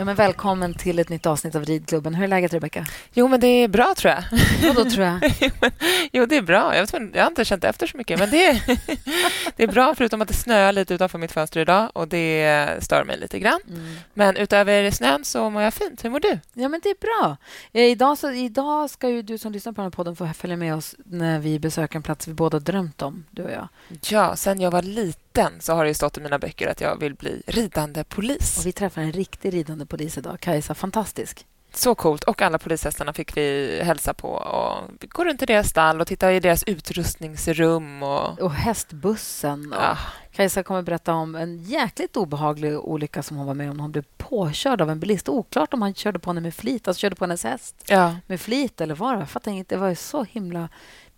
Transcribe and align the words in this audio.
Ja, 0.00 0.04
men 0.04 0.16
välkommen 0.16 0.74
till 0.74 0.98
ett 0.98 1.08
nytt 1.08 1.26
avsnitt 1.26 1.54
av 1.54 1.64
Ridklubben. 1.64 2.14
Hur 2.14 2.24
är 2.24 2.28
läget, 2.28 2.52
Rebecka? 2.52 2.86
Jo, 3.12 3.28
men 3.28 3.40
det 3.40 3.46
är 3.46 3.68
bra, 3.68 3.94
tror 3.96 4.14
jag. 4.14 4.24
Vadå, 4.62 4.90
tror 4.90 5.06
jag? 5.06 5.20
jo, 6.12 6.26
det 6.26 6.36
är 6.36 6.42
bra. 6.42 6.76
Jag, 6.76 6.82
vet, 6.82 7.14
jag 7.14 7.22
har 7.22 7.30
inte 7.30 7.44
känt 7.44 7.64
efter 7.64 7.86
så 7.86 7.96
mycket, 7.96 8.18
men 8.18 8.30
det 8.30 8.46
är, 8.46 8.62
det 9.56 9.62
är 9.62 9.66
bra, 9.66 9.94
förutom 9.94 10.22
att 10.22 10.28
det 10.28 10.34
snöar 10.34 10.72
lite 10.72 10.94
utanför 10.94 11.18
mitt 11.18 11.32
fönster 11.32 11.60
idag 11.60 11.90
och 11.92 12.08
det 12.08 12.68
stör 12.80 13.04
mig 13.04 13.18
lite 13.18 13.38
grann. 13.38 13.60
Mm. 13.68 13.96
Men 14.14 14.36
utöver 14.36 14.90
snön 14.90 15.24
så 15.24 15.50
mår 15.50 15.62
jag 15.62 15.74
fint. 15.74 16.04
Hur 16.04 16.10
mår 16.10 16.20
du? 16.20 16.38
Ja, 16.54 16.68
men 16.68 16.80
det 16.82 16.88
är 16.88 17.00
bra. 17.00 17.36
Eh, 17.72 17.84
idag, 17.84 18.18
så, 18.18 18.32
idag 18.32 18.90
ska 18.90 19.08
ju 19.08 19.22
du 19.22 19.38
som 19.38 19.52
lyssnar 19.52 19.72
på 19.72 19.80
den 19.80 19.86
här 19.86 19.90
podden 19.90 20.16
få 20.16 20.28
följa 20.28 20.56
med 20.56 20.74
oss 20.74 20.94
när 21.04 21.38
vi 21.38 21.58
besöker 21.58 21.96
en 21.96 22.02
plats 22.02 22.28
vi 22.28 22.34
båda 22.34 22.58
drömt 22.58 23.02
om, 23.02 23.24
du 23.30 23.42
och 23.42 23.50
jag. 23.50 23.68
Ja, 24.08 24.36
sen 24.36 24.60
jag 24.60 24.70
var 24.70 24.82
liten 24.82 25.29
så 25.60 25.72
har 25.74 25.84
det 25.84 25.94
stått 25.94 26.18
i 26.18 26.20
mina 26.20 26.38
böcker 26.38 26.68
att 26.68 26.80
jag 26.80 27.00
vill 27.00 27.14
bli 27.14 27.42
ridande 27.46 28.04
polis. 28.04 28.58
Och 28.58 28.66
vi 28.66 28.72
träffar 28.72 29.02
en 29.02 29.12
riktig 29.12 29.54
ridande 29.54 29.86
polis 29.86 30.18
idag. 30.18 30.40
Kajsa, 30.40 30.74
fantastisk. 30.74 31.46
Så 31.72 31.94
coolt. 31.94 32.24
Och 32.24 32.42
alla 32.42 32.58
polishästarna 32.58 33.12
fick 33.12 33.36
vi 33.36 33.80
hälsa 33.82 34.14
på. 34.14 34.28
Och 34.28 34.90
vi 35.00 35.06
går 35.06 35.24
runt 35.24 35.42
i 35.42 35.46
deras 35.46 35.68
stall 35.68 36.00
och 36.00 36.06
titta 36.06 36.32
i 36.32 36.40
deras 36.40 36.64
utrustningsrum. 36.64 38.02
Och, 38.02 38.40
och 38.40 38.52
hästbussen. 38.52 39.72
Och 39.72 39.82
ja. 39.82 39.98
Kajsa 40.32 40.62
kommer 40.62 40.82
berätta 40.82 41.14
om 41.14 41.34
en 41.34 41.58
jäkligt 41.58 42.16
obehaglig 42.16 42.78
olycka 42.78 43.22
som 43.22 43.36
hon 43.36 43.46
var 43.46 43.54
med 43.54 43.70
om. 43.70 43.80
Hon 43.80 43.92
blev 43.92 44.04
påkörd 44.16 44.80
av 44.80 44.90
en 44.90 45.00
bilist. 45.00 45.28
Oklart 45.28 45.74
om 45.74 45.82
han 45.82 45.94
körde 45.94 46.18
på 46.18 46.30
henne 46.30 46.40
med 46.40 46.54
flit, 46.54 46.88
alltså 46.88 47.00
körde 47.00 47.16
på 47.16 47.24
hennes 47.24 47.44
häst 47.44 47.84
ja. 47.88 48.16
med 48.26 48.40
flit 48.40 48.80
eller 48.80 48.94
vad. 48.94 49.20
Jag 49.20 49.30
fattar 49.30 49.50
inte. 49.50 49.74
Det 49.74 49.78
var 49.78 49.94
så 49.94 50.24
himla... 50.24 50.68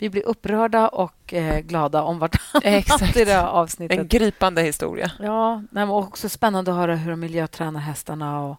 Vi 0.02 0.10
blir 0.10 0.26
upprörda 0.26 0.88
och 0.88 1.34
eh, 1.34 1.60
glada 1.60 2.02
om 2.02 2.18
vartannat 2.18 3.16
i 3.16 3.24
det 3.24 3.32
här 3.32 3.46
avsnittet. 3.46 3.98
En 3.98 4.08
gripande 4.08 4.62
historia. 4.62 5.10
Ja, 5.20 5.62
men 5.70 5.88
också 5.88 6.28
spännande 6.28 6.70
att 6.70 6.76
höra 6.76 6.96
hur 6.96 7.10
de 7.10 7.20
miljötränar 7.20 7.80
hästarna. 7.80 8.40
Och 8.40 8.56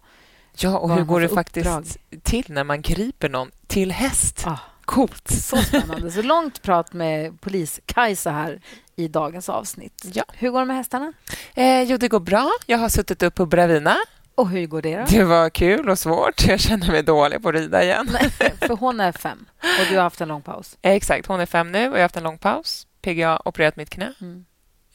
ja, 0.56 0.78
och 0.78 0.94
hur 0.94 1.04
går 1.04 1.20
det 1.20 1.28
faktiskt 1.28 1.98
till 2.22 2.44
när 2.48 2.64
man 2.64 2.82
griper 2.82 3.28
någon 3.28 3.50
till 3.66 3.92
häst? 3.92 4.42
Ah, 4.46 4.58
Coolt. 4.84 5.28
Så 5.28 5.56
spännande. 5.56 6.10
Så 6.10 6.22
långt 6.22 6.62
prat 6.62 6.92
med 6.92 7.40
polis-Kajsa 7.40 8.30
här 8.30 8.60
i 8.96 9.08
dagens 9.08 9.48
avsnitt. 9.48 10.06
Ja. 10.12 10.24
Hur 10.32 10.50
går 10.50 10.60
det 10.60 10.66
med 10.66 10.76
hästarna? 10.76 11.12
Eh, 11.54 11.82
jo, 11.82 11.96
det 11.96 12.08
går 12.08 12.20
bra. 12.20 12.50
Jag 12.66 12.78
har 12.78 12.88
suttit 12.88 13.22
upp 13.22 13.34
på 13.34 13.46
Bravina 13.46 13.96
och 14.34 14.48
hur 14.48 14.66
går 14.66 14.82
det 14.82 14.96
då? 14.96 15.04
Det 15.08 15.24
var 15.24 15.50
kul 15.50 15.88
och 15.88 15.98
svårt. 15.98 16.46
Jag 16.46 16.60
känner 16.60 16.90
mig 16.90 17.02
dålig 17.02 17.42
på 17.42 17.48
att 17.48 17.54
rida 17.54 17.82
igen. 17.82 18.08
Nej, 18.12 18.30
för 18.60 18.76
hon 18.76 19.00
är 19.00 19.12
fem 19.12 19.46
och 19.80 19.86
du 19.88 19.96
har 19.96 20.02
haft 20.02 20.20
en 20.20 20.28
lång 20.28 20.42
paus. 20.42 20.78
Exakt, 20.82 21.26
hon 21.26 21.40
är 21.40 21.46
fem 21.46 21.72
nu 21.72 21.78
och 21.78 21.84
jag 21.84 21.98
har 21.98 22.02
haft 22.02 22.16
en 22.16 22.22
lång 22.22 22.38
paus. 22.38 22.86
PGA 23.02 23.28
har 23.28 23.48
opererat 23.48 23.76
mitt 23.76 23.90
knä. 23.90 24.12
Mm. 24.20 24.44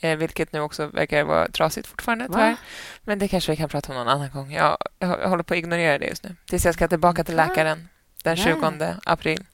Eh, 0.02 0.18
vilket 0.18 0.54
nu 0.54 0.60
också 0.60 0.88
verkar 0.88 1.24
vara 1.24 1.48
trasigt 1.48 1.88
fortfarande, 1.88 2.28
tyvärr. 2.28 2.56
Men 3.04 3.20
det 3.20 3.28
kanske 3.28 3.52
vi 3.52 3.56
kan 3.56 3.70
prata 3.70 3.92
om 3.92 3.98
någon 3.98 4.08
annan 4.08 4.30
gång. 4.30 4.52
Jag, 4.52 4.78
jag, 5.00 5.22
jag 5.22 5.30
håller 5.30 5.44
på 5.44 5.54
att 5.54 5.58
ignorera 5.58 5.98
det 5.98 6.06
just 6.06 6.24
nu. 6.24 6.36
Tills 6.46 6.66
jag 6.66 6.74
ska 6.74 6.88
tillbaka 6.88 7.24
till 7.24 7.36
läkaren 7.36 7.90
den 8.24 8.38
20 8.38 8.70
Nej. 8.70 8.94
april. 9.06 9.46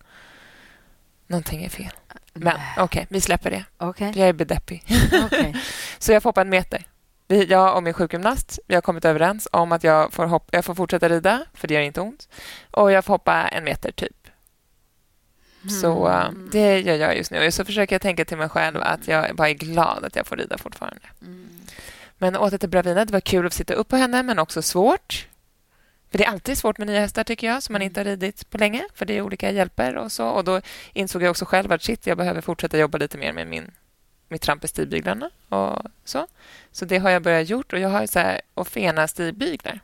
Någonting 1.27 1.63
är 1.63 1.69
fel. 1.69 1.91
Men 2.33 2.53
okej, 2.53 2.83
okay, 2.83 3.05
vi 3.09 3.21
släpper 3.21 3.51
det. 3.51 3.65
Okay. 3.85 4.11
Jag 4.15 4.29
är 4.29 4.33
bedeppig. 4.33 4.83
Okay. 5.25 5.53
Så 5.99 6.11
jag 6.11 6.23
får 6.23 6.29
hoppa 6.29 6.41
en 6.41 6.49
meter. 6.49 6.85
Jag 7.27 7.75
och 7.75 7.83
min 7.83 7.93
sjukgymnast 7.93 8.59
vi 8.67 8.75
har 8.75 8.81
kommit 8.81 9.05
överens 9.05 9.47
om 9.51 9.71
att 9.71 9.83
jag 9.83 10.13
får, 10.13 10.25
hoppa, 10.25 10.49
jag 10.51 10.65
får 10.65 10.75
fortsätta 10.75 11.09
rida, 11.09 11.45
för 11.53 11.67
det 11.67 11.73
gör 11.73 11.81
inte 11.81 12.01
ont. 12.01 12.29
Och 12.71 12.91
jag 12.91 13.05
får 13.05 13.13
hoppa 13.13 13.47
en 13.47 13.63
meter, 13.63 13.91
typ. 13.91 14.27
Mm. 15.61 15.75
Så 15.75 16.07
uh, 16.07 16.31
det 16.51 16.79
gör 16.79 16.95
jag 16.95 17.17
just 17.17 17.31
nu. 17.31 17.51
Så 17.51 17.65
försöker 17.65 17.95
jag 17.95 18.01
tänka 18.01 18.25
till 18.25 18.37
mig 18.37 18.49
själv 18.49 18.81
att 18.81 19.07
jag 19.07 19.35
bara 19.35 19.49
är 19.49 19.53
glad 19.53 20.05
att 20.05 20.15
jag 20.15 20.27
får 20.27 20.35
rida 20.35 20.57
fortfarande. 20.57 21.01
Mm. 21.21 21.49
Men 22.17 22.35
åter 22.35 22.57
till 22.57 22.69
Bravina. 22.69 23.05
Det 23.05 23.13
var 23.13 23.19
kul 23.19 23.45
att 23.45 23.53
sitta 23.53 23.73
upp 23.73 23.87
på 23.87 23.95
henne, 23.95 24.23
men 24.23 24.39
också 24.39 24.61
svårt. 24.61 25.27
För 26.11 26.17
Det 26.17 26.25
är 26.25 26.29
alltid 26.29 26.57
svårt 26.57 26.77
med 26.77 26.87
nya 26.87 26.99
hästar, 26.99 27.23
tycker 27.23 27.47
jag, 27.47 27.63
som 27.63 27.73
man 27.73 27.81
inte 27.81 27.99
har 27.99 28.05
ridit 28.05 28.49
på 28.49 28.57
länge. 28.57 28.85
För 28.93 29.05
det 29.05 29.17
är 29.17 29.21
olika 29.21 29.51
hjälper 29.51 29.97
och 29.97 30.11
så. 30.11 30.27
Och 30.27 30.43
Då 30.43 30.61
insåg 30.93 31.23
jag 31.23 31.31
också 31.31 31.45
själv 31.45 31.71
att 31.71 31.83
shit, 31.83 32.07
jag 32.07 32.17
behöver 32.17 32.41
fortsätta 32.41 32.77
jobba 32.77 32.97
lite 32.97 33.17
mer 33.17 33.33
med 33.33 33.47
min 33.47 33.71
mitt 34.27 34.41
tramp 34.41 34.63
i 34.63 34.67
stigbyglarna 34.67 35.29
och 35.49 35.81
så. 36.05 36.27
Så 36.71 36.85
det 36.85 36.97
har 36.97 37.09
jag 37.09 37.21
börjat 37.21 37.49
gjort 37.49 37.73
och 37.73 37.79
jag 37.79 37.89
har 37.89 38.05
så 38.05 38.19
här 38.19 38.41
Ofena 38.53 39.07
stigbyglar. 39.07 39.79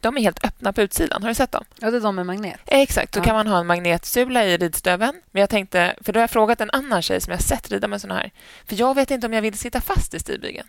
De 0.00 0.16
är 0.16 0.20
helt 0.20 0.44
öppna 0.44 0.72
på 0.72 0.82
utsidan. 0.82 1.22
Har 1.22 1.28
du 1.28 1.34
sett 1.34 1.52
dem? 1.52 1.64
Ja, 1.78 1.90
det 1.90 1.96
är 1.96 2.00
de 2.00 2.16
med 2.16 2.26
magnet. 2.26 2.60
Exakt. 2.66 3.12
Då 3.12 3.20
ja. 3.20 3.24
kan 3.24 3.34
man 3.34 3.46
ha 3.46 3.58
en 3.58 3.66
magnetsula 3.66 4.44
i 4.44 4.56
ridstöven. 4.56 5.14
Men 5.30 5.40
jag 5.40 5.50
tänkte, 5.50 5.96
för 6.00 6.12
då 6.12 6.18
har 6.18 6.22
jag 6.22 6.30
frågat 6.30 6.60
en 6.60 6.70
annan 6.70 7.02
tjej 7.02 7.20
som 7.20 7.30
jag 7.30 7.42
sett 7.42 7.70
rida 7.70 7.88
med 7.88 8.00
såna 8.00 8.14
här. 8.14 8.30
För 8.64 8.76
jag 8.80 8.94
vet 8.94 9.10
inte 9.10 9.26
om 9.26 9.32
jag 9.32 9.42
vill 9.42 9.58
sitta 9.58 9.80
fast 9.80 10.14
i 10.14 10.18
stigbygeln. 10.18 10.68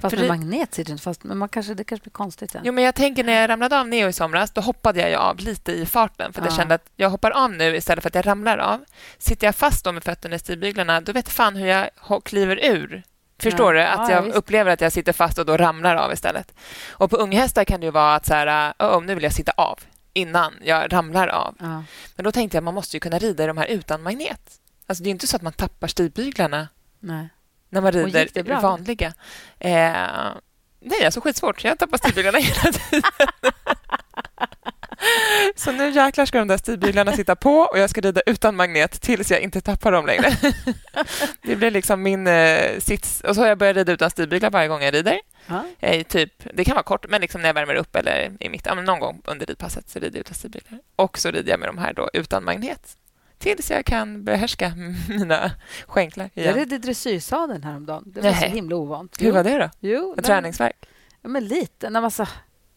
Fast 0.00 0.16
med 0.16 0.24
det... 0.24 0.28
magnet 0.28 0.74
sitter 0.74 0.92
inte 0.92 1.02
fast. 1.02 1.24
Men 1.24 1.38
man 1.38 1.48
kanske, 1.48 1.74
det 1.74 1.84
kanske 1.84 2.02
blir 2.02 2.12
konstigt 2.12 2.50
sen. 2.50 2.62
Jo, 2.64 2.72
men 2.72 2.84
jag 2.84 2.94
tänker 2.94 3.24
när 3.24 3.40
jag 3.40 3.50
ramlade 3.50 3.80
av 3.80 3.88
Neo 3.88 4.08
i 4.08 4.12
somras, 4.12 4.50
då 4.50 4.60
hoppade 4.60 5.10
jag 5.10 5.20
av 5.20 5.38
lite 5.38 5.72
i 5.72 5.86
farten. 5.86 6.32
För 6.32 6.40
ja. 6.40 6.46
jag 6.46 6.54
kände 6.56 6.74
att 6.74 6.90
jag 6.96 7.10
hoppar 7.10 7.30
av 7.30 7.52
nu 7.52 7.76
istället 7.76 8.02
för 8.02 8.10
att 8.10 8.14
jag 8.14 8.26
ramlar 8.26 8.58
av. 8.58 8.84
Sitter 9.18 9.46
jag 9.46 9.54
fast 9.54 9.84
då 9.84 9.92
med 9.92 10.04
fötterna 10.04 10.36
i 10.36 10.38
stigbyglarna, 10.38 11.00
då 11.00 11.12
vet 11.12 11.28
fan 11.28 11.56
hur 11.56 11.66
jag 11.66 11.90
kliver 12.24 12.64
ur. 12.64 13.02
Förstår 13.38 13.76
ja. 13.76 13.82
du? 13.82 14.02
Att 14.02 14.10
jag 14.10 14.28
ja, 14.28 14.32
upplever 14.32 14.70
att 14.72 14.80
jag 14.80 14.92
sitter 14.92 15.12
fast 15.12 15.38
och 15.38 15.46
då 15.46 15.56
ramlar 15.56 15.96
av 15.96 16.12
istället. 16.12 16.54
Och 16.90 17.10
på 17.10 17.16
unghästar 17.16 17.64
kan 17.64 17.80
det 17.80 17.86
ju 17.86 17.92
vara 17.92 18.14
att 18.14 18.26
så 18.26 18.34
här, 18.34 18.74
oh, 18.78 19.02
nu 19.02 19.14
vill 19.14 19.24
jag 19.24 19.32
sitta 19.32 19.52
av 19.56 19.78
innan 20.12 20.54
jag 20.62 20.92
ramlar 20.92 21.28
av. 21.28 21.54
Men 22.16 22.24
då 22.24 22.32
tänkte 22.32 22.56
jag 22.56 22.60
att 22.60 22.64
man 22.64 22.74
måste 22.74 22.96
ju 22.96 23.00
kunna 23.00 23.18
rida 23.18 23.44
i 23.44 23.46
de 23.46 23.58
här 23.58 23.66
utan 23.66 24.02
magnet. 24.02 24.60
Alltså, 24.86 25.04
det 25.04 25.08
är 25.08 25.10
inte 25.10 25.26
så 25.26 25.36
att 25.36 25.42
man 25.42 25.52
tappar 25.52 25.88
stigbyglarna. 25.88 26.68
Nej 27.00 27.28
när 27.70 27.80
man 27.80 27.92
rider 27.92 28.28
det 28.32 28.42
vanliga. 28.42 29.14
Eh, 29.58 30.32
nej, 30.80 31.04
alltså 31.04 31.20
skitsvårt. 31.20 31.64
Jag 31.64 31.78
tappar 31.78 31.98
stigbyglarna 31.98 32.38
hela 32.40 32.72
tiden. 32.72 33.02
Så 35.56 35.72
nu 35.72 35.90
jäklar 35.90 36.26
ska 36.26 36.38
de 36.38 36.48
där 36.48 36.56
stigbyglarna 36.56 37.12
sitta 37.12 37.36
på 37.36 37.58
och 37.58 37.78
jag 37.78 37.90
ska 37.90 38.00
rida 38.00 38.20
utan 38.26 38.56
magnet 38.56 39.00
tills 39.00 39.30
jag 39.30 39.40
inte 39.40 39.60
tappar 39.60 39.92
dem 39.92 40.06
längre. 40.06 40.36
Det 41.42 41.56
blir 41.56 41.70
liksom 41.70 42.02
min 42.02 42.26
eh, 42.26 42.78
sits. 42.78 43.20
Och 43.20 43.34
så 43.34 43.40
har 43.40 43.48
jag 43.48 43.58
börjat 43.58 43.76
rida 43.76 43.92
utan 43.92 44.10
stigbyglar 44.10 44.50
varje 44.50 44.68
gång 44.68 44.82
jag 44.82 44.94
rider. 44.94 45.20
Eh, 45.80 46.02
typ, 46.02 46.32
det 46.54 46.64
kan 46.64 46.74
vara 46.74 46.82
kort, 46.82 47.06
men 47.08 47.20
liksom 47.20 47.40
när 47.40 47.48
jag 47.48 47.54
värmer 47.54 47.74
upp 47.74 47.96
eller 47.96 48.32
i 48.40 48.48
mitt, 48.48 48.66
någon 48.86 49.00
gång 49.00 49.22
under 49.24 49.46
ridpasset 49.46 49.90
så 49.90 49.98
rider 49.98 50.16
jag 50.18 50.20
utan 50.20 50.34
stigbyglar. 50.34 50.80
Och 50.96 51.18
så 51.18 51.30
rider 51.30 51.50
jag 51.50 51.60
med 51.60 51.68
de 51.68 51.78
här 51.78 51.92
då 51.92 52.10
utan 52.12 52.44
magnet 52.44 52.96
tills 53.38 53.70
jag 53.70 53.84
kan 53.84 54.24
behärska 54.24 54.72
mina 55.08 55.50
skänklar 55.86 56.30
igen. 56.34 56.48
Jag 56.48 56.56
ridde 56.56 56.78
dressyrsadeln 56.78 57.62
häromdagen. 57.62 58.02
Det 58.06 58.20
var 58.20 58.30
Nej. 58.30 58.40
så 58.40 58.46
himla 58.46 58.76
ovant. 58.76 59.22
Hur 59.22 59.32
var 59.32 59.44
det 59.44 59.58
då? 59.58 59.70
Jo, 59.80 60.12
Med 60.16 60.24
träningsverk? 60.24 60.86
Ja, 61.22 61.28
men 61.28 61.44
lite. 61.44 61.90
När 61.90 62.00
man 62.00 62.10
så, 62.10 62.26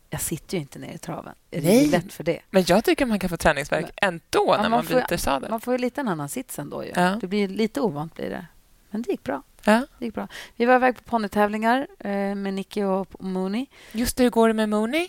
jag 0.09 0.21
sitter 0.21 0.57
ju 0.57 0.61
inte 0.61 0.79
ner 0.79 0.93
i 0.93 0.97
traven. 0.97 1.35
Det 1.49 1.83
är 1.83 1.87
lätt 1.87 2.13
för 2.13 2.23
det. 2.23 2.39
Men 2.49 2.63
jag 2.67 2.83
tycker 2.83 3.05
man 3.05 3.19
kan 3.19 3.29
få 3.29 3.37
träningsverk 3.37 3.85
men, 4.01 4.09
ändå 4.13 4.45
när 4.51 4.61
man, 4.61 4.71
man 4.71 4.83
får, 4.83 4.95
byter 4.95 5.17
sadel. 5.17 5.49
Man 5.49 5.61
får 5.61 5.73
ju 5.73 5.77
lite 5.77 6.01
en 6.01 6.07
annan 6.07 6.29
sits 6.29 6.59
ändå. 6.59 6.85
Ju. 6.85 6.91
Ja. 6.95 7.17
Det 7.21 7.27
blir 7.27 7.47
lite 7.47 7.81
ovant 7.81 8.15
blir 8.15 8.29
det. 8.29 8.45
Men 8.89 9.01
det 9.01 9.11
gick 9.11 9.23
bra. 9.23 9.43
Ja. 9.63 9.85
Det 9.99 10.05
gick 10.05 10.13
bra. 10.13 10.27
Vi 10.55 10.65
var 10.65 10.75
iväg 10.75 10.95
på 10.95 11.03
ponnytävlingar 11.03 11.87
eh, 11.99 12.35
med 12.35 12.53
Nicky 12.53 12.83
och 12.83 13.23
Mooney. 13.23 13.65
Just 13.91 14.17
det, 14.17 14.23
hur 14.23 14.29
går 14.29 14.47
det 14.47 14.53
med 14.53 14.69
Mooney? 14.69 15.07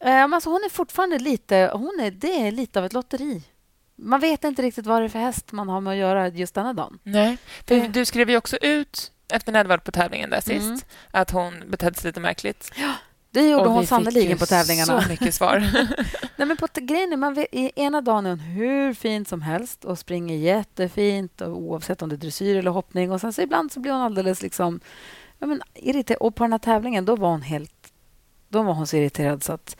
Eh, 0.00 0.24
alltså 0.24 0.50
hon 0.50 0.64
är 0.64 0.68
fortfarande 0.68 1.18
lite... 1.18 1.70
Hon 1.72 2.00
är, 2.02 2.10
det 2.10 2.46
är 2.46 2.52
lite 2.52 2.78
av 2.78 2.84
ett 2.84 2.92
lotteri 2.92 3.42
man 4.02 4.20
vet 4.20 4.44
inte 4.44 4.62
riktigt 4.62 4.86
vad 4.86 5.02
det 5.02 5.04
är 5.04 5.08
för 5.08 5.18
häst 5.18 5.52
man 5.52 5.68
har 5.68 5.80
med 5.80 5.90
att 5.90 5.96
göra 5.96 6.28
just 6.28 6.54
denna 6.54 6.72
dagen. 6.72 6.98
Nej, 7.02 7.38
för 7.66 7.88
du 7.88 8.04
skrev 8.04 8.30
ju 8.30 8.36
också 8.36 8.56
ut 8.56 9.12
efter 9.28 9.52
Nedvard 9.52 9.84
på 9.84 9.92
tävlingen 9.92 10.30
där 10.30 10.40
sist 10.40 10.66
mm. 10.66 10.80
att 11.10 11.30
hon 11.30 11.70
betedde 11.70 12.00
sig 12.00 12.08
lite 12.08 12.20
märkligt. 12.20 12.72
Ja, 12.76 12.94
det 13.30 13.48
gjorde 13.48 13.64
och 13.64 13.72
hon 13.72 13.86
sannerligen 13.86 14.38
på 14.38 14.46
tävlingarna. 14.46 15.02
så 15.02 15.08
mycket 15.08 15.34
svar. 15.34 15.58
Nej, 16.36 16.48
men 16.48 16.56
på 16.56 16.66
grejen 16.74 17.12
är, 17.12 17.16
man 17.16 17.34
vet, 17.34 17.46
ena 17.52 18.00
dagen 18.00 18.26
är 18.26 18.30
hon 18.30 18.40
hur 18.40 18.94
fin 18.94 19.24
som 19.24 19.42
helst 19.42 19.84
och 19.84 19.98
springer 19.98 20.36
jättefint 20.36 21.40
och 21.40 21.56
oavsett 21.58 22.02
om 22.02 22.08
det 22.08 22.14
är 22.14 22.16
dressyr 22.18 22.56
eller 22.56 22.70
hoppning. 22.70 23.12
Och 23.12 23.20
sen 23.20 23.32
så 23.32 23.42
ibland 23.42 23.72
så 23.72 23.80
blir 23.80 23.92
hon 23.92 24.00
alldeles 24.00 24.42
liksom, 24.42 24.80
ja, 25.38 25.46
men, 25.46 25.62
irriterad. 25.74 26.18
Och 26.20 26.34
på 26.34 26.44
den 26.44 26.52
här 26.52 26.58
tävlingen 26.58 27.04
då 27.04 27.16
var 27.16 27.30
hon 27.30 27.42
helt... 27.42 27.92
Då 28.48 28.62
var 28.62 28.74
hon 28.74 28.86
så 28.86 28.96
irriterad 28.96 29.42
så 29.42 29.52
att 29.52 29.76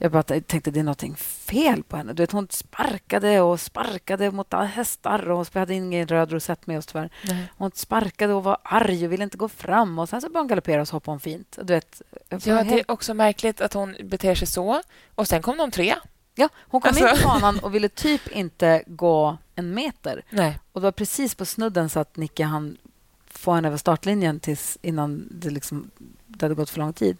Jag 0.00 0.12
bara 0.12 0.22
tänkte 0.22 0.70
det 0.70 0.80
är 0.80 0.84
någonting 0.84 1.16
fel 1.16 1.82
på 1.82 1.96
henne. 1.96 2.12
Du 2.12 2.22
vet, 2.22 2.32
hon 2.32 2.48
sparkade 2.50 3.40
och 3.40 3.60
sparkade 3.60 4.30
mot 4.30 4.52
hästar. 4.52 5.30
Och 5.30 5.48
vi 5.52 5.58
hade 5.58 5.74
ingen 5.74 6.08
röd 6.08 6.32
rosett 6.32 6.66
med 6.66 6.78
oss 6.78 6.86
tyvärr. 6.86 7.10
Nej. 7.22 7.52
Hon 7.56 7.70
sparkade 7.74 8.34
och 8.34 8.44
var 8.44 8.58
arg 8.62 9.06
och 9.06 9.12
ville 9.12 9.24
inte 9.24 9.36
gå 9.36 9.48
fram. 9.48 9.98
Och 9.98 10.08
Sen 10.08 10.20
så 10.20 10.26
började 10.28 10.38
hon 10.38 10.48
galoppera 10.48 10.80
och 10.80 10.88
så 10.88 10.96
hoppade 10.96 11.12
hon 11.12 11.20
fint. 11.20 11.58
Du 11.62 11.72
vet, 11.74 12.02
ja, 12.28 12.64
det 12.64 12.80
är 12.80 12.90
också 12.90 13.14
märkligt 13.14 13.60
att 13.60 13.72
hon 13.72 13.96
beter 14.04 14.34
sig 14.34 14.48
så. 14.48 14.82
Och 15.14 15.28
Sen 15.28 15.42
kom 15.42 15.56
de 15.56 15.70
tre. 15.70 15.94
Ja, 16.34 16.48
hon 16.58 16.80
kom 16.80 16.88
alltså... 16.88 17.08
in 17.08 17.22
på 17.22 17.28
banan 17.28 17.58
och 17.58 17.74
ville 17.74 17.88
typ 17.88 18.28
inte 18.28 18.82
gå 18.86 19.38
en 19.54 19.74
meter. 19.74 20.22
Nej. 20.30 20.58
Och 20.72 20.80
Det 20.80 20.84
var 20.84 20.92
precis 20.92 21.34
på 21.34 21.44
snudden 21.44 21.90
så 21.90 22.00
att 22.00 22.16
Nicke 22.16 22.44
han 22.44 22.76
få 23.30 23.52
henne 23.52 23.68
över 23.68 23.78
startlinjen 23.78 24.40
tills 24.40 24.78
innan 24.82 25.28
det, 25.30 25.50
liksom, 25.50 25.90
det 26.26 26.44
hade 26.44 26.54
gått 26.54 26.70
för 26.70 26.78
lång 26.78 26.92
tid. 26.92 27.16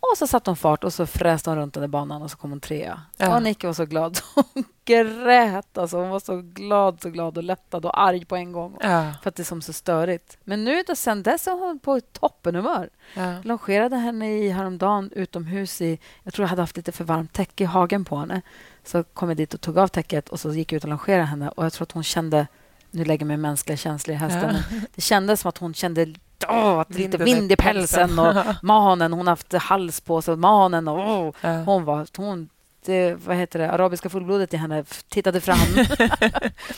Och 0.00 0.18
så 0.18 0.26
satte 0.26 0.50
hon 0.50 0.56
fart 0.56 0.84
och 0.84 0.92
så 0.92 1.06
fräste 1.06 1.50
hon 1.50 1.58
runt 1.58 1.74
den 1.74 1.90
banan 1.90 2.22
och 2.22 2.30
så 2.30 2.36
kom 2.36 2.50
hon 2.50 2.60
trea. 2.60 3.02
Ja. 3.16 3.40
Nicke 3.40 3.66
var 3.66 3.74
så 3.74 3.84
glad. 3.84 4.18
Hon 4.34 4.64
grät. 4.84 5.78
Alltså. 5.78 5.98
Hon 5.98 6.10
var 6.10 6.20
så 6.20 6.36
glad, 6.36 7.02
så 7.02 7.10
glad 7.10 7.38
och 7.38 7.44
lättad 7.44 7.84
och 7.84 8.00
arg 8.00 8.24
på 8.24 8.36
en 8.36 8.52
gång. 8.52 8.76
Ja. 8.80 9.12
För 9.22 9.28
att 9.28 9.36
det 9.36 9.42
är 9.42 9.44
som 9.44 9.62
så 9.62 9.72
störigt. 9.72 10.38
Men 10.44 10.64
nu 10.64 10.82
då, 10.86 10.96
sen 10.96 11.22
dess 11.22 11.46
är 11.46 11.52
hon 11.52 11.78
på 11.78 12.00
toppenhumör. 12.00 12.90
Ja. 13.14 13.34
Longerade 13.42 13.96
henne 13.96 14.38
i 14.38 14.48
häromdagen 14.48 15.10
utomhus 15.14 15.80
i... 15.80 15.98
Jag 16.22 16.34
tror 16.34 16.44
jag 16.44 16.48
hade 16.48 16.62
haft 16.62 16.76
lite 16.76 16.92
för 16.92 17.04
varmt 17.04 17.32
täcke 17.32 17.64
i 17.64 17.66
hagen 17.66 18.04
på 18.04 18.16
henne. 18.16 18.42
Så 18.84 19.02
kom 19.02 19.28
jag 19.28 19.36
dit 19.36 19.54
och 19.54 19.60
tog 19.60 19.78
av 19.78 19.88
täcket 19.88 20.28
och 20.28 20.40
så 20.40 20.52
gick 20.52 20.72
jag 20.72 20.76
ut 20.76 20.84
och 20.84 20.90
longerade 20.90 21.24
henne. 21.24 21.48
Och 21.48 21.64
jag 21.64 21.72
tror 21.72 21.82
att 21.82 21.92
hon 21.92 22.04
kände... 22.04 22.46
Nu 22.90 23.04
lägger 23.04 23.26
mig 23.26 23.36
mänskliga 23.36 23.76
känslor 23.76 24.14
i 24.14 24.18
hästen. 24.18 24.56
Ja. 24.70 24.76
Det 24.94 25.00
kändes 25.00 25.40
som 25.40 25.48
att 25.48 25.58
hon 25.58 25.74
kände 25.74 26.14
oh, 26.48 26.84
lite 26.88 27.16
vind 27.16 27.52
i 27.52 27.56
pälsen 27.56 28.18
och 28.18 28.34
manen. 28.62 29.12
Hon 29.12 29.26
har 29.26 29.32
haft 29.32 29.52
hals 29.52 30.00
på 30.00 30.22
sig, 30.22 30.36
manen. 30.36 30.88
Och, 30.88 30.98
oh, 30.98 31.34
ja. 31.40 31.62
Hon 31.62 31.84
var... 31.84 32.06
Hon, 32.16 32.48
det, 32.84 33.14
vad 33.14 33.36
heter 33.36 33.58
det, 33.58 33.70
arabiska 33.70 34.08
fullblodet 34.08 34.54
i 34.54 34.56
henne 34.56 34.84
tittade 35.08 35.40
fram. 35.40 35.58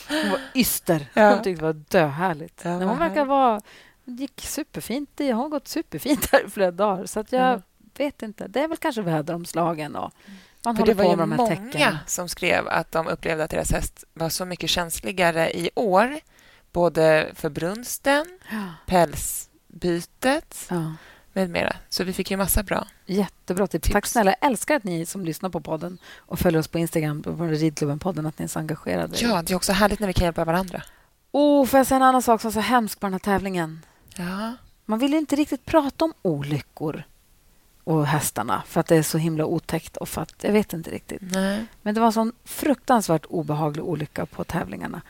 hon 0.09 0.29
var 0.29 0.39
yster. 0.53 1.07
Ja. 1.13 1.29
Hon 1.29 1.43
tyckte 1.43 1.61
det 1.61 1.73
var 1.73 1.83
döhärligt. 1.89 2.61
Ja, 2.63 2.71
hon 2.71 2.99
verkar 2.99 3.25
vara... 3.25 3.61
Hon 4.05 4.15
gick 4.15 4.41
superfint. 4.41 5.09
hon 5.17 5.33
har 5.33 5.49
gått 5.49 5.67
superfint 5.67 6.31
här 6.31 6.45
i 6.45 6.49
flera 6.49 6.71
dagar. 6.71 7.05
Så 7.05 7.19
att 7.19 7.31
jag 7.31 7.41
ja. 7.41 7.61
vet 7.97 8.21
inte. 8.21 8.47
Det 8.47 8.59
är 8.59 8.67
väl 8.67 8.77
kanske 8.77 9.01
väderomslagen 9.01 9.95
och 9.95 10.13
man 10.65 10.75
För 10.75 10.85
det 10.85 10.93
var 10.93 11.03
ju 11.03 11.15
de 11.15 11.29
många 11.29 11.55
tecken. 11.55 11.97
som 12.07 12.29
skrev 12.29 12.67
att 12.67 12.91
de 12.91 13.07
upplevde 13.07 13.43
att 13.43 13.51
deras 13.51 13.71
häst 13.71 14.03
var 14.13 14.29
så 14.29 14.45
mycket 14.45 14.69
känsligare 14.69 15.57
i 15.57 15.69
år. 15.75 16.19
Både 16.71 17.31
för 17.35 17.49
brunsten, 17.49 18.25
ja. 18.51 18.63
päls 18.85 19.49
bytet 19.73 20.67
ja. 20.69 20.93
med 21.33 21.49
mera. 21.49 21.75
Så 21.89 22.03
vi 22.03 22.13
fick 22.13 22.31
ju 22.31 22.37
massa 22.37 22.63
bra 22.63 22.87
Jättebra 23.05 23.67
tips. 23.67 23.83
tips. 23.83 23.93
Tack 23.93 24.05
snälla. 24.05 24.35
Jag 24.39 24.49
älskar 24.49 24.75
att 24.75 24.83
ni 24.83 25.05
som 25.05 25.25
lyssnar 25.25 25.49
på 25.49 25.61
podden 25.61 25.97
och 26.17 26.39
följer 26.39 26.59
oss 26.59 26.67
på 26.67 26.79
Instagram, 26.79 27.23
på 27.23 27.31
Ridklubben-podden, 27.31 28.27
att 28.27 28.39
ni 28.39 28.43
är 28.43 28.49
så 28.49 28.59
engagerade. 28.59 29.17
Ja, 29.17 29.41
det 29.41 29.53
är 29.53 29.55
också 29.55 29.71
härligt 29.71 29.99
när 29.99 30.07
vi 30.07 30.13
kan 30.13 30.23
hjälpa 30.25 30.45
varandra. 30.45 30.83
Oh, 31.31 31.65
får 31.65 31.77
jag 31.77 31.87
säga 31.87 31.95
en 31.95 32.01
annan 32.01 32.21
sak 32.21 32.41
som 32.41 32.51
var 32.51 32.53
så 32.53 32.59
hemsk 32.59 32.99
på 32.99 33.05
den 33.05 33.13
här 33.13 33.19
tävlingen? 33.19 33.85
Ja. 34.15 34.53
Man 34.85 34.99
vill 34.99 35.13
inte 35.13 35.35
riktigt 35.35 35.65
prata 35.65 36.05
om 36.05 36.13
olyckor 36.21 37.03
och 37.83 38.07
hästarna 38.07 38.63
för 38.67 38.79
att 38.79 38.87
det 38.87 38.95
är 38.95 39.03
så 39.03 39.17
himla 39.17 39.45
otäckt 39.45 39.97
och 39.97 40.09
för 40.09 40.21
att 40.21 40.33
jag 40.41 40.51
vet 40.51 40.73
inte 40.73 40.91
riktigt. 40.91 41.21
Nej. 41.21 41.65
Men 41.81 41.93
det 41.93 41.99
var 41.99 42.07
en 42.07 42.13
sån 42.13 42.31
fruktansvärt 42.43 43.25
obehaglig 43.25 43.85
olycka 43.85 44.25
på 44.25 44.43
tävlingarna. 44.43 45.01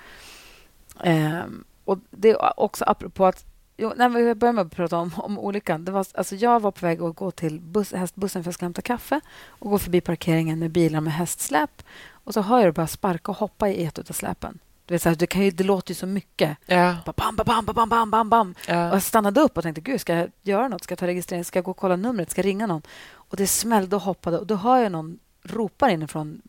Ehm, 1.04 1.64
och 1.86 2.00
det 2.12 2.30
är 2.30 2.60
också 2.60 2.86
apropå 2.88 3.26
att 3.26 3.46
Jo, 3.84 3.94
nej, 3.96 4.10
vi 4.10 4.36
börjar 4.36 4.54
med 4.54 4.66
att 4.66 4.76
prata 4.76 4.98
om, 4.98 5.12
om 5.18 5.40
olyckan. 5.40 5.86
Det 5.86 5.92
var, 5.92 6.06
alltså 6.14 6.36
jag 6.36 6.60
var 6.60 6.72
på 6.72 6.86
väg 6.86 7.02
att 7.02 7.16
gå 7.16 7.32
till 7.32 7.60
buss, 7.60 7.94
hästbussen 7.94 8.44
för 8.44 8.52
att 8.52 8.62
hämta 8.62 8.82
kaffe 8.82 9.22
och 9.48 9.70
gå 9.70 9.80
förbi 9.80 10.02
parkeringen 10.02 10.60
med 10.60 10.72
bilar 10.72 11.02
med 11.02 11.14
hästsläp. 11.14 11.84
Och 12.10 12.34
så 12.34 12.42
hör 12.42 12.58
jag 12.58 12.68
det 12.68 12.72
bara 12.72 12.88
sparka 12.88 13.32
och 13.32 13.38
hoppa 13.38 13.70
i 13.70 13.86
ett 13.86 14.10
av 14.10 14.14
släpen. 14.14 14.60
Du 14.86 14.94
vet, 14.94 15.02
så 15.02 15.10
här, 15.10 15.16
det, 15.16 15.28
kan 15.28 15.42
ju, 15.42 15.52
det 15.52 15.64
låter 15.64 15.92
ju 15.92 15.96
så 15.96 16.06
mycket. 16.06 16.58
Ja. 16.66 16.96
Bam, 17.06 17.36
bam, 17.36 17.66
bam, 17.66 17.90
bam, 17.90 18.10
bam, 18.10 18.30
bam, 18.30 18.56
Ja. 18.68 18.90
Och 18.90 18.96
jag 18.96 19.04
stannade 19.04 19.42
upp 19.42 19.58
och 19.58 19.64
tänkte, 19.64 19.82
gud, 19.82 20.02
ska 20.02 20.16
jag 20.16 20.32
göra 20.42 20.68
något? 20.68 20.84
Ska 20.84 20.92
jag 20.92 21.00
ta 21.00 21.08
registrering? 21.08 21.46
Ska 21.46 21.58
jag 21.58 21.66
gå 21.66 21.72
och 21.72 21.78
kolla 21.78 21.96
numret? 21.96 22.32
Ska 22.32 22.42
jag 22.42 22.46
ringa 22.46 22.68
någon? 22.68 22.82
Och 23.14 23.38
det 23.38 23.48
smällde 23.48 23.96
och 23.96 24.02
hoppade 24.02 24.38
och 24.40 24.48
då 24.48 24.56
hör 24.56 24.78
jag 24.78 24.92
någon 24.92 25.20
ropa 25.44 25.90
inifrån 25.90 26.42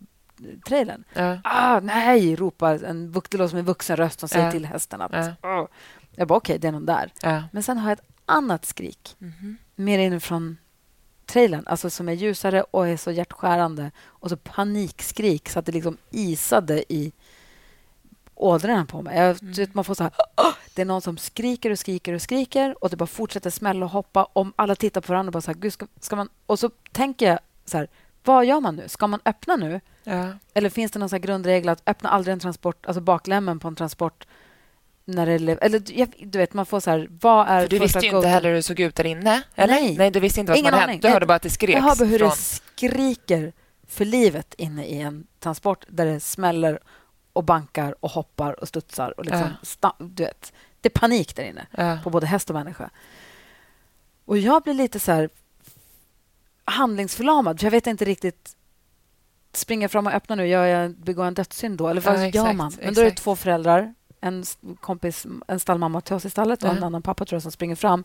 trailern. 0.67 1.05
Ja. 1.13 1.39
Ah, 1.45 1.81
nej, 1.81 2.37
ropar 2.37 2.85
en 2.85 3.11
vuktelås 3.11 3.53
med 3.53 3.65
vuxen 3.65 3.97
röst 3.97 4.21
som 4.21 4.29
säger 4.29 4.51
till 4.51 4.67
hästen 4.67 5.01
att 5.01 5.13
oh. 5.43 5.67
Jag 6.17 6.29
bara, 6.29 6.37
okej, 6.37 6.53
okay, 6.53 6.59
det 6.59 6.69
är 6.69 6.73
någon 6.73 6.87
där. 6.87 7.13
Ja. 7.23 7.43
Men 7.53 7.63
sen 7.63 7.79
har 7.79 7.91
jag 7.91 7.99
ett 7.99 8.05
annat 8.27 8.65
skrik. 8.65 9.17
Mm 9.21 9.33
-hmm. 9.33 9.57
Mer 9.75 9.99
inifrån 9.99 10.57
trailern, 11.27 11.63
alltså 11.67 11.91
som 11.91 12.09
är 12.09 12.13
ljusare 12.13 12.63
och 12.63 12.89
är 12.89 12.97
så 12.97 13.11
hjärtskärande. 13.11 13.91
Och 14.05 14.31
så 14.31 14.37
panikskrik 14.37 15.49
så 15.49 15.59
att 15.59 15.67
det 15.67 15.73
liksom 15.73 15.97
isade 16.11 16.93
i 16.93 17.13
ådrorna 18.35 18.87
på 18.87 19.03
mig. 19.03 19.19
Jag, 19.19 19.43
mm. 19.43 19.71
Man 19.73 19.85
får 19.85 19.95
så 19.95 20.03
här... 20.03 20.13
Det 20.75 20.83
är 20.83 20.87
någon 20.87 21.03
som 21.03 21.17
skriker 21.17 21.71
och 21.71 21.79
skriker 21.79 22.13
och 22.13 22.23
skriker 22.23 22.85
och 22.85 22.91
det 22.91 22.97
bara 22.97 23.07
fortsätter 23.07 23.51
smälla 23.51 23.85
och 23.85 23.93
hoppa. 23.93 24.29
Om 24.33 24.53
alla 24.57 24.75
tittar 24.75 25.01
på 25.01 25.13
varandra 25.13 25.29
och 25.29 25.33
bara 25.33 25.41
så 25.41 25.51
här, 25.51 25.59
Gud, 25.59 25.73
ska, 25.73 25.87
ska 26.01 26.17
man... 26.17 26.29
Och 26.47 26.59
så 26.59 26.71
tänker 26.93 27.27
jag 27.27 27.39
så 27.65 27.77
här, 27.77 27.89
vad 28.25 28.45
gör 28.45 28.61
man 28.61 28.77
nu? 28.77 28.89
Ska 28.89 29.07
man 29.07 29.21
öppna 29.25 29.57
nu? 29.57 29.81
Ja. 30.05 30.29
Eller 30.55 30.71
finns 30.71 30.91
det 30.91 30.99
någon 30.99 31.21
grundregel 31.21 31.69
att 31.69 31.83
öppna 31.87 32.09
aldrig 32.09 32.33
en 32.33 32.41
transport, 32.41 32.87
alltså 32.87 33.01
baklämmen 33.01 33.59
på 33.59 33.69
en 33.69 33.77
transport 33.77 34.27
när 35.05 35.27
det, 35.27 35.59
eller, 35.63 35.79
du 36.27 36.39
vet, 36.39 36.55
man 36.55 36.67
får 36.67 36.81
så 36.81 36.91
här... 36.91 37.09
Vad 37.21 37.49
är 37.49 37.61
För 37.61 37.69
du 37.69 37.79
visste 37.79 37.99
ju 37.99 38.17
inte 38.17 38.29
heller 38.29 38.49
hur 38.49 38.57
det 38.57 38.63
såg 38.63 38.81
ut 38.81 38.95
där 38.95 39.07
inne? 39.07 39.43
Eller? 39.55 39.75
Nej. 39.75 39.97
Nej, 39.97 40.11
du 40.11 40.21
visste 40.21 40.41
inte 40.41 40.53
vad 40.53 40.59
som 40.59 40.67
hade 40.67 40.77
hänt. 40.77 41.03
Du 41.03 41.09
hörde 41.09 41.27
bara 41.27 41.35
att 41.35 41.43
det 41.43 41.51
skreks. 41.51 41.73
Jag 41.73 41.83
hörde 41.83 42.05
hur 42.05 42.19
från... 42.19 42.31
det 42.31 42.37
skriker 42.37 43.53
för 43.87 44.05
livet 44.05 44.55
inne 44.59 44.87
i 44.87 45.01
en 45.01 45.27
transport 45.41 45.85
där 45.89 46.07
det 46.07 46.21
smäller 46.21 46.79
och 47.33 47.45
bankar 47.45 47.95
och 48.01 48.11
hoppar 48.11 48.61
och 48.61 48.69
studsar. 48.69 49.19
Och 49.19 49.25
liksom 49.25 49.49
ja. 49.81 49.97
du 49.99 50.23
vet, 50.23 50.53
det 50.81 50.89
är 50.89 51.01
panik 51.01 51.37
där 51.37 51.45
inne 51.45 51.67
ja. 51.71 51.99
på 52.05 52.11
både 52.11 52.27
häst 52.27 52.51
och 52.51 52.57
människa. 52.57 52.91
Och 54.25 54.39
jag 54.39 54.63
blir 54.63 54.75
lite 54.75 55.01
så 55.01 55.13
här 55.13 55.29
handlingsförlamad, 56.65 57.61
för 57.61 57.67
jag 57.67 57.71
vet 57.71 57.87
inte 57.87 58.05
riktigt 58.05 58.57
springer 59.53 59.89
fram 59.89 60.07
och 60.07 60.13
öppnar 60.13 60.37
nu, 60.37 60.47
gör 60.47 60.65
jag, 60.65 60.91
begår 60.91 61.25
en 61.25 61.35
dödssynd 61.35 61.79
då? 61.79 61.89
Eller 61.89 62.01
vad 62.01 62.21
ja, 62.21 62.27
gör 62.27 62.53
man? 62.53 62.73
Men 62.83 62.95
då 62.95 63.01
är 63.01 63.05
det 63.05 63.11
två 63.11 63.37
föräldrar 63.37 63.95
en 64.25 64.45
kompis, 64.81 65.27
en 65.47 65.61
stallmamma 65.61 66.01
till 66.01 66.15
oss 66.15 66.25
i 66.25 66.31
stallet 66.31 66.63
och 66.63 66.71
en 66.71 66.85
annan 66.85 67.03
pappa 67.03 67.25
tror 67.25 67.37
jag, 67.37 67.43
som 67.43 67.53
springer 67.53 67.75
fram 67.77 68.05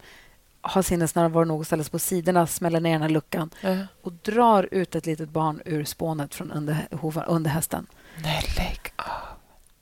har 0.61 0.81
sinnesnärvaro 0.81 1.45
nog 1.45 1.61
att 1.61 1.67
ställa 1.67 1.83
sig 1.83 1.91
på 1.91 1.99
sidorna, 1.99 2.47
smäller 2.47 2.79
ner 2.79 2.91
den 2.91 3.01
här 3.01 3.09
luckan 3.09 3.49
uh. 3.65 3.81
och 4.01 4.11
drar 4.13 4.69
ut 4.71 4.95
ett 4.95 5.05
litet 5.05 5.29
barn 5.29 5.61
ur 5.65 5.83
spånet 5.83 6.35
från 6.35 6.51
under, 6.51 6.87
under 7.27 7.49
hästen. 7.49 7.87
Nej, 8.23 8.43
lägg 8.57 8.93
av. 8.95 9.05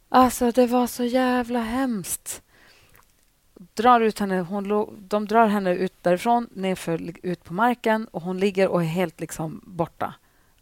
Alltså, 0.09 0.51
det 0.51 0.67
var 0.67 0.87
så 0.87 1.03
jävla 1.03 1.59
hemskt. 1.59 2.41
Drar 3.73 4.01
ut 4.01 4.19
henne, 4.19 4.39
hon, 4.39 4.97
de 5.07 5.27
drar 5.27 5.47
henne 5.47 5.73
ut 5.73 5.93
därifrån, 6.01 6.49
nerför, 6.53 7.13
ut 7.23 7.43
på 7.43 7.53
marken 7.53 8.07
och 8.11 8.21
hon 8.21 8.37
ligger 8.37 8.67
och 8.67 8.81
är 8.81 8.87
helt 8.87 9.19
liksom 9.19 9.61
borta. 9.65 10.13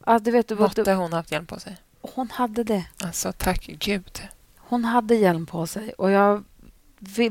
Alltså, 0.03 0.23
du 0.23 0.31
vet, 0.31 0.59
Måtte 0.59 0.93
hon 0.93 1.13
haft 1.13 1.31
hjälm 1.31 1.45
på 1.45 1.59
sig? 1.59 1.77
Hon 2.01 2.29
hade 2.31 2.63
det. 2.63 2.85
Alltså, 3.03 3.31
tack 3.31 3.65
Gud. 3.65 4.21
Hon 4.67 4.85
hade 4.85 5.15
hjälm 5.15 5.45
på 5.45 5.67
sig. 5.67 5.93
och 5.93 6.11
Jag 6.11 6.43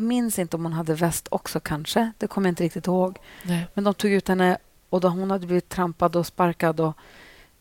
minns 0.01 0.39
inte 0.39 0.57
om 0.57 0.65
hon 0.65 0.73
hade 0.73 0.95
väst 0.95 1.29
också, 1.31 1.61
kanske. 1.61 2.13
Det 2.19 2.27
kommer 2.27 2.49
jag 2.49 2.53
inte 2.53 2.65
riktigt 2.65 2.87
ihåg. 2.87 3.19
Nej. 3.43 3.67
Men 3.75 3.85
de 3.85 3.95
tog 3.95 4.11
ut 4.11 4.29
henne 4.29 4.59
och 4.89 5.01
då 5.01 5.09
hon 5.09 5.31
hade 5.31 5.47
blivit 5.47 5.69
trampad 5.69 6.17
och 6.17 6.27
sparkad 6.27 6.81
och 6.81 6.97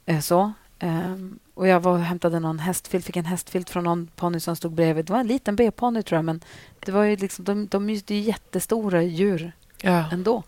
eh, 0.06 0.20
så. 0.20 0.54
Um, 0.80 1.40
och 1.54 1.68
Jag 1.68 1.80
var 1.80 1.92
och 1.92 2.00
hämtade 2.00 2.40
någon 2.40 2.60
hästfilt, 2.60 3.06
fick 3.06 3.18
en 3.18 3.26
hästfilt 3.26 3.70
från 3.70 3.84
någon 3.84 4.08
ponny 4.16 4.40
som 4.40 4.56
stod 4.56 4.72
bredvid. 4.72 5.06
Det 5.06 5.14
var 5.14 5.20
en 5.20 5.28
liten 5.28 5.56
B-ponny, 5.56 6.04
tror 6.04 6.18
jag. 6.18 6.26
Men 6.26 6.42
det 6.80 6.92
var 6.92 7.04
ju 7.04 7.16
liksom, 7.16 7.46
de, 7.46 7.68
de 7.68 7.90
är 7.90 8.12
ju 8.12 8.20
jättestora 8.20 9.04
djur 9.04 9.52
ja. 9.82 10.06
ändå. 10.12 10.44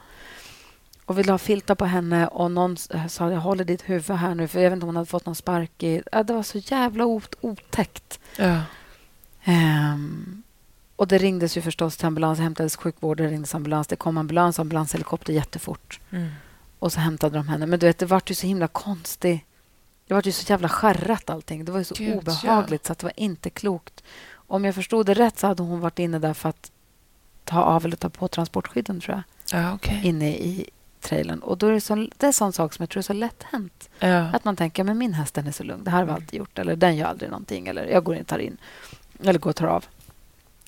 Och 1.06 1.20
ville 1.20 1.32
ha 1.32 1.38
filtar 1.38 1.76
på 1.76 1.86
henne 1.86 2.28
och 2.28 2.52
någon 2.52 2.78
sa 3.10 3.32
jag 3.32 3.40
håller 3.40 3.64
ditt 3.64 3.90
huvud 3.90 4.18
här 4.18 4.36
nu 4.36 4.48
för 4.48 4.60
jag 4.60 4.70
vet 4.70 4.78
inte 4.78 4.84
om 4.84 4.88
hon 4.88 4.96
hade 4.96 5.06
fått 5.06 5.26
någon 5.26 5.36
spark 5.36 5.84
i... 5.84 6.02
Ja, 6.12 6.24
det 6.24 6.34
var 6.34 6.44
så 6.44 6.58
jävla 6.58 7.06
otäckt. 7.42 8.20
Ja. 8.38 8.62
Um, 9.48 10.44
och 10.96 11.08
Det 11.08 11.18
ringdes 11.18 11.58
ju 11.58 11.62
förstås 11.62 11.98
till 11.98 12.06
ambulans, 12.06 12.40
hämtades 12.40 12.76
sjukvård, 12.76 13.18
det 13.18 13.28
ringdes 13.28 13.56
ambulans. 13.56 13.88
Det 13.88 13.96
kom 13.96 14.18
ambulans 14.18 14.60
ambulanshelikopter 14.60 15.34
jättefort. 15.34 16.00
Mm. 16.12 16.30
Och 16.80 16.94
så 16.94 17.00
hämtade 17.00 17.38
de 17.38 17.48
henne. 17.48 17.66
Men 17.66 17.80
du 17.80 17.86
vet, 17.86 17.98
det 17.98 18.06
var 18.06 18.22
ju 18.26 18.36
så 18.36 18.48
himla 18.48 18.68
konstigt. 18.68 19.42
Det 20.08 20.14
var 20.14 20.22
ju 20.26 20.32
så 20.32 20.52
jävla 20.52 20.70
skärrat 20.70 21.30
allting. 21.30 21.66
Det 21.66 21.72
var 21.72 21.80
ju 21.80 21.86
så 21.86 21.96
Gud, 21.98 22.18
obehagligt 22.18 22.82
ja. 22.84 22.88
så 22.88 22.92
att 22.92 23.00
det 23.00 23.06
var 23.06 23.14
inte 23.16 23.50
klokt. 23.50 24.04
Om 24.34 24.66
jag 24.66 24.76
förstod 24.76 25.06
det 25.06 25.14
rätt 25.14 25.40
så 25.40 25.48
hade 25.48 25.64
hon 25.64 25.80
varit 25.80 26.00
inne 26.00 26.20
där 26.20 26.34
för 26.34 26.50
att 26.50 26.72
ta 27.44 27.62
av 27.62 27.86
eller 27.86 27.96
ta 27.98 28.10
på 28.10 28.28
transportskydden, 28.28 29.02
tror 29.02 29.16
jag. 29.16 29.24
Ja, 29.62 29.74
okay. 29.74 30.04
Inne 30.04 30.30
i 30.30 30.70
trailern. 31.02 31.40
Och 31.40 31.58
då 31.58 31.68
är 31.68 31.72
det, 31.72 31.82
så, 31.82 31.96
det 31.96 32.24
är 32.24 32.28
en 32.28 32.34
sån 32.34 32.54
sak 32.54 32.74
som 32.74 32.84
jag 32.84 32.90
tror 32.90 33.00
är 33.00 33.04
så 33.04 33.14
lätt 33.14 33.44
hänt. 33.44 33.90
Ja. 34.00 34.18
Att 34.18 34.46
man 34.46 34.56
tänker, 34.56 34.84
men 34.84 34.98
min 34.98 35.14
häst 35.14 35.38
är 35.38 35.52
så 35.52 35.64
lugn. 35.64 35.84
Det 35.84 35.92
här 35.92 35.98
har 35.98 36.06
vi 36.06 36.12
alltid 36.12 36.40
gjort. 36.40 36.60
Eller 36.60 36.76
den 36.76 36.96
gör 36.96 37.08
aldrig 37.08 37.30
någonting. 37.30 37.68
Eller 37.68 37.86
jag 37.86 38.04
går 38.04 38.16
in 38.16 38.22
och 38.22 38.28
tar 38.28 38.40
in 38.40 38.58
eller 39.24 39.40
går 39.40 39.50
och 39.50 39.56
tar 39.56 39.68
av. 39.68 39.86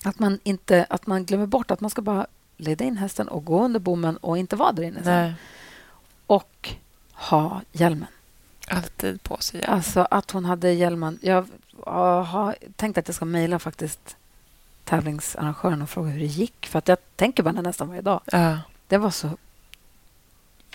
Att 0.04 0.18
man, 0.18 0.38
inte, 0.42 0.86
att 0.90 1.06
man 1.06 1.24
glömmer 1.24 1.46
bort 1.46 1.70
att 1.70 1.80
man 1.80 1.90
ska 1.90 2.02
bara 2.02 2.26
leda 2.56 2.84
in 2.84 2.96
hästen 2.96 3.28
och 3.28 3.44
gå 3.44 3.64
under 3.64 3.80
bommen 3.80 4.16
och 4.16 4.38
inte 4.38 4.56
vara 4.56 4.72
där 4.72 4.82
inne. 4.82 5.04
Sen. 5.04 5.32
Och 6.26 6.74
ha 7.12 7.60
hjälmen. 7.72 8.08
Alltid 8.68 9.22
på 9.22 9.36
sig 9.40 9.60
hjälm. 9.60 9.74
Alltså 9.74 10.06
att 10.10 10.30
hon 10.30 10.44
hade 10.44 10.72
hjälmen. 10.72 11.18
Jag 11.22 11.46
har 12.24 12.56
tänkt 12.76 12.98
att 12.98 13.08
jag 13.08 13.14
ska 13.14 13.24
mejla 13.24 13.58
faktiskt 13.58 14.16
tävlingsarrangören 14.84 15.82
och 15.82 15.90
fråga 15.90 16.08
hur 16.08 16.20
det 16.20 16.26
gick. 16.26 16.66
För 16.66 16.78
att 16.78 16.88
jag 16.88 16.98
tänker 17.16 17.42
på 17.42 17.48
henne 17.48 17.62
nästan 17.62 17.88
varje 17.88 18.02
dag. 18.02 18.20
Ja. 18.26 18.58
Det 18.86 18.98
var 18.98 19.10
så 19.10 19.30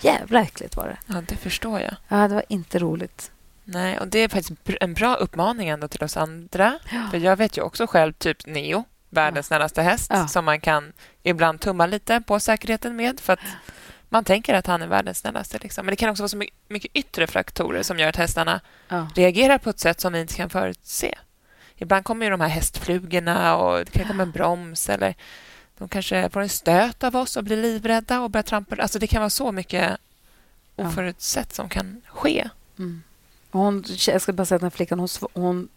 jävla 0.00 0.42
äckligt 0.42 0.76
var 0.76 0.86
det. 0.86 1.14
ja, 1.14 1.22
det 1.28 1.36
förstår 1.36 1.80
jag. 1.80 1.96
Ja, 2.08 2.28
det 2.28 2.34
var 2.34 2.44
inte 2.48 2.78
roligt. 2.78 3.30
Nej, 3.64 3.98
och 3.98 4.08
Det 4.08 4.18
är 4.18 4.28
faktiskt 4.28 4.60
en 4.80 4.94
bra 4.94 5.14
uppmaning 5.14 5.68
ändå 5.68 5.88
till 5.88 6.04
oss 6.04 6.16
andra. 6.16 6.78
Ja. 6.92 7.08
För 7.10 7.18
Jag 7.18 7.36
vet 7.36 7.56
ju 7.56 7.62
också 7.62 7.86
själv 7.86 8.12
typ 8.12 8.46
Neo, 8.46 8.84
världens 9.10 9.46
snällaste 9.46 9.82
häst 9.82 10.10
Ja. 10.14 10.28
som 10.28 10.44
man 10.44 10.60
kan 10.60 10.92
ibland 11.22 11.60
tumma 11.60 11.86
lite 11.86 12.20
på 12.20 12.40
säkerheten 12.40 12.96
med 12.96 13.20
för 13.20 13.32
att 13.32 13.40
man 14.08 14.24
tänker 14.24 14.54
att 14.54 14.66
han 14.66 14.82
är 14.82 14.86
världens 14.86 15.18
snällaste. 15.18 15.58
Liksom. 15.58 15.86
Men 15.86 15.92
det 15.92 15.96
kan 15.96 16.10
också 16.10 16.22
vara 16.22 16.28
så 16.28 16.36
my- 16.36 16.50
mycket 16.68 16.90
yttre 16.94 17.26
faktorer 17.26 17.82
som 17.82 17.98
gör 17.98 18.08
att 18.08 18.16
hästarna 18.16 18.60
Ja. 18.88 19.08
reagerar 19.14 19.58
på 19.58 19.70
ett 19.70 19.78
sätt 19.78 20.00
som 20.00 20.12
vi 20.12 20.20
inte 20.20 20.34
kan 20.34 20.50
förutse. 20.50 21.14
Ibland 21.76 22.04
kommer 22.04 22.26
ju 22.26 22.30
de 22.30 22.40
här 22.40 22.48
hästflugorna 22.48 23.56
och 23.56 23.78
det 23.84 23.90
kan 23.90 24.06
komma 24.06 24.22
en 24.22 24.30
broms 24.30 24.88
eller 24.88 25.14
de 25.78 25.88
kanske 25.88 26.30
får 26.30 26.40
en 26.40 26.48
stöt 26.48 27.04
av 27.04 27.16
oss 27.16 27.36
och 27.36 27.44
blir 27.44 27.56
livrädda 27.56 28.20
och 28.20 28.30
börjar 28.30 28.42
trampa. 28.42 28.76
Alltså 28.82 28.98
det 28.98 29.06
kan 29.06 29.20
vara 29.20 29.30
så 29.30 29.52
mycket 29.52 29.96
Ja. 30.76 30.86
oförutsett 30.88 31.54
som 31.54 31.68
kan 31.68 32.02
ske. 32.08 32.48
Mm. 32.78 33.02
Och 33.54 33.60
Hon, 33.60 33.84
jag 34.06 34.22
ska 34.22 34.32
bara 34.32 34.44
säga 34.44 34.56
att 34.56 34.60
den 34.60 34.66
här 34.66 34.76
flickan, 34.76 34.98
hon, 34.98 35.08
hon, 35.32 35.68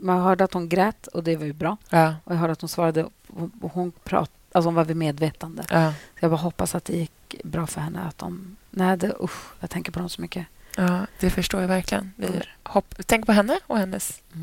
man 0.00 0.22
hörde 0.22 0.44
att 0.44 0.52
hon 0.54 0.68
grät 0.68 1.06
och 1.06 1.24
det 1.24 1.36
var 1.36 1.44
ju 1.44 1.52
bra. 1.52 1.76
Ja. 1.90 2.14
Och 2.24 2.32
jag 2.32 2.38
hörde 2.38 2.52
att 2.52 2.60
hon 2.60 2.68
svarade 2.68 3.04
och 3.04 3.12
och 3.60 3.72
hon, 3.72 3.92
prat, 4.04 4.30
alltså 4.52 4.66
hon 4.68 4.74
var 4.74 4.84
vid 4.84 4.96
medvetande. 4.96 5.64
Ja. 5.70 5.92
Så 5.92 6.24
jag 6.24 6.30
bara 6.30 6.36
hoppas 6.40 6.74
att 6.74 6.84
det 6.84 6.96
gick 6.96 7.42
bra 7.44 7.66
för 7.66 7.80
henne. 7.80 8.00
Att 8.00 8.18
de, 8.18 8.56
nej, 8.70 8.96
det, 8.96 9.14
usch, 9.22 9.52
jag 9.60 9.70
tänker 9.70 9.92
på 9.92 9.98
dem 9.98 10.08
så 10.08 10.20
mycket. 10.22 10.46
Ja, 10.76 11.06
det 11.20 11.30
förstår 11.30 11.60
jag 11.60 11.68
verkligen. 11.68 12.12
Vi 12.16 12.26
Mm. 12.26 12.40
hopp, 12.64 12.94
tänk 13.06 13.26
på 13.26 13.32
henne 13.32 13.58
och 13.66 13.78
hennes 13.78 14.20
Och 14.32 14.36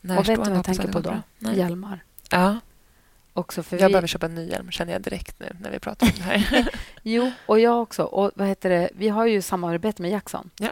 närstående. 0.00 0.32
vet 0.32 0.44
du 0.44 0.50
vad 0.50 0.58
jag 0.58 0.64
tänker 0.64 0.92
på 0.92 1.00
då? 1.00 1.22
Nej. 1.38 1.58
Hjälmar. 1.58 2.04
Ja, 2.30 2.58
Också 3.34 3.62
för 3.62 3.76
jag 3.78 3.88
vi, 3.88 3.92
behöver 3.92 4.08
köpa 4.08 4.26
en 4.26 4.34
ny 4.34 4.48
hjälm, 4.48 4.70
känner 4.70 4.92
jag 4.92 5.02
direkt 5.02 5.40
nu 5.40 5.56
när 5.60 5.70
vi 5.70 5.78
pratar 5.78 6.06
om 6.06 6.12
det 6.16 6.22
här. 6.22 6.68
Jo, 7.02 7.32
och 7.46 7.60
jag 7.60 7.82
också. 7.82 8.02
Och 8.02 8.30
vad 8.34 8.48
heter 8.48 8.70
det? 8.70 8.90
Vi 8.94 9.08
har 9.08 9.26
ju 9.26 9.42
samarbete 9.42 10.02
med 10.02 10.10
Jackson. 10.10 10.50
Ja. 10.58 10.68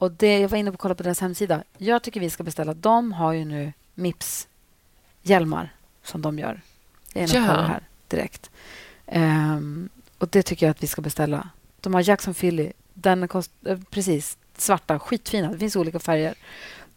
Och 0.00 0.12
det, 0.12 0.38
jag 0.38 0.48
var 0.48 0.58
inne 0.58 0.70
och 0.70 0.78
kollade 0.78 0.96
på 0.96 1.02
deras 1.02 1.20
hemsida. 1.20 1.62
Jag 1.78 2.02
tycker 2.02 2.20
vi 2.20 2.30
ska 2.30 2.42
beställa. 2.42 2.74
De 2.74 3.12
har 3.12 3.32
ju 3.32 3.44
nu 3.44 3.72
Mips-hjälmar 3.94 5.74
som 6.04 6.22
de 6.22 6.38
gör. 6.38 6.60
Jag 7.12 7.22
är 7.22 7.28
och 7.28 7.34
Ja. 7.34 7.62
här 7.62 7.82
direkt. 8.08 8.50
Ehm, 9.06 9.88
och 10.18 10.28
det 10.28 10.42
tycker 10.42 10.66
jag 10.66 10.70
att 10.70 10.82
vi 10.82 10.86
ska 10.86 11.02
beställa. 11.02 11.48
De 11.80 11.94
har 11.94 12.08
Jackson 12.08 12.34
Philly. 12.34 12.72
Den 12.94 13.28
kost, 13.28 13.50
eh, 13.66 13.78
precis, 13.90 14.38
svarta, 14.56 14.98
skitfina. 14.98 15.52
Det 15.52 15.58
finns 15.58 15.76
olika 15.76 15.98
färger. 15.98 16.34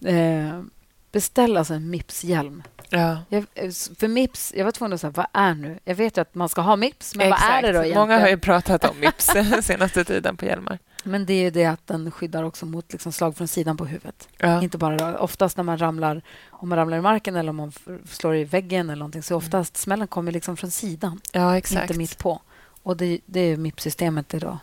Ehm, 0.06 0.70
beställ 1.12 1.58
alltså 1.58 1.74
en 1.74 1.90
Mips-hjälm. 1.90 2.64
ja. 2.90 3.18
Jag, 3.30 3.46
eh, 3.54 3.72
för 4.00 4.08
Mips, 4.08 4.54
jag 4.56 4.66
var 4.66 4.72
tvungen 4.72 4.94
att 4.94 5.02
säga, 5.02 5.12
vad 5.12 5.28
är 5.34 5.54
nu? 5.54 5.80
Jag 5.86 5.96
vet 5.96 6.18
ju 6.18 6.22
att 6.22 6.36
man 6.36 6.50
ska 6.50 6.62
ha 6.62 6.76
Mips, 6.76 7.16
men 7.16 7.30
vad 7.30 7.40
är 7.42 7.62
det 7.62 7.68
då 7.72 7.74
egentligen? 7.80 8.00
Många 8.00 8.20
har 8.20 8.28
ju 8.28 8.38
pratat 8.38 8.86
om 8.86 9.00
Mips 9.00 9.26
senaste 9.62 10.04
tiden 10.04 10.38
på 10.38 10.46
hjälmar. 10.46 10.80
Men 11.04 11.26
det 11.26 11.34
är 11.34 11.42
ju 11.44 11.50
det 11.50 11.66
att 11.66 11.88
den 11.88 12.12
skyddar 12.12 12.44
också 12.44 12.66
mot 12.66 12.92
liksom 12.94 13.12
slag 13.12 13.38
från 13.38 13.48
sidan 13.48 13.78
på 13.78 13.86
huvudet. 13.86 14.28
Ja. 14.38 14.62
Inte 14.62 14.78
bara 14.78 15.20
oftast 15.20 15.58
när 15.58 15.64
man 15.64 15.78
ramlar, 15.78 16.22
om 16.50 16.70
man 16.70 16.78
ramlar 16.78 16.98
i 16.98 17.02
marken 17.02 17.36
eller 17.36 17.50
om 17.50 17.56
man 17.56 17.72
slår 18.10 18.36
i 18.36 18.44
väggen 18.44 18.90
eller 18.90 19.00
någonting, 19.00 19.24
så 19.24 19.36
oftast 19.36 19.78
smällen 19.78 20.08
kommer 20.08 20.32
liksom 20.32 20.58
från 20.58 20.72
sidan, 20.72 21.22
ja, 21.32 21.56
inte 21.58 21.94
mitt 21.98 22.18
på. 22.18 22.42
Och 22.84 22.98
det, 22.98 23.20
det 23.26 23.40
är 23.40 23.48
ju 23.48 23.58
MIP-systemet, 23.58 24.30
det 24.30 24.38
är 24.38 24.42
då 24.42 24.58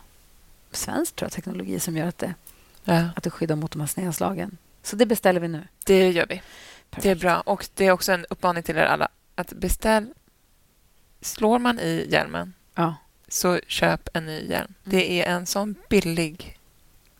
svensk 0.71 1.15
tror 1.15 1.25
jag, 1.25 1.31
teknologi 1.31 1.79
som 1.79 1.97
gör 1.97 2.07
att 2.07 2.17
det, 2.17 2.33
Ja, 2.83 3.09
att 3.15 3.23
det 3.23 3.29
skyddar 3.29 3.55
mot 3.55 3.71
de 3.71 3.79
här 3.79 3.87
sneda 3.87 4.13
slagen. 4.13 4.57
Så 4.83 4.95
det 4.95 5.05
beställer 5.05 5.39
vi 5.39 5.47
nu. 5.47 5.67
det 5.85 6.09
gör 6.11 6.25
vi. 6.29 6.35
Det 6.35 6.97
är 6.97 7.01
Perfekt. 7.01 7.21
bra. 7.21 7.39
Och 7.39 7.67
Det 7.73 7.85
är 7.85 7.91
också 7.91 8.11
en 8.11 8.25
uppmaning 8.29 8.63
till 8.63 8.77
er 8.77 8.83
alla 8.83 9.07
att 9.35 9.53
beställ... 9.53 10.13
Slår 11.21 11.59
man 11.59 11.79
i 11.79 12.07
hjälmen, 12.09 12.53
Ja. 12.75 12.95
Så 13.33 13.59
köp 13.67 14.09
en 14.13 14.25
ny 14.25 14.47
hjälm. 14.49 14.73
Det 14.83 15.21
är 15.21 15.35
en 15.35 15.45
sån 15.45 15.75
billig 15.89 16.57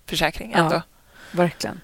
försäkring 0.05 0.51
Ja. 0.51 0.57
ändå. 0.57 0.81
Verkligen. 1.31 1.81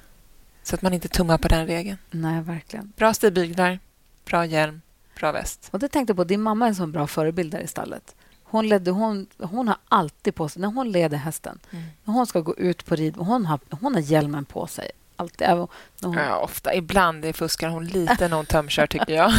Så 0.63 0.75
att 0.75 0.81
man 0.81 0.93
inte 0.93 1.07
tummar 1.07 1.38
på 1.38 1.48
den 1.48 1.67
regeln. 1.67 1.98
Nej, 2.12 2.41
verkligen. 2.41 2.93
Bra 2.98 3.13
stigbyglar, 3.13 3.79
bra 4.25 4.46
hjälm, 4.46 4.81
bra 5.19 5.31
väst. 5.31 5.69
Och 5.72 5.79
det 5.79 5.88
tänkte 5.89 6.15
på, 6.15 6.24
din 6.24 6.41
mamma 6.41 6.65
är 6.65 6.69
en 6.69 6.75
sån 6.75 6.91
bra 6.91 7.07
förebild 7.07 7.51
där 7.51 7.60
i 7.60 7.67
stallet. 7.67 8.15
Hon, 8.43 8.67
ledde, 8.67 8.91
hon, 8.91 9.27
hon 9.38 9.67
har 9.67 9.77
alltid 9.88 10.36
på 10.36 10.50
sig, 10.50 10.62
när 10.62 10.67
hon 10.69 10.91
leder 10.91 11.17
hästen, 11.17 11.60
Mm. 11.72 11.84
när 12.03 12.13
hon 12.13 12.27
ska 12.27 12.39
gå 12.39 12.55
ut 12.57 12.86
på 12.86 12.96
rid, 12.96 13.15
hon 13.17 13.46
har, 13.46 13.60
hon 13.81 13.93
har 13.93 14.01
hjälmen 14.01 14.46
på 14.46 14.67
sig. 14.67 14.91
Alltid. 15.20 15.48
Hon, 15.48 15.68
Ja, 16.02 16.38
ofta. 16.38 16.74
Ibland 16.76 17.36
fuskar 17.36 17.70
hon 17.70 17.86
lite 17.86 18.28
när 18.28 18.36
hon 18.36 18.46
tömkör, 18.46 18.88
tycker 18.88 19.14
jag. 19.14 19.32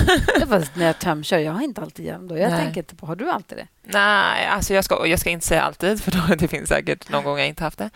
var 0.46 0.78
när 0.78 0.86
jag 0.86 0.98
tömkör, 0.98 1.38
jag 1.38 1.52
har 1.52 1.62
inte 1.62 1.80
alltid 1.80 2.06
hjälm 2.06 2.28
då. 2.28 2.38
Jag 2.38 2.50
Nej. 2.50 2.64
tänker 2.64 2.80
inte 2.80 2.96
på, 2.96 3.06
har 3.06 3.16
du 3.16 3.30
alltid 3.30 3.58
det? 3.58 3.66
Nej, 3.82 4.46
alltså 4.46 4.74
jag 4.74 4.84
ska, 4.84 5.06
jag 5.06 5.18
ska 5.18 5.30
inte 5.30 5.46
säga 5.46 5.62
alltid, 5.62 6.02
för 6.02 6.10
då, 6.10 6.34
det 6.34 6.48
finns 6.48 6.68
säkert 6.68 7.10
någon 7.10 7.24
gång 7.24 7.38
jag 7.38 7.48
inte 7.48 7.64
haft 7.64 7.78
det. 7.78 7.90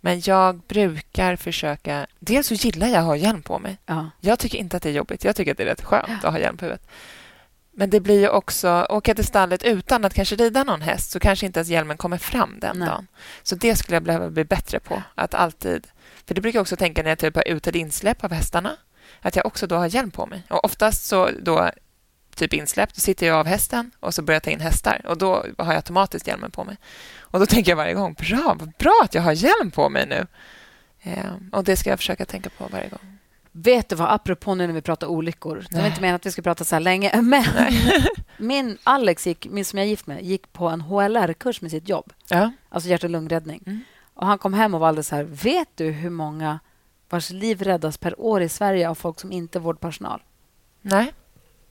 Men 0.00 0.20
jag 0.24 0.58
brukar 0.58 1.36
försöka... 1.36 2.06
Dels 2.18 2.46
så 2.46 2.54
gillar 2.54 2.86
jag 2.86 2.96
att 2.98 3.04
ha 3.04 3.16
hjälm 3.16 3.42
på 3.42 3.58
mig. 3.58 3.76
Ja. 3.86 4.10
Jag 4.20 4.38
tycker 4.38 4.58
inte 4.58 4.76
att 4.76 4.82
det 4.82 4.88
är 4.88 4.92
jobbigt. 4.92 5.24
Jag 5.24 5.36
tycker 5.36 5.50
att 5.52 5.56
det 5.56 5.62
är 5.62 5.66
rätt 5.66 5.84
skönt 5.84 6.24
att 6.24 6.32
ha 6.32 6.38
hjälm 6.40 6.56
på 6.56 6.64
huvudet. 6.64 6.86
Men 7.72 7.90
det 7.90 8.00
blir 8.00 8.20
ju 8.20 8.28
också... 8.28 8.86
Åka 8.90 9.14
till 9.14 9.26
stallet 9.26 9.62
utan 9.62 10.04
att 10.04 10.14
kanske 10.14 10.36
rida 10.36 10.64
någon 10.64 10.82
häst 10.82 11.10
så 11.10 11.20
kanske 11.20 11.46
inte 11.46 11.58
ens 11.60 11.68
hjälmen 11.68 11.96
kommer 11.96 12.18
fram 12.18 12.58
den 12.60 12.78
Nej. 12.78 12.88
dagen. 12.88 13.06
Så 13.42 13.54
det 13.54 13.76
skulle 13.76 13.96
jag 13.96 14.02
behöva 14.02 14.30
bli 14.30 14.44
bättre 14.44 14.80
på. 14.80 15.02
Att 15.14 15.34
alltid... 15.34 15.86
För 16.30 16.34
det 16.34 16.40
brukar 16.40 16.56
jag 16.56 16.62
också 16.62 16.76
tänka 16.76 17.02
när 17.02 17.10
jag 17.10 17.18
typ 17.18 17.36
har 17.36 17.48
utad 17.48 17.76
insläpp 17.76 18.24
av 18.24 18.32
hästarna. 18.32 18.76
Att 19.20 19.36
jag 19.36 19.46
också 19.46 19.66
då 19.66 19.76
har 19.76 19.86
hjälm 19.86 20.10
på 20.10 20.26
mig. 20.26 20.42
Och 20.50 20.64
oftast 20.64 21.04
så 21.04 21.30
då 21.42 21.70
typ 22.34 22.52
insläpp, 22.52 22.94
då 22.94 23.00
sitter 23.00 23.26
jag 23.26 23.36
av 23.36 23.46
hästen 23.46 23.90
och 24.00 24.14
så 24.14 24.22
börjar 24.22 24.36
jag 24.36 24.42
ta 24.42 24.50
in 24.50 24.60
hästar. 24.60 25.00
Och 25.04 25.18
då 25.18 25.34
har 25.58 25.66
jag 25.66 25.74
automatiskt 25.74 26.26
hjälmen 26.26 26.50
på 26.50 26.64
mig. 26.64 26.76
Och 27.20 27.40
då 27.40 27.46
tänker 27.54 27.70
jag 27.70 27.76
varje 27.76 27.94
gång, 27.94 28.14
bra, 28.14 28.56
vad 28.58 28.72
bra 28.78 29.00
att 29.04 29.14
jag 29.14 29.22
har 29.22 29.32
hjälm 29.32 29.70
på 29.70 29.88
mig 29.88 30.06
nu. 30.06 30.26
Eh, 31.02 31.32
och 31.52 31.64
det 31.64 31.76
ska 31.76 31.90
jag 31.90 31.98
försöka 31.98 32.24
tänka 32.24 32.50
på 32.50 32.68
varje 32.72 32.88
gång. 32.88 33.18
Vet 33.52 33.88
du 33.88 33.96
vad, 33.96 34.10
apropå 34.10 34.54
nu 34.54 34.66
när 34.66 34.74
vi 34.74 34.82
pratar 34.82 35.06
olyckor. 35.06 35.66
Det 35.70 35.78
var 35.78 35.86
inte 35.86 36.00
meningen 36.00 36.16
att 36.16 36.26
vi 36.26 36.30
skulle 36.32 36.42
prata 36.42 36.64
så 36.64 36.74
här 36.74 36.80
länge. 36.80 37.22
Men 37.22 37.44
min 38.36 38.78
Alex, 38.84 39.26
gick, 39.26 39.46
min 39.50 39.64
som 39.64 39.78
jag 39.78 39.86
är 39.86 39.90
gift 39.90 40.06
med, 40.06 40.22
gick 40.22 40.52
på 40.52 40.68
en 40.68 40.80
HLR-kurs 40.80 41.60
med 41.60 41.70
sitt 41.70 41.88
jobb. 41.88 42.12
Ja. 42.28 42.52
Alltså 42.68 42.88
hjärt 42.88 43.04
och 43.04 43.10
lungräddning. 43.10 43.62
Mm. 43.66 43.80
Och 44.20 44.26
han 44.26 44.38
kom 44.38 44.54
hem 44.54 44.74
och 44.74 44.80
var 44.80 44.88
alldeles 44.88 45.08
så 45.08 45.16
här, 45.16 45.24
vet 45.24 45.68
du 45.74 45.90
hur 45.90 46.10
många 46.10 46.60
vars 47.08 47.30
liv 47.30 47.62
räddas 47.62 47.98
per 47.98 48.20
år 48.20 48.42
i 48.42 48.48
Sverige 48.48 48.88
av 48.88 48.94
folk 48.94 49.20
som 49.20 49.32
inte 49.32 49.58
är 49.58 49.60
vårdpersonal? 49.60 50.22
Nej. 50.82 51.12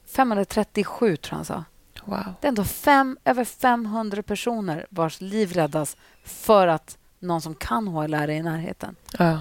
537 0.05 1.15
tror 1.15 1.31
jag 1.31 1.35
han 1.37 1.45
sa. 1.45 1.63
Wow. 2.05 2.33
Det 2.41 2.47
är 2.47 2.49
ändå 2.49 2.63
fem, 2.63 3.17
över 3.25 3.45
500 3.45 4.23
personer 4.23 4.85
vars 4.89 5.21
liv 5.21 5.53
räddas 5.53 5.97
för 6.23 6.67
att 6.67 6.97
någon 7.19 7.41
som 7.41 7.55
kan 7.55 7.87
HLR 7.87 8.15
är 8.15 8.29
i 8.29 8.41
närheten. 8.41 8.95
Ja. 9.17 9.39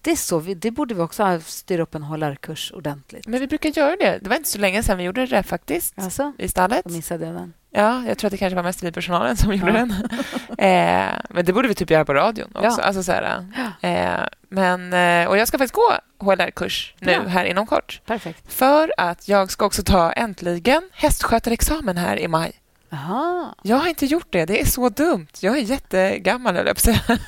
Det, 0.00 0.10
är 0.10 0.16
så 0.16 0.38
vi, 0.38 0.54
det 0.54 0.70
borde 0.70 0.94
vi 0.94 1.00
också 1.00 1.40
styra 1.44 1.82
upp 1.82 1.94
en 1.94 2.02
HLR-kurs 2.02 2.72
ordentligt. 2.72 3.26
Men 3.26 3.40
vi 3.40 3.46
brukar 3.46 3.68
göra 3.68 3.96
det. 3.96 4.18
Det 4.22 4.28
var 4.28 4.36
inte 4.36 4.48
så 4.48 4.58
länge 4.58 4.82
sedan 4.82 4.98
vi 4.98 5.04
gjorde 5.04 5.26
det 5.26 5.42
faktiskt. 5.42 5.94
Alltså, 5.98 6.32
I 6.38 6.48
stallet. 6.48 6.84
då 6.84 6.92
missade 6.92 7.26
jag 7.26 7.34
den. 7.34 7.52
Ja, 7.74 8.04
jag 8.06 8.18
tror 8.18 8.28
att 8.28 8.30
det 8.32 8.36
kanske 8.38 8.56
var 8.56 8.62
mest 8.62 8.82
vi 8.82 8.92
personalen 8.92 9.36
som 9.36 9.52
gjorde 9.52 9.72
Ja. 9.72 9.78
den. 9.78 9.90
eh, 10.58 11.12
men 11.30 11.44
det 11.44 11.52
borde 11.52 11.68
vi 11.68 11.74
typ 11.74 11.90
göra 11.90 12.04
på 12.04 12.14
radion 12.14 12.50
också. 12.54 12.80
Ja. 12.80 12.86
Alltså, 12.86 13.02
så 13.02 13.12
här, 13.12 13.44
eh, 13.80 14.26
men, 14.48 14.92
eh, 14.92 15.28
och 15.28 15.38
jag 15.38 15.48
ska 15.48 15.58
faktiskt 15.58 15.74
gå 15.74 15.92
HLR-kurs 16.18 16.94
nu 16.98 17.12
Ja. 17.12 17.22
här 17.28 17.44
inom 17.44 17.66
kort. 17.66 18.00
Perfekt. 18.06 18.52
För 18.52 18.92
att 18.96 19.28
jag 19.28 19.50
ska 19.50 19.64
också 19.66 19.82
ta 19.82 20.12
äntligen 20.12 20.82
hästskötarexamen 20.92 21.96
här 21.96 22.18
i 22.18 22.28
maj. 22.28 22.52
Aha. 22.92 23.54
Jag 23.62 23.76
har 23.76 23.88
inte 23.88 24.06
gjort 24.06 24.26
det. 24.30 24.44
Det 24.44 24.60
är 24.60 24.64
så 24.66 24.88
dumt. 24.88 25.26
Jag 25.40 25.56
är 25.58 25.62
jättegammal, 25.62 26.56
höll 26.56 26.66
jag 26.66 26.76
på. 26.76 27.16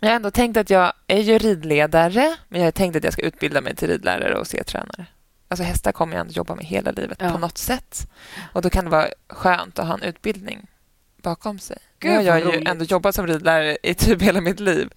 Jag 0.00 0.08
har 0.08 0.16
ändå 0.16 0.30
tänkt 0.30 0.56
att 0.56 0.70
jag 0.70 0.92
är 1.06 1.18
ju 1.20 1.38
ridledare, 1.38 2.36
men 2.48 2.60
jag 2.60 2.66
har 2.66 2.72
tänkt 2.72 2.96
att 2.96 3.04
jag 3.04 3.12
ska 3.12 3.22
utbilda 3.22 3.60
mig 3.60 3.76
till 3.76 3.88
ridlärare 3.88 4.34
och 4.38 4.46
C-tränare. 4.46 5.06
Alltså 5.54 5.64
hästar 5.64 5.92
kommer 5.92 6.12
jag 6.16 6.20
ändå 6.20 6.32
jobba 6.32 6.54
med 6.54 6.64
hela 6.64 6.90
livet 6.90 7.18
Ja. 7.20 7.30
på 7.32 7.38
något 7.38 7.58
sätt. 7.58 8.10
Och 8.52 8.62
då 8.62 8.70
kan 8.70 8.84
det 8.84 8.90
vara 8.90 9.08
skönt 9.28 9.78
att 9.78 9.86
ha 9.86 9.94
en 9.94 10.02
utbildning 10.02 10.66
bakom 11.22 11.58
sig. 11.58 11.78
Gud, 11.98 12.10
nu 12.10 12.16
har 12.16 12.22
jag 12.24 12.40
ju 12.54 12.64
ändå 12.66 12.84
jobbat 12.84 13.14
som 13.14 13.26
ridlärare 13.26 13.76
i 13.82 13.94
typ 13.94 14.22
hela 14.22 14.40
mitt 14.40 14.60
liv. 14.60 14.90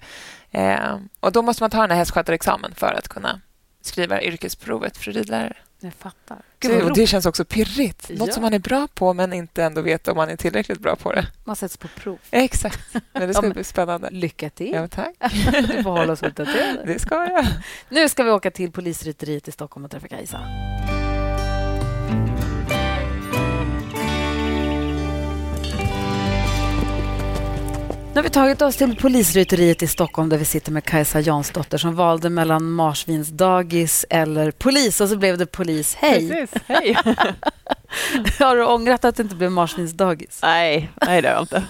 Eh, 0.51 0.97
och 1.19 1.31
då 1.31 1.41
måste 1.41 1.63
man 1.63 1.69
ta 1.69 1.81
den 1.81 1.89
här 1.91 1.97
hästskötarexamen 1.97 2.75
för 2.75 2.93
att 2.93 3.07
kunna 3.07 3.41
skriva 3.81 4.21
yrkesprovet 4.21 4.97
för 4.97 5.11
ridlärare. 5.11 5.57
Jag 5.79 5.93
fattar. 5.93 6.37
Gud, 6.59 6.93
det 6.95 7.07
känns 7.07 7.25
också 7.25 7.45
pirrigt. 7.45 8.09
Något 8.09 8.27
Ja. 8.27 8.33
som 8.33 8.43
man 8.43 8.53
är 8.53 8.59
bra 8.59 8.87
på 8.93 9.13
men 9.13 9.33
inte 9.33 9.63
ändå 9.63 9.81
vet 9.81 10.07
om 10.07 10.15
man 10.17 10.29
är 10.29 10.35
tillräckligt 10.35 10.79
bra 10.79 10.95
på 10.95 11.11
det. 11.13 11.27
Man 11.43 11.55
sätts 11.55 11.77
på 11.77 11.87
prov. 11.87 12.17
Exakt. 12.31 12.79
Men 13.13 13.27
det 13.27 13.33
ska 13.33 13.37
Ja, 13.37 13.41
men- 13.41 13.51
bli 13.53 13.63
spännande. 13.63 14.09
Lycka 14.11 14.49
till. 14.49 14.71
Ja, 14.73 14.87
tack. 14.87 15.15
Du 15.67 15.83
får 15.83 15.91
hålla 15.91 16.13
oss 16.13 16.23
uppdaterade. 16.23 16.83
Det 16.85 16.99
ska 16.99 17.15
jag. 17.15 17.45
Nu 17.89 18.09
ska 18.09 18.23
vi 18.23 18.31
åka 18.31 18.51
till 18.51 18.71
polisrytteriet 18.71 19.47
i 19.47 19.51
Stockholm 19.51 19.85
och 19.85 19.91
träffa 19.91 20.07
Kajsa. 20.07 20.39
Har 28.17 28.23
vi 28.23 28.29
tagit 28.29 28.61
oss 28.61 28.75
till 28.75 28.95
polisrytteriet 28.95 29.83
i 29.83 29.87
Stockholm 29.87 30.29
där 30.29 30.37
vi 30.37 30.45
sitter 30.45 30.71
med 30.71 30.83
Kajsa 30.83 31.19
Jansdotter 31.19 31.77
som 31.77 31.95
valde 31.95 32.29
mellan 32.29 32.71
marsvinsdagis 32.71 34.05
eller 34.09 34.51
polis 34.51 35.01
och 35.01 35.09
så 35.09 35.17
blev 35.17 35.37
det 35.37 35.45
polis. 35.45 35.95
Hej! 35.95 36.29
Precis, 36.29 36.61
hej. 36.67 36.93
har 38.39 38.55
du 38.55 38.65
ångrat 38.65 39.05
att 39.05 39.15
det 39.15 39.23
inte 39.23 39.35
blev 39.35 39.51
marsvinsdagis? 39.51 40.39
Nej, 40.43 40.91
nej 41.05 41.21
det 41.21 41.27
har 41.27 41.35
jag 41.35 41.43
inte. 41.43 41.63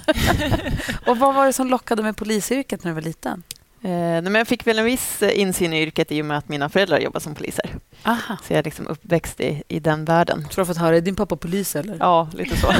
och 1.06 1.18
vad 1.18 1.36
var 1.36 1.46
det 1.46 1.54
som 1.54 1.68
lockade 1.68 2.04
med 2.04 2.18
polisyrket 2.18 2.84
när 2.84 2.92
du 2.92 2.96
var 2.96 3.01
liten? 3.01 3.44
Eh, 3.82 4.22
men 4.22 4.36
jag 4.36 4.48
fick 4.48 4.68
väl 4.68 4.80
en 4.80 4.86
viss 4.86 5.24
insyn 5.24 5.74
i 5.74 5.82
yrket 5.82 6.12
i 6.12 6.22
och 6.22 6.25
med 6.25 6.38
att 6.38 6.50
mina 6.50 6.70
föräldrar 6.70 7.00
jobbar 7.00 7.20
som 7.20 7.36
poliser. 7.36 7.75
Aha. 8.04 8.38
Så 8.44 8.54
jag 8.54 8.60
är 8.60 8.63
liksom 8.63 8.88
uppväxt 8.88 9.39
i, 9.39 9.63
i 9.68 9.80
den 9.80 10.06
världen. 10.06 10.44
Så 10.50 10.56
du 10.56 10.62
har 10.62 10.66
fått 10.66 10.77
höra, 10.77 10.98
är 10.98 11.01
din 11.01 11.16
pappa 11.16 11.36
polis 11.36 11.75
eller? 11.75 11.98
Ja, 12.00 12.30
lite 12.34 12.58
så. 12.58 12.74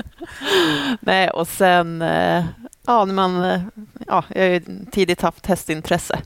Nej, 1.00 1.30
och 1.30 1.48
sen, 1.48 2.02
eh, 2.02 2.44
ja, 2.88 3.04
när 3.04 3.14
man, 3.14 3.44
eh, 3.44 3.60
ja, 4.06 4.24
jag 4.28 4.42
har 4.42 4.48
ju 4.48 4.62
tidigt 4.92 5.20
haft 5.20 5.46
hästintresse. 5.46 6.22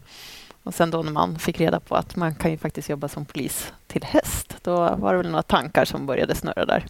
Och 0.62 0.75
sen 0.75 0.90
då 0.90 1.02
när 1.02 1.12
man 1.12 1.38
fick 1.38 1.61
reda 1.61 1.81
på 1.81 1.95
att 1.95 2.16
man 2.16 2.35
kan 2.35 2.50
ju 2.50 2.59
faktiskt 2.59 2.88
jobba 2.88 3.09
som 3.09 3.25
polis 3.25 3.73
till 3.87 4.04
häst, 4.04 4.57
då 4.62 4.76
var 4.76 5.12
det 5.12 5.19
väl 5.19 5.31
några 5.31 5.42
tankar 5.42 5.85
som 5.85 6.07
började 6.07 6.35
snurra 6.35 6.64
där. 6.64 6.87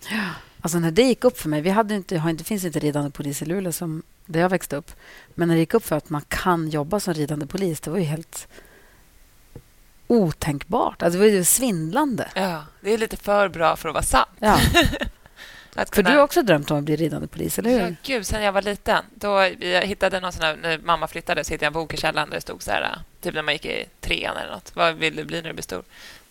Alltså 0.61 0.79
när 0.79 0.91
det 0.91 1.03
gick 1.03 1.25
upp 1.25 1.39
för 1.39 1.49
mig, 1.49 1.61
vi 1.61 1.71
hade 1.71 1.95
inte, 1.95 2.33
det 2.39 2.45
finns 2.45 2.65
inte 2.65 2.79
ridande 2.79 3.11
polis 3.11 3.43
i 3.43 3.45
Luleå 3.45 3.73
som 3.73 4.03
där 4.27 4.41
jag 4.41 4.49
växte 4.49 4.77
upp. 4.77 4.91
Men 5.35 5.49
när 5.49 5.55
det 5.55 5.61
gick 5.61 5.75
upp 5.75 5.85
för 5.85 5.97
att 5.97 6.11
man 6.11 6.23
kan 6.29 6.69
jobba 6.69 7.01
som 7.01 7.15
ridande 7.15 7.47
polis, 7.47 7.81
det 7.81 7.91
var 7.91 7.99
ju 7.99 8.05
helt 8.05 8.49
otänkbart. 10.07 11.03
Alltså 11.03 11.19
det 11.19 11.25
var 11.25 11.33
ju 11.33 11.45
svindlande. 11.45 12.29
Ja, 12.35 12.65
det 12.81 12.91
är 12.91 12.99
lite 12.99 13.17
för 13.17 13.49
bra 13.49 13.77
för 13.77 13.89
att 13.89 13.95
vara 13.95 14.05
sant. 14.05 14.29
Ja. 14.39 14.59
Kunna... 15.75 15.87
För 15.87 16.03
du 16.03 16.11
har 16.11 16.25
också 16.25 16.43
drömt 16.43 16.71
om 16.71 16.79
att 16.79 16.85
bli 16.85 16.97
ridande 16.97 17.27
polis, 17.27 17.59
eller 17.59 17.71
hur? 17.71 17.81
Ja, 17.81 17.95
gud, 18.03 18.27
sen 18.27 18.43
jag 18.43 18.53
var 18.53 18.63
liten. 18.63 19.05
Då 19.15 19.29
jag 19.61 19.83
hittade 19.83 20.21
någon 20.21 20.33
sån 20.33 20.43
här, 20.43 20.57
när 20.57 20.79
mamma 20.79 21.09
flyttade 21.09 21.45
så 21.45 21.53
hittade 21.53 21.65
jag 21.65 21.71
en 21.71 21.73
bok 21.73 21.95
i 21.95 21.97
källaren 21.97 22.31
där 22.31 22.37
det 22.37 22.41
stod 22.41 22.63
så 22.63 22.71
här, 22.71 22.99
typ 23.21 23.35
när 23.35 23.43
man 23.43 23.55
gick 23.55 23.65
i 23.65 23.87
trean 24.01 24.37
eller 24.37 24.53
något. 24.53 24.77
Vad 24.77 24.95
vill 24.95 25.17
du 25.17 25.25
bli 25.25 25.43
när 25.43 25.49
du 25.49 25.53
blir 25.53 25.63
stor? 25.63 25.83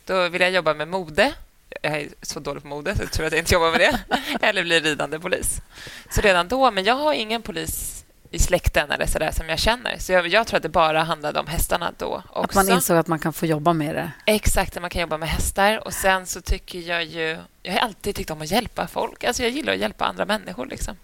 Då 0.06 0.30
ville 0.30 0.46
jag 0.46 0.54
jobba 0.54 0.74
med 0.74 0.88
mode. 0.88 1.34
Jag 1.82 1.94
är 1.94 2.08
så 2.22 2.40
dålig 2.40 2.64
på 2.64 2.70
mode, 2.70 2.96
så 2.96 3.04
jag 3.04 3.12
tror 3.12 3.26
att 3.26 3.32
jag 3.32 3.40
inte 3.40 3.54
jobbar 3.54 3.72
med 3.72 3.80
det. 3.80 4.00
eller 4.48 4.64
bli 4.64 4.80
ridande 4.80 5.20
polis. 5.20 5.62
Så 6.10 6.22
redan 6.22 6.48
då, 6.48 6.72
men 6.72 6.84
jag 6.84 6.96
har 6.96 7.14
ingen 7.14 7.42
polis 7.42 8.01
i 8.32 8.40
släkten 8.40 8.92
eller 8.92 9.06
så 9.06 9.20
där 9.20 9.32
som 9.32 9.50
jag 9.50 9.60
känner. 9.60 9.98
Så 9.98 10.12
jag, 10.12 10.28
jag, 10.28 10.48
tror 10.48 10.58
att 10.58 10.64
det 10.64 10.70
bara 10.70 11.04
handlade 11.04 11.40
om 11.40 11.48
hästarna 11.48 11.94
då 11.98 12.24
också. 12.30 12.42
Att 12.42 12.56
man 12.56 12.76
insåg 12.76 12.98
att 12.98 13.08
man 13.08 13.20
kan 13.20 13.34
få 13.34 13.46
jobba 13.46 13.74
med 13.74 13.96
det? 13.96 14.12
Exakt, 14.26 14.78
att 14.78 14.82
man 14.82 14.90
kan 14.90 15.02
jobba 15.02 15.18
med 15.18 15.30
hästar. 15.30 15.86
Och 15.86 15.94
sen 15.94 16.26
så 16.26 16.42
tycker 16.42 16.80
jag 16.80 17.04
ju... 17.04 17.38
Jag 17.64 17.74
har 17.74 17.80
alltid 17.80 18.16
tyckt 18.16 18.32
om 18.32 18.42
att 18.42 18.52
hjälpa 18.52 18.88
folk. 18.88 19.24
Alltså 19.24 19.44
jag 19.44 19.52
gillar 19.52 19.74
att 19.74 19.80
hjälpa 19.80 20.06
andra 20.06 20.26
människor. 20.26 20.66
Liksom. 20.66 20.96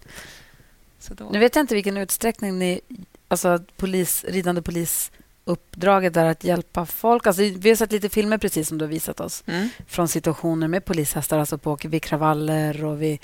Så 1.00 1.14
då... 1.14 1.30
Nu 1.32 1.40
vet 1.40 1.56
jag 1.56 1.64
inte 1.64 1.76
vilken 1.76 1.98
utsträckning 1.98 2.60
ni... 2.60 2.82
Alltså 3.28 3.60
polis, 3.76 4.26
ridande 4.28 4.62
polis 4.62 5.12
uppdraget 5.46 6.18
är 6.18 6.26
att 6.26 6.44
hjälpa 6.44 6.86
folk. 6.86 7.28
Alltså, 7.28 7.42
vi 7.42 7.70
har 7.70 7.76
sett 7.76 7.92
lite 7.92 8.10
filmer, 8.10 8.38
precis 8.38 8.68
som 8.68 8.78
du 8.78 8.86
har 8.86 8.90
visat 8.90 9.20
oss, 9.20 9.44
mm. 9.48 9.70
från 9.88 10.08
situationer 10.08 10.68
med 10.68 10.86
polishästar, 10.86 11.40
alltså 11.40 11.58
på 11.58 11.78
vid 11.84 12.04
kravaller 12.04 12.86
och 12.86 13.02
vid... 13.02 13.20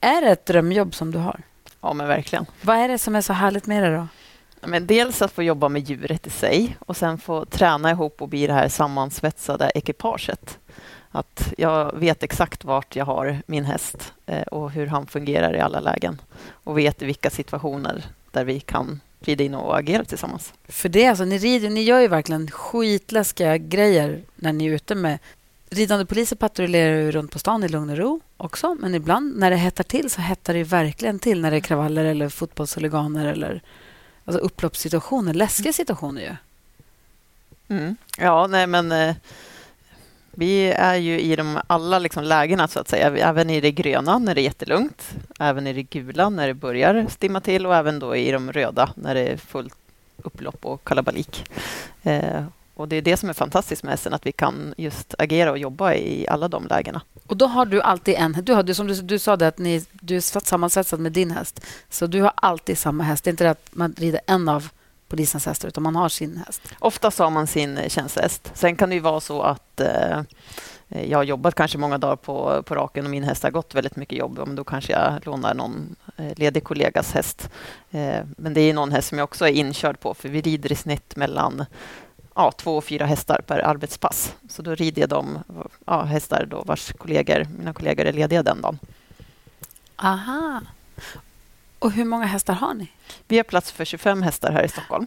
Är 0.00 0.20
det 0.20 0.30
ett 0.30 0.46
drömjobb 0.46 0.94
som 0.94 1.10
du 1.10 1.18
har? 1.18 1.40
Ja, 1.82 1.92
men 1.92 2.08
verkligen. 2.08 2.46
Vad 2.62 2.76
är 2.76 2.88
det 2.88 2.98
som 2.98 3.16
är 3.16 3.20
så 3.20 3.32
härligt 3.32 3.66
med 3.66 3.82
det 3.82 3.96
då? 3.96 4.08
Men 4.66 4.86
dels 4.86 5.22
att 5.22 5.32
få 5.32 5.42
jobba 5.42 5.68
med 5.68 5.82
djuret 5.82 6.26
i 6.26 6.30
sig 6.30 6.76
och 6.80 6.96
sen 6.96 7.18
få 7.18 7.44
träna 7.44 7.90
ihop 7.90 8.22
och 8.22 8.28
bli 8.28 8.46
det 8.46 8.52
här 8.52 8.68
sammansvetsade 8.68 9.72
ekipaget. 9.74 10.58
Att 11.10 11.52
jag 11.58 11.98
vet 11.98 12.22
exakt 12.22 12.64
vart 12.64 12.96
jag 12.96 13.04
har 13.04 13.42
min 13.46 13.64
häst 13.64 14.12
eh, 14.26 14.42
och 14.42 14.70
hur 14.70 14.86
han 14.86 15.06
fungerar 15.06 15.56
i 15.56 15.60
alla 15.60 15.80
lägen 15.80 16.20
och 16.50 16.78
vet 16.78 17.02
i 17.02 17.04
vilka 17.04 17.30
situationer 17.30 18.04
där 18.30 18.44
vi 18.44 18.60
kan 18.60 19.00
rida 19.20 19.44
in 19.44 19.54
och 19.54 19.78
agera 19.78 20.04
tillsammans. 20.04 20.52
För 20.68 20.88
det 20.88 21.06
alltså, 21.06 21.24
ni, 21.24 21.38
rider, 21.38 21.70
ni 21.70 21.82
gör 21.82 22.00
ju 22.00 22.08
verkligen 22.08 22.50
skitläskiga 22.50 23.58
grejer 23.58 24.22
när 24.36 24.52
ni 24.52 24.66
är 24.66 24.72
ute 24.72 24.94
med 24.94 25.18
ridande 25.72 26.06
poliser 26.06 26.36
patrullerar 26.36 26.96
ju 26.96 27.10
runt 27.10 27.32
på 27.32 27.38
stan 27.38 27.64
i 27.64 27.68
lugn 27.68 27.90
och 27.90 27.96
ro 27.96 28.20
också. 28.36 28.74
Men 28.74 28.94
ibland 28.94 29.38
när 29.38 29.50
det 29.50 29.56
hettar 29.56 29.84
till 29.84 30.10
så 30.10 30.20
hettar 30.20 30.54
det 30.54 30.64
verkligen 30.64 31.18
till 31.18 31.40
när 31.40 31.50
det 31.50 31.56
är 31.56 31.60
kravaller 31.60 32.04
eller 32.04 32.28
fotbollshuliganer 32.28 33.26
eller 33.26 33.62
alltså 34.24 34.42
upploppssituationer. 34.42 35.34
Läskiga 35.34 35.72
situationer 35.72 36.22
ju. 36.22 36.36
Mm. 37.76 37.96
Ja, 38.18 38.46
nej 38.46 38.66
men 38.66 38.92
eh, 38.92 39.14
vi 40.30 40.72
är 40.72 40.94
ju 40.94 41.20
i 41.20 41.36
de 41.36 41.60
alla 41.66 41.98
liksom 41.98 42.24
lägena 42.24 42.68
så 42.68 42.80
att 42.80 42.88
säga. 42.88 43.16
Även 43.16 43.50
i 43.50 43.60
det 43.60 43.72
gröna 43.72 44.18
när 44.18 44.34
det 44.34 44.40
är 44.40 44.44
jättelugnt. 44.44 45.10
Även 45.38 45.66
i 45.66 45.72
det 45.72 45.82
gula 45.82 46.28
när 46.28 46.46
det 46.46 46.54
börjar 46.54 47.06
stimma 47.10 47.40
till 47.40 47.66
och 47.66 47.76
även 47.76 47.98
då 47.98 48.16
i 48.16 48.30
de 48.30 48.52
röda 48.52 48.90
när 48.94 49.14
det 49.14 49.20
är 49.20 49.36
fullt 49.36 49.74
upplopp 50.16 50.64
och 50.66 50.84
kalabalik. 50.84 51.50
Eh, 52.02 52.44
och 52.82 52.88
Det 52.88 52.96
är 52.96 53.02
det 53.02 53.16
som 53.16 53.28
är 53.28 53.32
fantastiskt 53.32 53.82
med 53.82 53.90
hästen, 53.90 54.14
att 54.14 54.26
vi 54.26 54.32
kan 54.32 54.74
just 54.76 55.14
agera 55.18 55.50
och 55.50 55.58
jobba 55.58 55.94
i 55.94 56.28
alla 56.28 56.48
de 56.48 56.66
lägena. 56.66 57.02
Och 57.26 57.36
då 57.36 57.46
har 57.46 57.66
du 57.66 57.82
alltid 57.82 58.14
en... 58.14 58.36
Du, 58.42 58.52
har, 58.52 58.72
som 58.72 58.86
du, 58.86 58.94
du 58.94 59.18
sa, 59.18 59.36
det 59.36 59.48
att 59.48 59.58
ni, 59.58 59.84
du 59.92 60.16
är 60.16 60.40
sammansvetsad 60.44 61.00
med 61.00 61.12
din 61.12 61.30
häst. 61.30 61.60
Så 61.90 62.06
du 62.06 62.22
har 62.22 62.32
alltid 62.34 62.78
samma 62.78 63.04
häst. 63.04 63.24
Det 63.24 63.28
är 63.28 63.32
inte 63.32 63.44
det 63.44 63.50
att 63.50 63.68
man 63.70 63.94
rider 63.98 64.20
en 64.26 64.48
av 64.48 64.68
polisens 65.08 65.46
hästar, 65.46 65.68
utan 65.68 65.82
man 65.82 65.96
har 65.96 66.08
sin 66.08 66.42
häst. 66.46 66.62
Oftast 66.78 67.18
har 67.18 67.30
man 67.30 67.46
sin 67.46 67.80
tjänstehäst. 67.88 68.50
Sen 68.54 68.76
kan 68.76 68.88
det 68.88 68.94
ju 68.94 69.00
vara 69.00 69.20
så 69.20 69.42
att 69.42 69.80
eh, 69.80 70.20
jag 70.88 71.18
har 71.18 71.24
jobbat 71.24 71.54
kanske 71.54 71.78
många 71.78 71.98
dagar 71.98 72.16
på, 72.16 72.62
på 72.62 72.74
raken 72.74 73.04
och 73.04 73.10
min 73.10 73.24
häst 73.24 73.42
har 73.42 73.50
gått 73.50 73.74
väldigt 73.74 73.96
mycket 73.96 74.18
jobb. 74.18 74.42
Men 74.46 74.56
då 74.56 74.64
kanske 74.64 74.92
jag 74.92 75.26
lånar 75.26 75.54
någon 75.54 75.96
eh, 76.16 76.32
ledig 76.36 76.64
kollegas 76.64 77.12
häst. 77.12 77.50
Eh, 77.90 78.20
men 78.36 78.54
det 78.54 78.60
är 78.60 78.74
någon 78.74 78.92
häst 78.92 79.08
som 79.08 79.18
jag 79.18 79.24
också 79.24 79.48
är 79.48 79.52
inkörd 79.52 80.00
på, 80.00 80.14
för 80.14 80.28
vi 80.28 80.40
rider 80.40 80.72
i 80.72 80.74
snitt 80.76 81.16
mellan 81.16 81.64
ja, 82.34 82.52
två 82.52 82.76
och 82.76 82.84
fyra 82.84 83.06
hästar 83.06 83.40
per 83.46 83.58
arbetspass. 83.58 84.34
Så 84.48 84.62
då 84.62 84.74
rider 84.74 85.02
jag 85.02 85.08
de 85.08 85.38
ja, 85.86 86.02
hästar 86.02 86.46
då 86.50 86.62
vars 86.62 86.92
kollegor, 86.92 87.46
mina 87.58 87.72
kollegor 87.72 88.06
är 88.06 88.12
lediga 88.12 88.42
den 88.42 88.60
dagen. 88.60 88.78
Aha. 89.96 90.60
Och 91.78 91.92
hur 91.92 92.04
många 92.04 92.26
hästar 92.26 92.54
har 92.54 92.74
ni? 92.74 92.88
Vi 93.28 93.36
har 93.36 93.44
plats 93.44 93.72
för 93.72 93.84
25 93.84 94.22
hästar 94.22 94.52
här 94.52 94.64
i 94.64 94.68
Stockholm. 94.68 95.06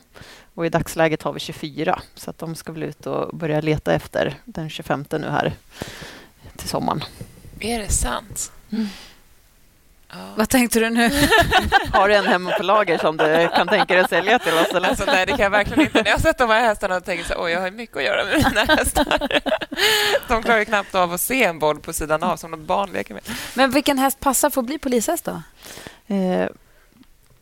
Och 0.53 0.65
I 0.65 0.69
dagsläget 0.69 1.23
har 1.23 1.33
vi 1.33 1.39
24, 1.39 2.01
så 2.15 2.29
att 2.29 2.37
de 2.37 2.55
ska 2.55 2.71
väl 2.71 2.83
ut 2.83 3.07
och 3.07 3.37
börja 3.37 3.61
leta 3.61 3.93
efter 3.93 4.35
den 4.45 4.69
25 4.69 5.05
nu 5.11 5.29
här 5.29 5.53
till 6.55 6.69
sommaren. 6.69 7.03
Är 7.59 7.79
det 7.79 7.89
sant? 7.89 8.51
Mm. 8.71 8.87
Ja. 10.09 10.15
Vad 10.35 10.49
tänkte 10.49 10.79
du 10.79 10.89
nu? 10.89 11.09
Har 11.93 12.07
du 12.09 12.15
en 12.15 12.25
hemma 12.25 12.51
på 12.51 12.63
lager 12.63 12.97
som 12.97 13.17
du 13.17 13.49
kan 13.55 13.67
tänka 13.67 13.93
dig 13.93 14.03
att 14.03 14.09
sälja 14.09 14.39
till 14.39 14.53
oss? 14.53 14.67
Eller? 14.67 14.89
Alltså, 14.89 15.05
nej, 15.05 15.25
det 15.25 15.31
kan 15.31 15.39
jag 15.43 15.49
verkligen 15.49 15.81
inte. 15.81 15.97
När 16.01 16.05
jag 16.05 16.13
har 16.13 16.21
sett 16.21 16.37
de 16.37 16.49
här 16.49 16.61
hästarna 16.61 16.95
och 16.95 17.05
tänker 17.05 17.23
så 17.35 17.49
jag 17.49 17.61
har 17.61 17.71
mycket 17.71 17.97
att 17.97 18.03
göra 18.03 18.25
med 18.25 18.37
mina 18.37 18.63
hästar. 18.75 19.27
De 20.27 20.43
klarar 20.43 20.63
knappt 20.63 20.95
av 20.95 21.13
att 21.13 21.21
se 21.21 21.43
en 21.43 21.59
boll 21.59 21.79
på 21.79 21.93
sidan 21.93 22.23
av 22.23 22.37
som 22.37 22.51
något 22.51 22.59
barn 22.59 22.89
leker 22.91 23.13
med. 23.13 23.23
Men 23.53 23.71
vilken 23.71 23.97
häst 23.97 24.19
passar 24.19 24.49
för 24.49 24.61
att 24.61 24.67
bli 24.67 24.77
polishäst 24.77 25.25
då? 25.25 25.41
Eh, 26.15 26.47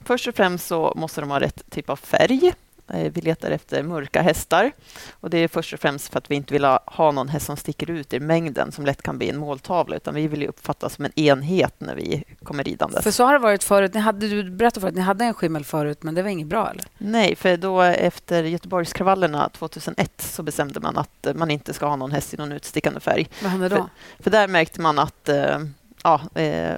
först 0.06 0.28
och 0.28 0.36
främst 0.36 0.67
så 0.67 0.93
måste 0.95 1.21
de 1.21 1.30
ha 1.32 1.39
rätt 1.39 1.62
typ 1.71 1.89
av 1.89 1.95
färg. 1.95 2.54
Eh, 2.88 3.12
vi 3.13 3.22
letar 3.22 3.52
efter 3.52 3.84
mörka 3.84 4.22
hästar. 4.22 4.72
Och 5.12 5.30
Det 5.30 5.38
är 5.38 5.48
först 5.48 5.74
och 5.74 5.80
främst 5.80 6.12
för 6.12 6.17
att 6.17 6.32
vi 6.32 6.36
inte 6.36 6.54
vill 6.54 6.65
ha 6.86 7.12
någon 7.12 7.30
häst 7.30 7.46
som 7.46 7.58
sticker 7.58 7.89
ut 7.89 8.13
i 8.13 8.19
mängden 8.19 8.72
som 8.72 8.86
lätt 8.86 9.02
kan 9.02 9.17
bli 9.17 9.30
en 9.30 9.38
måltavla, 9.38 9.96
utan 9.96 10.15
vi 10.15 10.28
vill 10.28 10.48
uppfattas 10.48 10.96
som 10.96 11.06
en 11.06 11.19
enhet 11.19 11.74
när 11.78 11.96
vi 11.96 12.24
kommer 12.43 12.63
ridande. 12.63 13.02
För 13.02 13.12
så 13.12 13.26
har 13.26 13.34
det 13.34 13.39
varit 13.39 13.63
förut. 13.63 13.93
Ni 13.93 14.00
hade, 14.00 14.28
du 14.28 14.52
berättade 14.52 14.82
förut 14.82 14.91
att 14.91 14.98
ni 14.98 15.02
hade 15.02 15.26
en 15.26 15.34
skimmel 15.34 15.65
förut, 15.65 16.04
men 16.04 16.15
det 16.15 16.22
var 16.22 16.30
inget 16.30 16.48
bra? 16.48 16.69
eller? 16.72 16.84
Nej, 16.98 17.36
för 17.36 17.58
då 17.58 17.82
efter 17.82 18.43
Göteborgskravallerna 18.43 19.50
2001 19.50 20.22
så 20.22 20.43
bestämde 20.43 20.80
man 20.80 20.98
att 20.98 21.28
man 21.36 21.52
inte 21.52 21.74
ska 21.74 21.86
ha 21.86 21.96
någon 21.96 22.12
häst 22.12 22.34
i 22.34 22.38
någon 22.38 22.52
utstickande 22.52 23.00
färg. 23.00 23.30
Vad 23.41 23.52
hände 23.52 23.69
då? 23.69 23.76
För, 23.76 24.24
för 24.24 24.32
där 24.32 24.48
märkte 24.48 24.82
man 24.82 25.00
att 25.00 25.30
eh, 25.30 25.60
ja, 26.04 26.22
eh, 26.36 26.78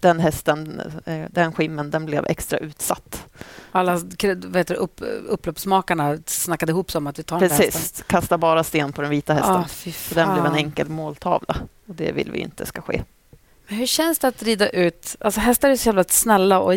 den 0.00 0.20
hästen, 0.20 0.80
eh, 1.04 1.24
den 1.30 1.52
skimmen, 1.52 1.90
den 1.90 2.06
blev 2.06 2.26
extra 2.26 2.58
utsatt. 2.58 3.26
Alla 3.76 4.00
vet 4.36 4.68
du, 4.68 4.74
upp, 4.74 5.00
upploppsmakarna 5.28 6.18
snackade 6.26 6.72
ihop 6.72 6.90
sig 6.90 6.98
om 6.98 7.06
att 7.06 7.18
vi 7.18 7.22
tar 7.22 7.38
Precis, 7.38 7.58
den 7.58 7.66
hästen. 7.66 8.04
kasta 8.08 8.38
bara 8.38 8.64
sten 8.64 8.92
på 8.92 9.02
den 9.02 9.10
vita 9.10 9.34
hästen. 9.34 9.54
Ah, 9.54 9.68
så 10.08 10.14
den 10.14 10.32
blev 10.32 10.46
en 10.46 10.54
enkel 10.54 10.88
måltavla. 10.88 11.56
Och 11.88 11.94
det 11.94 12.12
vill 12.12 12.30
vi 12.30 12.38
inte 12.38 12.66
ska 12.66 12.82
ske. 12.82 13.02
Men 13.68 13.78
hur 13.78 13.86
känns 13.86 14.18
det 14.18 14.28
att 14.28 14.42
rida 14.42 14.68
ut... 14.68 15.16
Alltså 15.20 15.40
hästar 15.40 15.70
är 15.70 15.76
så 15.76 15.88
jävla 15.88 16.04
snälla 16.04 16.60
och 16.60 16.74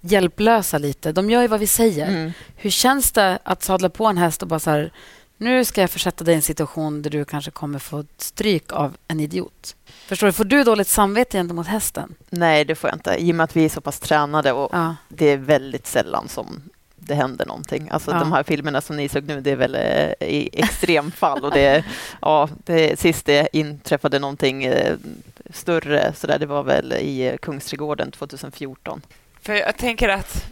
hjälplösa 0.00 0.78
lite. 0.78 1.12
De 1.12 1.30
gör 1.30 1.42
ju 1.42 1.48
vad 1.48 1.60
vi 1.60 1.66
säger. 1.66 2.08
Mm. 2.08 2.32
Hur 2.56 2.70
känns 2.70 3.12
det 3.12 3.38
att 3.42 3.62
sadla 3.62 3.88
på 3.88 4.06
en 4.06 4.18
häst 4.18 4.42
och 4.42 4.48
bara 4.48 4.60
så 4.60 4.70
här... 4.70 4.92
Nu 5.36 5.64
ska 5.64 5.80
jag 5.80 5.90
försätta 5.90 6.24
dig 6.24 6.32
i 6.32 6.36
en 6.36 6.42
situation 6.42 7.02
där 7.02 7.10
du 7.10 7.24
kanske 7.24 7.50
kommer 7.50 7.78
få 7.78 8.04
stryk 8.18 8.72
av 8.72 8.96
en 9.08 9.20
idiot. 9.20 9.76
Förstår 10.06 10.26
du? 10.26 10.32
Får 10.32 10.44
du 10.44 10.64
dåligt 10.64 10.88
samvete 10.88 11.38
gentemot 11.38 11.66
hästen? 11.66 12.14
Nej, 12.30 12.64
det 12.64 12.74
får 12.74 12.90
jag 12.90 12.96
inte. 12.96 13.16
I 13.18 13.32
och 13.32 13.36
med 13.36 13.44
att 13.44 13.56
vi 13.56 13.64
är 13.64 13.68
så 13.68 13.80
pass 13.80 14.00
tränade 14.00 14.52
och 14.52 14.68
ja. 14.72 14.96
det 15.08 15.26
är 15.26 15.36
väldigt 15.36 15.86
sällan 15.86 16.28
som 16.28 16.62
det 16.96 17.14
händer 17.14 17.46
någonting. 17.46 17.88
Alltså 17.90 18.10
ja. 18.10 18.18
De 18.18 18.32
här 18.32 18.42
filmerna 18.42 18.80
som 18.80 18.96
ni 18.96 19.08
såg 19.08 19.24
nu, 19.24 19.40
det 19.40 19.50
är 19.50 19.56
väl 19.56 19.74
eh, 19.74 20.28
i 20.28 20.50
extremfall. 20.52 21.44
och 21.44 21.50
det, 21.50 21.84
ja, 22.20 22.48
det, 22.64 23.00
sist 23.00 23.26
det 23.26 23.48
inträffade 23.52 24.18
någonting 24.18 24.64
eh, 24.64 24.96
större, 25.50 26.12
så 26.16 26.26
där, 26.26 26.38
det 26.38 26.46
var 26.46 26.62
väl 26.62 26.92
i 26.92 27.38
Kungsträdgården 27.42 28.10
2014. 28.10 29.00
För 29.44 29.54
jag 29.54 29.76
tänker 29.76 30.08
att 30.08 30.46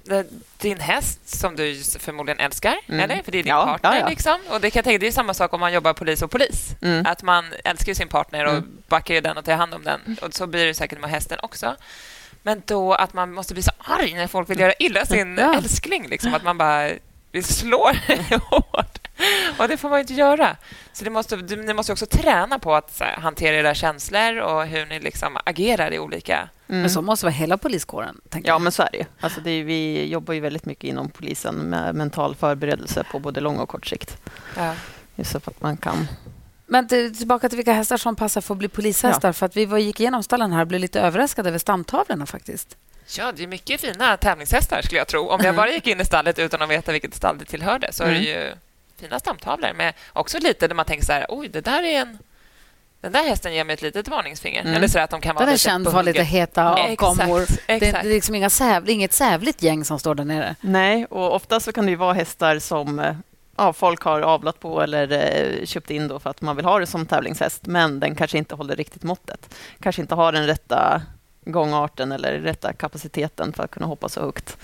din 0.58 0.80
häst, 0.80 1.38
som 1.38 1.56
du 1.56 1.82
förmodligen 1.98 2.40
älskar, 2.40 2.76
mm. 2.86 3.00
eller? 3.00 3.22
För 3.22 3.32
det 3.32 3.38
är 3.38 3.42
din 3.42 3.50
ja, 3.50 3.64
partner. 3.64 3.92
Ja, 3.92 4.00
ja. 4.00 4.08
Liksom. 4.08 4.38
Och 4.50 4.60
det 4.60 4.70
kan 4.70 4.78
jag 4.78 4.84
tänka, 4.84 4.98
det 4.98 5.06
är 5.06 5.12
samma 5.12 5.34
sak 5.34 5.54
om 5.54 5.60
man 5.60 5.72
jobbar 5.72 5.92
polis 5.92 6.22
och 6.22 6.30
polis. 6.30 6.76
Mm. 6.82 7.06
Att 7.06 7.22
man 7.22 7.44
älskar 7.64 7.94
sin 7.94 8.08
partner 8.08 8.44
och 8.44 8.52
mm. 8.52 8.82
backar 8.88 9.20
den 9.20 9.36
och 9.36 9.44
tar 9.44 9.54
hand 9.54 9.74
om 9.74 9.84
den. 9.84 10.16
Och 10.22 10.34
så 10.34 10.46
blir 10.46 10.66
det 10.66 10.74
säkert 10.74 11.00
med 11.00 11.10
hästen 11.10 11.38
också. 11.42 11.76
Men 12.42 12.62
då 12.66 12.94
att 12.94 13.14
man 13.14 13.32
måste 13.32 13.54
bli 13.54 13.62
så 13.62 13.72
arg 13.78 14.14
när 14.14 14.26
folk 14.26 14.50
vill 14.50 14.60
göra 14.60 14.72
illa 14.78 15.06
sin 15.06 15.38
älskling. 15.38 16.08
Liksom. 16.08 16.34
Att 16.34 16.44
man 16.44 16.58
bara 16.58 16.90
vill 17.32 17.44
slå 17.44 17.92
hårt. 18.50 19.01
Och 19.58 19.68
det 19.68 19.76
får 19.76 19.88
man 19.88 20.00
inte 20.00 20.14
göra. 20.14 20.56
Så 20.92 21.04
det 21.04 21.10
måste, 21.10 21.36
ni 21.36 21.74
måste 21.74 21.92
också 21.92 22.06
träna 22.06 22.58
på 22.58 22.74
att 22.74 23.00
här, 23.00 23.16
hantera 23.16 23.56
era 23.56 23.74
känslor 23.74 24.36
och 24.36 24.66
hur 24.66 24.86
ni 24.86 25.00
liksom 25.00 25.38
agerar 25.44 25.92
i 25.92 25.98
olika... 25.98 26.48
Mm. 26.68 26.80
Men 26.80 26.90
så 26.90 27.02
måste 27.02 27.26
vara 27.26 27.34
hela 27.34 27.58
poliskåren. 27.58 28.20
ja, 28.30 28.40
jag. 28.44 28.60
men 28.60 28.72
så 28.72 28.82
är 28.82 28.88
det 28.92 28.98
ju. 28.98 29.04
Alltså 29.20 29.40
det 29.40 29.50
är, 29.50 29.64
vi 29.64 30.06
jobbar 30.06 30.34
ju 30.34 30.40
väldigt 30.40 30.64
mycket 30.64 30.84
inom 30.84 31.08
polisen 31.10 31.54
med 31.54 31.94
mental 31.94 32.34
förberedelse 32.34 33.04
på 33.10 33.18
både 33.18 33.40
lång 33.40 33.58
och 33.58 33.68
kort 33.68 33.86
sikt. 33.86 34.16
Ja. 34.56 34.74
Just 35.16 35.30
så 35.32 35.38
att 35.38 35.60
man 35.60 35.76
kan 35.76 36.06
men 36.72 36.88
tillbaka 36.88 37.48
till 37.48 37.56
vilka 37.56 37.72
hästar 37.72 37.96
som 37.96 38.16
passar 38.16 38.40
för 38.40 38.54
att 38.54 38.58
bli 38.58 38.68
polishästar. 38.68 39.28
Ja. 39.28 39.32
För 39.32 39.46
att 39.46 39.56
vi 39.56 39.80
gick 39.80 40.00
igenom 40.00 40.22
stallen 40.22 40.52
här 40.52 40.60
och 40.60 40.66
blev 40.66 40.80
lite 40.80 41.00
överraskade 41.00 41.48
över 41.48 41.58
stamtavlorna 41.58 42.26
faktiskt. 42.26 42.76
Ja, 43.18 43.32
det 43.32 43.42
är 43.42 43.46
mycket 43.46 43.80
fina 43.80 44.16
tävlingshästar 44.16 44.82
skulle 44.82 44.98
jag 44.98 45.08
tro. 45.08 45.28
Om 45.28 45.40
jag 45.44 45.56
bara 45.56 45.70
gick 45.70 45.86
in 45.86 46.00
i 46.00 46.04
stallet 46.04 46.38
utan 46.38 46.62
att 46.62 46.70
veta 46.70 46.92
vilket 46.92 47.14
stall 47.14 47.38
det 47.38 47.44
tillhörde 47.44 47.92
så 47.92 48.04
är 48.04 48.08
det 48.08 48.16
mm. 48.16 48.28
ju 48.28 48.54
fina 49.02 49.18
stamtavlor. 49.18 49.72
Men 49.74 49.92
också 50.12 50.38
lite 50.38 50.68
där 50.68 50.74
man 50.74 50.84
tänker 50.84 51.06
så 51.06 51.12
här, 51.12 51.26
oj, 51.28 51.48
det 51.48 51.60
där 51.60 51.82
är 51.82 52.00
en 52.00 52.18
den 53.02 53.12
där 53.12 53.28
hästen 53.28 53.54
ger 53.54 53.64
mig 53.64 53.74
ett 53.74 53.82
litet 53.82 54.08
varningsfinger. 54.08 54.60
Mm. 54.60 54.74
Eller 54.74 54.88
så 54.88 54.98
att 54.98 55.10
de 55.10 55.20
kan 55.20 55.34
vara 55.34 55.44
den 55.44 55.54
är 55.54 55.58
känd 55.58 55.90
för 55.90 56.02
lite 56.02 56.22
heta 56.22 56.74
avkommor. 56.74 57.46
Det, 57.66 57.78
det, 57.78 57.86
är 57.86 58.04
liksom 58.04 58.34
inga 58.34 58.50
säv, 58.50 58.88
inget 58.90 59.12
sävligt 59.12 59.62
gäng 59.62 59.84
som 59.84 59.98
står 59.98 60.14
där 60.14 60.24
nere. 60.24 60.56
Nej, 60.60 61.06
och 61.06 61.34
ofta 61.34 61.60
så 61.60 61.72
kan 61.72 61.86
det 61.86 61.96
vara 61.96 62.12
hästar 62.12 62.58
som 62.58 62.98
eh, 62.98 63.14
ja, 63.56 63.72
folk 63.72 64.02
har 64.02 64.20
avlat 64.20 64.60
på 64.60 64.82
eller 64.82 65.12
eh, 65.12 65.64
köpt 65.66 65.90
in 65.90 66.08
då 66.08 66.18
för 66.18 66.30
att 66.30 66.40
man 66.40 66.56
vill 66.56 66.64
ha 66.64 66.78
det 66.78 66.86
som 66.86 67.06
tävlingshäst, 67.06 67.66
men 67.66 68.00
den 68.00 68.14
kanske 68.14 68.38
inte 68.38 68.54
håller 68.54 68.76
riktigt 68.76 69.02
måttet. 69.02 69.54
Kanske 69.80 70.02
inte 70.02 70.14
har 70.14 70.32
den 70.32 70.46
rätta 70.46 71.02
gångarten 71.44 72.12
eller 72.12 72.32
rätta 72.32 72.72
kapaciteten 72.72 73.52
för 73.52 73.64
att 73.64 73.70
kunna 73.70 73.86
hoppa 73.86 74.08
så 74.08 74.20
högt. 74.20 74.56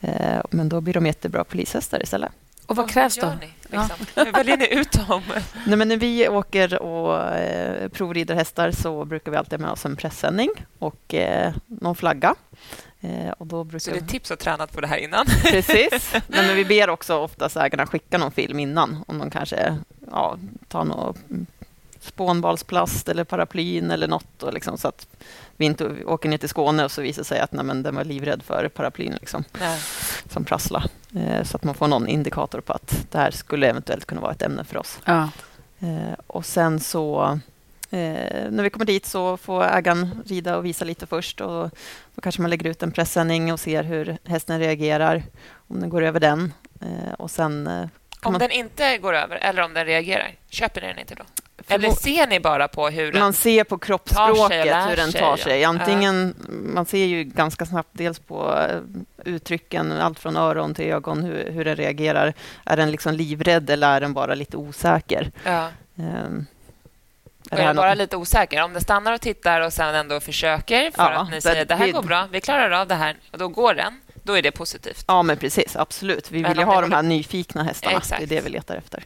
Eh, 0.00 0.40
men 0.50 0.68
då 0.68 0.80
blir 0.80 0.94
de 0.94 1.06
jättebra 1.06 1.44
polishästar 1.44 2.02
istället. 2.02 2.32
Och 2.66 2.76
vad 2.76 2.90
krävs 2.90 3.16
då? 3.16 3.26
Ni, 3.40 3.48
liksom? 3.70 4.06
ja. 4.14 4.24
Väljer 4.32 4.56
ni 4.56 4.74
ut 4.74 4.92
dem? 4.92 5.22
Nej, 5.66 5.76
men 5.76 5.88
när 5.88 5.96
vi 5.96 6.28
åker 6.28 6.82
och 6.82 7.24
eh, 7.24 7.88
provrider 7.88 8.34
hästar 8.34 8.70
så 8.70 9.04
brukar 9.04 9.30
vi 9.30 9.36
alltid 9.36 9.60
ha 9.60 9.66
med 9.66 9.72
oss 9.72 9.84
en 9.84 9.96
pressändning 9.96 10.50
och 10.78 11.14
eh, 11.14 11.54
någon 11.66 11.96
flagga. 11.96 12.34
Eh, 13.00 13.30
och 13.30 13.46
då 13.46 13.64
brukar... 13.64 13.78
Så 13.78 13.90
det 13.90 13.96
är 13.96 14.06
tips 14.06 14.30
att 14.30 14.38
tränat 14.38 14.72
på 14.72 14.80
det 14.80 14.86
här 14.86 14.96
innan? 14.96 15.26
Precis. 15.44 16.12
Nej, 16.28 16.46
men 16.46 16.56
vi 16.56 16.64
ber 16.64 16.90
också 16.90 17.18
ofta 17.18 17.64
ägarna 17.64 17.86
skicka 17.86 18.18
någon 18.18 18.32
film 18.32 18.58
innan 18.58 19.04
om 19.06 19.18
de 19.18 19.30
kanske 19.30 19.78
ja, 20.10 20.38
tar 20.68 20.84
någon 20.84 21.46
spånbalsplast 22.06 23.08
eller 23.08 23.24
paraplyn 23.24 23.90
eller 23.90 24.08
något 24.08 24.42
och 24.42 24.52
liksom, 24.52 24.78
så 24.78 24.88
att 24.88 25.06
vi 25.56 25.64
inte 25.64 26.04
åker 26.04 26.28
ner 26.28 26.38
till 26.38 26.48
Skåne 26.48 26.84
och 26.84 26.90
så 26.90 27.02
visar 27.02 27.22
sig 27.22 27.40
att 27.40 27.52
nej, 27.52 27.64
men 27.64 27.82
den 27.82 27.94
var 27.94 28.04
livrädd 28.04 28.42
för 28.42 28.68
paraplyn 28.68 29.12
liksom, 29.20 29.44
som 30.30 30.44
prasslar. 30.44 30.84
Eh, 31.16 31.42
så 31.44 31.56
att 31.56 31.64
man 31.64 31.74
får 31.74 31.88
någon 31.88 32.08
indikator 32.08 32.60
på 32.60 32.72
att 32.72 33.06
det 33.10 33.18
här 33.18 33.30
skulle 33.30 33.68
eventuellt 33.68 34.04
kunna 34.04 34.20
vara 34.20 34.32
ett 34.32 34.42
ämne 34.42 34.64
för 34.64 34.76
oss. 34.76 34.98
Ja. 35.04 35.28
Eh, 35.80 36.14
och 36.26 36.46
sen 36.46 36.80
så 36.80 37.38
Eh, 37.90 38.50
när 38.50 38.62
vi 38.62 38.70
kommer 38.70 38.84
dit 38.84 39.06
så 39.06 39.36
får 39.36 39.64
ägaren 39.64 40.22
rida 40.26 40.56
och 40.56 40.64
visa 40.64 40.84
lite 40.84 41.06
först. 41.06 41.40
Och 41.40 41.70
då 42.14 42.20
kanske 42.22 42.42
man 42.42 42.50
lägger 42.50 42.70
ut 42.70 42.82
en 42.82 42.92
pressändning 42.92 43.52
och 43.52 43.60
ser 43.60 43.82
hur 43.82 44.18
hästen 44.24 44.60
reagerar, 44.60 45.22
om 45.68 45.80
den 45.80 45.90
går 45.90 46.02
över 46.02 46.20
den. 46.20 46.52
Eh, 46.80 47.12
och 47.18 47.30
sen, 47.30 47.66
eh, 47.66 47.88
om 48.22 48.32
man... 48.32 48.40
den 48.40 48.50
inte 48.50 48.98
går 48.98 49.14
över 49.14 49.36
eller 49.36 49.62
om 49.62 49.74
den 49.74 49.86
reagerar, 49.86 50.34
köper 50.48 50.80
ni 50.80 50.86
den 50.86 50.98
inte 50.98 51.14
då? 51.14 51.24
Eller 51.68 51.90
ser 51.90 52.26
ni 52.26 52.40
bara 52.40 52.68
på 52.68 52.88
hur 52.88 53.12
den 53.12 53.20
Man 53.20 53.32
ser 53.32 53.64
på 53.64 53.78
kroppsspråket 53.78 54.88
hur 54.88 54.96
den 54.96 55.12
tar 55.12 55.36
sig. 55.36 55.64
Antingen, 55.64 56.34
ja. 56.38 56.52
Man 56.52 56.86
ser 56.86 57.04
ju 57.04 57.24
ganska 57.24 57.66
snabbt 57.66 57.88
dels 57.92 58.18
på 58.18 58.58
eh, 58.70 58.80
uttrycken, 59.24 59.92
allt 59.92 60.18
från 60.18 60.36
öron 60.36 60.74
till 60.74 60.84
ögon, 60.84 61.22
hur, 61.22 61.50
hur 61.50 61.64
den 61.64 61.76
reagerar. 61.76 62.34
Är 62.64 62.76
den 62.76 62.90
liksom 62.90 63.14
livrädd 63.14 63.70
eller 63.70 63.96
är 63.96 64.00
den 64.00 64.14
bara 64.14 64.34
lite 64.34 64.56
osäker? 64.56 65.30
Ja. 65.44 65.68
Um, 65.94 66.46
är 67.50 67.58
jag 67.58 67.70
är 67.70 67.74
bara 67.74 67.88
något... 67.88 67.98
lite 67.98 68.16
osäker. 68.16 68.62
Om 68.62 68.72
den 68.72 68.82
stannar 68.82 69.12
och 69.12 69.20
tittar 69.20 69.60
och 69.60 69.72
sen 69.72 69.94
ändå 69.94 70.20
försöker 70.20 70.90
för 70.90 71.02
ja, 71.02 71.18
att 71.18 71.30
ni 71.30 71.40
säger 71.40 71.62
att 71.62 71.68
det 71.68 71.74
här 71.74 71.92
går 71.92 72.02
bra, 72.02 72.28
vi 72.30 72.40
klarar 72.40 72.70
av 72.70 72.86
det 72.86 72.94
här, 72.94 73.16
och 73.32 73.38
då 73.38 73.48
går 73.48 73.74
den, 73.74 74.00
då 74.22 74.38
är 74.38 74.42
det 74.42 74.50
positivt. 74.50 75.04
Ja, 75.08 75.22
men 75.22 75.36
precis. 75.36 75.76
Absolut. 75.76 76.30
Vi 76.30 76.42
vill 76.42 76.58
ju 76.58 76.64
ha 76.64 76.80
de 76.80 76.92
här 76.92 77.02
nyfikna 77.02 77.62
hästarna. 77.62 77.96
Exakt. 77.96 78.20
Det 78.20 78.24
är 78.24 78.40
det 78.40 78.44
vi 78.44 78.50
letar 78.50 78.76
efter. 78.76 79.04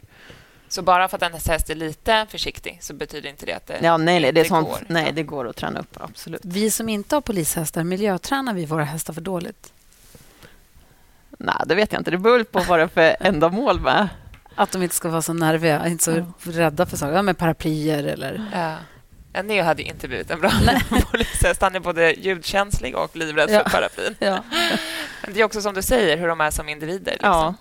Så 0.71 0.81
bara 0.81 1.07
för 1.07 1.17
att 1.17 1.23
en 1.23 1.33
häst 1.33 1.69
är 1.69 1.75
lite 1.75 2.25
försiktig 2.29 2.77
så 2.81 2.93
betyder 2.93 3.29
inte 3.29 3.45
det 3.45 3.53
att 3.53 3.67
det 3.67 3.79
ja, 3.81 3.97
nej, 3.97 4.19
nej, 4.19 4.31
det 4.31 4.41
är 4.41 4.45
sånt, 4.45 4.67
går? 4.67 4.79
Nej, 4.87 5.11
det 5.11 5.23
går 5.23 5.47
att 5.47 5.55
träna 5.55 5.79
upp. 5.79 5.97
Absolut. 5.99 6.41
Vi 6.43 6.71
som 6.71 6.89
inte 6.89 7.15
har 7.15 7.21
polishästar, 7.21 7.83
miljötränar 7.83 8.53
vi 8.53 8.65
våra 8.65 8.83
hästar 8.83 9.13
för 9.13 9.21
dåligt? 9.21 9.73
Nej, 11.29 11.55
det 11.65 11.75
vet 11.75 11.91
jag 11.91 11.99
inte. 11.99 12.11
Det 12.11 12.17
beror 12.17 12.43
på 12.43 12.59
vad 12.59 12.79
det 12.79 12.83
är 12.83 12.87
för 12.87 13.15
ändamål 13.27 13.79
med. 13.79 14.09
Att 14.55 14.71
de 14.71 14.83
inte 14.83 14.95
ska 14.95 15.09
vara 15.09 15.21
så 15.21 15.33
nerviga, 15.33 15.87
inte 15.87 16.03
så 16.03 16.11
ja. 16.11 16.25
rädda 16.43 16.85
för 16.85 16.97
saker. 16.97 17.13
Ja, 17.13 17.21
med 17.21 17.37
paraplyer 17.37 18.03
eller... 18.03 18.49
Ja. 18.53 18.75
Ja, 19.33 19.41
Neo 19.41 19.63
hade 19.63 19.83
inte 19.83 20.07
blivit 20.07 20.31
en 20.31 20.39
bra 20.41 20.51
polishäst. 21.11 21.61
Han 21.61 21.75
är 21.75 21.79
både 21.79 22.13
ljudkänslig 22.13 22.95
och 22.95 23.15
livrädd 23.15 23.49
ja. 23.49 23.63
för 23.63 23.69
paraplyn. 23.69 24.15
Ja. 24.19 24.43
Men 25.21 25.33
det 25.33 25.41
är 25.41 25.43
också 25.43 25.61
som 25.61 25.73
du 25.73 25.81
säger, 25.81 26.17
hur 26.17 26.27
de 26.27 26.41
är 26.41 26.51
som 26.51 26.69
individer. 26.69 27.11
Liksom. 27.11 27.29
Ja. 27.29 27.55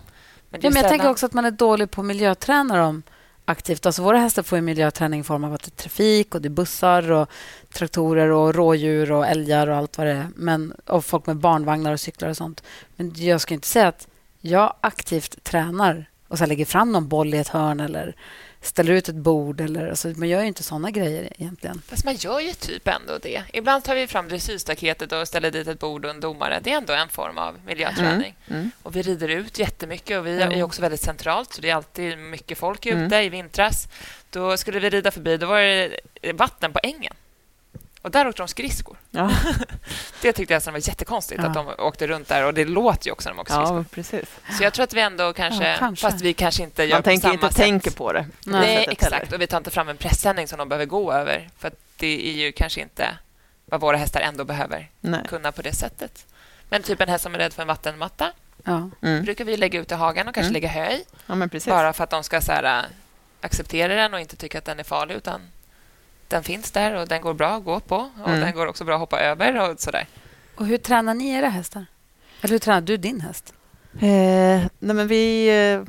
Men, 0.50 0.60
ja, 0.62 0.70
men 0.70 0.82
jag 0.82 0.90
tänker 0.90 1.10
också 1.10 1.26
att 1.26 1.32
man 1.32 1.44
är 1.44 1.50
dålig 1.50 1.90
på 1.90 2.00
att 2.00 2.06
miljöträna 2.06 2.76
dem 2.76 3.02
aktivt. 3.44 3.86
Alltså 3.86 4.02
våra 4.02 4.18
hästar 4.18 4.42
får 4.42 4.60
miljöträning 4.60 5.20
i 5.20 5.24
form 5.24 5.44
av 5.44 5.54
att 5.54 5.62
det 5.62 5.68
är 5.68 5.82
trafik 5.82 6.34
och 6.34 6.42
det 6.42 6.48
är 6.48 6.50
bussar 6.50 7.10
och 7.12 7.30
traktorer 7.72 8.30
och 8.30 8.54
rådjur 8.54 9.12
och 9.12 9.26
älgar 9.26 9.66
och 9.66 9.76
allt 9.76 9.98
vad 9.98 10.06
det 10.06 10.12
är. 10.12 10.26
Men, 10.36 10.74
och 10.86 11.04
folk 11.04 11.26
med 11.26 11.36
barnvagnar 11.36 11.92
och 11.92 12.00
cyklar 12.00 12.28
och 12.28 12.36
sånt. 12.36 12.62
Men 12.96 13.12
jag 13.14 13.40
ska 13.40 13.54
inte 13.54 13.68
säga 13.68 13.88
att 13.88 14.08
jag 14.40 14.74
aktivt 14.80 15.44
tränar 15.44 16.10
och 16.28 16.38
så 16.38 16.46
lägger 16.46 16.64
fram 16.64 16.92
någon 16.92 17.08
boll 17.08 17.34
i 17.34 17.38
ett 17.38 17.48
hörn 17.48 17.80
eller 17.80 18.16
ställer 18.60 18.92
ut 18.92 19.08
ett 19.08 19.14
bord. 19.14 19.60
Eller, 19.60 19.88
alltså, 19.88 20.08
man 20.08 20.28
gör 20.28 20.40
ju 20.40 20.46
inte 20.46 20.62
såna 20.62 20.90
grejer 20.90 21.32
egentligen. 21.38 21.82
Fast 21.88 22.04
man 22.04 22.14
gör 22.14 22.40
ju 22.40 22.52
typ 22.52 22.88
ändå 22.88 23.18
det. 23.22 23.42
Ibland 23.52 23.84
tar 23.84 23.94
vi 23.94 24.06
fram 24.06 24.28
dressyrstaketet 24.28 25.12
och 25.12 25.28
ställer 25.28 25.50
dit 25.50 25.68
ett 25.68 25.78
bord 25.78 26.04
och 26.04 26.10
en 26.10 26.20
domare. 26.20 26.60
Det 26.62 26.72
är 26.72 26.76
ändå 26.76 26.92
en 26.92 27.08
form 27.08 27.38
av 27.38 27.58
miljöträning. 27.66 28.36
Mm. 28.46 28.60
Mm. 28.60 28.70
Och 28.82 28.96
vi 28.96 29.02
rider 29.02 29.28
ut 29.28 29.58
jättemycket 29.58 30.18
och 30.18 30.26
vi 30.26 30.42
är 30.42 30.62
också 30.62 30.82
väldigt 30.82 31.00
centralt 31.00 31.52
så 31.52 31.60
det 31.60 31.70
är 31.70 31.74
alltid 31.74 32.18
mycket 32.18 32.58
folk 32.58 32.86
ute. 32.86 32.96
Mm. 32.96 33.12
I 33.12 33.28
vintras 33.28 33.88
då 34.30 34.56
skulle 34.56 34.80
vi 34.80 34.90
rida 34.90 35.10
förbi, 35.10 35.36
då 35.36 35.46
var 35.46 35.60
det 35.60 36.32
vatten 36.32 36.72
på 36.72 36.80
ängen. 36.82 37.14
Och 38.02 38.10
där 38.10 38.28
åkte 38.28 38.42
de 38.42 38.48
skridskor. 38.48 38.96
Ja. 39.10 39.30
det 40.22 40.32
tyckte 40.32 40.54
jag 40.54 40.72
var 40.72 40.88
jättekonstigt, 40.88 41.40
ja. 41.42 41.48
att 41.48 41.54
de 41.54 41.68
åkte 41.78 42.06
runt 42.06 42.28
där. 42.28 42.44
Och 42.44 42.54
det 42.54 42.64
låter 42.64 43.06
ju 43.06 43.12
också 43.12 43.28
när 43.28 43.36
de 43.36 43.40
åker 43.40 43.52
skridskor. 43.52 43.78
Ja, 43.78 43.84
precis. 43.90 44.28
Så 44.58 44.62
jag 44.62 44.72
tror 44.72 44.84
att 44.84 44.92
vi 44.92 45.00
ändå 45.00 45.32
kanske, 45.32 45.68
ja, 45.68 45.76
kanske. 45.78 46.10
fast 46.10 46.22
vi 46.22 46.32
kanske 46.32 46.62
inte 46.62 46.84
gör 46.84 46.96
Man 46.96 47.02
tänker 47.02 47.28
på 47.28 47.34
inte 47.34 47.46
sätt. 47.46 47.56
tänker 47.56 47.90
på 47.90 48.12
det. 48.12 48.26
Nej, 48.46 48.60
Nej 48.60 48.86
exakt. 48.90 49.12
Heller. 49.12 49.34
Och 49.34 49.40
vi 49.40 49.46
tar 49.46 49.58
inte 49.58 49.70
fram 49.70 49.88
en 49.88 49.96
pressändning 49.96 50.48
som 50.48 50.58
de 50.58 50.68
behöver 50.68 50.86
gå 50.86 51.12
över. 51.12 51.50
För 51.58 51.70
det 51.96 52.28
är 52.28 52.32
ju 52.32 52.52
kanske 52.52 52.80
inte 52.80 53.16
vad 53.66 53.80
våra 53.80 53.96
hästar 53.96 54.20
ändå 54.20 54.44
behöver 54.44 54.90
Nej. 55.00 55.20
kunna 55.28 55.52
på 55.52 55.62
det 55.62 55.72
sättet. 55.72 56.26
Men 56.68 56.82
typ 56.82 57.00
en 57.00 57.08
häst 57.08 57.22
som 57.22 57.34
är 57.34 57.38
rädd 57.38 57.52
för 57.52 57.62
en 57.62 57.68
vattenmatta 57.68 58.32
ja. 58.64 58.90
mm. 59.02 59.24
brukar 59.24 59.44
vi 59.44 59.56
lägga 59.56 59.80
ut 59.80 59.92
i 59.92 59.94
hagen 59.94 60.28
och 60.28 60.34
kanske 60.34 60.50
mm. 60.50 60.52
lägga 60.52 60.68
hö. 60.68 60.98
Ja, 61.26 61.48
bara 61.66 61.92
för 61.92 62.04
att 62.04 62.10
de 62.10 62.24
ska 62.24 62.40
så 62.40 62.52
här, 62.52 62.64
äh, 62.64 62.84
acceptera 63.40 63.94
den 63.94 64.14
och 64.14 64.20
inte 64.20 64.36
tycka 64.36 64.58
att 64.58 64.64
den 64.64 64.78
är 64.78 64.84
farlig. 64.84 65.14
utan 65.14 65.40
den 66.30 66.42
finns 66.42 66.70
där 66.70 66.94
och 66.94 67.08
den 67.08 67.22
går 67.22 67.34
bra 67.34 67.48
att 67.48 67.64
gå 67.64 67.80
på. 67.80 68.10
Och 68.22 68.28
mm. 68.28 68.40
Den 68.40 68.54
går 68.54 68.66
också 68.66 68.84
bra 68.84 68.94
att 68.94 69.00
hoppa 69.00 69.20
över. 69.20 69.70
och 69.70 69.80
sådär. 69.80 70.06
Och 70.54 70.66
Hur 70.66 70.78
tränar 70.78 71.14
ni 71.14 71.30
era 71.30 71.48
hästar? 71.48 71.86
Eller 72.40 72.52
hur 72.52 72.58
tränar 72.58 72.80
du 72.80 72.96
din 72.96 73.20
häst? 73.20 73.54
Eh, 73.94 74.66
nej 74.78 74.96
men 74.96 75.08
vi... 75.08 75.48
Eh, 75.48 75.82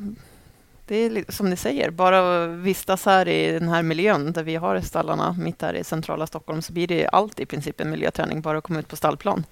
det 0.86 0.96
är 0.96 1.32
som 1.32 1.50
ni 1.50 1.56
säger, 1.56 1.90
bara 1.90 2.46
vistas 2.46 3.04
här 3.04 3.28
i 3.28 3.52
den 3.52 3.68
här 3.68 3.82
miljön 3.82 4.32
där 4.32 4.42
vi 4.42 4.56
har 4.56 4.80
stallarna 4.80 5.36
mitt 5.38 5.62
här 5.62 5.74
i 5.74 5.84
centrala 5.84 6.26
Stockholm 6.26 6.62
så 6.62 6.72
blir 6.72 6.86
det 6.86 7.06
alltid 7.06 7.42
i 7.42 7.46
princip 7.46 7.80
en 7.80 7.90
miljöträning 7.90 8.40
bara 8.40 8.58
att 8.58 8.64
komma 8.64 8.78
ut 8.78 8.88
på 8.88 8.96
stallplan. 8.96 9.44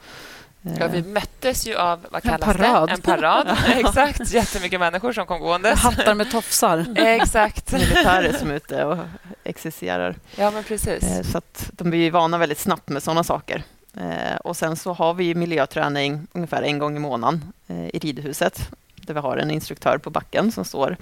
Ja, 0.62 0.86
vi 0.86 1.02
möttes 1.02 1.66
ju 1.66 1.76
av 1.76 2.06
vad 2.10 2.22
kallas 2.22 2.48
en 2.48 2.54
parad. 2.54 2.88
Det? 2.88 2.92
En 2.92 3.00
parad. 3.00 3.56
Exakt. 3.68 4.32
Jättemycket 4.32 4.80
människor 4.80 5.12
som 5.12 5.26
kom 5.26 5.40
gående. 5.40 5.74
Hattar 5.74 6.14
med 6.14 6.30
tofsar. 6.30 6.86
Exakt. 6.96 7.72
Militärer 7.72 8.32
som 8.32 8.50
är 8.50 8.54
ute 8.54 8.84
och 8.84 8.98
exercerar. 9.44 10.14
Ja, 10.36 10.50
men 10.50 10.64
precis. 10.64 11.02
Eh, 11.02 11.22
så 11.22 11.38
att 11.38 11.70
de 11.72 11.90
blir 11.90 12.10
vana 12.10 12.38
väldigt 12.38 12.58
snabbt 12.58 12.88
med 12.88 13.02
sådana 13.02 13.24
saker. 13.24 13.62
Eh, 13.96 14.36
och 14.36 14.56
sen 14.56 14.76
så 14.76 14.92
har 14.92 15.14
vi 15.14 15.34
miljöträning 15.34 16.26
ungefär 16.32 16.62
en 16.62 16.78
gång 16.78 16.96
i 16.96 17.00
månaden 17.00 17.52
eh, 17.68 17.86
i 17.86 17.98
ridhuset 17.98 18.70
där 18.94 19.14
vi 19.14 19.20
har 19.20 19.36
en 19.36 19.50
instruktör 19.50 19.98
på 19.98 20.10
backen 20.10 20.52
som 20.52 20.64
står 20.64 20.96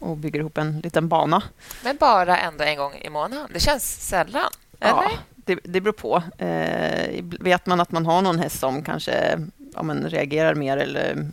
och 0.00 0.16
bygger 0.16 0.40
ihop 0.40 0.58
en 0.58 0.80
liten 0.80 1.08
bana. 1.08 1.42
Men 1.84 1.96
bara 1.96 2.38
ändå 2.38 2.64
en 2.64 2.76
gång 2.76 2.94
i 2.94 3.10
månaden? 3.10 3.50
Det 3.52 3.60
känns 3.60 4.08
sällan. 4.08 4.50
Eller? 4.80 5.02
Ja, 5.02 5.10
det, 5.44 5.58
det 5.64 5.80
beror 5.80 5.92
på. 5.92 6.22
Eh, 6.38 7.24
vet 7.40 7.66
man 7.66 7.80
att 7.80 7.92
man 7.92 8.06
har 8.06 8.22
någon 8.22 8.38
häst 8.38 8.58
som 8.58 8.82
kanske 8.82 9.38
ja, 9.74 9.82
men 9.82 10.10
reagerar 10.10 10.54
mer 10.54 10.76
eller 10.76 11.26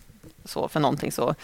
så 0.46 0.68
för 0.68 0.80
någonting 0.80 1.12
så 1.12 1.36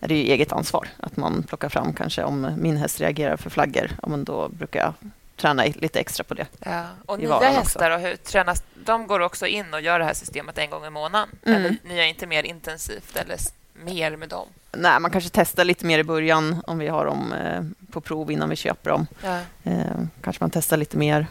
är 0.00 0.08
det 0.08 0.14
ju 0.14 0.32
eget 0.32 0.52
ansvar 0.52 0.88
att 0.96 1.16
man 1.16 1.42
plockar 1.42 1.68
fram 1.68 1.92
kanske 1.92 2.24
om 2.24 2.52
min 2.58 2.76
häst 2.76 3.00
reagerar 3.00 3.36
för 3.36 3.50
flaggor, 3.50 3.90
ja, 4.02 4.08
men 4.08 4.24
då 4.24 4.48
brukar 4.48 4.80
jag 4.80 4.94
träna 5.36 5.64
lite 5.64 6.00
extra 6.00 6.24
på 6.24 6.34
det. 6.34 6.46
Ja. 6.58 6.86
Och 7.06 7.18
nya 7.18 7.38
hästar, 7.38 7.90
och 7.90 8.00
hur 8.00 8.16
tränas, 8.16 8.62
de 8.84 9.06
går 9.06 9.20
också 9.20 9.46
in 9.46 9.74
och 9.74 9.80
gör 9.80 9.98
det 9.98 10.04
här 10.04 10.14
systemet 10.14 10.58
en 10.58 10.70
gång 10.70 10.86
i 10.86 10.90
månaden? 10.90 11.28
Mm. 11.44 11.60
Eller 11.60 11.76
ni 11.84 11.96
gör 11.96 12.04
inte 12.04 12.26
mer 12.26 12.42
intensivt 12.42 13.16
eller 13.16 13.36
mer 13.84 14.16
med 14.16 14.28
dem? 14.28 14.48
Nej, 14.72 15.00
man 15.00 15.10
kanske 15.10 15.30
testar 15.32 15.64
lite 15.64 15.86
mer 15.86 15.98
i 15.98 16.04
början 16.04 16.62
om 16.66 16.78
vi 16.78 16.88
har 16.88 17.06
dem 17.06 17.32
eh, 17.32 17.62
på 17.92 18.00
prov 18.00 18.30
innan 18.30 18.48
vi 18.48 18.56
köper 18.56 18.90
dem. 18.90 19.06
Ja. 19.22 19.38
Eh, 19.62 19.84
kanske 20.20 20.42
man 20.42 20.50
testar 20.50 20.76
lite 20.76 20.96
mer 20.96 21.26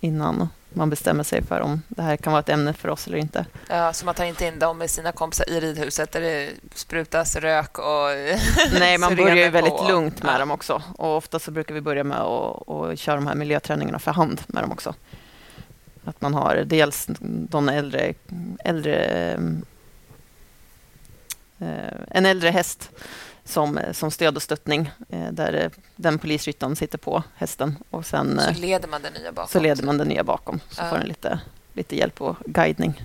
innan 0.00 0.48
man 0.72 0.90
bestämmer 0.90 1.24
sig 1.24 1.42
för 1.42 1.60
om 1.60 1.82
det 1.88 2.02
här 2.02 2.16
kan 2.16 2.32
vara 2.32 2.40
ett 2.40 2.48
ämne 2.48 2.72
för 2.72 2.88
oss 2.88 3.06
eller 3.06 3.18
inte. 3.18 3.46
Ja, 3.68 3.92
så 3.92 4.04
man 4.04 4.14
tar 4.14 4.24
inte 4.24 4.46
in 4.46 4.58
dem 4.58 4.78
med 4.78 4.90
sina 4.90 5.12
kompisar 5.12 5.50
i 5.50 5.60
ridhuset 5.60 6.12
där 6.12 6.20
det 6.20 6.50
sprutas 6.74 7.36
rök 7.36 7.78
och 7.78 7.84
Nej, 8.78 8.98
man 8.98 9.16
börjar 9.16 9.36
ju 9.36 9.48
väldigt 9.48 9.88
lugnt 9.88 10.22
med 10.22 10.34
ja. 10.34 10.38
dem 10.38 10.50
också. 10.50 10.82
Och 10.96 11.16
ofta 11.16 11.38
så 11.38 11.50
brukar 11.50 11.74
vi 11.74 11.80
börja 11.80 12.04
med 12.04 12.18
att, 12.18 12.68
att 12.68 12.98
köra 12.98 13.16
de 13.16 13.26
här 13.26 13.34
miljöträningarna 13.34 13.98
för 13.98 14.12
hand 14.12 14.40
med 14.46 14.62
dem 14.62 14.72
också. 14.72 14.94
Att 16.04 16.20
man 16.20 16.34
har 16.34 16.56
dels 16.66 17.06
de 17.24 17.68
äldre, 17.68 18.14
äldre 18.64 19.32
eh, 21.58 21.92
en 22.10 22.26
äldre 22.26 22.50
häst 22.50 22.90
som, 23.48 23.80
som 23.92 24.10
stöd 24.10 24.36
och 24.36 24.42
stöttning 24.42 24.90
eh, 25.08 25.32
där 25.32 25.70
den 25.96 26.18
polisryttaren 26.18 26.76
sitter 26.76 26.98
på 26.98 27.22
hästen. 27.36 27.76
Och 27.90 28.06
sen, 28.06 28.40
så 28.40 28.50
eh, 28.50 28.58
leder 28.58 28.88
man 28.88 29.02
den 29.02 29.12
nya 29.12 29.32
bakom? 29.32 29.48
Så 29.48 29.60
leder 29.60 29.82
man 29.82 29.98
den 29.98 30.08
nya 30.08 30.24
bakom. 30.24 30.60
Så 30.70 30.82
ja. 30.82 30.90
får 30.90 30.98
den 30.98 31.06
lite, 31.06 31.40
lite 31.72 31.96
hjälp 31.96 32.20
och 32.20 32.36
guidning. 32.46 33.04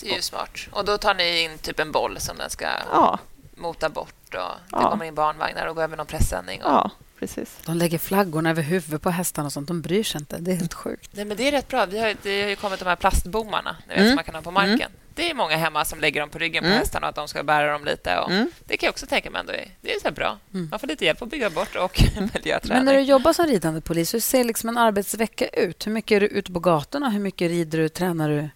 Det 0.00 0.10
är 0.10 0.16
ju 0.16 0.22
smart. 0.22 0.58
Och 0.70 0.84
då 0.84 0.98
tar 0.98 1.14
ni 1.14 1.42
in 1.42 1.58
typ 1.58 1.80
en 1.80 1.92
boll 1.92 2.20
som 2.20 2.38
den 2.38 2.50
ska 2.50 2.66
ja. 2.92 3.18
mota 3.56 3.88
bort 3.88 4.14
och 4.24 4.30
det 4.30 4.38
ja. 4.70 4.90
kommer 4.90 5.04
in 5.04 5.14
barnvagnar 5.14 5.66
och 5.66 5.76
går 5.76 5.82
över 5.82 5.96
någon 5.96 6.06
pressändning. 6.06 6.62
Och... 6.62 6.70
Ja, 6.70 6.90
precis. 7.18 7.58
De 7.66 7.76
lägger 7.76 7.98
flaggorna 7.98 8.50
över 8.50 8.62
huvudet 8.62 9.02
på 9.02 9.10
hästarna 9.10 9.46
och 9.46 9.52
sånt. 9.52 9.68
De 9.68 9.82
bryr 9.82 10.04
sig 10.04 10.18
inte. 10.18 10.38
Det 10.38 10.52
är 10.52 10.56
helt 10.56 10.74
sjukt. 10.74 11.10
Nej, 11.12 11.24
men 11.24 11.36
det 11.36 11.48
är 11.48 11.52
rätt 11.52 11.68
bra. 11.68 11.86
Vi 11.86 11.98
har, 11.98 12.14
det 12.22 12.42
har 12.42 12.48
ju 12.48 12.56
kommit 12.56 12.78
de 12.78 12.88
här 12.88 12.96
plastbommarna 12.96 13.76
vet, 13.88 13.96
mm. 13.96 14.08
som 14.08 14.14
man 14.14 14.24
kan 14.24 14.34
ha 14.34 14.42
på 14.42 14.50
marken. 14.50 14.80
Mm 14.80 14.92
det 15.18 15.30
är 15.30 15.34
många 15.34 15.56
hemma 15.56 15.84
som 15.84 16.00
lägger 16.00 16.20
dem 16.20 16.30
på 16.30 16.38
ryggen 16.38 16.62
på 16.62 16.66
mm. 16.66 16.78
hästarna 16.78 17.06
och 17.06 17.08
att 17.08 17.14
de 17.14 17.28
ska 17.28 17.42
bära 17.42 17.72
dem 17.72 17.84
lite. 17.84 18.18
Och 18.18 18.30
mm. 18.30 18.50
Det 18.64 18.76
kan 18.76 18.86
jag 18.86 18.92
också 18.92 19.06
tänka 19.06 19.30
mig 19.30 19.40
ändå 19.40 19.52
är, 19.52 19.68
det 19.80 19.94
är 19.94 20.00
så 20.00 20.10
bra. 20.10 20.38
Mm. 20.54 20.68
Man 20.70 20.78
får 20.78 20.86
lite 20.86 21.04
hjälp 21.04 21.22
att 21.22 21.30
bygga 21.30 21.50
bort 21.50 21.76
och 21.76 22.02
miljöträning. 22.34 22.76
Men 22.76 22.84
när 22.84 22.94
du 22.94 23.00
jobbar 23.00 23.32
som 23.32 23.46
ridande 23.46 23.80
polis, 23.80 24.14
hur 24.14 24.20
ser 24.20 24.44
liksom 24.44 24.68
en 24.68 24.78
arbetsvecka 24.78 25.48
ut? 25.48 25.86
Hur 25.86 25.92
mycket 25.92 26.16
är 26.16 26.20
du 26.20 26.26
ute 26.26 26.52
på 26.52 26.60
gatorna? 26.60 27.10
Hur 27.10 27.20
mycket 27.20 27.50
rider 27.50 27.78
du? 27.78 27.88
Tränar 27.88 28.28
du 28.28 28.48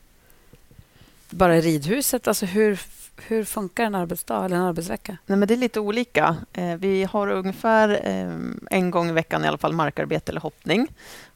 bara 1.30 1.56
i 1.56 1.60
ridhuset? 1.60 2.28
Alltså 2.28 2.46
hur, 2.46 2.80
hur 3.26 3.44
funkar 3.44 3.84
en 3.84 3.94
arbetsdag 3.94 4.44
eller 4.44 4.56
en 4.56 4.62
arbetsvecka? 4.62 5.16
Nej, 5.26 5.38
men 5.38 5.48
det 5.48 5.54
är 5.54 5.58
lite 5.58 5.80
olika. 5.80 6.36
Eh, 6.52 6.74
vi 6.76 7.04
har 7.04 7.28
ungefär 7.28 7.88
eh, 8.04 8.78
en 8.78 8.90
gång 8.90 9.08
i 9.08 9.12
veckan 9.12 9.44
i 9.44 9.48
alla 9.48 9.58
fall 9.58 9.72
markarbete 9.72 10.32
eller 10.32 10.40
hoppning 10.40 10.88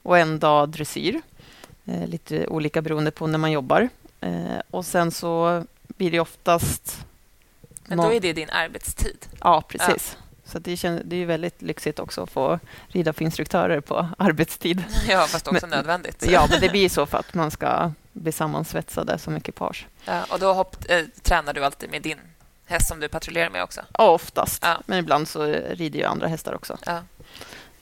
och 0.03 0.19
en 0.19 0.39
dag 0.39 0.69
dressyr. 0.69 1.21
Eh, 1.85 2.07
lite 2.07 2.47
olika 2.47 2.83
beroende 2.83 3.11
på 3.11 3.27
när 3.27 3.39
man 3.39 3.53
jobbar. 3.53 3.89
Eh, 4.20 4.61
och 4.70 4.85
sen 4.85 5.11
så 5.11 5.64
blir 5.87 6.11
det 6.11 6.20
oftast... 6.20 7.07
Men 7.85 7.98
då 7.98 8.12
är 8.12 8.20
det 8.20 8.33
din 8.33 8.50
arbetstid? 8.50 9.26
Ja, 9.40 9.62
precis. 9.68 10.16
Ja. 10.18 10.22
Så 10.44 10.59
det, 10.59 10.76
känns, 10.76 11.02
det 11.05 11.16
är 11.16 11.26
väldigt 11.26 11.62
lyxigt 11.62 11.98
också 11.98 12.22
att 12.22 12.31
få 12.31 12.59
rida 12.88 13.12
för 13.12 13.24
instruktörer 13.24 13.81
på 13.81 14.09
arbetstid. 14.18 14.85
Ja, 15.09 15.26
fast 15.26 15.48
också 15.48 15.66
men, 15.66 15.70
nödvändigt. 15.79 16.26
Ja, 16.31 16.46
men 16.50 16.61
det 16.61 16.68
blir 16.68 16.88
så 16.88 17.07
för 17.07 17.18
att 17.18 17.35
man 17.35 17.50
ska 17.50 17.92
bli 18.12 18.33
sammansvetsade 18.33 19.18
som 19.18 19.37
ekipage. 19.37 19.87
Ja, 20.05 20.24
och 20.31 20.38
då 20.38 20.52
hopp, 20.52 20.76
äh, 20.88 21.05
tränar 21.22 21.52
du 21.52 21.64
alltid 21.64 21.90
med 21.90 22.02
din 22.02 22.18
häst 22.66 22.88
som 22.88 23.00
du 23.00 23.09
patrullerar 23.09 23.50
med 23.50 23.62
också? 23.62 23.81
Ja, 23.98 24.11
oftast. 24.11 24.62
Ja. 24.62 24.83
Men 24.87 24.98
ibland 24.98 25.29
så 25.29 25.44
rider 25.70 26.00
jag 26.00 26.11
andra 26.11 26.26
hästar 26.26 26.55
också. 26.55 26.79
Ja. 26.87 27.02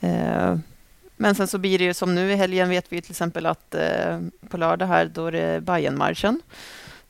Eh, 0.07 0.55
men 1.17 1.35
sen 1.35 1.47
så 1.47 1.57
blir 1.57 1.77
det 1.77 1.83
ju 1.83 1.93
som 1.93 2.15
nu 2.15 2.31
i 2.31 2.35
helgen 2.35 2.69
vet 2.69 2.85
vi 2.89 3.01
till 3.01 3.11
exempel 3.11 3.45
att 3.45 3.75
eh, 3.75 4.19
på 4.49 4.57
lördag 4.57 4.87
här 4.87 5.05
då 5.05 5.25
är 5.25 5.31
det 5.31 5.61
Bajenmarschen. 5.61 6.41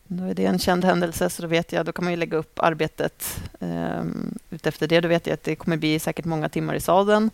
Då 0.07 0.23
är 0.23 0.33
det 0.33 0.45
en 0.45 0.59
känd 0.59 0.85
händelse 0.85 1.29
så 1.29 1.41
då 1.41 1.47
vet 1.47 1.71
jag, 1.71 1.85
då 1.85 1.91
kan 1.91 2.05
man 2.05 2.13
ju 2.13 2.17
lägga 2.17 2.37
upp 2.37 2.59
arbetet 2.59 3.41
eh, 3.59 4.03
utefter 4.49 4.87
det. 4.87 5.01
Då 5.01 5.07
vet 5.07 5.27
jag 5.27 5.33
att 5.33 5.43
det 5.43 5.55
kommer 5.55 5.77
bli 5.77 5.99
säkert 5.99 6.25
många 6.25 6.49
timmar 6.49 6.75
i 6.75 6.79
sadeln. 6.79 7.29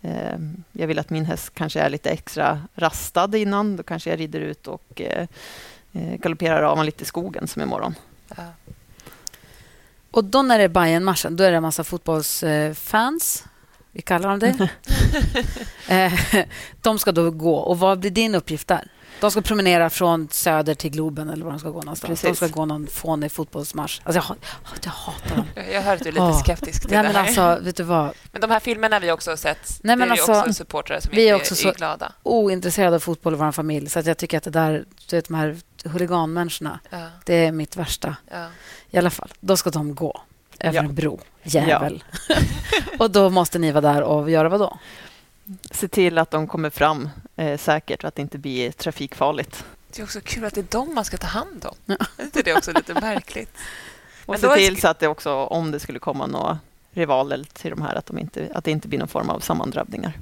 Eh, 0.00 0.38
jag 0.72 0.86
vill 0.86 0.98
att 0.98 1.10
min 1.10 1.24
häst 1.24 1.54
kanske 1.54 1.80
är 1.80 1.90
lite 1.90 2.10
extra 2.10 2.62
rastad 2.74 3.36
innan. 3.36 3.76
Då 3.76 3.82
kanske 3.82 4.10
jag 4.10 4.20
rider 4.20 4.40
ut 4.40 4.66
och 4.66 5.00
eh, 5.00 5.26
eh 5.92 6.16
galopperar 6.16 6.62
av 6.62 6.70
honom 6.70 6.86
lite 6.86 7.02
i 7.02 7.06
skogen 7.06 7.48
som 7.48 7.62
imorgon. 7.62 7.94
Ja. 8.36 8.44
Och 10.10 10.24
då 10.24 10.42
när 10.42 10.58
det 10.58 10.64
är 10.64 10.68
Bajenmarschen, 10.68 11.36
då 11.36 11.44
är 11.44 11.50
det 11.50 11.56
en 11.56 11.62
massa 11.62 11.84
fotbollsfans 11.84 13.44
vi 13.92 14.02
kallar 14.02 14.28
dem 14.28 14.38
det. 14.38 14.68
Eh, 15.88 16.12
de 16.80 16.98
ska 16.98 17.12
då 17.12 17.30
gå. 17.30 17.56
Och 17.56 17.78
Vad 17.78 17.98
blir 18.00 18.10
din 18.10 18.34
uppgift 18.34 18.68
där? 18.68 18.88
De 19.20 19.30
ska 19.30 19.40
promenera 19.40 19.90
från 19.90 20.28
Söder 20.30 20.74
till 20.74 20.90
Globen 20.90 21.28
eller 21.28 21.44
var 21.44 21.50
de 21.50 21.58
ska 21.60 21.70
gå 21.70 21.82
någonstans. 21.82 22.20
Precis. 22.20 22.40
De 22.40 22.48
ska 22.48 22.58
gå 22.60 22.66
någon 22.66 22.86
fånig 22.86 23.32
fotbollsmarsch. 23.32 24.00
Alltså 24.04 24.22
jag, 24.28 24.36
jag 24.82 24.90
hatar 24.90 25.36
dem. 25.36 25.46
Jag 25.72 25.82
hör 25.82 25.94
att 25.94 26.02
du 26.02 26.08
är 26.08 26.12
lite 26.12 26.24
oh. 26.24 26.42
skeptisk 26.42 26.80
till 26.80 26.90
Nej, 26.90 27.02
det 27.02 27.08
men 27.12 27.16
Alltså, 27.16 27.58
vet 27.64 27.76
du 27.76 27.82
vad? 27.82 28.12
Men 28.32 28.40
de 28.40 28.50
här 28.50 28.60
filmerna 28.60 29.00
vi 29.00 29.12
också 29.12 29.30
har 29.30 29.36
sett, 29.36 29.80
Nej, 29.82 29.96
men 29.96 30.08
det 30.08 30.14
är 30.14 30.18
alltså, 30.18 30.32
också 30.32 30.52
supportrar 30.54 31.00
som 31.00 31.10
vi 31.14 31.28
är 31.28 31.34
också 31.34 31.66
är, 31.66 31.70
är 31.70 31.74
glada. 31.74 32.12
ointresserade 32.22 32.96
av 32.96 33.00
fotboll 33.00 33.34
i 33.34 33.36
vår 33.36 33.52
familj. 33.52 33.88
Så 33.88 33.98
att 33.98 34.06
jag 34.06 34.18
tycker 34.18 34.38
att 34.38 34.44
det 34.44 34.50
där, 34.50 34.84
du 35.08 35.16
vet, 35.16 35.28
de 35.28 35.34
här 35.34 35.56
huliganmänniskorna, 35.84 36.80
ja. 36.90 37.06
det 37.24 37.34
är 37.34 37.52
mitt 37.52 37.76
värsta. 37.76 38.16
Ja. 38.30 38.46
I 38.90 38.98
alla 38.98 39.10
fall, 39.10 39.32
då 39.40 39.56
ska 39.56 39.70
de 39.70 39.94
gå 39.94 40.22
över 40.62 40.76
ja. 40.76 40.82
en 40.82 40.94
bro. 40.94 41.20
Jävel. 41.42 42.04
Ja. 42.28 42.36
och 42.98 43.10
då 43.10 43.30
måste 43.30 43.58
ni 43.58 43.72
vara 43.72 43.92
där 43.92 44.02
och 44.02 44.30
göra 44.30 44.48
vad 44.48 44.60
då? 44.60 44.78
Se 45.70 45.88
till 45.88 46.18
att 46.18 46.30
de 46.30 46.46
kommer 46.46 46.70
fram 46.70 47.08
eh, 47.36 47.58
säkert 47.58 48.02
och 48.02 48.08
att 48.08 48.14
det 48.14 48.22
inte 48.22 48.38
blir 48.38 48.72
trafikfarligt. 48.72 49.64
Det 49.90 50.00
är 50.00 50.04
också 50.04 50.20
kul 50.20 50.44
att 50.44 50.54
det 50.54 50.60
är 50.60 50.78
dem 50.78 50.94
man 50.94 51.04
ska 51.04 51.16
ta 51.16 51.26
hand 51.26 51.64
om. 51.64 51.74
Ja. 51.86 51.96
Det 52.32 52.50
är 52.50 52.56
också 52.56 52.72
lite 52.72 52.94
märkligt. 52.94 53.58
och 54.26 54.38
se 54.38 54.54
till 54.54 54.80
så 54.80 54.88
att 54.88 54.98
det 54.98 55.08
också, 55.08 55.34
om 55.34 55.70
det 55.70 55.80
skulle 55.80 55.98
komma 55.98 56.26
några 56.26 56.58
rivaler 56.92 57.44
till 57.52 57.70
de 57.70 57.82
här, 57.82 57.94
att, 57.94 58.06
de 58.06 58.18
inte, 58.18 58.48
att 58.54 58.64
det 58.64 58.70
inte 58.70 58.88
blir 58.88 58.98
någon 58.98 59.08
form 59.08 59.30
av 59.30 59.40
sammandrabbningar. 59.40 60.12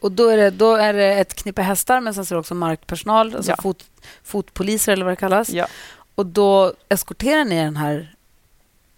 Och 0.00 0.12
då 0.12 0.28
är, 0.28 0.36
det, 0.36 0.50
då 0.50 0.74
är 0.74 0.92
det 0.92 1.14
ett 1.14 1.34
knippe 1.34 1.62
hästar, 1.62 2.00
men 2.00 2.14
sen 2.14 2.26
så 2.26 2.34
är 2.34 2.36
det 2.36 2.40
också 2.40 2.54
markpersonal, 2.54 3.36
alltså 3.36 3.50
ja. 3.50 3.56
fot, 3.62 3.84
fotpoliser 4.24 4.92
eller 4.92 5.04
vad 5.04 5.12
det 5.12 5.16
kallas. 5.16 5.48
Ja. 5.48 5.66
Och 6.14 6.26
då 6.26 6.72
eskorterar 6.88 7.44
ni 7.44 7.56
den 7.56 7.76
här 7.76 8.16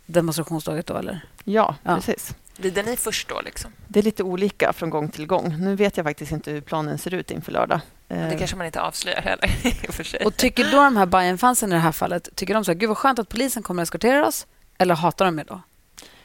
demonstrationståget 0.06 0.86
då, 0.86 0.96
eller? 0.96 1.20
Ja, 1.44 1.76
ja. 1.82 1.94
precis. 1.94 2.34
Rider 2.56 2.82
ni 2.82 2.96
först 2.96 3.28
då? 3.28 3.40
Liksom? 3.40 3.72
Det 3.88 3.98
är 3.98 4.02
lite 4.02 4.22
olika 4.22 4.72
från 4.72 4.90
gång 4.90 5.08
till 5.08 5.26
gång. 5.26 5.56
Nu 5.58 5.76
vet 5.76 5.96
jag 5.96 6.06
faktiskt 6.06 6.32
inte 6.32 6.50
hur 6.50 6.60
planen 6.60 6.98
ser 6.98 7.14
ut 7.14 7.30
inför 7.30 7.52
lördag. 7.52 7.80
Det 8.08 8.14
eh, 8.14 8.38
kanske 8.38 8.56
man 8.56 8.66
inte 8.66 8.80
avslöjar 8.80 9.22
heller. 9.22 9.48
för 9.92 10.04
sig. 10.04 10.24
Och 10.24 10.36
tycker 10.36 10.64
då 10.64 10.76
de 10.76 10.96
här 10.96 11.06
Bayern-fansen 11.06 11.70
i 11.70 11.72
det 11.72 11.78
här 11.78 11.92
fallet, 11.92 12.28
tycker 12.34 12.54
de 12.54 12.64
så 12.64 12.72
här, 12.72 12.78
gud 12.78 12.88
vad 12.88 12.98
skönt 12.98 13.18
att 13.18 13.28
polisen 13.28 13.62
kommer 13.62 13.82
att 13.82 13.86
eskortera 13.86 14.26
oss? 14.26 14.46
Eller 14.78 14.94
hatar 14.94 15.24
de 15.24 15.38
er 15.38 15.44
då? 15.44 15.60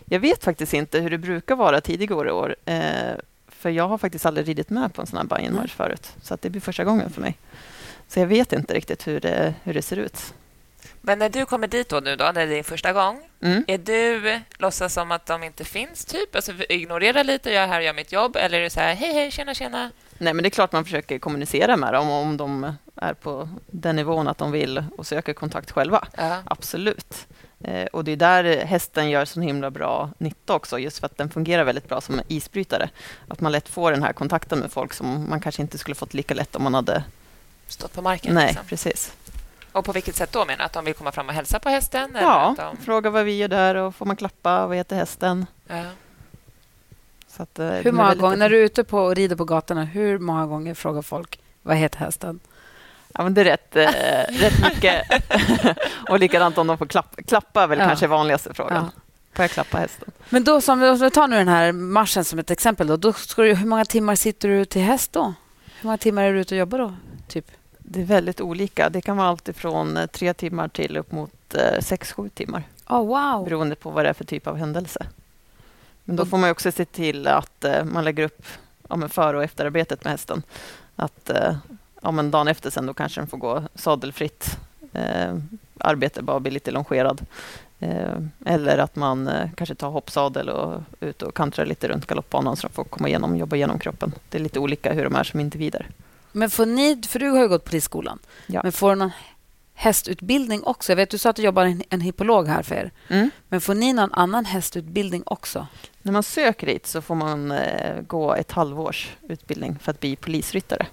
Jag 0.05 0.19
vet 0.19 0.43
faktiskt 0.43 0.73
inte 0.73 0.99
hur 0.99 1.09
det 1.09 1.17
brukar 1.17 1.55
vara 1.55 1.81
tidigare 1.81 2.31
år. 2.31 2.55
Eh, 2.65 2.81
för 3.47 3.69
jag 3.69 3.87
har 3.87 3.97
faktiskt 3.97 4.25
aldrig 4.25 4.47
ridit 4.47 4.69
med 4.69 4.93
på 4.93 5.01
en 5.01 5.07
sån 5.07 5.17
här 5.17 5.25
Bayern-marsch 5.25 5.75
förut. 5.75 6.13
Så 6.21 6.33
att 6.33 6.41
det 6.41 6.49
blir 6.49 6.61
första 6.61 6.83
gången 6.83 7.09
för 7.09 7.21
mig. 7.21 7.37
Så 8.07 8.19
jag 8.19 8.27
vet 8.27 8.53
inte 8.53 8.73
riktigt 8.73 9.07
hur 9.07 9.19
det, 9.19 9.53
hur 9.63 9.73
det 9.73 9.81
ser 9.81 9.97
ut. 9.97 10.33
Men 11.01 11.19
när 11.19 11.29
du 11.29 11.45
kommer 11.45 11.67
dit 11.67 11.89
då 11.89 11.99
nu 11.99 12.15
då, 12.15 12.23
när 12.23 12.33
det 12.33 12.41
är 12.41 12.47
din 12.47 12.63
första 12.63 12.93
gång, 12.93 13.29
mm. 13.41 13.63
är 13.67 13.77
du 13.77 14.39
låtsas 14.57 14.93
som 14.93 15.11
att 15.11 15.25
de 15.25 15.43
inte 15.43 15.65
finns, 15.65 16.05
typ? 16.05 16.35
Alltså 16.35 16.51
ignorera 16.69 17.23
lite, 17.23 17.51
jag 17.51 17.63
är 17.63 17.67
här 17.67 17.79
och 17.79 17.85
gör 17.85 17.93
mitt 17.93 18.11
jobb, 18.11 18.35
eller 18.35 18.59
är 18.59 18.63
det 18.63 18.69
så 18.69 18.79
här, 18.79 18.95
hej, 18.95 19.13
hej, 19.13 19.31
tjena, 19.31 19.53
tjena? 19.53 19.91
Nej, 20.17 20.33
men 20.33 20.43
det 20.43 20.47
är 20.47 20.51
klart 20.51 20.71
man 20.71 20.83
försöker 20.83 21.19
kommunicera 21.19 21.77
med 21.77 21.93
dem 21.93 22.09
om 22.09 22.37
de 22.37 22.73
är 22.95 23.13
på 23.13 23.49
den 23.67 23.95
nivån 23.95 24.27
att 24.27 24.37
de 24.37 24.51
vill 24.51 24.83
och 24.97 25.07
söker 25.07 25.33
kontakt 25.33 25.71
själva. 25.71 26.07
Ja. 26.17 26.41
Absolut. 26.45 27.27
Eh, 27.63 27.85
och 27.85 28.03
det 28.03 28.11
är 28.11 28.15
där 28.15 28.65
hästen 28.65 29.09
gör 29.09 29.25
så 29.25 29.41
himla 29.41 29.71
bra 29.71 30.09
nytta 30.17 30.53
också, 30.53 30.79
just 30.79 30.99
för 30.99 31.05
att 31.05 31.17
den 31.17 31.29
fungerar 31.29 31.63
väldigt 31.63 31.89
bra 31.89 32.01
som 32.01 32.21
isbrytare. 32.27 32.89
Att 33.27 33.41
man 33.41 33.51
lätt 33.51 33.69
får 33.69 33.91
den 33.91 34.03
här 34.03 34.13
kontakten 34.13 34.59
med 34.59 34.71
folk 34.71 34.93
som 34.93 35.29
man 35.29 35.39
kanske 35.39 35.61
inte 35.61 35.77
skulle 35.77 35.95
fått 35.95 36.13
lika 36.13 36.33
lätt 36.33 36.55
om 36.55 36.63
man 36.63 36.73
hade 36.73 37.03
stått 37.67 37.93
på 37.93 38.01
marken. 38.01 38.33
Nej, 38.33 38.47
liksom. 38.47 38.65
precis. 38.65 39.13
Och 39.71 39.85
på 39.85 39.91
vilket 39.91 40.15
sätt 40.15 40.31
då? 40.31 40.45
Menar 40.45 40.65
att 40.65 40.73
de 40.73 40.85
vill 40.85 40.93
komma 40.93 41.11
fram 41.11 41.27
och 41.27 41.33
hälsa 41.33 41.59
på 41.59 41.69
hästen? 41.69 42.17
Ja, 42.21 42.55
de... 42.57 42.77
fråga 42.77 43.09
vad 43.09 43.25
vi 43.25 43.37
gör 43.37 43.47
där 43.47 43.75
och 43.75 43.95
får 43.95 44.05
man 44.05 44.15
klappa? 44.15 44.67
Vad 44.67 44.77
heter 44.77 44.95
hästen? 44.95 45.45
Ja. 45.67 45.83
Att, 47.37 47.59
eh, 47.59 47.69
hur 47.69 47.91
många 47.91 48.15
gånger, 48.15 48.37
när 48.37 48.49
du 48.49 48.59
är 48.59 48.65
ute 48.65 48.83
på 48.83 48.99
och 48.99 49.15
rider 49.15 49.35
på 49.35 49.45
gatorna, 49.45 49.83
hur 49.83 50.19
många 50.19 50.45
gånger 50.45 50.73
frågar 50.73 51.01
folk 51.01 51.39
vad 51.61 51.77
heter 51.77 51.99
hästen? 51.99 52.39
Ja, 53.13 53.23
men 53.23 53.33
det 53.33 53.41
är 53.41 53.45
rätt, 53.45 53.75
eh, 53.75 53.89
rätt 54.39 54.63
mycket. 54.63 55.03
och 56.09 56.19
likadant 56.19 56.57
om 56.57 56.67
de 56.67 56.77
får 56.77 56.85
klapp, 56.85 57.15
klappa, 57.27 57.67
väl 57.67 57.79
ja. 57.79 57.85
kanske 57.85 58.07
vanligaste 58.07 58.53
frågan. 58.53 58.91
Ja. 58.95 59.01
Får 59.33 59.43
jag 59.43 59.51
klappa 59.51 59.77
hästen? 59.77 60.11
Men 60.29 60.43
då, 60.43 60.61
som 60.61 60.79
vi 60.79 61.11
tar 61.11 61.27
nu 61.27 61.35
den 61.35 61.47
här 61.47 61.71
marschen 61.71 62.25
som 62.25 62.39
ett 62.39 62.51
exempel. 62.51 62.87
Då, 62.87 62.97
då 62.97 63.13
ska 63.13 63.41
du, 63.41 63.53
hur 63.53 63.67
många 63.67 63.85
timmar 63.85 64.15
sitter 64.15 64.49
du 64.49 64.65
till 64.65 64.81
häst 64.81 65.13
då? 65.13 65.33
Hur 65.79 65.87
många 65.87 65.97
timmar 65.97 66.23
är 66.23 66.33
du 66.33 66.39
ute 66.39 66.55
och 66.55 66.59
jobbar 66.59 66.77
då? 66.77 66.93
Typ? 67.27 67.51
Det 67.93 68.01
är 68.01 68.05
väldigt 68.05 68.41
olika. 68.41 68.89
Det 68.89 69.01
kan 69.01 69.17
vara 69.17 69.27
allt 69.27 69.47
ifrån 69.47 69.97
eh, 69.97 70.05
tre 70.05 70.33
timmar 70.33 70.67
till 70.67 70.97
upp 70.97 71.11
mot 71.11 71.55
eh, 71.55 71.79
sex, 71.79 72.11
sju 72.11 72.29
timmar. 72.29 72.63
Oh, 72.89 73.07
wow. 73.07 73.45
Beroende 73.45 73.75
på 73.75 73.89
vad 73.89 74.05
det 74.05 74.09
är 74.09 74.13
för 74.13 74.25
typ 74.25 74.47
av 74.47 74.57
händelse. 74.57 75.05
Men 76.03 76.15
då 76.15 76.25
får 76.25 76.37
man 76.37 76.49
också 76.49 76.71
se 76.71 76.85
till 76.85 77.27
att 77.27 77.63
eh, 77.63 77.83
man 77.83 78.03
lägger 78.03 78.23
upp 78.23 78.45
ja, 78.89 79.07
före 79.07 79.37
och 79.37 79.43
efterarbetet 79.43 80.03
med 80.03 80.11
hästen. 80.11 80.43
Att 80.95 81.31
ja, 82.01 82.11
men 82.11 82.31
dagen 82.31 82.47
efter 82.47 82.69
sen 82.69 82.85
då 82.85 82.93
kanske 82.93 83.21
den 83.21 83.27
får 83.27 83.37
gå 83.37 83.63
sadelfritt 83.75 84.57
eh, 84.93 85.37
arbete, 85.77 86.21
bara 86.21 86.39
bli 86.39 86.51
lite 86.51 86.71
longerad. 86.71 87.21
Eh, 87.79 88.17
eller 88.45 88.77
att 88.77 88.95
man 88.95 89.27
eh, 89.27 89.49
kanske 89.55 89.75
tar 89.75 89.89
hoppsadel 89.89 90.49
och 90.49 90.81
ut 90.99 91.21
och 91.21 91.35
kantrar 91.35 91.65
lite 91.65 91.87
runt 91.87 92.05
galoppbanan 92.05 92.57
så 92.57 92.67
de 92.67 92.73
får 92.73 92.83
komma 92.83 93.07
igenom, 93.07 93.37
jobba 93.37 93.55
igenom 93.55 93.79
kroppen. 93.79 94.13
Det 94.29 94.37
är 94.37 94.41
lite 94.41 94.59
olika 94.59 94.93
hur 94.93 95.03
de 95.03 95.15
är 95.15 95.23
som 95.23 95.39
individer. 95.39 95.87
Men 96.31 96.49
får 96.49 96.65
ni, 96.65 97.01
för 97.07 97.19
du 97.19 97.29
har 97.29 97.41
ju 97.41 97.47
gått 97.47 97.65
polisskolan, 97.65 98.19
Ja. 98.47 98.59
men 98.63 98.71
får 98.71 98.89
du 98.89 98.95
någon 98.95 99.11
hästutbildning 99.73 100.63
också? 100.63 100.91
Jag 100.91 100.95
vet, 100.97 101.09
du 101.09 101.17
sa 101.17 101.29
att 101.29 101.35
du 101.35 101.41
jobbar 101.41 101.65
en, 101.65 101.83
en 101.89 102.01
hippolog 102.01 102.47
här 102.47 102.63
för 102.63 102.75
er. 102.75 102.91
Mm. 103.07 103.29
Men 103.49 103.61
får 103.61 103.73
ni 103.75 103.93
någon 103.93 104.13
annan 104.13 104.45
hästutbildning 104.45 105.23
också? 105.25 105.67
När 106.01 106.11
man 106.11 106.23
söker 106.23 106.67
hit 106.67 106.87
så 106.87 107.01
får 107.01 107.15
man 107.15 107.51
eh, 107.51 108.01
gå 108.01 108.35
ett 108.35 108.51
halvårs 108.51 109.09
utbildning 109.29 109.79
för 109.81 109.91
att 109.91 109.99
bli 109.99 110.15
polisryttare. 110.15 110.85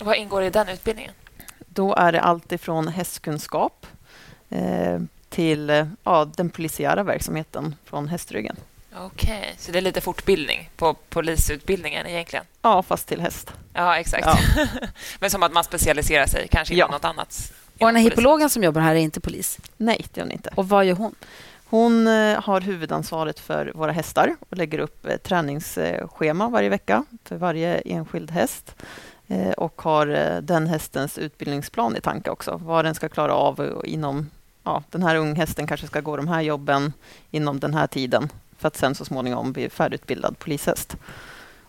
Vad 0.00 0.16
ingår 0.16 0.42
i 0.42 0.50
den 0.50 0.68
utbildningen? 0.68 1.12
Då 1.68 1.94
är 1.94 2.12
det 2.12 2.20
allt 2.20 2.52
ifrån 2.52 2.88
hästkunskap 2.88 3.86
eh, 4.48 5.00
till 5.28 5.70
eh, 5.70 5.86
ja, 6.04 6.30
den 6.36 6.50
polisiära 6.50 7.02
verksamheten 7.02 7.74
från 7.84 8.08
hästryggen. 8.08 8.56
Okej, 8.96 9.54
så 9.58 9.72
det 9.72 9.78
är 9.78 9.82
lite 9.82 10.00
fortbildning 10.00 10.70
på 10.76 10.94
polisutbildningen 10.94 12.06
egentligen? 12.06 12.44
Ja, 12.62 12.82
fast 12.82 13.08
till 13.08 13.20
häst. 13.20 13.52
Ja, 13.72 13.96
exakt. 13.96 14.26
Ja. 14.26 14.38
Men 15.20 15.30
som 15.30 15.42
att 15.42 15.52
man 15.52 15.64
specialiserar 15.64 16.26
sig 16.26 16.48
kanske 16.50 16.74
inom 16.74 16.88
Ja. 16.90 16.92
något 16.96 17.04
annat. 17.04 17.52
Och 17.80 17.86
den 17.86 17.96
här 17.96 18.02
hippologen 18.02 18.50
som 18.50 18.62
jobbar 18.64 18.80
här 18.80 18.94
är 18.94 18.98
inte 18.98 19.20
polis. 19.20 19.58
Nej, 19.76 20.06
det 20.12 20.20
är 20.20 20.24
hon 20.24 20.32
inte. 20.32 20.50
Och 20.54 20.68
vad 20.68 20.84
gör 20.84 20.94
hon? 20.94 21.14
Hon 21.64 22.06
eh, 22.06 22.40
har 22.42 22.60
huvudansvaret 22.60 23.40
för 23.40 23.72
våra 23.74 23.92
hästar 23.92 24.36
och 24.48 24.56
lägger 24.56 24.78
upp 24.78 25.06
eh, 25.06 25.16
träningsschema 25.16 26.48
varje 26.48 26.68
vecka 26.68 27.04
för 27.24 27.36
varje 27.36 27.74
enskild 27.78 28.30
häst. 28.30 28.74
Eh, 29.28 29.50
och 29.50 29.82
har 29.82 30.06
den 30.40 30.66
hästens 30.66 31.18
utbildningsplan 31.18 31.96
i 31.96 32.00
tanke 32.00 32.30
också. 32.30 32.60
Vad 32.64 32.84
den 32.84 32.94
ska 32.94 33.08
klara 33.08 33.34
av 33.34 33.60
och 33.60 33.84
inom... 33.86 34.30
Ja, 34.64 34.82
den 34.90 35.02
här 35.02 35.16
unghästen 35.16 35.66
kanske 35.66 35.86
ska 35.86 36.00
gå 36.00 36.16
de 36.16 36.28
här 36.28 36.40
jobben 36.40 36.92
inom 37.30 37.60
den 37.60 37.74
här 37.74 37.86
tiden 37.86 38.28
för 38.60 38.68
att 38.68 38.76
sen 38.76 38.94
så 38.94 39.04
småningom 39.04 39.52
bli 39.52 39.70
färdigutbildad 39.70 40.38
polishäst. 40.38 40.96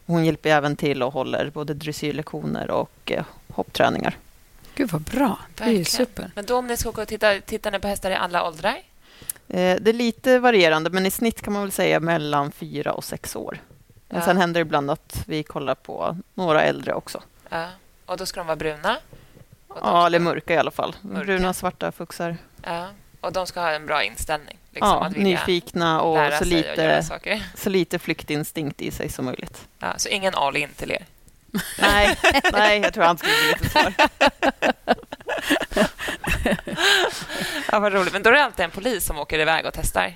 Hon 0.06 0.25
hjälper 0.25 0.49
även 0.49 0.75
till 0.75 1.04
och 1.04 1.13
håller 1.13 1.49
både 1.49 1.73
dressyrlektioner 1.73 2.71
och 2.71 3.12
eh, 3.12 3.23
hoppträningar. 3.54 4.17
Gud, 4.75 4.91
vad 4.91 5.01
bra. 5.01 5.39
Det 5.56 5.63
är 5.63 5.69
ju 5.71 5.86
super. 5.86 6.32
Men 6.36 6.45
då 6.45 6.58
om 6.58 6.67
ni 6.67 6.77
ska 6.77 6.89
åka 6.89 7.01
och 7.01 7.08
titta, 7.08 7.39
tittar 7.41 7.71
ni 7.71 7.80
på 7.80 7.88
hästar 7.88 8.12
i 8.12 8.15
alla 8.15 8.47
åldrar? 8.47 8.75
Eh, 9.47 9.77
Det 9.82 9.88
är 9.89 9.93
lite 9.93 10.39
varierande, 10.39 10.89
men 10.89 11.06
i 11.06 11.12
snitt 11.12 11.41
kan 11.41 11.54
man 11.54 11.62
väl 11.62 11.71
säga 11.71 11.99
mellan 11.99 12.51
fyra 12.51 12.93
och 12.93 13.04
sex 13.04 13.36
år. 13.36 13.58
Men 14.10 14.19
Ja. 14.19 14.25
sen 14.25 14.38
händer 14.38 14.60
det 14.60 14.62
ibland 14.62 14.91
att 14.91 15.23
vi 15.27 15.43
kollar 15.43 15.75
på 15.75 16.17
några 16.34 16.62
äldre 16.63 16.93
också. 16.93 17.23
Ja. 17.49 17.67
Och 18.06 18.17
då 18.17 18.25
ska 18.25 18.39
de 18.39 18.47
vara 18.47 18.56
bruna? 18.56 18.97
Ja, 19.82 20.06
eller 20.06 20.19
mörka 20.19 20.54
i 20.54 20.58
alla 20.58 20.71
fall. 20.71 20.95
Mörka. 21.01 21.25
Bruna, 21.25 21.54
svarta 21.54 21.91
fuxar. 21.91 22.38
Ja. 22.63 22.88
Och 23.21 23.34
de 23.34 23.47
ska 23.47 23.62
ha 23.62 23.71
en 23.71 23.86
bra 23.86 24.04
inställning? 24.04 24.58
Liksom, 24.73 24.89
Ja, 24.89 25.05
att 25.05 25.15
nyfikna 25.17 26.01
och 26.01 26.34
så 26.34 26.39
och 26.39 26.45
lite, 26.45 27.03
saker. 27.03 27.43
så 27.55 27.69
lite 27.69 27.99
flyktinstinkt 27.99 28.81
i 28.81 28.91
sig 28.91 29.10
som 29.10 29.25
möjligt. 29.25 29.67
Ja, 29.79 29.88
så 29.97 30.10
ingen 30.10 30.36
all 30.36 30.57
in 30.57 30.69
till 30.75 30.91
er? 30.91 31.05
Nej, 31.81 32.17
nej 32.53 32.79
jag 32.81 32.93
tror 32.93 33.03
han 33.03 33.17
skulle 33.17 33.34
bli 33.34 33.47
lite 33.53 33.69
svår. 33.69 33.93
Ja, 37.71 37.79
vad 37.79 37.93
roligt. 37.93 38.13
Men 38.13 38.23
då 38.23 38.29
är 38.29 38.34
det 38.34 38.43
alltid 38.43 38.65
en 38.65 38.71
polis 38.71 39.05
som 39.05 39.19
åker 39.19 39.39
iväg 39.39 39.65
och 39.65 39.73
testar? 39.73 40.13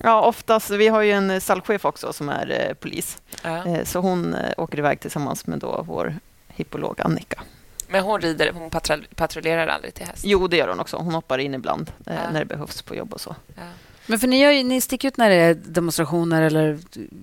Ja, 0.00 0.20
oftast. 0.22 0.70
Vi 0.70 0.88
har 0.88 1.02
ju 1.02 1.12
en 1.12 1.40
stallchef 1.40 1.84
också 1.84 2.12
som 2.12 2.28
är 2.28 2.66
eh, 2.68 2.74
polis. 2.74 3.18
Ja. 3.42 3.66
Eh, 3.66 3.84
så 3.84 3.98
hon 4.00 4.34
eh, 4.34 4.50
åker 4.56 4.78
iväg 4.78 5.00
tillsammans 5.00 5.46
med 5.46 5.58
då 5.58 5.82
vår 5.86 6.14
hippolog 6.48 7.00
Annika. 7.00 7.40
Men 7.88 8.02
hon 8.04 8.20
rider, 8.20 8.52
hon 8.52 8.70
patrull- 8.70 9.06
patrullerar 9.14 9.66
aldrig 9.66 9.94
till 9.94 10.06
häst? 10.06 10.22
Jo, 10.24 10.46
det 10.48 10.56
gör 10.56 10.68
hon 10.68 10.80
också. 10.80 10.96
Hon 10.96 11.14
hoppar 11.14 11.38
in 11.38 11.54
ibland 11.54 11.90
eh, 12.06 12.14
Ja. 12.14 12.30
när 12.30 12.38
det 12.40 12.46
behövs 12.46 12.82
på 12.82 12.94
jobb 12.94 13.12
och 13.14 13.20
så. 13.20 13.36
Ja. 13.56 13.62
Men 14.06 14.18
för 14.18 14.26
ni, 14.26 14.42
gör 14.42 14.50
ju, 14.50 14.62
ni 14.62 14.80
sticker 14.80 15.08
ut 15.08 15.16
när 15.16 15.30
det 15.30 15.34
är 15.36 15.54
demonstrationer 15.54 16.42
eller 16.42 16.78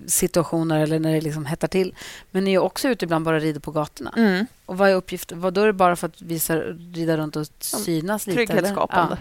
situationer 0.06 0.80
eller 0.80 0.98
när 0.98 1.12
det 1.12 1.20
liksom 1.20 1.46
hettar 1.46 1.68
till. 1.68 1.94
Men 2.30 2.44
ni 2.44 2.54
är 2.54 2.58
också 2.58 2.88
ute 2.88 3.04
ibland 3.04 3.24
bara 3.24 3.38
rider 3.40 3.60
på 3.60 3.70
gatorna. 3.70 4.12
Mm. 4.16 4.46
Och 4.66 4.78
vad 4.78 4.90
är 4.90 4.94
uppgiften? 4.94 5.40
Vad 5.40 5.54
då 5.54 5.60
är 5.60 5.66
det 5.66 5.72
bara 5.72 5.96
för 5.96 6.06
att 6.06 6.22
visa, 6.22 6.56
rida 6.94 7.16
runt 7.16 7.36
och 7.36 7.46
synas 7.58 8.26
lite? 8.26 8.36
Trygghetsskapande. 8.46 9.18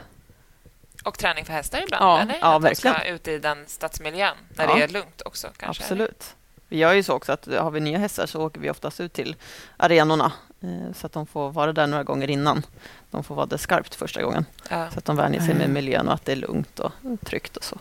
Och 1.03 1.17
träning 1.19 1.45
för 1.45 1.53
hästar 1.53 1.81
ibland? 1.83 2.03
Ja, 2.03 2.19
eller? 2.21 2.37
ja, 2.41 2.55
att 2.55 2.61
de 2.63 2.75
ska 2.75 2.91
verkligen. 2.91 3.15
ut 3.15 3.27
i 3.27 3.37
den 3.39 3.57
stadsmiljön 3.67 4.35
när 4.55 4.65
Ja. 4.67 4.75
det 4.75 4.83
är 4.83 4.87
lugnt 4.87 5.21
också? 5.25 5.47
Kanske, 5.57 5.83
Absolut. 5.83 6.35
Vi 6.67 6.77
gör 6.77 6.93
ju 6.93 7.03
så 7.03 7.13
också 7.13 7.31
att 7.31 7.45
har 7.45 7.71
vi 7.71 7.79
nya 7.79 7.97
hästar 7.97 8.25
så 8.25 8.41
åker 8.45 8.59
vi 8.61 8.69
oftast 8.69 8.99
ut 8.99 9.13
till 9.13 9.35
arenorna 9.77 10.31
eh, 10.61 10.93
så 10.95 11.05
att 11.05 11.13
de 11.13 11.27
får 11.27 11.51
vara 11.51 11.73
där 11.73 11.87
några 11.87 12.03
gånger 12.03 12.29
innan. 12.29 12.65
De 13.11 13.23
får 13.23 13.35
vara 13.35 13.45
där 13.45 13.57
skarpt 13.57 13.95
första 13.95 14.21
gången 14.21 14.45
Ja, 14.69 14.89
så 14.91 14.97
att 14.99 15.05
de 15.05 15.15
vänjer 15.15 15.41
sig 15.41 15.53
med 15.53 15.69
miljön 15.69 16.07
och 16.07 16.13
att 16.13 16.25
det 16.25 16.31
är 16.31 16.35
lugnt 16.35 16.79
och 16.79 16.91
tryggt 17.25 17.57
och 17.57 17.63
så. 17.63 17.77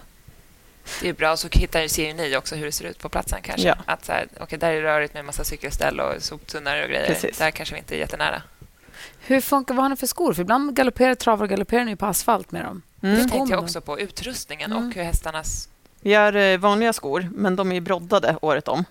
det 1.03 1.09
är 1.09 1.12
bra. 1.12 1.37
Så 1.37 1.49
hittar, 1.53 1.89
ser 1.89 2.07
ju 2.07 2.15
ni 2.15 2.37
också 2.37 2.55
hur 2.55 2.67
det 2.67 2.73
ser 2.73 2.85
ut 2.85 2.99
på 2.99 3.09
platsen 3.09 3.39
kanske. 3.43 3.69
Ja. 3.69 3.77
Att 3.87 4.05
så 4.05 4.12
här, 4.12 4.29
okej, 4.41 4.59
där 4.59 4.71
är 4.73 4.83
det 4.83 4.89
rörigt 4.89 5.15
med 5.15 5.25
massa 5.25 5.45
cykelställ 5.45 6.01
och 6.01 6.23
soptunnor 6.23 6.83
och 6.83 6.89
grejer. 6.89 7.07
Precis. 7.07 7.39
Där 7.39 7.51
kanske 7.51 7.75
vi 7.75 7.79
inte 7.79 7.95
är 7.97 7.99
jättenära. 7.99 8.43
Hur 9.21 9.41
funkar, 9.41 9.75
vad 9.75 9.85
har 9.85 9.89
ni 9.89 9.97
för 9.97 10.07
skor? 10.07 10.33
För 10.35 10.43
ibland 10.43 10.77
galopperar 10.77 11.15
travar 11.15 11.45
och 11.45 11.51
galopperar 11.51 11.85
ni 11.85 11.97
på 11.97 12.07
asfalt 12.07 12.53
med 12.53 12.65
dem. 12.65 12.83
Det 13.01 13.07
Mm. 13.09 13.29
tänkte 13.29 13.53
jag 13.53 13.62
också 13.62 13.81
på. 13.81 14.01
Utrustningen 14.01 14.73
Mm. 14.73 14.89
och 14.89 14.95
hur 14.95 15.03
hästarnas... 15.03 15.69
Vi 16.01 16.15
har 16.15 16.33
eh, 16.37 16.59
vanliga 16.59 16.93
skor 16.93 17.29
men 17.35 17.57
de 17.57 17.73
är 17.73 17.81
broddade 17.81 18.37
året 18.43 18.69
om. 18.69 18.85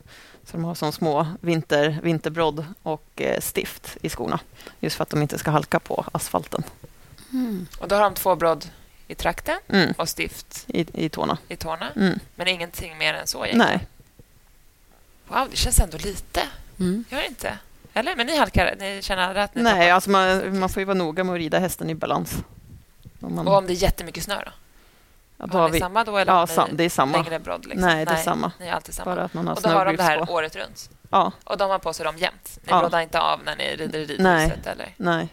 Så 0.45 0.57
de 0.57 0.63
har 0.63 0.75
som 0.75 0.91
små 0.91 1.27
vinter, 1.41 1.99
vinterbrodd 2.03 2.65
och 2.83 3.05
eh, 3.15 3.39
stift 3.39 3.97
i 4.01 4.09
skorna. 4.09 4.39
Just 4.79 4.95
för 4.95 5.03
att 5.03 5.09
de 5.09 5.21
inte 5.21 5.37
ska 5.37 5.51
halka 5.51 5.79
på 5.79 6.05
asfalten 6.11 6.63
Och 7.79 7.87
då 7.87 7.95
har 7.95 8.03
de 8.03 8.13
två 8.13 8.35
brodd 8.35 8.65
i 9.07 9.15
trakten 9.15 9.57
mm. 9.67 9.93
och 9.97 10.09
stift 10.09 10.65
i, 10.67 11.05
i 11.05 11.09
tårna. 11.09 11.37
i 11.47 11.55
tårna. 11.55 11.91
Mm. 11.95 12.19
Men 12.35 12.47
ingenting 12.47 12.97
mer 12.97 13.13
än 13.13 13.27
så 13.27 13.45
egentligen. 13.45 13.67
Nej, 13.71 13.87
Wow, 15.27 15.47
det 15.49 15.55
känns 15.57 15.79
ändå 15.79 15.97
lite. 15.97 16.41
Mm. 16.79 17.05
Gör 17.09 17.17
det 17.17 17.27
inte? 17.27 17.57
Eller? 17.93 18.15
Men 18.15 18.27
ni 18.27 18.37
halkar? 18.37 18.75
Ni 18.79 19.01
känner 19.01 19.23
aldrig 19.27 19.43
att 19.43 19.55
ni 19.55 19.63
Nej 19.63 19.73
tappar? 19.73 19.89
alltså 19.89 20.09
man, 20.09 20.59
man 20.59 20.69
får 20.69 20.81
ju 20.81 20.85
vara 20.85 20.97
noga 20.97 21.23
med 21.23 21.33
att 21.33 21.39
rida 21.39 21.59
hästen 21.59 21.89
i 21.89 21.95
balans. 21.95 22.37
Om 23.19 23.35
man, 23.35 23.47
Och 23.47 23.57
om 23.57 23.67
det 23.67 23.73
är 23.73 23.75
jättemycket 23.75 24.23
snö 24.23 24.41
då? 24.45 24.51
Ja, 25.37 25.45
då 25.45 25.53
har 25.53 25.59
har 25.61 25.67
ni 25.69 25.73
vi, 25.73 25.79
samma 25.79 26.03
då? 26.03 26.17
Eller 26.17 26.33
ja, 26.33 26.47
sam, 26.47 26.69
det 26.73 26.83
är 26.83 26.89
samma. 26.89 27.17
längre 27.17 27.39
brodd? 27.39 27.65
Liksom? 27.65 27.81
Nej, 27.89 28.05
det 28.05 28.11
är 28.11 28.15
samma. 28.23 28.51
Ni 28.59 28.67
är 28.67 28.79
samma. 28.91 29.15
Bara 29.15 29.23
att 29.25 29.33
man 29.33 29.47
har 29.47 29.55
och 29.55 29.61
då 29.61 29.69
har 29.69 29.85
de 29.85 29.95
det 29.95 30.03
här 30.03 30.25
på. 30.25 30.33
året 30.33 30.55
runt? 30.55 30.89
Ja, 31.09 31.31
Och 31.43 31.57
de 31.57 31.69
har 31.69 31.79
på 31.79 31.93
sig 31.93 32.05
dem 32.05 32.17
jämt? 32.17 32.59
Ni 32.63 32.67
Ja. 32.71 32.79
broddar 32.79 32.99
inte 33.01 33.19
av 33.19 33.39
när 33.45 33.55
ni 33.55 33.75
rider 33.75 33.99
i 34.11 34.17
Nej. 34.19 34.43
ridhuset? 34.45 34.67
Eller? 34.67 34.93
nej. 34.97 35.27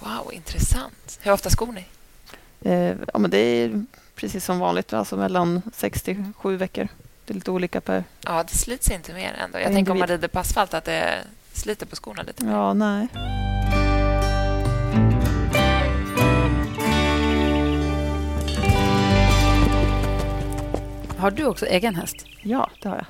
Wow, 0.00 0.32
intressant. 0.32 1.18
Hur 1.22 1.32
ofta 1.32 1.50
skor 1.50 1.72
ni? 1.72 1.84
Eh, 2.70 2.96
ja, 3.12 3.18
men 3.18 3.30
det 3.30 3.38
är 3.38 3.84
precis 4.14 4.44
som 4.44 4.58
vanligt, 4.58 4.92
alltså 4.92 5.16
mellan 5.16 5.62
6 5.74 6.02
till 6.02 6.32
7 6.38 6.56
veckor. 6.56 6.88
Det 7.24 7.32
är 7.32 7.34
lite 7.34 7.50
olika 7.50 7.80
per... 7.80 8.04
Ja, 8.20 8.42
det 8.42 8.54
slits 8.56 8.90
inte 8.90 9.12
mer 9.12 9.34
ändå. 9.44 9.58
Jag 9.58 9.72
tänker 9.72 9.92
om 9.92 9.98
man 9.98 10.08
rider 10.08 10.28
på 10.28 10.38
asfalt 10.38 10.74
att 10.74 10.84
det 10.84 11.18
sliter 11.52 11.86
på 11.86 11.96
skorna 11.96 12.22
lite 12.22 12.44
mer. 12.44 12.52
Ja, 12.52 12.72
nej. 12.74 13.08
Har 21.26 21.30
du 21.30 21.44
också 21.46 21.66
egen 21.66 21.94
häst? 21.94 22.16
Ja, 22.42 22.70
det 22.82 22.88
har 22.88 22.96
jag. 22.96 23.06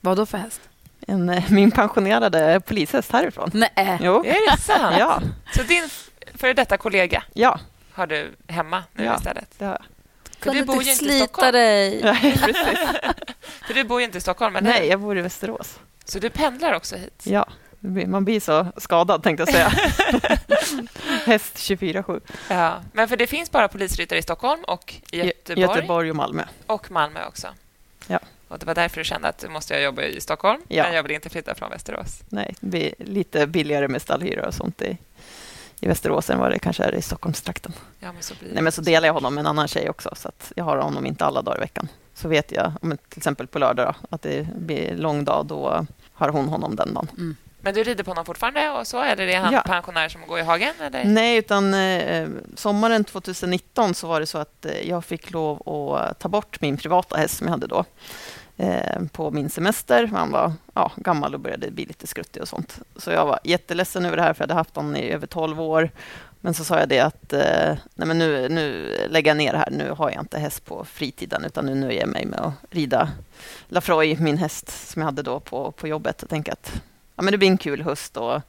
Vad 0.00 0.16
då 0.16 0.26
för 0.26 0.38
häst? 0.38 0.60
En, 1.06 1.28
eh, 1.28 1.44
min 1.50 1.70
pensionerade 1.70 2.60
polishäst 2.60 3.12
härifrån. 3.12 3.50
Nej. 3.54 3.98
Jo. 4.02 4.24
Är 4.24 4.50
det 4.56 4.62
sant? 4.62 4.96
Ja, 4.98 5.20
Så 5.54 5.62
din 5.62 5.88
före 6.34 6.52
detta 6.52 6.76
kollega 6.76 7.22
ja, 7.34 7.60
har 7.92 8.06
du 8.06 8.34
hemma 8.48 8.82
nu 8.92 9.04
Ja. 9.04 9.16
istället? 9.16 9.50
det 9.58 9.64
har 9.64 9.72
jag. 9.72 9.82
För 10.40 10.50
du 10.52 10.64
bor 10.64 10.74
inte 10.76 10.86
ju 10.86 10.92
inte 10.92 11.04
i 11.14 11.18
Stockholm. 11.18 11.52
dig. 11.52 12.00
Nej, 12.04 12.38
precis. 12.44 12.78
För 13.66 13.74
du 13.74 13.84
bor 13.84 14.00
ju 14.00 14.04
inte 14.06 14.18
i 14.18 14.20
Stockholm, 14.20 14.56
eller 14.56 14.68
Nej, 14.70 14.88
jag 14.88 15.00
bor 15.00 15.18
i 15.18 15.22
Västerås. 15.22 15.78
Så 16.04 16.18
du 16.18 16.30
pendlar 16.30 16.72
också 16.72 16.96
hit? 16.96 17.22
Ja, 17.24 17.46
man 17.80 18.24
blir 18.24 18.40
så 18.40 18.66
skadad 18.76 19.22
tänkte 19.22 19.40
jag 19.42 19.48
säga. 19.52 19.68
Häst 21.26 21.56
24-7. 21.56 22.20
Ja. 22.50 22.80
Men 22.92 23.08
för 23.08 23.16
det 23.16 23.26
finns 23.26 23.50
bara 23.50 23.68
polisryttare 23.68 24.18
i 24.18 24.22
Stockholm 24.22 24.64
och 24.64 24.94
Göteborg, 25.12 25.60
Göteborg 25.60 26.10
och 26.10 26.16
Malmö. 26.16 26.42
och 26.66 26.90
Malmö 26.90 27.26
också. 27.26 27.48
Ja. 28.06 28.18
Och 28.48 28.58
det 28.58 28.66
var 28.66 28.74
därför 28.74 28.96
du 29.00 29.04
kände 29.04 29.28
att 29.28 29.38
du 29.38 29.48
måste 29.48 29.78
jobba 29.78 30.02
i 30.02 30.20
Stockholm, 30.20 30.60
Ja. 30.68 30.82
men 30.82 30.94
jag 30.94 31.02
vill 31.02 31.12
inte 31.12 31.28
flytta 31.28 31.54
från 31.54 31.70
Västerås. 31.70 32.22
Nej, 32.28 32.54
det 32.60 32.66
blir 32.66 32.94
lite 32.98 33.46
billigare 33.46 33.88
med 33.88 34.02
stallhyra 34.02 34.46
och 34.46 34.54
sånt 34.54 34.82
i, 34.82 34.96
i 35.80 35.86
Västerås 35.88 36.30
än 36.30 36.38
vad 36.38 36.50
det 36.50 36.58
kanske 36.58 36.84
är 36.84 36.94
i 36.94 37.02
Stockholmstrakten. 37.02 37.72
Ja, 38.00 38.12
men 38.12 38.22
så 38.22 38.34
blir. 38.40 38.54
Nej, 38.54 38.62
men 38.62 38.72
så 38.72 38.80
delar 38.80 39.06
jag 39.08 39.14
honom 39.14 39.34
med 39.34 39.42
en 39.42 39.46
annan 39.46 39.68
tjej 39.68 39.90
också, 39.90 40.10
så 40.16 40.28
att 40.28 40.52
jag 40.56 40.64
har 40.64 40.76
honom 40.76 41.06
inte 41.06 41.24
alla 41.24 41.42
dagar 41.42 41.56
i 41.58 41.60
veckan. 41.60 41.88
Så 42.14 42.28
vet 42.28 42.52
jag, 42.52 42.72
om 42.82 42.90
till 43.08 43.18
exempel 43.18 43.46
på 43.46 43.58
lördag, 43.58 43.94
då, 44.00 44.06
att 44.16 44.22
det 44.22 44.46
blir 44.56 44.96
lång 44.96 45.24
dag, 45.24 45.46
då 45.46 45.86
har 46.12 46.28
hon 46.28 46.48
honom 46.48 46.76
den 46.76 46.94
dagen. 46.94 47.36
Men 47.66 47.74
du 47.74 47.82
rider 47.82 48.04
på 48.04 48.10
honom 48.10 48.24
fortfarande 48.24 48.70
och 48.70 48.86
så, 48.86 49.02
eller 49.02 49.26
är 49.26 49.38
han 49.40 49.52
Ja. 49.52 49.62
pensionär 49.66 50.08
som 50.08 50.20
går 50.26 50.38
i 50.38 50.42
hagen? 50.42 50.74
Eller? 50.80 51.04
Nej, 51.04 51.36
utan 51.36 51.74
eh, 51.74 52.28
sommaren 52.56 53.04
2019 53.04 53.94
så 53.94 54.06
var 54.06 54.20
det 54.20 54.26
så 54.26 54.38
att 54.38 54.64
eh, 54.66 54.88
jag 54.88 55.04
fick 55.04 55.30
lov 55.30 55.68
att 55.68 56.18
ta 56.18 56.28
bort 56.28 56.60
min 56.60 56.76
privata 56.76 57.16
häst 57.16 57.36
som 57.36 57.46
jag 57.46 57.52
hade 57.52 57.66
då 57.66 57.84
eh, 58.56 59.02
på 59.12 59.30
min 59.30 59.50
semester. 59.50 60.06
Han 60.06 60.30
var 60.30 60.52
ja, 60.74 60.92
gammal 60.96 61.34
och 61.34 61.40
började 61.40 61.70
bli 61.70 61.86
lite 61.86 62.06
skruttig 62.06 62.42
och 62.42 62.48
sånt. 62.48 62.78
Så 62.96 63.10
jag 63.10 63.26
var 63.26 63.38
jätteledsen 63.44 64.04
över 64.04 64.16
det 64.16 64.22
här 64.22 64.34
för 64.34 64.42
jag 64.42 64.48
hade 64.48 64.58
haft 64.60 64.76
honom 64.76 64.96
i 64.96 65.10
över 65.10 65.26
12 65.26 65.60
år. 65.60 65.90
Men 66.40 66.54
så 66.54 66.64
sa 66.64 66.78
jag 66.78 66.88
det 66.88 67.00
att 67.00 67.32
eh, 67.32 67.76
nej 67.94 68.08
men 68.08 68.18
nu, 68.18 68.48
nu 68.48 68.96
lägger 69.10 69.30
jag 69.30 69.36
ner 69.36 69.52
det 69.52 69.58
här. 69.58 69.70
Nu 69.70 69.90
har 69.90 70.10
jag 70.10 70.22
inte 70.22 70.38
häst 70.38 70.64
på 70.64 70.84
fritiden 70.84 71.44
utan 71.44 71.66
nu 71.66 71.74
nöjer 71.74 72.00
jag 72.00 72.08
mig 72.08 72.26
med 72.26 72.40
att 72.40 72.52
rida 72.70 73.08
Lafroy, 73.68 74.16
min 74.20 74.38
häst 74.38 74.88
som 74.88 75.02
jag 75.02 75.06
hade 75.06 75.22
då 75.22 75.40
på, 75.40 75.70
på 75.72 75.88
jobbet. 75.88 76.16
Jag 76.20 76.30
tänker 76.30 76.52
att 76.52 76.72
ja, 77.16 77.22
men 77.22 77.32
det 77.32 77.38
blir 77.38 77.48
en 77.48 77.58
kul 77.58 77.82
höst 77.82 78.16
och 78.16 78.40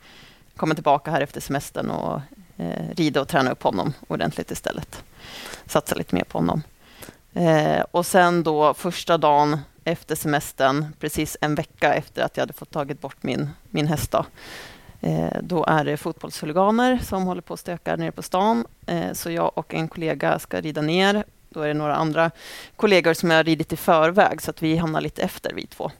komma 0.55 0.73
tillbaka 0.75 1.11
här 1.11 1.21
efter 1.21 1.41
semestern 1.41 1.89
och 1.89 2.21
eh, 2.57 2.89
rida 2.95 3.21
och 3.21 3.27
träna 3.27 3.51
upp 3.51 3.63
honom 3.63 3.93
ordentligt 4.07 4.51
istället. 4.51 5.03
Satsa 5.65 5.95
lite 5.95 6.15
mer 6.15 6.23
på 6.23 6.37
honom. 6.37 6.63
Eh, 7.33 7.81
och 7.91 8.05
sen 8.05 8.43
då 8.43 8.73
första 8.73 9.17
dagen 9.17 9.59
efter 9.83 10.15
semestern, 10.15 10.85
precis 10.99 11.37
en 11.41 11.55
vecka 11.55 11.93
efter 11.93 12.23
att 12.23 12.37
jag 12.37 12.41
hade 12.41 12.53
fått 12.53 12.71
tagit 12.71 13.01
bort 13.01 13.23
min, 13.23 13.49
min 13.69 13.87
häst. 13.87 14.11
Då, 14.11 14.25
eh, 15.01 15.37
då 15.41 15.65
är 15.65 15.85
det 15.85 15.97
fotbollshuliganer 15.97 16.99
som 17.03 17.23
håller 17.23 17.41
på 17.41 17.53
att 17.53 17.59
stöka 17.59 17.95
nere 17.95 18.11
på 18.11 18.21
stan. 18.21 18.65
Eh, 18.85 19.13
så 19.13 19.31
jag 19.31 19.51
och 19.55 19.73
en 19.73 19.87
kollega 19.87 20.39
ska 20.39 20.61
rida 20.61 20.81
ner. 20.81 21.23
Då 21.49 21.61
är 21.61 21.67
det 21.67 21.73
några 21.73 21.95
andra 21.95 22.31
kollegor 22.75 23.13
som 23.13 23.31
jag 23.31 23.37
har 23.37 23.43
ridit 23.43 23.73
i 23.73 23.75
förväg 23.75 24.41
så 24.41 24.51
att 24.51 24.63
vi 24.63 24.77
hamnar 24.77 25.01
lite 25.01 25.21
efter 25.21 25.53
vi 25.53 25.67
två. 25.67 25.91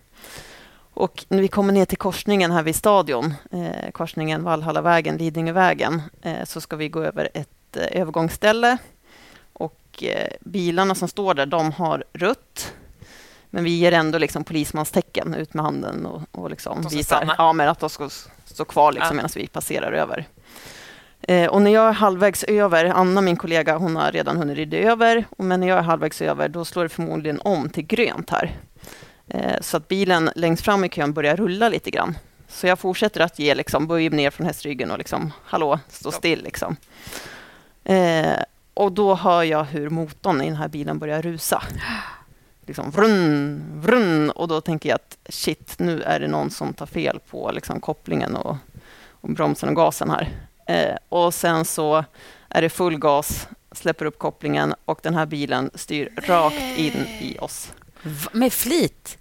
Och 0.97 1.25
när 1.27 1.41
vi 1.41 1.47
kommer 1.47 1.73
ner 1.73 1.85
till 1.85 1.97
korsningen 1.97 2.51
här 2.51 2.63
vid 2.63 2.75
stadion, 2.75 3.33
eh, 3.51 3.91
korsningen 3.91 4.43
Vallhallavägen, 4.43 5.17
Lidingövägen, 5.17 6.01
eh, 6.21 6.43
så 6.45 6.61
ska 6.61 6.75
vi 6.75 6.89
gå 6.89 7.03
över 7.03 7.29
ett 7.33 7.77
eh, 7.77 8.01
övergångsställe. 8.01 8.77
Och 9.53 10.03
eh, 10.03 10.27
bilarna 10.39 10.95
som 10.95 11.07
står 11.07 11.33
där, 11.33 11.45
de 11.45 11.71
har 11.71 12.03
rött. 12.13 12.73
Men 13.49 13.63
vi 13.63 13.69
ger 13.69 13.91
ändå 13.91 14.17
liksom 14.17 14.43
polismanstecken 14.43 15.33
ut 15.33 15.53
med 15.53 15.65
handen 15.65 16.05
och, 16.05 16.21
och 16.31 16.49
liksom 16.49 16.81
visar 16.81 17.17
stanna. 17.17 17.35
ja, 17.37 17.53
men 17.53 17.69
att 17.69 17.79
de 17.79 17.89
ska 17.89 18.09
stå 18.45 18.65
kvar 18.65 18.91
liksom 18.91 19.09
Ja. 19.09 19.13
medan 19.15 19.29
vi 19.35 19.47
passerar 19.47 19.91
över. 19.91 20.25
Eh, 21.21 21.47
och 21.47 21.61
när 21.61 21.71
jag 21.71 21.87
är 21.87 21.93
halvvägs 21.93 22.43
över, 22.43 22.85
Anna 22.85 23.21
min 23.21 23.37
kollega, 23.37 23.77
hon 23.77 23.95
har 23.95 24.11
redan 24.11 24.37
hunnit 24.37 24.57
rida 24.57 24.77
över, 24.77 25.25
och 25.37 25.45
men 25.45 25.59
när 25.59 25.67
jag 25.67 25.77
är 25.77 25.81
halvvägs 25.83 26.21
över, 26.21 26.49
då 26.49 26.65
slår 26.65 26.83
det 26.83 26.89
förmodligen 26.89 27.41
om 27.41 27.69
till 27.69 27.85
grönt 27.85 28.29
här. 28.29 28.55
Eh, 29.28 29.61
så 29.61 29.78
att 29.78 29.88
bilen 29.88 30.30
längst 30.36 30.63
fram 30.63 30.84
i 30.84 30.89
kön 30.89 31.13
börjar 31.13 31.36
rulla 31.36 31.69
lite 31.69 31.91
grann. 31.91 32.17
Så 32.47 32.67
jag 32.67 32.80
fortsätter 32.80 33.21
att 33.21 33.39
ge 33.39 33.55
liksom, 33.55 33.88
böj 33.88 34.09
ner 34.09 34.30
från 34.30 34.47
hästryggen 34.47 34.91
och 34.91 34.97
liksom, 34.97 35.34
hallå, 35.43 35.80
stå 35.89 36.11
still 36.11 36.43
liksom. 36.43 36.75
Eh, 37.84 38.38
och 38.73 38.91
då 38.91 39.15
hör 39.15 39.43
jag 39.43 39.63
hur 39.63 39.89
motorn 39.89 40.41
i 40.41 40.45
den 40.45 40.55
här 40.55 40.67
bilen 40.67 40.99
börjar 40.99 41.21
rusa. 41.21 41.63
Liksom 42.65 42.91
vrun, 42.91 43.63
vrun. 43.75 44.30
Och 44.30 44.47
då 44.47 44.61
tänker 44.61 44.89
jag 44.89 44.95
att 44.95 45.17
shit, 45.30 45.80
nu 45.80 46.01
är 46.01 46.19
det 46.19 46.28
någon 46.28 46.49
som 46.49 46.73
tar 46.73 46.86
fel 46.86 47.19
på 47.30 47.51
liksom, 47.51 47.80
kopplingen 47.80 48.36
och, 48.36 48.57
och 49.09 49.30
bromsen 49.30 49.69
och 49.69 49.75
gasen 49.75 50.09
här. 50.09 50.30
Eh, 50.65 50.97
och 51.09 51.34
sen 51.34 51.65
så 51.65 52.05
är 52.49 52.61
det 52.61 52.69
full 52.69 52.99
gas, 52.99 53.47
släpper 53.71 54.05
upp 54.05 54.19
kopplingen 54.19 54.73
och 54.86 54.99
den 55.03 55.15
här 55.15 55.25
bilen 55.25 55.69
styr 55.73 56.09
rakt 56.15 56.78
in 56.78 57.05
i 57.19 57.38
oss. 57.39 57.73
Med 58.31 58.53
flit? 58.53 59.17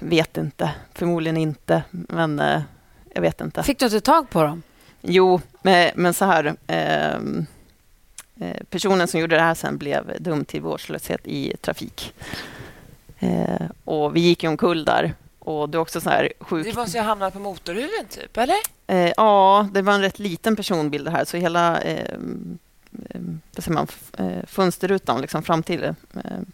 Vet 0.00 0.36
inte, 0.36 0.70
förmodligen 0.94 1.36
inte, 1.36 1.82
men 1.90 2.40
eh, 2.40 2.62
jag 3.14 3.22
vet 3.22 3.40
inte. 3.40 3.62
Fick 3.62 3.78
du 3.78 3.84
inte 3.84 4.00
tag 4.00 4.30
på 4.30 4.42
dem? 4.42 4.62
Jo, 5.00 5.40
men, 5.62 5.90
men 5.94 6.14
så 6.14 6.24
här. 6.24 6.56
ehm, 6.66 7.46
eh, 8.40 8.62
personen 8.70 9.08
som 9.08 9.20
gjorde 9.20 9.36
det 9.36 9.42
här 9.42 9.54
sen 9.54 9.78
blev 9.78 10.22
dömd 10.22 10.48
till 10.48 10.60
vårdslöshet 10.62 11.20
i 11.24 11.56
trafik. 11.60 12.14
Eh, 13.18 13.66
och 13.84 14.16
vi 14.16 14.20
gick 14.20 14.42
ju 14.42 14.48
omkull 14.48 14.84
där. 14.84 15.14
Och 15.38 15.68
det 15.68 15.78
är 15.78 15.80
också 15.80 16.00
så 16.00 16.10
här 16.10 16.32
sjukt. 16.40 16.70
Det 16.70 16.80
måste 16.80 16.96
ju 16.96 17.02
ha 17.02 17.08
hamnat 17.08 17.32
på 17.32 17.38
motorhuven, 17.38 18.06
typ, 18.10 18.36
eller? 18.36 18.56
Eh, 18.86 19.12
ja, 19.16 19.68
det 19.72 19.82
var 19.82 19.92
en 19.92 20.00
rätt 20.00 20.18
liten 20.18 20.56
personbil 20.56 21.04
det 21.04 21.10
här, 21.10 21.24
så 21.24 21.36
hela 21.36 21.80
eh, 21.80 22.18
vad 23.54 23.64
säger 23.64 23.74
man, 23.74 23.86
eh, 24.18 24.46
fönsterrutan 24.46 25.20
liksom 25.20 25.42
fram 25.42 25.62
till 25.62 25.84
eh, 25.84 25.94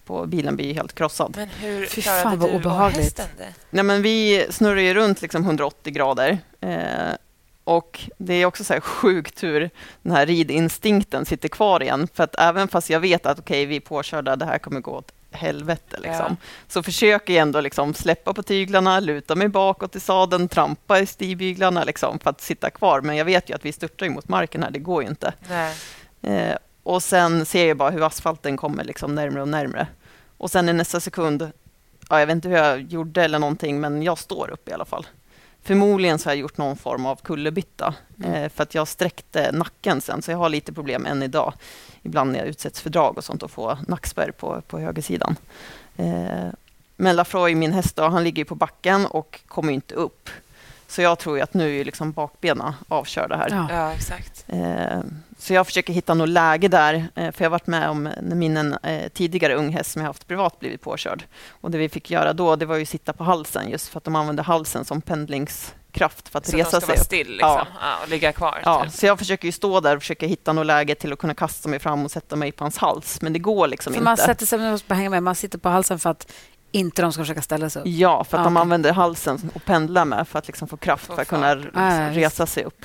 på 0.04 0.26
bilen 0.26 0.56
blir 0.56 0.74
helt 0.74 0.94
krossad. 0.94 1.34
Men 1.36 1.48
hur 1.48 1.86
Fy 1.86 2.02
fan, 2.02 2.38
vad 2.38 2.50
obehagligt. 2.50 3.20
Nej, 3.70 3.84
men 3.84 4.02
vi 4.02 4.46
snurrar 4.50 4.80
ju 4.80 4.94
runt 4.94 5.22
liksom 5.22 5.44
180 5.44 5.92
grader. 5.92 6.38
Eh, 6.60 7.14
och 7.64 8.00
det 8.18 8.34
är 8.34 8.46
också 8.46 8.64
så 8.64 8.72
här 8.72 8.80
sjukt 8.80 9.42
hur 9.42 9.70
den 10.02 10.12
här 10.12 10.26
ridinstinkten 10.26 11.26
sitter 11.26 11.48
kvar 11.48 11.82
igen. 11.82 12.08
För 12.14 12.24
att 12.24 12.34
även 12.38 12.68
fast 12.68 12.90
jag 12.90 13.00
vet 13.00 13.26
att 13.26 13.38
okej, 13.38 13.66
vi 13.66 13.76
är 13.76 13.80
påkörda, 13.80 14.36
det 14.36 14.44
här 14.44 14.58
kommer 14.58 14.80
gå 14.80 14.90
åt 14.90 15.12
helvete. 15.30 15.96
Liksom, 16.02 16.26
Ja. 16.28 16.36
Så 16.68 16.82
försöker 16.82 17.32
jag 17.32 17.42
ändå 17.42 17.60
liksom 17.60 17.94
släppa 17.94 18.34
på 18.34 18.42
tyglarna, 18.42 19.00
luta 19.00 19.34
mig 19.34 19.48
bakåt 19.48 19.96
i 19.96 20.00
sadeln, 20.00 20.48
trampa 20.48 21.00
i 21.00 21.06
stigbyglarna 21.06 21.84
liksom, 21.84 22.18
för 22.18 22.30
att 22.30 22.40
sitta 22.40 22.70
kvar. 22.70 23.00
Men 23.00 23.16
jag 23.16 23.24
vet 23.24 23.50
ju 23.50 23.54
att 23.54 23.64
vi 23.64 23.72
störtar 23.72 24.08
mot 24.08 24.28
marken 24.28 24.62
här, 24.62 24.70
det 24.70 24.78
går 24.78 25.02
ju 25.02 25.08
inte. 25.08 25.32
Nej. 25.48 25.74
Eh, 26.22 26.56
och 26.82 27.02
sen 27.02 27.46
ser 27.46 27.68
jag 27.68 27.76
bara 27.76 27.90
hur 27.90 28.06
asfalten 28.06 28.56
kommer 28.56 28.84
liksom 28.84 29.14
närmre 29.14 29.42
och 29.42 29.48
närmre. 29.48 29.86
Och 30.36 30.50
sen 30.50 30.68
i 30.68 30.72
nästa 30.72 31.00
sekund, 31.00 31.50
ja, 32.10 32.20
jag 32.20 32.26
vet 32.26 32.34
inte 32.34 32.48
hur 32.48 32.56
jag 32.56 32.80
gjorde 32.80 33.24
eller 33.24 33.38
någonting, 33.38 33.80
men 33.80 34.02
jag 34.02 34.18
står 34.18 34.50
upp 34.50 34.68
i 34.68 34.72
alla 34.72 34.84
fall. 34.84 35.06
Förmodligen 35.62 36.18
så 36.18 36.28
har 36.28 36.34
jag 36.34 36.40
gjort 36.40 36.58
någon 36.58 36.76
form 36.76 37.06
av 37.06 37.16
kullerbytta, 37.16 37.94
eh, 38.24 38.48
för 38.48 38.62
att 38.62 38.74
jag 38.74 38.88
sträckte 38.88 39.52
nacken 39.52 40.00
sen, 40.00 40.22
så 40.22 40.30
jag 40.30 40.38
har 40.38 40.48
lite 40.48 40.72
problem 40.72 41.06
än 41.06 41.22
idag. 41.22 41.52
Ibland 42.02 42.32
när 42.32 42.38
jag 42.38 42.48
utsätts 42.48 42.80
för 42.80 42.90
drag 42.90 43.18
och 43.18 43.24
sånt 43.24 43.42
och 43.42 43.50
får 43.50 43.78
nackspärr 43.88 44.30
på, 44.30 44.62
på 44.66 44.78
högersidan. 44.78 45.36
Eh, 45.96 46.48
men 46.96 47.16
Lafroy, 47.16 47.54
min 47.54 47.72
häst, 47.72 47.96
då, 47.96 48.02
han 48.02 48.24
ligger 48.24 48.44
på 48.44 48.54
backen 48.54 49.06
och 49.06 49.40
kommer 49.48 49.72
inte 49.72 49.94
upp. 49.94 50.30
Så 50.90 51.02
jag 51.02 51.18
tror 51.18 51.36
ju 51.36 51.42
att 51.42 51.54
nu 51.54 51.80
är 51.80 51.84
liksom 51.84 52.12
bakbenen 52.12 52.72
avkörda 52.88 53.36
här. 53.36 53.48
Ja. 53.50 53.66
Ja, 53.70 53.92
exakt. 53.92 54.44
Eh, 54.48 55.00
Så 55.38 55.52
jag 55.54 55.66
försöker 55.66 55.92
hitta 55.92 56.14
något 56.14 56.28
läge 56.28 56.68
där, 56.68 56.94
eh, 57.14 57.32
för 57.32 57.44
jag 57.44 57.50
har 57.50 57.50
varit 57.50 57.66
med 57.66 57.88
om 57.90 58.02
när 58.22 58.36
min 58.36 58.56
eh, 58.56 59.08
tidigare 59.08 59.54
ung 59.54 59.68
häst 59.72 59.90
som 59.92 60.02
jag 60.02 60.06
haft 60.06 60.26
privat 60.28 60.60
blivit 60.60 60.80
påkörd. 60.82 61.24
Och 61.60 61.70
det 61.70 61.78
vi 61.78 61.88
fick 61.88 62.10
göra 62.10 62.32
då, 62.32 62.56
det 62.56 62.66
var 62.66 62.76
ju 62.76 62.82
att 62.82 62.88
sitta 62.88 63.12
på 63.12 63.24
halsen, 63.24 63.70
just 63.70 63.88
för 63.88 63.98
att 63.98 64.04
de 64.04 64.16
använder 64.16 64.42
halsen 64.44 64.84
som 64.84 65.00
pendlingskraft 65.00 66.28
för 66.28 66.38
att 66.38 66.46
Så 66.46 66.56
resa 66.56 66.70
de 66.70 66.70
ska 66.70 66.80
sig 66.80 66.86
vara 66.88 66.96
upp. 67.00 67.04
still 67.06 67.30
liksom, 67.30 67.48
Ja. 67.50 67.66
ja. 67.80 67.96
och 68.02 68.08
ligga 68.08 68.32
kvar. 68.32 68.60
Ja, 68.64 68.84
typ. 68.84 68.92
så 68.92 69.06
jag 69.06 69.18
försöker 69.18 69.46
ju 69.48 69.52
stå 69.52 69.80
där 69.80 69.96
och 69.96 70.02
försöka 70.02 70.26
hitta 70.26 70.52
något 70.52 70.66
läge 70.66 70.94
till 70.94 71.12
att 71.12 71.18
kunna 71.18 71.34
kasta 71.34 71.68
mig 71.68 71.78
fram 71.78 72.04
och 72.04 72.10
sätta 72.10 72.36
mig 72.36 72.52
på 72.52 72.64
hans 72.64 72.78
hals, 72.78 73.22
men 73.22 73.32
det 73.32 73.38
går 73.38 73.66
liksom 73.68 73.92
För 73.92 73.98
inte. 73.98 74.04
man 74.04 74.16
sätter 74.16 74.46
sig, 74.46 74.58
man 74.58 74.78
hänga 74.98 75.10
med, 75.10 75.22
man 75.22 75.34
sitter 75.34 75.58
på 75.58 75.68
halsen 75.68 75.98
för 75.98 76.10
att 76.10 76.32
inte 76.72 77.02
de 77.02 77.12
ska 77.12 77.22
försöka 77.22 77.42
ställa 77.42 77.70
sig 77.70 77.82
upp. 77.82 77.88
Ja, 77.88 78.24
för 78.24 78.36
att 78.36 78.40
Ja, 78.40 78.44
de 78.44 78.56
använder 78.56 78.92
halsen 78.92 79.50
och 79.54 79.64
pendlar 79.64 80.04
med 80.04 80.28
för 80.28 80.38
att 80.38 80.46
liksom 80.46 80.68
få 80.68 80.76
kraft 80.76 81.06
för 81.06 81.20
att 81.22 81.28
kunna 81.28 81.54
liksom 81.54 82.10
resa 82.12 82.46
sig 82.46 82.64
upp. 82.64 82.84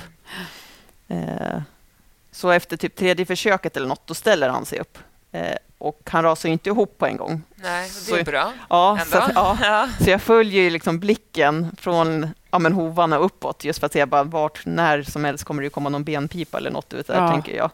Eh, 1.08 1.60
så 2.32 2.50
efter 2.50 2.76
typ 2.76 2.96
tredje 2.96 3.26
försöket 3.26 3.76
eller 3.76 3.86
något, 3.86 4.06
då 4.06 4.14
ställer 4.14 4.48
han 4.48 4.64
sig 4.66 4.78
upp. 4.80 4.98
Eh, 5.32 5.56
och 5.78 6.00
han 6.10 6.22
rasar 6.22 6.48
ju 6.48 6.52
inte 6.52 6.68
ihop 6.70 6.98
på 6.98 7.06
en 7.06 7.16
gång. 7.16 7.42
Nej, 7.54 7.90
det 8.08 8.20
är 8.20 8.24
bra. 8.24 8.52
Ja, 8.68 8.98
så, 9.06 9.22
ja, 9.34 9.58
Ja. 9.62 9.88
så 10.00 10.10
jag 10.10 10.22
följer 10.22 10.62
ju 10.62 10.70
liksom 10.70 10.98
blicken 11.00 11.76
från 11.78 12.28
ja, 12.50 12.58
men 12.58 12.72
hovarna 12.72 13.16
uppåt 13.16 13.64
just 13.64 13.78
för 13.78 13.86
att 13.86 13.92
se 13.92 14.06
bara 14.06 14.22
vart, 14.24 14.66
när 14.66 15.02
som 15.02 15.24
helst 15.24 15.44
kommer 15.44 15.62
det 15.62 15.68
komma 15.70 15.88
någon 15.88 16.04
benpipa 16.04 16.58
eller 16.58 16.70
något 16.70 16.92
ut 16.94 17.06
där, 17.06 17.14
Ja. 17.22 17.30
tänker 17.30 17.56
jag. 17.56 17.70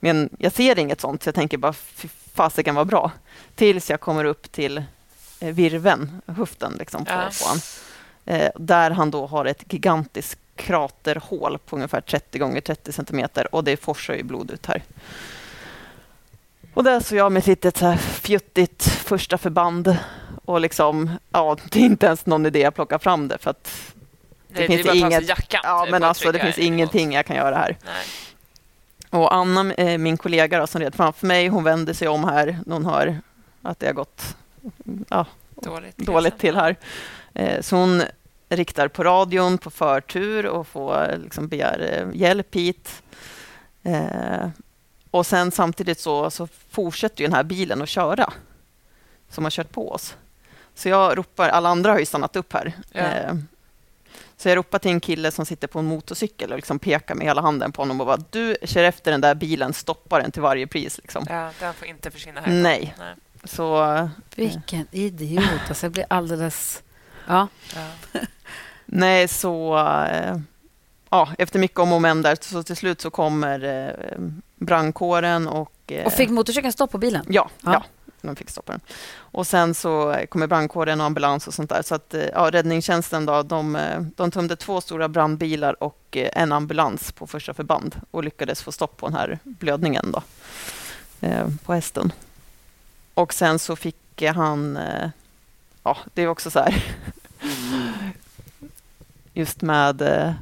Men 0.00 0.30
jag 0.38 0.52
ser 0.52 0.78
inget 0.78 1.00
sånt, 1.00 1.22
så 1.22 1.28
jag 1.28 1.34
tänker 1.34 1.58
bara 1.58 1.72
fy 1.72 2.08
fasiken 2.34 2.74
vad 2.74 2.86
bra. 2.86 3.10
Tills 3.54 3.90
jag 3.90 4.00
kommer 4.00 4.24
upp 4.24 4.52
till 4.52 4.82
virven, 5.40 6.22
höften 6.26 6.72
liksom 6.78 7.04
på, 7.04 7.10
Ja. 7.12 7.30
på 7.42 7.48
han. 7.48 7.60
Eh, 8.24 8.50
där 8.56 8.90
han 8.90 9.10
då 9.10 9.26
har 9.26 9.44
ett 9.44 9.72
gigantiskt 9.72 10.40
kraterhål 10.56 11.58
på 11.58 11.76
ungefär 11.76 12.00
30 12.00 12.38
gånger 12.38 12.60
30 12.60 12.92
centimeter 12.92 13.54
och 13.54 13.64
det 13.64 13.76
forsar 13.76 14.14
ju 14.14 14.22
blod 14.22 14.50
ut 14.50 14.66
här. 14.66 14.82
Och 16.74 16.84
där 16.84 17.00
såg 17.00 17.18
jag 17.18 17.32
med 17.32 17.46
litet 17.46 17.76
så 17.76 17.86
här 17.86 17.96
fjuttigt 17.96 18.84
första 18.84 19.38
förband 19.38 19.96
och 20.44 20.60
liksom, 20.60 21.10
ja, 21.32 21.56
det 21.70 21.78
är 21.80 21.84
inte 21.84 22.06
ens 22.06 22.26
någon 22.26 22.46
idé 22.46 22.64
att 22.64 22.74
plocka 22.74 22.98
fram 22.98 23.28
det 23.28 23.38
för 23.38 23.50
att 23.50 23.70
Det, 24.48 24.60
det, 24.60 24.66
finns 24.66 24.86
sig 24.86 24.98
inget- 24.98 25.28
jackan. 25.28 25.60
ja, 25.64 25.86
men 25.90 26.04
alltså 26.04 26.32
det 26.32 26.38
finns 26.38 26.58
ingenting 26.58 27.12
jag 27.12 27.26
kan 27.26 27.36
göra 27.36 27.56
här. 27.56 27.76
Nej. 27.84 29.20
Och 29.22 29.34
Anna, 29.34 29.74
eh, 29.74 29.98
min 29.98 30.16
kollega 30.16 30.58
då, 30.60 30.66
som 30.66 30.80
red 30.80 30.94
framför 30.94 31.26
mig, 31.26 31.48
hon 31.48 31.64
vänder 31.64 31.92
sig 31.94 32.08
om 32.08 32.24
här 32.24 32.58
när 32.66 32.74
hon 32.74 32.84
hör 32.86 33.20
att 33.62 33.78
det 33.80 33.86
har 33.86 33.92
gått 33.92 34.36
ja, 35.08 35.26
Dåligt. 35.54 35.96
dåligt 35.96 36.38
till 36.38 36.56
här. 36.56 36.76
Eh, 37.34 37.60
Så 37.62 37.76
hon 37.76 38.02
riktar 38.48 38.88
på 38.88 39.04
radion 39.04 39.58
på 39.58 39.70
förtur 39.70 40.46
och 40.46 40.66
får 40.66 41.18
liksom 41.24 41.48
begär 41.48 41.78
eh, 42.12 42.20
hjälp 42.20 42.54
hit. 42.54 43.02
Eh, 43.82 44.48
Och 45.10 45.26
sen 45.26 45.50
samtidigt 45.50 46.00
så, 46.00 46.30
så 46.30 46.48
fortsätter 46.70 47.20
ju 47.20 47.26
den 47.26 47.34
här 47.36 47.42
bilen 47.42 47.82
att 47.82 47.88
köra 47.88 48.32
som 49.28 49.44
har 49.44 49.50
kört 49.50 49.70
på 49.72 49.92
oss. 49.92 50.16
Så 50.74 50.88
jag 50.88 51.18
ropar, 51.18 51.48
alla 51.48 51.68
andra 51.68 51.92
har 51.92 51.98
ju 51.98 52.06
stannat 52.06 52.36
upp 52.36 52.52
här. 52.52 52.72
Ja. 52.92 53.04
Så 54.36 54.48
jag 54.48 54.56
ropade 54.56 54.82
till 54.82 54.90
en 54.90 55.00
kille 55.00 55.30
som 55.30 55.46
sitter 55.46 55.68
på 55.68 55.78
en 55.78 55.84
motorcykel 55.84 56.50
och 56.50 56.56
liksom 56.56 56.78
pekar 56.78 57.14
med 57.14 57.26
hela 57.26 57.40
handen 57.40 57.72
på 57.72 57.82
honom 57.82 58.00
och 58.00 58.06
bara 58.06 58.18
du 58.30 58.56
kör 58.64 58.84
efter 58.84 59.10
den 59.10 59.20
där 59.20 59.34
bilen, 59.34 59.72
stoppa 59.72 60.18
den 60.22 60.30
till 60.30 60.42
varje 60.42 60.66
pris. 60.66 60.98
Liksom. 60.98 61.26
Ja, 61.28 61.50
den 61.60 61.74
får 61.74 61.88
inte 61.88 62.10
försvinna 62.10 62.40
här. 62.40 62.52
Nej. 62.52 62.94
Nej. 62.98 63.14
Så, 63.44 64.08
Vilken 64.36 64.86
idiot. 64.90 65.60
Alltså, 65.68 65.86
jag 65.86 65.92
blir 65.92 66.06
alldeles... 66.08 66.82
Ja. 67.26 67.48
ja. 67.74 68.20
Nej, 68.86 69.28
så... 69.28 69.78
Äh, 69.78 70.36
ja, 71.10 71.28
efter 71.38 71.58
mycket 71.58 71.78
om 71.78 71.92
och 71.92 72.02
men 72.02 72.22
där, 72.22 72.36
så 72.40 72.62
till 72.62 72.76
slut 72.76 73.00
så 73.00 73.10
kommer 73.10 73.64
eh, 73.64 74.18
brandkåren 74.56 75.48
och... 75.48 75.72
Eh, 75.86 76.06
och 76.06 76.12
fick 76.12 76.30
motorcykeln 76.30 76.72
stopp 76.72 76.90
på 76.90 76.98
bilen? 76.98 77.24
Ja, 77.28 77.50
ja. 77.62 77.72
ja 77.72 77.84
de 78.22 78.36
fick 78.36 78.50
stoppa 78.50 78.72
den. 78.72 78.80
Och 79.16 79.46
sen 79.46 79.74
så 79.74 80.16
kommer 80.28 80.46
brandkåren 80.46 81.00
och 81.00 81.06
ambulans 81.06 81.46
och 81.46 81.54
sånt 81.54 81.70
där. 81.70 81.82
Så 81.82 81.94
att, 81.94 82.14
eh, 82.14 82.24
ja, 82.34 82.50
räddningstjänsten 82.50 83.26
då, 83.26 83.42
de, 83.42 83.76
eh, 83.76 84.00
de 84.16 84.30
tömde 84.30 84.56
två 84.56 84.80
stora 84.80 85.08
brandbilar 85.08 85.82
och 85.82 86.16
eh, 86.16 86.42
en 86.42 86.52
ambulans 86.52 87.12
på 87.12 87.26
första 87.26 87.54
förband 87.54 88.00
och 88.10 88.24
lyckades 88.24 88.62
få 88.62 88.72
stopp 88.72 88.96
på 88.96 89.06
den 89.06 89.16
här 89.16 89.38
blödningen 89.44 90.12
då, 90.12 90.22
på 91.64 91.74
hästen. 91.74 92.12
Och 93.14 93.34
sen 93.34 93.58
så 93.58 93.76
fick 93.76 94.22
han... 94.22 94.76
Eh, 94.76 95.10
ja, 95.82 95.96
det 96.14 96.22
är 96.22 96.26
också 96.28 96.50
så 96.50 96.58
här... 96.58 96.84
Just 99.34 99.62
med 99.62 100.02
eh, 100.02 100.32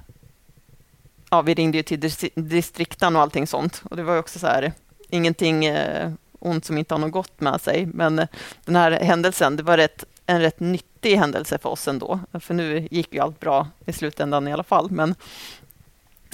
ja, 1.30 1.42
vi 1.42 1.54
ringde 1.54 1.78
ju 1.78 1.82
till 1.82 2.00
distrikten 2.34 3.16
och 3.16 3.22
allting 3.22 3.46
sånt. 3.46 3.82
Och 3.84 3.96
det 3.96 4.02
var 4.02 4.18
också 4.18 4.38
så 4.38 4.46
här, 4.46 4.72
ingenting 5.08 5.64
eh, 5.64 6.12
ont 6.38 6.64
som 6.64 6.78
inte 6.78 6.94
har 6.94 6.98
något 6.98 7.12
gott 7.12 7.40
med 7.40 7.60
sig. 7.60 7.86
Men 7.86 8.16
den 8.64 8.76
här 8.76 8.90
händelsen, 8.90 9.56
det 9.56 9.62
var 9.62 9.76
rätt, 9.76 10.04
en 10.26 10.40
rätt 10.40 10.60
nyttig 10.60 11.16
händelse 11.16 11.58
för 11.58 11.68
oss 11.68 11.88
ändå. 11.88 12.20
För 12.40 12.54
nu 12.54 12.88
gick 12.90 13.14
ju 13.14 13.20
allt 13.20 13.40
bra 13.40 13.68
i 13.86 13.92
slutändan 13.92 14.48
i 14.48 14.52
alla 14.52 14.62
fall. 14.62 14.90
Men 14.90 15.14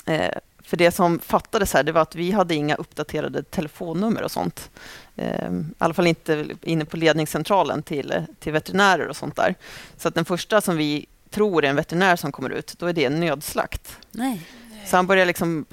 eh, 0.06 0.34
för 0.64 0.76
det 0.76 0.90
som 0.90 1.18
fattades 1.18 1.72
här, 1.72 1.82
det 1.82 1.92
var 1.92 2.02
att 2.02 2.14
vi 2.14 2.30
hade 2.30 2.54
inga 2.54 2.74
uppdaterade 2.74 3.42
telefonnummer 3.42 4.22
och 4.22 4.30
sånt. 4.30 4.70
Eh, 5.16 5.50
I 5.52 5.64
alla 5.78 5.94
fall 5.94 6.06
inte 6.06 6.46
inne 6.62 6.84
på 6.84 6.96
ledningscentralen 6.96 7.82
till, 7.82 8.14
till 8.38 8.52
veterinärer 8.52 9.08
och 9.08 9.16
sånt 9.16 9.36
där. 9.36 9.54
Så 9.96 10.08
att 10.08 10.14
den 10.14 10.24
första 10.24 10.60
som 10.60 10.76
vi 10.76 11.06
tror 11.30 11.64
är 11.64 11.68
en 11.68 11.76
veterinär 11.76 12.16
som 12.16 12.32
kommer 12.32 12.50
ut, 12.50 12.74
då 12.78 12.86
är 12.86 12.92
det 12.92 13.04
en 13.04 13.20
nödslakt. 13.20 13.98
Nej. 14.10 14.46
Så 14.86 14.96
han 14.96 15.06
börjar 15.06 15.26
liksom 15.26 15.66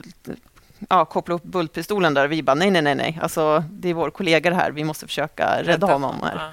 ja, 0.89 1.05
koppla 1.05 1.35
upp 1.35 1.43
bultpistolen 1.43 2.13
där. 2.13 2.27
Vi 2.27 2.43
bara, 2.43 2.53
nej, 2.53 2.71
nej, 2.71 2.81
nej, 2.81 2.95
nej. 2.95 3.19
Alltså, 3.21 3.63
det 3.69 3.89
är 3.89 3.93
vår 3.93 4.09
kollega 4.09 4.53
här. 4.53 4.71
Vi 4.71 4.83
måste 4.83 5.07
försöka 5.07 5.63
rädda 5.63 5.87
honom. 5.87 6.15
Här. 6.23 6.51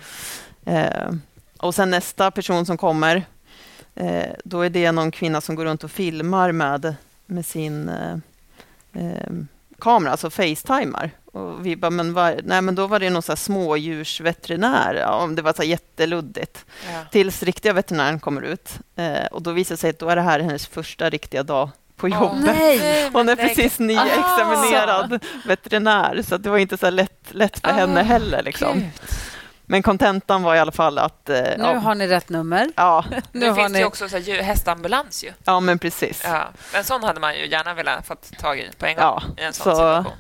Eh, 0.65 1.15
och 1.59 1.75
sen 1.75 1.91
nästa 1.91 2.31
person 2.31 2.67
som 2.67 2.77
kommer, 2.77 3.25
eh, 3.95 4.33
då 4.45 4.61
är 4.61 4.71
det 4.71 4.93
någon 4.93 5.11
kvinna 5.11 5.41
som 5.41 5.55
går 5.55 5.65
runt 5.65 5.85
och 5.85 5.91
filmar 5.91 6.53
med, 6.53 6.95
med 7.29 7.47
sin 7.47 7.89
eh, 7.89 8.17
eh 8.93 9.33
kamera, 9.79 10.11
alltså 10.11 10.31
facetimar. 10.31 11.11
Och 11.33 11.67
vi 11.67 11.77
bara, 11.77 11.91
men, 11.91 12.15
var, 12.15 12.41
nej, 12.45 12.63
men 12.63 12.75
då 12.75 12.87
var 12.87 13.01
det 13.01 13.11
någon 13.11 13.23
så 13.23 13.33
här 13.33 13.37
smådjursveterinär. 13.37 14.95
Ja, 14.95 15.29
det 15.37 15.43
var 15.43 15.53
så 15.53 15.63
jätteluddigt. 15.63 16.65
Ja. 16.93 17.05
Tills 17.11 17.43
riktiga 17.43 17.73
veterinären 17.73 18.21
kommer 18.21 18.43
ut. 18.43 18.71
Eh, 18.97 19.27
och 19.31 19.43
då 19.43 19.53
visar 19.53 19.75
det 19.75 19.81
sig 19.81 19.91
att 19.91 19.99
då 19.99 20.09
är 20.09 20.17
det 20.17 20.23
här 20.23 20.41
hennes 20.41 20.67
första 20.67 21.11
riktiga 21.11 21.43
dag 21.43 21.71
på 21.97 22.09
jobbet. 22.09 22.49
Oh, 22.49 23.13
Hon 23.13 23.29
är 23.29 23.37
precis 23.37 23.79
nyexaminerad 23.79 25.25
veterinär, 25.45 26.23
så 26.23 26.37
det 26.37 26.51
var 26.51 26.59
inte 26.59 26.77
så 26.77 26.91
lätt, 26.91 27.29
lätt 27.31 27.59
för 27.59 27.71
oh, 27.71 27.75
henne 27.75 28.03
heller. 28.03 28.43
Liksom. 28.43 28.83
Men 29.71 29.83
kontentan 29.83 30.43
var 30.43 30.55
i 30.55 30.59
alla 30.59 30.73
fall 30.73 30.99
att... 30.99 31.29
Eh, 31.29 31.37
nu 31.37 31.55
ja. 31.59 31.75
har 31.75 31.95
ni 31.95 32.07
rätt 32.07 32.29
nummer. 32.29 32.71
Ja. 32.77 33.05
nu, 33.11 33.21
nu 33.33 33.55
finns 33.55 33.73
ni... 33.73 33.79
det 33.79 33.85
också 33.85 34.09
så 34.09 34.17
här, 34.19 34.43
hästambulans. 34.43 35.25
Ju. 35.25 35.33
Ja, 35.45 35.61
men 35.61 35.79
precis. 35.79 36.23
Ja. 36.25 36.49
En 36.75 36.85
sån 36.85 37.03
hade 37.03 37.21
man 37.21 37.39
ju 37.39 37.47
gärna 37.47 37.75
velat 37.75 38.07
få 38.07 38.15
tag 38.15 38.59
i 38.59 38.71
på 38.79 38.87
en 38.87 38.97
gång. 38.97 39.05
Ja. 39.05 39.23
I 39.39 39.43
en 39.43 39.53
sån 39.53 39.65
så, 39.65 39.71
situation. 39.71 40.13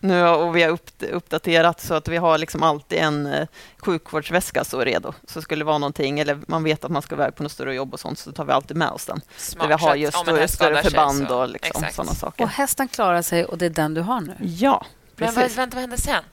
Nu 0.00 0.26
och 0.28 0.56
vi 0.56 0.62
har 0.62 0.70
upp, 0.70 0.90
uppdaterat 1.00 1.80
så 1.80 1.94
att 1.94 2.08
vi 2.08 2.16
har 2.16 2.38
liksom 2.38 2.62
alltid 2.62 2.98
en 2.98 3.26
eh, 3.26 3.48
sjukvårdsväska 3.78 4.64
så 4.64 4.80
redo. 4.80 5.12
Så 5.26 5.42
skulle 5.42 5.60
det 5.60 5.66
vara 5.66 5.78
någonting, 5.78 6.20
eller 6.20 6.38
man 6.46 6.64
vet 6.64 6.84
att 6.84 6.90
man 6.90 7.02
ska 7.02 7.14
iväg 7.14 7.34
på 7.34 7.42
något 7.42 7.52
större 7.52 7.74
jobb 7.74 7.94
och 7.94 8.00
sånt, 8.00 8.18
så 8.18 8.32
tar 8.32 8.44
vi 8.44 8.52
alltid 8.52 8.76
med 8.76 8.90
oss 8.90 9.06
den. 9.06 9.20
Smart 9.36 9.68
där 9.68 9.78
vi 9.78 9.84
har 9.84 9.94
just 9.94 10.18
större, 10.18 10.48
större 10.48 10.82
förband 10.82 11.28
så. 11.28 11.36
och 11.38 11.48
liksom, 11.48 11.84
sådana 11.92 12.14
saker. 12.14 12.44
Och 12.44 12.50
hästen 12.50 12.88
klarar 12.88 13.22
sig 13.22 13.44
och 13.44 13.58
det 13.58 13.66
är 13.66 13.70
den 13.70 13.94
du 13.94 14.00
har 14.00 14.20
nu? 14.20 14.36
Ja, 14.40 14.86
precis. 15.16 15.36
Men 15.36 15.44
vad, 15.44 15.52
vänta, 15.52 15.74
vad 15.74 15.80
hände 15.80 15.98
sen? 15.98 16.24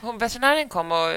Hon, 0.00 0.18
veterinären 0.18 0.68
kom 0.68 0.92
och 0.92 1.12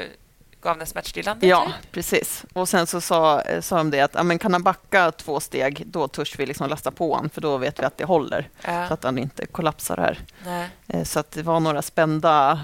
gav 0.66 0.78
den 0.78 0.88
smärtstillande? 0.88 1.47
Ja, 1.47 1.66
typ? 1.66 1.91
precis. 1.91 2.45
Och 2.53 2.70
sen 2.70 2.88
så 2.88 3.01
sa, 3.01 3.43
sa 3.61 3.78
de 3.78 3.91
det 3.91 4.01
att 4.01 4.13
ja, 4.13 4.24
men 4.24 4.39
kan 4.39 4.53
han 4.53 4.63
backa 4.63 5.11
två 5.11 5.39
steg, 5.39 5.84
då 5.86 6.07
törs 6.07 6.39
vi 6.39 6.45
liksom 6.45 6.70
lasta 6.70 6.91
på 6.91 7.13
honom, 7.13 7.30
för 7.30 7.41
då 7.41 7.57
vet 7.57 7.80
vi 7.80 7.84
att 7.84 7.97
det 7.97 8.05
håller, 8.05 8.49
ja. 8.61 8.88
så 8.88 8.93
att 8.93 9.03
han 9.03 9.18
inte 9.18 9.45
kollapsar 9.45 9.97
här. 9.97 10.20
Nej. 10.45 10.70
Eh, 10.88 11.03
så 11.03 11.20
att 11.20 11.32
det 11.32 11.43
var 11.43 11.59
några 11.59 11.82
spända 11.82 12.59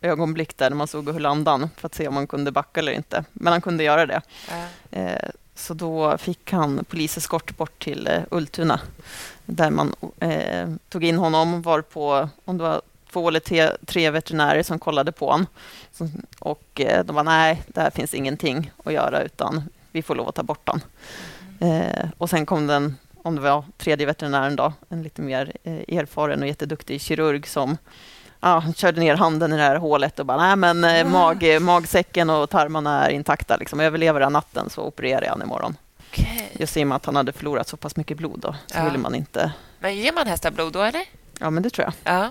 ögonblick 0.00 0.56
där 0.56 0.70
när 0.70 0.76
man 0.76 0.88
såg 0.88 1.12
hur 1.12 1.20
landade 1.20 1.68
för 1.76 1.86
att 1.86 1.94
se 1.94 2.08
om 2.08 2.16
han 2.16 2.26
kunde 2.26 2.50
backa 2.52 2.80
eller 2.80 2.92
inte. 2.92 3.24
Men 3.32 3.52
han 3.52 3.60
kunde 3.60 3.84
göra 3.84 4.06
det. 4.06 4.20
Ja. 4.50 4.98
Eh, 4.98 5.28
så 5.54 5.74
då 5.74 6.18
fick 6.18 6.52
han 6.52 6.84
poliseskort 6.84 7.56
bort 7.56 7.84
till 7.84 8.06
eh, 8.06 8.22
Ultuna 8.30 8.80
där 9.44 9.70
man 9.70 9.94
eh, 10.20 10.68
tog 10.88 11.04
in 11.04 11.18
honom, 11.18 11.62
var 11.62 11.80
på 11.80 12.28
om 12.44 12.58
det 12.58 12.64
var 12.64 12.82
två 13.12 13.28
eller 13.28 13.40
tre, 13.40 13.70
tre 13.86 14.10
veterinärer 14.10 14.62
som 14.62 14.78
kollade 14.78 15.12
på 15.12 15.30
honom. 15.30 15.46
Och 16.38 16.80
eh, 16.80 17.04
de 17.04 17.16
var 17.16 17.24
nej, 17.24 17.62
där 17.66 17.90
finns 17.90 18.14
ingenting 18.14 18.70
att 18.84 18.92
göra 18.92 19.22
utan 19.22 19.68
vi 19.92 20.02
får 20.02 20.14
lov 20.14 20.28
att 20.28 20.34
ta 20.34 20.42
bort 20.42 20.68
honom. 20.68 20.80
Eh, 21.60 22.08
och 22.18 22.30
sen 22.30 22.46
kom 22.46 22.66
den, 22.66 22.96
om 23.22 23.34
det 23.34 23.40
var 23.40 23.64
tredje 23.78 24.06
veterinären 24.06 24.56
då, 24.56 24.72
en 24.88 25.02
lite 25.02 25.22
mer 25.22 25.52
eh, 25.64 25.98
erfaren 25.98 26.42
och 26.42 26.48
jätteduktig 26.48 27.00
kirurg 27.00 27.46
som 27.46 27.76
ja, 28.40 28.64
körde 28.76 29.00
ner 29.00 29.14
handen 29.14 29.52
i 29.52 29.56
det 29.56 29.62
här 29.62 29.76
hålet 29.76 30.18
och 30.18 30.26
bara, 30.26 30.38
nej 30.38 30.56
men 30.56 30.84
eh, 30.84 31.12
mag, 31.12 31.58
magsäcken 31.60 32.30
och 32.30 32.50
tarmarna 32.50 33.06
är 33.06 33.10
intakta. 33.10 33.56
Liksom. 33.56 33.80
Överlever 33.80 34.20
han 34.20 34.32
natten 34.32 34.70
så 34.70 34.82
opererar 34.82 35.22
jag 35.22 35.30
honom 35.30 35.48
imorgon. 35.48 35.76
Okay. 36.10 36.46
Just 36.52 36.76
i 36.76 36.82
och 36.82 36.86
med 36.86 36.96
att 36.96 37.06
han 37.06 37.16
hade 37.16 37.32
förlorat 37.32 37.68
så 37.68 37.76
pass 37.76 37.96
mycket 37.96 38.16
blod 38.16 38.38
då, 38.40 38.54
så 38.66 38.78
ja. 38.78 38.84
ville 38.84 38.98
man 38.98 39.14
inte... 39.14 39.52
Men 39.78 39.96
ger 39.96 40.12
man 40.12 40.26
hästar 40.26 40.50
blod 40.50 40.72
då, 40.72 40.82
eller? 40.82 41.04
Ja, 41.38 41.50
men 41.50 41.62
det 41.62 41.70
tror 41.70 41.84
jag. 41.84 42.14
Ja. 42.14 42.30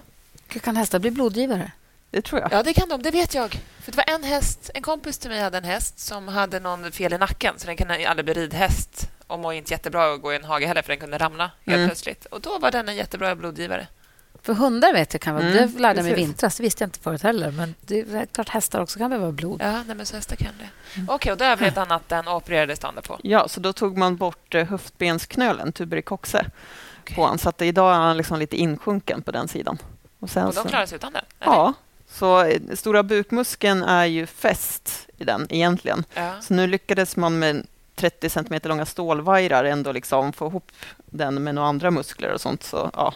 Kan 0.59 0.77
hästar 0.77 0.99
bli 0.99 1.11
blodgivare? 1.11 1.71
Det 2.09 2.21
tror 2.21 2.41
jag. 2.41 2.53
Ja, 2.53 2.63
det 2.63 2.73
kan 2.73 2.89
de. 2.89 3.01
Det 3.01 3.11
vet 3.11 3.33
jag. 3.33 3.59
För 3.79 3.91
det 3.91 3.97
var 3.97 4.15
en 4.15 4.23
häst, 4.23 4.71
en 4.73 4.81
kompis 4.81 5.17
till 5.17 5.29
mig 5.29 5.41
hade 5.41 5.57
en 5.57 5.63
häst 5.63 5.99
som 5.99 6.27
hade 6.27 6.59
någon 6.59 6.91
fel 6.91 7.13
i 7.13 7.17
nacken, 7.17 7.53
så 7.57 7.67
den 7.67 7.77
kunde 7.77 8.09
aldrig 8.09 8.25
bli 8.25 8.33
ridhäst 8.33 9.09
och 9.27 9.39
mår 9.39 9.53
inte 9.53 9.73
jättebra 9.73 10.13
att 10.13 10.21
gå 10.21 10.33
i 10.33 10.35
en 10.35 10.43
hage 10.43 10.65
heller, 10.65 10.81
för 10.81 10.89
den 10.89 10.99
kunde 10.99 11.17
ramla 11.17 11.51
helt 11.65 11.77
mm. 11.77 11.87
plötsligt. 11.87 12.25
Och 12.25 12.41
då 12.41 12.59
var 12.59 12.71
den 12.71 12.89
en 12.89 12.95
jättebra 12.95 13.35
blodgivare. 13.35 13.87
För 14.43 14.53
hundar 14.53 14.93
vet 14.93 15.13
jag 15.13 15.21
kan 15.21 15.35
vara... 15.35 15.45
Mm, 15.45 15.73
det 15.73 15.79
lärde 15.79 15.99
jag 15.99 16.03
mig 16.03 16.11
i 16.11 16.15
vintras. 16.15 16.57
Det 16.57 16.63
visste 16.63 16.83
jag 16.83 16.87
inte 16.87 16.99
förut 16.99 17.21
heller. 17.21 17.51
Men 17.51 17.75
det 17.81 17.99
är 17.99 18.25
klart 18.25 18.49
hästar 18.49 18.79
också 18.79 18.99
kan 18.99 19.09
behöva 19.09 19.31
blod. 19.31 19.61
Ja, 19.63 19.83
nej, 19.87 19.95
men 19.95 20.05
så 20.05 20.15
hästar 20.15 20.35
kan 20.35 20.53
det. 20.59 20.69
Mm. 20.95 21.09
Okej, 21.09 21.15
okay, 21.15 21.31
och 21.31 21.37
då 21.37 21.45
överlevde 21.45 21.79
han 21.79 21.87
natten 21.87 22.27
och 22.27 22.35
opererades 22.35 22.79
dagen 22.79 23.01
på? 23.07 23.19
Ja, 23.23 23.47
så 23.47 23.59
då 23.59 23.73
tog 23.73 23.97
man 23.97 24.15
bort 24.15 24.55
eh, 24.55 24.67
höftbensknölen, 24.67 25.71
tuberikoxe, 25.71 26.45
okay. 27.01 27.15
på 27.15 27.21
honom. 27.21 27.37
Så 27.37 27.49
att 27.49 27.61
idag 27.61 27.93
är 27.93 27.97
han 27.97 28.17
liksom 28.17 28.39
lite 28.39 28.55
insjunken 28.55 29.21
på 29.21 29.31
den 29.31 29.47
sidan. 29.47 29.77
Och, 30.21 30.29
sen 30.29 30.47
och 30.47 30.53
de 30.53 30.67
klarar 30.67 30.85
sig 30.85 30.95
utan 30.95 31.13
den? 31.13 31.25
Ja. 31.39 31.73
Så 32.09 32.43
eh, 32.43 32.61
stora 32.75 33.03
bukmuskeln 33.03 33.83
är 33.83 34.05
ju 34.05 34.25
fäst 34.25 35.07
i 35.17 35.23
den 35.23 35.47
egentligen. 35.49 36.03
Ja. 36.13 36.41
Så 36.41 36.53
nu 36.53 36.67
lyckades 36.67 37.15
man 37.15 37.39
med 37.39 37.67
30 37.95 38.29
centimeter 38.29 38.69
långa 38.69 38.85
stålvajrar 38.85 39.63
ändå 39.63 39.91
liksom 39.91 40.33
få 40.33 40.47
ihop 40.47 40.71
den 41.05 41.43
med 41.43 41.55
några 41.55 41.67
andra 41.67 41.91
muskler 41.91 42.33
och 42.33 42.41
sånt. 42.41 42.63
Så, 42.63 42.91
ja. 42.93 43.13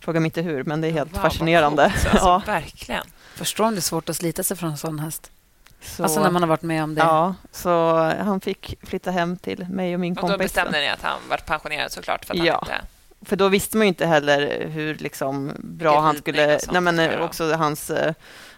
Fråga 0.00 0.20
mig 0.20 0.26
inte 0.26 0.42
hur, 0.42 0.64
men 0.64 0.80
det 0.80 0.88
är 0.88 0.92
helt 0.92 1.14
wow, 1.14 1.20
fascinerande. 1.20 1.82
Coolt, 1.82 2.06
alltså, 2.06 2.26
ja. 2.26 2.42
Verkligen. 2.46 3.06
Förstår 3.34 3.64
om 3.64 3.74
det 3.74 3.78
är 3.78 3.82
svårt 3.82 4.08
att 4.08 4.16
slita 4.16 4.42
sig 4.42 4.56
från 4.56 4.70
en 4.70 4.76
sån 4.76 4.98
häst. 4.98 5.30
Så, 5.80 6.02
alltså 6.02 6.20
när 6.20 6.30
man 6.30 6.42
har 6.42 6.48
varit 6.48 6.62
med 6.62 6.84
om 6.84 6.94
det. 6.94 7.00
Ja, 7.00 7.34
så 7.52 7.94
han 8.20 8.40
fick 8.40 8.74
flytta 8.82 9.10
hem 9.10 9.36
till 9.36 9.68
mig 9.68 9.94
och 9.94 10.00
min 10.00 10.12
och 10.12 10.18
kompis. 10.18 10.34
Då 10.34 10.38
bestämde 10.38 10.80
ni 10.80 10.88
att 10.88 11.02
han 11.02 11.18
var 11.28 11.36
pensionerad 11.36 11.92
såklart? 11.92 12.24
För 12.24 12.34
att 12.34 12.44
ja. 12.44 12.52
han 12.52 12.74
inte... 12.74 12.86
För 13.24 13.36
då 13.36 13.48
visste 13.48 13.76
man 13.76 13.86
ju 13.86 13.88
inte 13.88 14.06
heller 14.06 14.68
hur 14.68 14.94
liksom 14.94 15.52
bra 15.58 16.00
han 16.00 16.16
skulle... 16.16 16.58
nej, 16.70 16.80
men 16.80 17.20
också 17.20 17.52
hans... 17.52 17.90
Eh, 17.90 18.14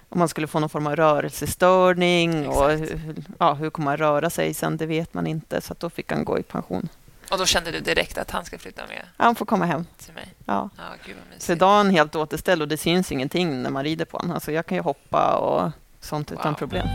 om 0.09 0.19
man 0.19 0.29
skulle 0.29 0.47
få 0.47 0.61
någon 0.61 0.69
form 0.69 0.87
av 0.87 0.97
rörelsestörning 0.97 2.45
Exakt. 2.45 2.57
och 2.59 2.71
hur, 2.71 3.17
ja, 3.39 3.55
hur 3.55 3.71
kommer 3.71 3.91
han 3.91 3.97
röra 3.97 4.31
sig 4.31 4.55
sen, 4.55 4.77
det 4.77 4.87
vet 4.87 5.15
man 5.15 5.27
inte. 5.27 5.61
Så 5.61 5.75
då 5.79 5.91
fick 5.91 6.13
han 6.13 6.25
gå 6.25 6.39
i 6.39 6.43
pension. 6.43 6.89
Och 7.31 7.39
då 7.39 7.47
kände 7.47 7.71
du 7.71 7.81
direkt 7.81 8.19
att 8.19 8.31
han 8.31 8.45
ska 8.45 8.59
flytta 8.59 8.83
med? 8.87 9.03
Ja, 9.17 9.25
han 9.25 9.35
får 9.35 9.47
komma 9.47 9.65
hem. 9.65 9.87
Till 10.05 10.15
mig? 10.15 10.35
Ja. 10.45 10.71
ja 10.77 10.83
gud 11.07 11.17
så 11.39 11.53
idag 11.53 11.73
är 11.73 11.77
han 11.77 11.91
helt 11.91 12.17
återställd 12.17 12.63
och 12.63 12.69
det 12.69 12.77
syns 12.77 13.13
ingenting 13.13 13.63
när 13.63 13.71
man 13.71 13.85
rider 13.85 14.05
på 14.05 14.17
honom. 14.17 14.35
Alltså 14.35 14.53
jag 14.53 14.67
kan 14.67 14.77
ju 14.77 14.83
hoppa 14.83 15.37
och 15.37 15.71
sånt 16.01 16.31
wow. 16.31 16.41
utan 16.41 16.55
problem. 16.55 16.87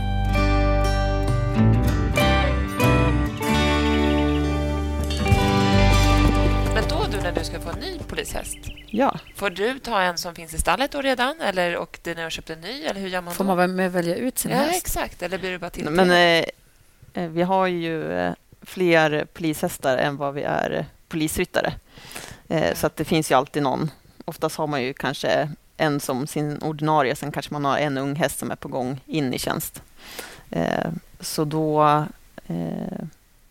Du 7.40 7.46
ska 7.46 7.60
få 7.60 7.70
en 7.70 7.78
ny 7.78 7.98
polishäst? 7.98 8.58
Ja. 8.86 9.18
Får 9.34 9.50
du 9.50 9.78
ta 9.78 10.00
en 10.00 10.18
som 10.18 10.34
finns 10.34 10.54
i 10.54 10.58
stallet 10.58 10.90
då 10.90 11.00
redan 11.00 11.40
eller, 11.40 11.76
och 11.76 12.00
ni 12.04 12.22
har 12.22 12.30
köpt 12.30 12.50
en 12.50 12.60
ny? 12.60 12.82
Eller 12.82 13.00
hur 13.00 13.08
gör 13.08 13.20
man 13.20 13.34
Får 13.34 13.44
då? 13.44 13.48
man 13.48 13.76
väl 13.76 13.88
välja 13.88 14.16
ut 14.16 14.38
sin 14.38 14.50
ja, 14.50 14.56
häst? 14.56 14.86
exakt. 14.86 15.22
Eller 15.22 15.38
blir 15.38 15.50
det 15.50 15.58
bara 15.58 15.70
till? 15.70 15.90
Men 15.90 16.10
eh, 16.10 16.44
eh, 17.14 17.30
vi 17.30 17.42
har 17.42 17.66
ju 17.66 18.12
eh, 18.12 18.32
fler 18.62 19.26
polishästar 19.32 19.98
än 19.98 20.16
vad 20.16 20.34
vi 20.34 20.42
är 20.42 20.86
polisryttare. 21.08 21.72
Eh, 22.48 22.74
så 22.74 22.86
att 22.86 22.96
det 22.96 23.04
finns 23.04 23.30
ju 23.30 23.34
alltid 23.34 23.62
någon. 23.62 23.90
Oftast 24.24 24.56
har 24.56 24.66
man 24.66 24.82
ju 24.82 24.92
kanske 24.92 25.50
en 25.76 26.00
som 26.00 26.26
sin 26.26 26.58
ordinarie, 26.62 27.16
sen 27.16 27.32
kanske 27.32 27.52
man 27.52 27.64
har 27.64 27.78
en 27.78 27.98
ung 27.98 28.14
häst 28.14 28.38
som 28.38 28.50
är 28.50 28.56
på 28.56 28.68
gång 28.68 29.00
in 29.06 29.34
i 29.34 29.38
tjänst. 29.38 29.82
Eh, 30.50 30.90
så 31.20 31.44
då... 31.44 32.04
Eh, 32.46 33.04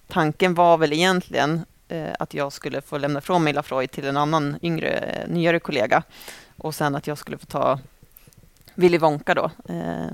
tanken 0.08 0.54
var 0.54 0.78
väl 0.78 0.94
egentligen 0.94 1.54
eh, 1.54 1.62
Eh, 1.90 2.14
att 2.20 2.34
jag 2.34 2.54
skulle 2.54 2.82
få 2.82 2.98
lämna 2.98 3.22
från 3.22 3.44
mig 3.44 3.54
Lafroy 3.54 3.88
till 3.88 4.06
en 4.06 4.18
annan 4.18 4.60
yngre, 4.62 4.90
eh, 4.90 5.28
nyare 5.28 5.60
kollega 5.60 6.04
och 6.58 6.76
sen 6.76 6.96
att 6.96 7.08
jag 7.08 7.18
skulle 7.18 7.38
få 7.38 7.46
ta 7.46 7.80
Willy 8.76 8.98
Wonka 8.98 9.34
då. 9.34 9.52
Eh, 9.70 10.12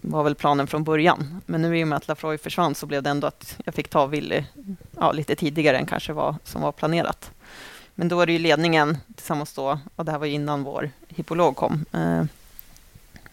var 0.00 0.24
väl 0.24 0.34
planen 0.34 0.66
från 0.66 0.84
början. 0.84 1.40
Men 1.46 1.62
nu 1.62 1.78
i 1.78 1.84
och 1.84 1.88
med 1.88 1.96
att 1.96 2.08
Lafroy 2.08 2.38
försvann 2.38 2.74
så 2.74 2.86
blev 2.86 3.02
det 3.02 3.10
ändå 3.10 3.26
att 3.26 3.56
jag 3.64 3.74
fick 3.74 3.88
ta 3.88 4.06
Willy 4.06 4.44
ja, 4.98 5.12
lite 5.12 5.36
tidigare 5.36 5.78
än 5.78 5.86
kanske 5.86 6.12
var, 6.12 6.36
som 6.44 6.62
var 6.62 6.72
planerat. 6.72 7.30
Men 7.94 8.08
då 8.08 8.20
är 8.20 8.26
det 8.26 8.32
ju 8.32 8.38
ledningen 8.38 8.98
tillsammans 9.14 9.52
då, 9.52 9.78
och 9.96 10.04
det 10.04 10.12
här 10.12 10.18
var 10.18 10.26
innan 10.26 10.62
vår 10.62 10.90
hippolog 11.08 11.56
kom. 11.56 11.84
Eh, 11.92 12.24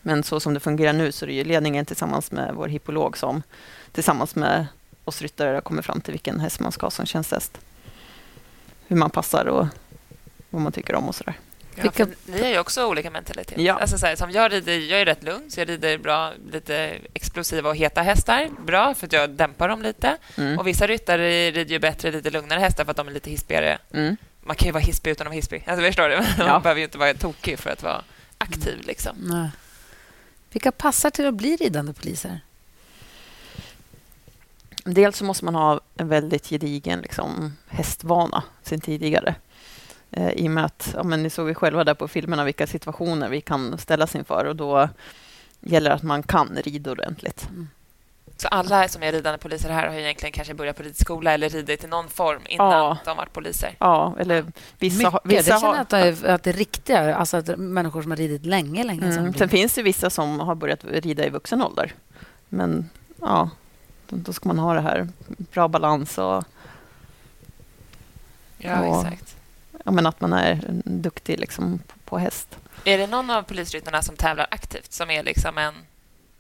men 0.02 0.24
så 0.24 0.40
som 0.40 0.54
det 0.54 0.60
fungerar 0.60 0.94
nu 0.94 1.12
så 1.12 1.26
är 1.26 1.28
det 1.28 1.34
ju 1.34 1.44
ledningen 1.44 1.86
tillsammans 1.86 2.32
med 2.32 2.56
vår 2.56 2.68
hippolog 2.68 3.18
som 3.18 3.44
tillsammans 3.92 4.36
med 4.36 4.68
oss 5.06 5.22
ryttare 5.22 5.62
kommer 5.62 5.82
fram 5.82 6.02
till 6.02 6.12
vilken 6.12 6.40
häst 6.40 6.60
man 6.60 6.72
ska 6.72 6.86
ha 6.86 6.92
som 6.92 7.06
tjänsthäst. 7.06 7.58
Hur 8.88 8.96
man 8.96 9.10
passar 9.10 9.46
och 9.46 9.68
vad 10.50 10.62
man 10.62 10.72
tycker 10.72 10.96
om 10.96 11.08
och 11.08 11.16
sådär. 11.16 11.34
Ja. 11.76 12.06
Ni 12.26 12.42
har 12.42 12.50
ju 12.50 12.60
också 12.60 12.86
olika 12.86 13.12
mentalitet. 13.12 13.58
Ja. 13.58 13.74
Alltså, 13.74 13.98
så 13.98 14.06
här, 14.06 14.16
som 14.16 14.32
jag, 14.32 14.52
rider, 14.52 14.78
jag 14.78 15.02
är 15.02 15.06
rätt 15.06 15.24
lugn, 15.24 15.52
så 15.52 15.60
jag 15.60 15.70
rider 15.70 15.98
bra, 15.98 16.34
lite 16.52 16.98
explosiva 17.14 17.70
och 17.70 17.76
heta 17.76 18.02
hästar. 18.02 18.50
Bra, 18.66 18.94
för 18.94 19.06
att 19.08 19.14
jag 19.14 19.30
dämpar 19.30 19.70
dem 19.70 19.82
lite. 19.82 20.18
Mm. 20.38 20.60
Och 20.60 20.68
Vissa 20.68 20.88
ryttare 20.88 21.52
rider 21.52 21.74
ju 21.74 21.80
bättre 21.80 22.12
lite 22.12 22.30
lugnare 22.30 22.60
hästar 22.60 22.84
för 22.84 22.92
att 22.92 22.98
de 22.98 23.08
är 23.08 23.12
lite 23.12 23.30
hispigare. 23.30 23.78
Mm. 23.94 24.18
Man 24.42 24.56
kan 24.56 24.66
ju 24.66 24.72
vara 24.72 24.84
hispig 24.84 25.12
utan 25.12 25.28
att 25.28 25.32
vara 25.32 25.36
hispig. 25.36 25.64
Alltså, 25.68 25.86
förstår 25.86 26.10
du? 26.10 26.16
Ja. 26.38 26.48
Man 26.48 26.62
behöver 26.62 26.80
ju 26.80 26.86
inte 26.86 26.98
vara 26.98 27.14
tokig 27.14 27.60
för 27.60 27.70
att 27.70 27.84
vara 27.84 28.02
aktiv. 28.38 28.82
Liksom. 28.84 29.16
Nej. 29.18 29.50
Vilka 30.52 30.72
passar 30.72 31.10
till 31.10 31.28
att 31.28 31.34
bli 31.34 31.56
ridande 31.56 31.94
poliser? 31.94 32.42
Dels 34.84 35.18
så 35.18 35.26
måste 35.26 35.46
man 35.46 35.56
ha 35.56 35.80
en 35.96 36.08
väldigt 36.08 36.50
gedigen 36.50 37.02
liksom, 37.02 37.58
hästvana 37.68 38.44
sen 38.64 38.82
tidigare. 38.82 39.36
Eh, 40.12 40.30
I 40.30 40.48
och 40.48 40.52
med 40.52 40.66
att, 40.66 40.94
ja, 40.96 41.04
men 41.04 41.24
ni 41.24 41.30
såg 41.30 41.48
vi 41.48 41.56
själva 41.56 41.84
där 41.84 41.94
på 41.94 42.08
filmerna 42.08 42.44
vilka 42.44 42.68
situationer 42.68 43.30
vi 43.30 43.42
kan 43.42 43.78
ställas 43.78 44.16
inför 44.16 44.46
och 44.46 44.56
då 44.56 44.90
gäller 45.60 45.90
det 45.90 45.96
att 45.96 46.04
man 46.04 46.24
kan 46.24 46.58
rida 46.64 46.92
ordentligt. 46.92 47.48
Mm. 47.50 47.68
Så 48.38 48.48
alla 48.48 48.88
som 48.88 49.04
är 49.04 49.12
ridande 49.12 49.38
poliser 49.38 49.70
här 49.70 49.88
har 49.88 49.96
egentligen 49.96 50.34
kanske 50.34 50.54
börjat 50.54 50.78
på 50.78 50.84
ridskola 50.84 51.32
eller 51.32 51.50
ridit 51.50 51.84
i 51.84 51.88
någon 51.88 52.10
form 52.10 52.42
innan 52.50 52.72
ja. 52.72 52.98
de 53.06 53.18
varit 53.18 53.34
poliser? 53.34 53.76
Ja, 53.80 54.16
eller 54.20 54.46
vissa, 54.80 55.22
Mycket. 55.24 55.40
vissa 55.40 55.56
har... 55.56 55.76
att 55.76 55.90
det, 55.90 55.98
är, 55.98 56.26
att 56.26 56.44
det 56.44 56.50
är 56.50 56.54
riktiga, 56.54 57.16
alltså 57.16 57.38
att 57.38 57.48
människor 57.58 58.02
som 58.02 58.12
har 58.12 58.18
ridit 58.18 58.46
länge, 58.46 58.84
länge. 58.84 59.06
Mm. 59.06 59.34
Sen 59.34 59.50
finns 59.50 59.74
det 59.74 59.84
vissa 59.84 60.10
som 60.10 60.40
har 60.40 60.56
börjat 60.56 60.86
rida 60.86 61.26
i 61.26 61.30
vuxen 61.30 61.62
ålder. 61.62 61.94
Men 62.50 62.90
ja, 63.20 63.50
då 64.12 64.34
ska 64.34 64.48
man 64.48 64.60
ha 64.60 64.74
det 64.74 64.82
här 64.82 65.08
bra 65.38 65.68
balans 65.68 66.18
och... 66.18 66.44
Ja, 68.58 68.86
och, 68.86 69.06
exakt. 69.06 69.36
Ja, 69.86 69.92
men 69.92 70.06
att 70.06 70.22
man 70.22 70.34
är 70.34 70.60
duktig 70.86 71.40
liksom 71.40 71.80
på, 71.80 71.94
på 72.06 72.18
häst. 72.18 72.58
Är 72.86 72.98
det 72.98 73.08
någon 73.08 73.30
av 73.30 73.44
polisryttarna 73.44 74.02
som 74.02 74.16
tävlar 74.16 74.48
aktivt, 74.52 74.94
som 74.94 75.10
är 75.10 75.24
liksom 75.24 75.58
en 75.58 75.74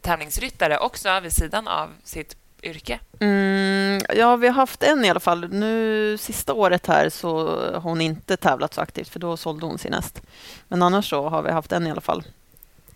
tävlingsryttare 0.01 0.77
också 0.77 1.19
vid 1.19 1.33
sidan 1.33 1.67
av 1.67 1.89
sitt 2.03 2.35
yrke? 2.63 2.99
Mm, 3.19 4.01
ja, 4.15 4.35
vi 4.35 4.47
har 4.47 4.53
haft 4.53 4.83
en 4.83 5.05
i 5.05 5.09
alla 5.09 5.19
fall. 5.19 5.49
Nu 5.49 6.17
sista 6.17 6.53
året 6.53 6.87
här 6.87 7.09
så 7.09 7.47
har 7.73 7.81
hon 7.81 8.01
inte 8.01 8.37
tävlat 8.37 8.73
så 8.73 8.81
aktivt 8.81 9.09
för 9.09 9.19
då 9.19 9.37
sålde 9.37 9.65
hon 9.65 9.77
sin 9.77 9.93
häst. 9.93 10.21
Men 10.67 10.81
annars 10.81 11.09
så 11.09 11.29
har 11.29 11.41
vi 11.41 11.51
haft 11.51 11.71
en 11.71 11.87
i 11.87 11.91
alla 11.91 12.01
fall. 12.01 12.23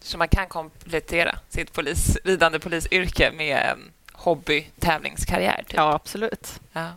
Så 0.02 0.18
man 0.18 0.28
kan 0.28 0.48
komplettera 0.48 1.36
sitt 1.50 1.74
polis, 1.74 2.18
ridande 2.24 2.60
polisyrke 2.60 3.32
med 3.32 3.78
en 4.18 4.24
hobby-tävlingskarriär? 4.24 5.58
Typ. 5.58 5.74
Ja, 5.74 5.94
absolut. 5.94 6.60
Ja. 6.74 6.92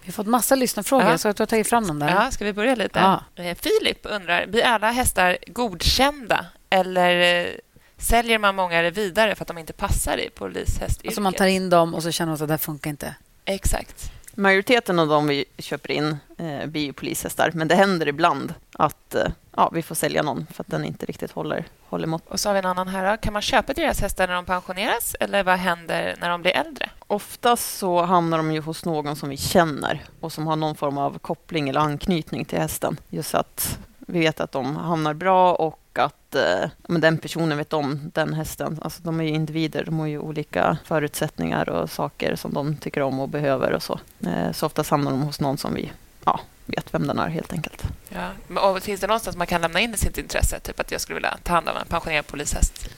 Vi 0.00 0.06
har 0.06 0.12
fått 0.12 0.26
massa 0.26 0.54
lyssnarfrågor, 0.54 1.06
ja. 1.06 1.18
så 1.18 1.28
jag 1.28 1.38
har 1.38 1.46
tagit 1.46 1.68
fram 1.68 1.86
dem 1.86 1.98
där. 1.98 2.08
Ja, 2.08 2.30
ska 2.30 2.44
vi 2.44 2.52
börja 2.52 2.74
lite? 2.74 2.98
Ja. 2.98 3.24
Eh, 3.44 3.56
Filip 3.56 3.98
undrar, 4.02 4.46
blir 4.46 4.62
alla 4.62 4.90
hästar 4.90 5.38
godkända 5.46 6.46
eller 6.70 7.44
eh, 7.44 7.52
säljer 7.98 8.38
man 8.38 8.54
många 8.54 8.90
vidare 8.90 9.34
för 9.34 9.44
att 9.44 9.48
de 9.48 9.58
inte 9.58 9.72
passar 9.72 10.18
i 10.18 10.30
polishästyrket? 10.30 11.06
Alltså 11.06 11.20
man 11.20 11.32
tar 11.32 11.46
in 11.46 11.70
dem 11.70 11.94
och 11.94 12.02
så 12.02 12.10
känner 12.10 12.32
man 12.32 12.42
att 12.42 12.48
det 12.48 12.52
här 12.52 12.58
funkar 12.58 12.90
inte? 12.90 13.14
Exakt. 13.44 14.12
Majoriteten 14.36 14.98
av 14.98 15.08
dem 15.08 15.26
vi 15.26 15.44
köper 15.58 15.90
in 15.90 16.16
eh, 16.38 16.66
blir 16.66 16.92
polishästar, 16.92 17.50
men 17.54 17.68
det 17.68 17.74
händer 17.74 18.08
ibland 18.08 18.54
att 18.72 19.14
eh, 19.14 19.26
ja, 19.56 19.70
vi 19.72 19.82
får 19.82 19.94
sälja 19.94 20.22
någon 20.22 20.46
för 20.52 20.62
att 20.62 20.70
den 20.70 20.84
inte 20.84 21.06
riktigt 21.06 21.32
håller, 21.32 21.64
håller 21.88 22.06
mått. 22.06 22.28
Och 22.28 22.40
så 22.40 22.48
har 22.48 22.54
vi 22.54 22.58
en 22.58 22.66
annan 22.66 22.88
här. 22.88 23.16
Kan 23.16 23.32
man 23.32 23.42
köpa 23.42 23.72
deras 23.72 24.00
hästar 24.00 24.28
när 24.28 24.34
de 24.34 24.44
pensioneras 24.44 25.16
eller 25.20 25.44
vad 25.44 25.58
händer 25.58 26.16
när 26.20 26.30
de 26.30 26.42
blir 26.42 26.52
äldre? 26.52 26.90
Oftast 27.06 27.78
så 27.78 28.02
hamnar 28.02 28.36
de 28.38 28.52
ju 28.52 28.60
hos 28.60 28.84
någon 28.84 29.16
som 29.16 29.28
vi 29.28 29.36
känner 29.36 30.02
och 30.20 30.32
som 30.32 30.46
har 30.46 30.56
någon 30.56 30.74
form 30.74 30.98
av 30.98 31.18
koppling 31.18 31.68
eller 31.68 31.80
anknytning 31.80 32.44
till 32.44 32.58
hästen. 32.58 32.96
Just 33.10 33.34
att 33.34 33.78
vi 33.98 34.20
vet 34.20 34.40
att 34.40 34.52
de 34.52 34.76
hamnar 34.76 35.14
bra 35.14 35.54
och 35.54 35.98
att 35.98 36.23
eh, 36.34 36.70
men 36.88 37.00
den 37.00 37.18
personen 37.18 37.58
vet 37.58 37.72
om 37.72 38.10
den 38.14 38.34
hästen. 38.34 38.78
Alltså, 38.82 39.02
de 39.02 39.20
är 39.20 39.24
ju 39.24 39.30
individer, 39.30 39.84
de 39.84 39.98
har 39.98 40.06
ju 40.06 40.18
olika 40.18 40.78
förutsättningar 40.84 41.68
och 41.68 41.90
saker 41.90 42.36
som 42.36 42.54
de 42.54 42.76
tycker 42.76 43.00
om 43.00 43.20
och 43.20 43.28
behöver 43.28 43.72
och 43.72 43.82
så. 43.82 44.00
Eh, 44.26 44.52
så 44.52 44.66
oftast 44.66 44.90
hamnar 44.90 45.10
de 45.10 45.22
hos 45.22 45.40
någon 45.40 45.58
som 45.58 45.74
vi 45.74 45.92
ja, 46.24 46.40
vet 46.66 46.94
vem 46.94 47.06
den 47.06 47.18
är 47.18 47.28
helt 47.28 47.52
enkelt. 47.52 47.82
Ja. 48.08 48.60
Och 48.60 48.82
finns 48.82 49.00
det 49.00 49.06
någonstans 49.06 49.36
man 49.36 49.46
kan 49.46 49.60
lämna 49.60 49.80
in 49.80 49.96
sitt 49.96 50.18
intresse? 50.18 50.60
Typ 50.60 50.80
att 50.80 50.92
jag 50.92 51.00
skulle 51.00 51.14
vilja 51.14 51.36
ta 51.42 51.52
hand 51.52 51.68
om 51.68 51.76
en 51.76 51.86
pensionerad 51.86 52.26
polishäst? 52.26 52.88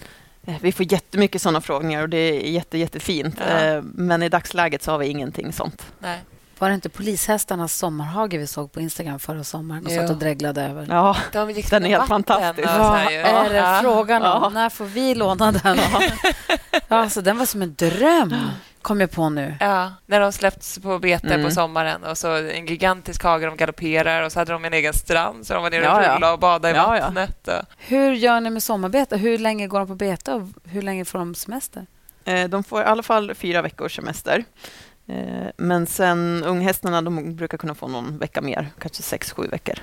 Eh, 0.47 0.55
vi 0.61 0.73
får 0.73 0.93
jättemycket 0.93 1.43
sådana 1.43 1.61
frågor 1.61 2.03
och 2.03 2.09
det 2.09 2.17
är 2.19 2.51
jätte, 2.51 2.79
jättefint. 2.79 3.41
Ja. 3.49 3.83
Men 3.83 4.23
i 4.23 4.29
dagsläget 4.29 4.83
så 4.83 4.91
har 4.91 4.99
vi 4.99 5.07
ingenting 5.07 5.53
sånt. 5.53 5.83
Nej. 5.99 6.21
Var 6.59 6.69
det 6.69 6.75
inte 6.75 6.89
polishästarnas 6.89 7.75
sommarhage 7.75 8.35
vi 8.35 8.47
såg 8.47 8.73
på 8.73 8.81
Instagram 8.81 9.19
förra 9.19 9.45
sommaren 9.45 9.87
och 9.87 9.93
satt 9.93 10.11
och 10.11 10.17
dreglade 10.17 10.63
över? 10.63 10.87
Ja, 10.91 11.17
De 11.33 11.63
den 11.71 11.85
är 11.85 11.89
helt 11.89 12.09
fantastisk. 12.09 12.69
Vad 12.79 12.99
är 12.99 13.51
det 13.53 13.83
frågan 13.83 14.23
om? 14.23 14.43
Ja. 14.43 14.49
När 14.49 14.69
får 14.69 14.85
vi 14.85 15.15
låna 15.15 15.53
den? 15.53 15.79
Ja. 15.93 16.03
alltså, 16.97 17.21
den 17.21 17.39
var 17.39 17.47
som 17.47 17.63
en 17.63 17.75
dröm 17.75 18.35
kom 18.83 19.01
jag 19.01 19.11
på 19.11 19.29
nu. 19.29 19.55
Ja, 19.61 19.93
när 20.07 20.21
de 20.21 20.33
släppts 20.33 20.79
på 20.79 20.99
bete 20.99 21.35
mm. 21.35 21.47
på 21.47 21.51
sommaren 21.51 22.05
och 22.05 22.19
så 22.19 22.33
en 22.35 22.67
gigantisk 22.67 23.23
hage 23.23 23.47
de 23.47 23.57
galopperar 23.57 24.23
och 24.23 24.33
så 24.33 24.39
hade 24.39 24.53
de 24.53 24.65
en 24.65 24.73
egen 24.73 24.93
strand 24.93 25.47
så 25.47 25.55
de 25.55 25.63
var 25.63 25.71
nere 25.71 25.83
ja, 25.83 25.93
och 25.93 26.15
rullade 26.15 26.33
och 26.33 26.39
badade 26.39 26.75
i 26.75 26.77
ja, 26.77 26.87
vattnet. 26.87 27.41
Ja. 27.45 27.63
Hur 27.79 28.13
gör 28.13 28.41
ni 28.41 28.51
med 28.51 28.63
sommarbete? 28.63 29.17
Hur 29.17 29.39
länge 29.39 29.67
går 29.67 29.79
de 29.79 29.89
på 29.89 29.95
bete 29.95 30.33
och 30.33 30.49
hur 30.65 30.83
länge 30.83 31.05
får 31.05 31.19
de 31.19 31.35
semester? 31.35 31.87
Eh, 32.25 32.49
de 32.49 32.65
får 32.65 32.83
i 32.83 32.85
alla 32.85 33.03
fall 33.03 33.35
fyra 33.35 33.63
veckors 33.63 33.97
semester. 33.97 34.45
Eh, 35.07 35.49
men 35.57 35.87
sen 35.87 36.45
unghästarna 36.45 37.03
de 37.03 37.37
brukar 37.37 37.59
kunna 37.59 37.75
få 37.75 37.89
någon 37.89 38.19
vecka 38.19 38.41
mer, 38.41 38.71
kanske 38.79 39.03
sex, 39.03 39.33
sju 39.33 39.49
veckor 39.49 39.79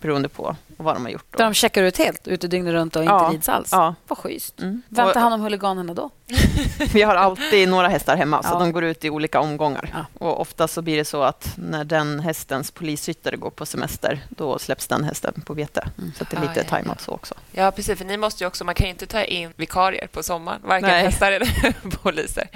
beroende 0.00 0.28
på 0.28 0.56
vad 0.76 0.96
de 0.96 1.04
har 1.04 1.12
gjort. 1.12 1.36
Där 1.36 1.44
de 1.44 1.54
checkar 1.54 1.82
ut 1.82 1.98
helt, 1.98 2.28
ute 2.28 2.48
dygnet 2.48 2.72
runt 2.72 2.96
och 2.96 3.04
ja, 3.04 3.24
inte 3.24 3.36
rids 3.36 3.48
alls? 3.48 3.68
Ja. 3.72 3.94
Vad 4.08 4.18
schysst. 4.18 4.60
Mm. 4.60 4.82
Vem 4.88 5.12
tar 5.12 5.20
hand 5.20 5.34
om 5.34 5.40
huliganerna 5.40 5.94
då? 5.94 6.10
Vi 6.92 7.02
har 7.02 7.14
alltid 7.14 7.68
några 7.68 7.88
hästar 7.88 8.16
hemma, 8.16 8.40
ja. 8.42 8.50
så 8.50 8.58
de 8.58 8.72
går 8.72 8.84
ut 8.84 9.04
i 9.04 9.10
olika 9.10 9.40
omgångar. 9.40 9.90
Ja. 9.94 10.26
Och 10.26 10.40
Ofta 10.40 10.68
så 10.68 10.82
blir 10.82 10.96
det 10.96 11.04
så 11.04 11.22
att 11.22 11.52
när 11.56 11.84
den 11.84 12.20
hästens 12.20 12.70
polisryttare 12.70 13.36
går 13.36 13.50
på 13.50 13.66
semester, 13.66 14.20
då 14.28 14.58
släpps 14.58 14.86
den 14.86 15.04
hästen 15.04 15.42
på 15.46 15.54
vete. 15.54 15.88
Mm. 15.98 16.12
Så 16.18 16.24
det 16.30 16.36
är 16.36 16.40
lite 16.40 16.60
ja, 16.60 16.64
tajmat 16.64 17.00
så 17.00 17.12
också. 17.12 17.34
Ja, 17.52 17.70
precis. 17.70 17.98
För 17.98 18.04
ni 18.04 18.16
måste 18.16 18.44
ju 18.44 18.48
också, 18.48 18.64
man 18.64 18.74
kan 18.74 18.86
ju 18.86 18.90
inte 18.90 19.06
ta 19.06 19.24
in 19.24 19.52
vikarier 19.56 20.06
på 20.06 20.22
sommaren, 20.22 20.60
varken 20.64 20.88
Nej. 20.88 21.04
hästar 21.04 21.32
eller 21.32 21.90
poliser. 22.02 22.48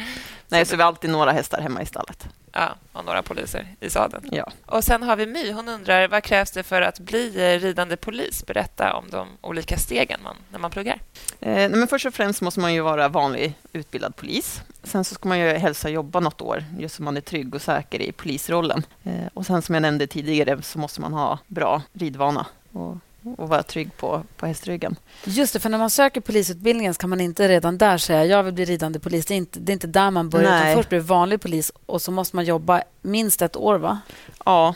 Nej, 0.52 0.66
så, 0.66 0.76
vi 0.76 0.82
har 0.82 0.88
alltid 0.88 1.10
några 1.10 1.32
hästar 1.32 1.60
hemma 1.60 1.82
i 1.82 1.86
stallet. 1.86 2.28
Ja, 2.52 2.74
och 2.92 3.04
några 3.04 3.22
poliser 3.22 3.66
i 3.80 3.90
sadeln. 3.90 4.28
Ja. 4.32 4.50
Och 4.66 4.84
sen 4.84 5.02
har 5.02 5.16
vi 5.16 5.26
My. 5.26 5.52
Hon 5.52 5.68
undrar 5.68 6.08
vad 6.08 6.22
krävs 6.22 6.50
det 6.50 6.62
för 6.62 6.82
att 6.82 6.98
bli 6.98 7.58
ridande 7.58 7.96
polis? 7.96 8.46
Berätta 8.46 8.94
om 8.94 9.10
de 9.10 9.28
olika 9.40 9.76
stegen 9.78 10.20
man, 10.22 10.36
när 10.50 10.58
man 10.58 10.70
pluggar. 10.70 11.00
Eh, 11.40 11.70
men 11.70 11.88
först 11.88 12.06
och 12.06 12.14
främst 12.14 12.40
måste 12.40 12.60
man 12.60 12.74
ju 12.74 12.80
vara 12.80 13.08
vanlig 13.08 13.54
utbildad 13.72 14.16
polis. 14.16 14.62
Sen 14.82 15.04
så 15.04 15.14
ska 15.14 15.28
man 15.28 15.38
ju 15.38 15.48
helst 15.48 15.88
jobba 15.88 16.20
något 16.20 16.40
år, 16.40 16.64
just 16.78 16.94
så 16.94 17.02
man 17.02 17.16
är 17.16 17.20
trygg 17.20 17.54
och 17.54 17.62
säker 17.62 18.02
i 18.02 18.12
polisrollen. 18.12 18.82
Eh, 19.04 19.26
och 19.34 19.46
sen 19.46 19.62
som 19.62 19.74
jag 19.74 19.82
nämnde 19.82 20.06
tidigare 20.06 20.62
så 20.62 20.78
måste 20.78 21.00
man 21.00 21.12
ha 21.12 21.38
bra 21.46 21.82
ridvana 21.92 22.46
och 22.72 22.96
och 23.36 23.48
vara 23.48 23.62
trygg 23.62 23.96
på, 23.96 24.22
på 24.36 24.46
hästryggen. 24.46 24.96
Just 25.24 25.52
det, 25.52 25.60
för 25.60 25.68
när 25.68 25.78
man 25.78 25.90
söker 25.90 26.20
polisutbildningen 26.20 26.94
kan 26.94 27.10
man 27.10 27.20
inte 27.20 27.48
redan 27.48 27.78
där 27.78 27.98
säga 27.98 28.24
jag 28.24 28.42
vill 28.42 28.54
bli 28.54 28.64
ridande 28.64 28.98
polis. 28.98 29.26
Det 29.26 29.34
är 29.34 29.36
inte, 29.36 29.60
det 29.60 29.72
är 29.72 29.74
inte 29.74 29.86
där 29.86 30.10
man 30.10 30.30
börjar. 30.30 30.50
Nej. 30.50 30.76
Först 30.76 30.88
blir 30.88 31.00
vanlig 31.00 31.40
polis 31.40 31.72
och 31.86 32.02
så 32.02 32.10
måste 32.10 32.36
man 32.36 32.44
jobba 32.44 32.82
minst 33.02 33.42
ett 33.42 33.56
år, 33.56 33.78
va? 33.78 34.00
Ja. 34.44 34.74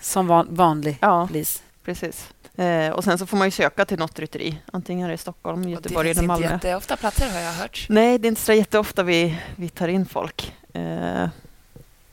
Som 0.00 0.26
van, 0.26 0.46
vanlig 0.50 0.98
ja, 1.00 1.26
polis. 1.26 1.62
Precis. 1.84 2.28
Eh, 2.56 2.90
och 2.92 3.04
Sen 3.04 3.18
så 3.18 3.26
får 3.26 3.36
man 3.36 3.46
ju 3.46 3.50
söka 3.50 3.84
till 3.84 3.98
något 3.98 4.18
rytteri, 4.18 4.58
antingen 4.72 5.06
här 5.08 5.14
i 5.14 5.18
Stockholm, 5.18 5.68
Göteborg 5.68 6.10
eller 6.10 6.22
Malmö. 6.22 6.34
Det 6.34 6.48
finns 6.48 6.52
inte 6.54 6.68
jätteofta 6.68 6.96
platser, 6.96 7.30
har 7.32 7.40
jag 7.40 7.52
hört. 7.52 7.86
Nej, 7.88 8.18
det 8.18 8.26
är 8.26 8.28
inte 8.28 8.40
så 8.40 8.52
jätteofta 8.52 9.02
vi, 9.02 9.38
vi 9.56 9.68
tar 9.68 9.88
in 9.88 10.06
folk. 10.06 10.54
Eh, 10.72 11.28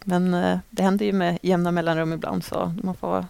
Men 0.03 0.33
eh, 0.33 0.59
det 0.69 0.83
händer 0.83 1.05
ju 1.05 1.13
med 1.13 1.37
jämna 1.41 1.71
mellanrum 1.71 2.13
ibland 2.13 2.43
så 2.43 2.73
man 2.83 2.95
får 2.95 3.25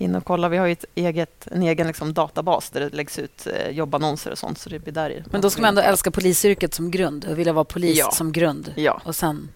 in 0.00 0.14
och 0.14 0.24
kolla. 0.24 0.48
Vi 0.48 0.56
har 0.56 0.66
ju 0.66 0.72
ett 0.72 0.84
eget, 0.94 1.46
en 1.50 1.62
egen 1.62 1.86
liksom 1.86 2.12
databas 2.14 2.70
där 2.70 2.80
det 2.80 2.88
läggs 2.96 3.18
ut 3.18 3.46
eh, 3.46 3.70
jobbannonser 3.70 4.30
och 4.30 4.38
sånt. 4.38 4.58
Så 4.58 4.68
det 4.70 4.78
blir 4.78 4.92
där 4.92 5.24
Men 5.30 5.40
då 5.40 5.50
ska 5.50 5.60
man 5.62 5.68
ändå 5.68 5.80
älska 5.82 6.10
polisyrket 6.10 6.74
som 6.74 6.90
grund 6.90 7.24
och 7.24 7.38
vilja 7.38 7.52
vara 7.52 7.64
polis 7.64 7.98
Ja. 7.98 8.10
som 8.10 8.32
grund. 8.32 8.72
Ja. 8.76 9.00
Och 9.04 9.16
sen... 9.16 9.48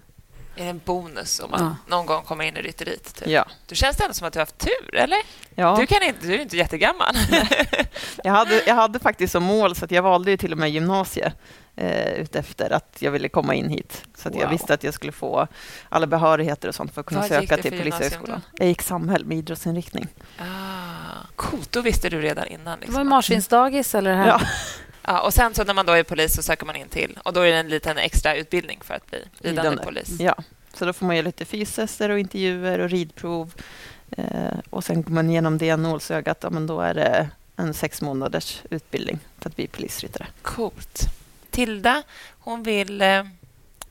Är 0.56 0.64
det 0.64 0.70
en 0.70 0.80
bonus 0.84 1.40
om 1.40 1.50
man 1.50 1.60
Ja. 1.60 1.76
någon 1.96 2.06
gång 2.06 2.22
kommer 2.22 2.44
in 2.44 2.56
i 2.56 2.62
rytteriet? 2.62 3.14
Typ? 3.14 3.28
Ja. 3.28 3.44
Du 3.66 3.74
känns 3.74 3.96
det 3.96 4.04
ändå 4.04 4.14
som 4.14 4.26
att 4.26 4.32
du 4.32 4.38
har 4.38 4.42
haft 4.42 4.58
tur, 4.58 4.94
eller? 4.94 5.18
ja. 5.54 5.76
Du, 5.80 5.86
kan 5.86 6.02
inte, 6.02 6.26
du 6.26 6.34
är 6.34 6.38
inte 6.38 6.56
jättegammal. 6.56 7.14
Jag, 8.24 8.32
hade, 8.32 8.62
jag 8.66 8.74
hade 8.74 8.98
faktiskt 8.98 9.32
som 9.32 9.42
mål, 9.42 9.76
så 9.76 9.84
att 9.84 9.90
jag 9.90 10.02
valde 10.02 10.30
ju 10.30 10.36
till 10.36 10.52
och 10.52 10.58
med 10.58 10.70
gymnasiet 10.70 11.34
eh, 11.76 12.12
utefter 12.12 12.72
att 12.72 12.96
jag 12.98 13.10
ville 13.10 13.28
komma 13.28 13.54
in 13.54 13.68
hit. 13.68 14.04
Så 14.16 14.28
att 14.28 14.34
jag 14.34 14.42
Wow. 14.42 14.50
visste 14.50 14.74
att 14.74 14.84
jag 14.84 14.94
skulle 14.94 15.12
få 15.12 15.46
alla 15.88 16.06
behörigheter 16.06 16.68
och 16.68 16.74
sånt 16.74 16.94
för 16.94 17.00
att 17.00 17.06
kunna 17.06 17.20
Vad 17.20 17.28
söka 17.28 17.56
det 17.56 17.62
till 17.62 17.78
Polishögskolan. 17.78 18.40
Jag 18.52 18.68
gick 18.68 18.82
samhäll 18.82 19.24
med 19.24 19.38
idrottsinriktning. 19.38 20.08
Ah, 20.38 20.44
coolt, 21.36 21.72
då 21.72 21.80
visste 21.80 22.08
du 22.08 22.20
redan 22.20 22.46
innan. 22.46 22.64
Det 22.64 22.76
Liksom. 22.80 22.94
var 22.94 23.00
ju 23.00 23.08
marsvinsdagis 23.08 23.94
eller 23.94 24.14
här. 24.14 24.26
Ja. 24.28 24.40
Ja, 25.06 25.20
och 25.20 25.34
sen 25.34 25.54
så 25.54 25.64
när 25.64 25.74
man 25.74 25.86
då 25.86 25.92
är 25.92 26.02
polis 26.02 26.34
så 26.34 26.42
söker 26.42 26.66
man 26.66 26.76
in 26.76 26.88
till 26.88 27.18
och 27.24 27.32
då 27.32 27.40
är 27.40 27.50
det 27.50 27.56
en 27.56 27.68
liten 27.68 27.98
extra 27.98 28.34
utbildning 28.36 28.80
för 28.84 28.94
att 28.94 29.10
bli 29.10 29.24
ridande 29.40 29.82
polis. 29.84 30.20
Ja, 30.20 30.34
så 30.74 30.84
då 30.84 30.92
får 30.92 31.06
man 31.06 31.16
göra 31.16 31.26
lite 31.26 31.44
fystester 31.44 32.10
och 32.10 32.18
intervjuer 32.18 32.78
och 32.78 32.90
ridprov. 32.90 33.54
Eh, 34.16 34.24
och 34.70 34.84
sen 34.84 35.02
går 35.02 35.10
man 35.12 35.30
igenom 35.30 35.58
det 35.58 35.76
nålsögat, 35.76 36.38
ja, 36.42 36.50
men 36.50 36.66
då 36.66 36.80
är 36.80 36.94
det 36.94 37.28
en 37.56 37.74
sex 37.74 38.00
månaders 38.02 38.62
utbildning 38.70 39.18
för 39.38 39.48
att 39.50 39.56
bli 39.56 39.66
polisryttare. 39.66 40.26
Coolt. 40.42 41.02
Tilda, 41.50 42.02
hon 42.38 42.62
vill... 42.62 43.02
Eh, 43.02 43.24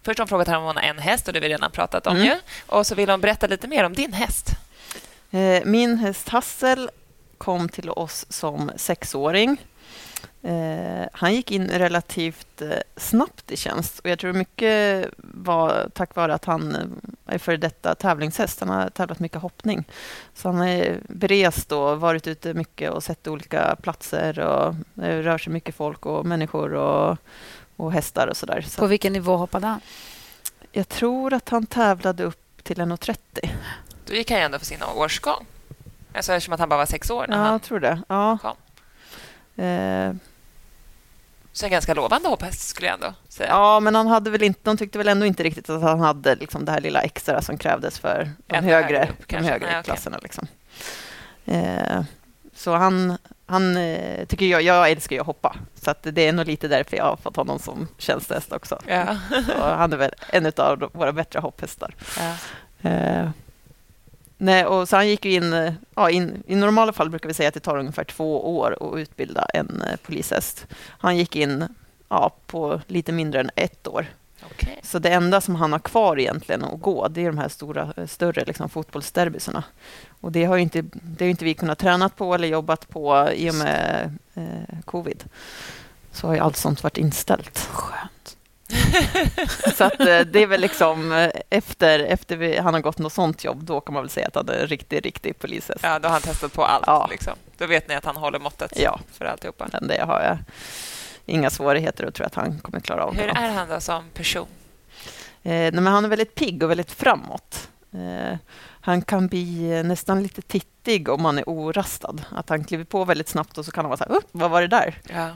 först 0.04 0.20
har 0.20 0.24
hon 0.24 0.28
frågat 0.30 0.48
här 0.48 0.58
om 0.58 0.64
hon 0.64 0.76
har 0.76 0.84
en 0.84 1.00
häst 1.00 1.28
och 1.28 1.34
det 1.34 1.40
har 1.40 1.42
vi 1.42 1.50
redan 1.50 1.72
pratat 1.72 2.08
om 2.08 2.16
Mm. 2.16 2.28
ju. 2.28 2.36
Och 2.66 2.88
så 2.88 2.96
vill 2.96 3.10
hon 3.10 3.22
berätta 3.22 3.48
lite 3.48 3.68
mer 3.68 3.84
om 3.84 3.94
din 3.94 4.14
häst. 4.14 4.48
Eh, 5.32 5.64
min 5.66 5.98
häst 5.98 6.30
Hassel 6.30 6.90
kom 7.38 7.70
till 7.70 7.90
oss 7.90 8.26
som 8.30 8.72
sexåring. 8.76 9.58
Eh, 10.46 11.08
han 11.14 11.34
gick 11.34 11.52
in 11.52 11.68
relativt 11.68 12.62
eh, 12.62 12.70
snabbt 12.98 13.52
i 13.52 13.58
tjänst 13.58 14.00
och 14.00 14.10
jag 14.10 14.20
tror 14.20 14.34
mycket 14.34 15.10
var 15.18 15.90
tack 15.94 16.16
vare 16.16 16.34
att 16.34 16.46
han 16.46 16.76
eh, 16.76 17.34
är 17.34 17.38
före 17.38 17.58
detta 17.58 17.96
tävlingshäst. 17.96 18.60
Han 18.60 18.70
har 18.70 18.90
tävlat 18.90 19.20
mycket 19.20 19.42
hoppning. 19.42 19.84
Så 20.34 20.50
han 20.50 20.62
är 20.68 21.00
berest 21.10 21.72
och 21.72 22.00
varit 22.00 22.28
ute 22.28 22.54
mycket 22.54 22.92
och 22.92 23.04
sett 23.04 23.28
olika 23.28 23.76
platser 23.82 24.40
och 24.40 24.76
det 24.94 25.22
rör 25.22 25.38
sig 25.38 25.54
mycket 25.54 25.76
folk 25.76 26.06
och 26.06 26.26
människor 26.26 26.74
och, 26.74 27.18
och 27.76 27.92
hästar 27.94 28.28
och 28.28 28.38
sådär. 28.38 28.62
Så 28.62 28.82
På 28.82 28.88
vilken 28.88 29.14
nivå 29.14 29.38
hoppade 29.38 29.68
han? 29.68 29.80
jag 30.72 30.90
tror 30.90 31.34
att 31.34 31.50
han 31.50 31.66
tävlade 31.66 32.24
upp 32.24 32.64
till 32.64 32.78
1,30. 32.78 33.50
Då 34.06 34.14
gick 34.14 34.32
han 34.32 34.40
ju 34.40 34.46
ändå 34.46 34.60
för 34.60 34.66
sin 34.66 34.84
årsgång. 34.96 35.46
Alltså 36.14 36.34
eftersom 36.34 36.54
att 36.54 36.60
han 36.60 36.70
bara 36.70 36.78
var 36.78 36.86
sex 36.86 37.10
år 37.10 37.26
när 37.30 37.38
Ja, 37.38 37.44
han... 37.44 37.52
jag 37.52 37.62
tror 37.62 37.80
det. 37.80 38.02
Ja. 38.08 38.38
kom. 38.42 38.56
Eh, 39.66 40.14
Så 41.54 41.66
en 41.66 41.72
ganska 41.72 41.94
lovande 41.94 42.30
hopphäst 42.30 42.68
skulle 42.68 42.88
jag 42.88 42.94
ändå 42.94 43.14
säga. 43.30 43.50
Ja, 43.50 43.80
men 43.80 43.96
han 43.96 44.08
hade 44.08 44.30
väl 44.30 44.44
inte, 44.44 44.60
de 44.64 44.78
tyckte 44.78 44.98
väl 44.98 45.08
ändå 45.08 45.26
inte 45.26 45.44
riktigt 45.44 45.70
att 45.70 45.82
han 45.82 46.00
hade 46.00 46.36
liksom 46.36 46.66
det 46.66 46.72
här 46.72 46.82
lilla 46.82 47.02
extra 47.02 47.42
som 47.42 47.58
krävdes 47.58 48.00
för 48.00 48.32
de 48.48 48.56
Ännu 48.56 48.68
högre, 48.68 48.98
högre 48.98 49.12
upp, 49.12 49.28
de 49.28 49.36
högre 49.38 49.72
Nej, 49.72 49.84
klasserna. 49.84 50.20
Liksom. 50.22 50.48
Eh, 51.46 52.02
så 52.56 52.76
han, 52.76 53.18
han 53.46 53.78
eh, 53.78 54.26
tycker 54.26 54.46
jag, 54.46 54.62
jag 54.62 54.92
älskar 54.92 55.16
ju 55.16 55.20
att 55.20 55.28
hoppa, 55.28 55.56
så 55.82 55.94
det 56.02 56.28
är 56.28 56.34
nog 56.34 56.46
lite 56.46 56.68
därför 56.68 56.98
jag 56.98 57.04
har 57.04 57.18
fått 57.18 57.36
honom 57.36 57.60
som 57.60 57.88
tjänstehäst 57.98 58.52
också. 58.52 58.80
Ja. 58.88 59.18
Han 59.58 59.94
är 59.94 59.98
väl 59.98 60.12
en 60.30 60.52
av 60.58 60.90
våra 60.94 61.12
bättre 61.12 61.40
hopphästar. 61.40 61.96
Ja. 62.18 62.36
Eh, 62.90 63.30
nej, 64.44 64.66
och 64.66 64.90
så 64.90 64.96
han 64.96 65.08
gick 65.08 65.26
in, 65.26 65.54
eh, 65.54 65.74
ja, 65.96 66.10
in... 66.10 66.44
I 66.48 66.56
normala 66.56 66.94
fall 66.94 67.10
brukar 67.10 67.28
vi 67.28 67.34
säga 67.34 67.48
att 67.48 67.54
det 67.54 67.60
tar 67.60 67.78
ungefär 67.78 68.04
två 68.04 68.58
år 68.58 68.78
att 68.82 69.00
utbilda 69.00 69.46
en 69.54 69.82
eh, 69.82 69.96
polishäst. 69.96 70.68
Han 70.98 71.18
gick 71.18 71.36
in 71.36 71.68
ja, 72.10 72.32
på 72.46 72.82
lite 72.88 73.12
mindre 73.12 73.40
än 73.40 73.50
ett 73.56 73.88
år. 73.88 74.06
Okej. 74.46 74.80
Så 74.84 75.00
det 75.00 75.10
enda 75.10 75.42
som 75.42 75.56
han 75.56 75.72
har 75.72 75.80
kvar 75.80 76.20
egentligen 76.20 76.64
att 76.64 76.82
gå, 76.82 77.08
det 77.08 77.22
är 77.22 77.26
de 77.26 77.38
här 77.38 77.50
stora, 77.50 77.94
eh, 77.98 78.08
större 78.08 78.46
liksom, 78.46 78.70
fotbollsderbysarna. 78.70 79.64
Och 80.22 80.32
det 80.32 80.44
har 80.44 80.58
inte, 80.58 80.82
det 80.92 81.26
har 81.26 81.30
inte 81.30 81.46
vi 81.46 81.54
kunnat 81.54 81.80
träna 81.80 82.10
på 82.10 82.36
eller 82.36 82.48
jobbat 82.48 82.90
på 82.90 83.30
i 83.34 83.50
och 83.50 83.56
med 83.56 84.18
eh, 84.34 84.80
covid. 84.86 85.24
Så 86.12 86.28
har 86.28 86.34
ju 86.34 86.40
allt 86.40 86.58
sånt 86.58 86.84
varit 86.84 86.98
inställt. 86.98 87.60
Skönt. 87.60 88.38
Så 89.76 89.84
att, 89.84 90.00
eh, 90.00 90.20
det 90.20 90.40
är 90.40 90.48
väl 90.48 90.62
liksom 90.62 91.12
eh, 91.12 91.30
efter, 91.50 92.00
efter 92.00 92.36
vi, 92.38 92.58
han 92.58 92.74
har 92.74 92.82
gått 92.82 92.98
något 92.98 93.14
sånt 93.14 93.44
jobb, 93.44 93.64
då 93.64 93.82
kan 93.82 93.94
man 93.94 94.04
väl 94.04 94.10
säga 94.10 94.28
att 94.28 94.36
han 94.36 94.50
är 94.50 94.54
en 94.54 94.68
riktig, 94.68 95.06
riktig 95.06 95.40
polishäst. 95.40 95.80
Ja, 95.84 96.00
då 96.00 96.08
har 96.08 96.14
han 96.14 96.22
testat 96.22 96.54
på 96.54 96.66
allt. 96.66 96.84
Ja. 96.88 97.08
Liksom. 97.12 97.34
Då 97.58 97.66
vet 97.68 97.88
ni 97.88 97.96
att 97.96 98.06
han 98.06 98.18
håller 98.18 98.40
måttet 98.40 98.80
Ja. 98.80 99.00
för 99.12 99.26
alltihopa. 99.26 99.68
Men 99.72 99.88
det 99.88 100.02
har 100.02 100.22
jag 100.22 100.38
inga 101.26 101.50
svårigheter 101.50 102.06
och 102.06 102.14
tror 102.14 102.28
att 102.28 102.36
han 102.36 102.60
kommer 102.60 102.80
klara 102.80 103.04
av 103.06 103.16
Hur 103.16 103.28
är 103.28 103.50
han 103.52 103.70
då 103.70 103.80
som 103.80 104.04
person? 104.14 104.48
Eh, 105.44 105.72
men 105.74 105.88
han 105.88 106.06
är 106.06 106.10
väldigt 106.10 106.36
pigg 106.36 106.64
och 106.64 106.70
väldigt 106.70 106.92
framåt. 106.92 107.70
Eh, 107.94 108.38
han 108.82 109.02
kan 109.02 109.28
bli 109.28 109.72
eh, 109.78 109.84
nästan 109.84 110.24
lite 110.24 110.42
tittig 110.42 111.10
om 111.10 111.22
man 111.22 111.38
är 111.38 111.50
orastad. 111.50 112.16
Att 112.32 112.50
han 112.50 112.64
kliver 112.64 112.84
på 112.84 113.06
väldigt 113.06 113.30
snabbt 113.30 113.58
och 113.58 113.66
så 113.66 113.72
kan 113.72 113.86
han 113.86 113.90
vara 113.90 113.98
så 113.98 114.04
här, 114.04 114.12
upp, 114.12 114.28
vad 114.32 114.52
var 114.52 114.62
det 114.62 114.68
där? 114.68 114.98
Ja. 115.10 115.30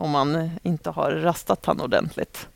Om 0.00 0.10
man 0.10 0.50
inte 0.62 0.90
har 0.90 1.10
rastat 1.10 1.66
han 1.66 1.80
ordentligt. 1.80 2.48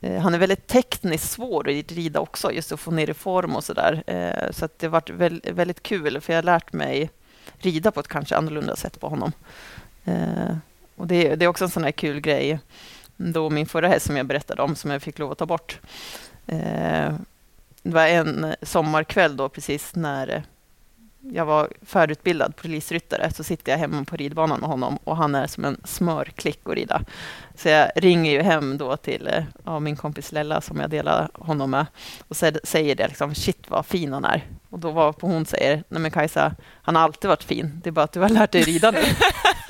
Eh, 0.00 0.20
han 0.20 0.34
är 0.34 0.38
väldigt 0.38 0.66
tekniskt 0.66 1.30
svår 1.30 1.68
att 1.68 1.92
rida 1.92 2.20
också, 2.20 2.52
just 2.52 2.72
att 2.72 2.80
få 2.80 2.90
ner 2.90 3.10
i 3.10 3.14
form 3.14 3.56
och 3.56 3.64
så 3.64 3.72
där. 3.72 4.02
Eh, 4.06 4.50
så 4.50 4.64
att 4.64 4.78
det 4.78 4.86
har 4.86 4.90
varit 4.90 5.10
väldigt 5.44 5.82
kul, 5.82 6.20
för 6.20 6.32
jag 6.32 6.38
har 6.38 6.44
lärt 6.44 6.72
mig 6.72 7.10
rida 7.58 7.90
på 7.90 8.00
ett 8.00 8.08
kanske 8.08 8.36
annorlunda 8.36 8.76
sätt 8.76 9.00
på 9.00 9.08
honom. 9.08 9.32
Eh, 10.04 10.56
och 10.96 11.06
det, 11.06 11.36
det 11.36 11.44
är 11.44 11.48
också 11.48 11.64
en 11.64 11.70
sån 11.70 11.84
här 11.84 11.92
kul 11.92 12.20
grej. 12.20 12.60
Då 13.16 13.50
min 13.50 13.66
förra 13.66 13.88
häst 13.88 14.06
som 14.06 14.16
jag 14.16 14.26
berättade 14.26 14.62
om, 14.62 14.76
som 14.76 14.90
jag 14.90 15.02
fick 15.02 15.18
lov 15.18 15.32
att 15.32 15.38
ta 15.38 15.46
bort. 15.46 15.80
Det 17.82 17.92
var 17.92 18.06
en 18.06 18.54
sommarkväll 18.62 19.36
då 19.36 19.48
precis 19.48 19.94
när 19.94 20.44
jag 21.32 21.44
var 21.44 21.68
färdigutbildad 21.82 22.56
polisryttare 22.56 23.30
så 23.30 23.44
sitter 23.44 23.72
jag 23.72 23.78
hemma 23.78 24.04
på 24.04 24.16
ridbanan 24.16 24.60
med 24.60 24.68
honom 24.68 24.98
och 25.04 25.16
han 25.16 25.34
är 25.34 25.46
som 25.46 25.64
en 25.64 25.80
smörklick 25.84 26.60
att 26.64 26.74
rida. 26.74 27.02
Så 27.54 27.68
jag 27.68 27.90
ringer 27.96 28.32
ju 28.32 28.42
hem 28.42 28.78
då 28.78 28.96
till 28.96 29.26
eh, 29.26 29.44
ja, 29.64 29.80
min 29.80 29.96
kompis 29.96 30.32
Lella 30.32 30.60
som 30.60 30.80
jag 30.80 30.90
delar 30.90 31.28
honom 31.34 31.70
med 31.70 31.86
och 32.28 32.36
säger 32.36 32.94
det 32.94 33.08
liksom, 33.08 33.34
shit 33.34 33.64
vad 33.68 33.86
fin 33.86 34.12
han 34.12 34.24
är. 34.24 34.44
Och 34.70 34.78
då 34.78 34.90
var 34.90 35.12
på 35.12 35.26
hon 35.26 35.46
säger, 35.46 35.84
nej 35.88 36.00
men 36.00 36.10
Kajsa, 36.10 36.54
han 36.82 36.96
har 36.96 37.02
alltid 37.02 37.28
varit 37.28 37.44
fin, 37.44 37.80
det 37.84 37.90
är 37.90 37.92
bara 37.92 38.04
att 38.04 38.12
du 38.12 38.20
har 38.20 38.28
lärt 38.28 38.52
dig 38.52 38.62
rida 38.62 38.90
nu. 38.90 39.02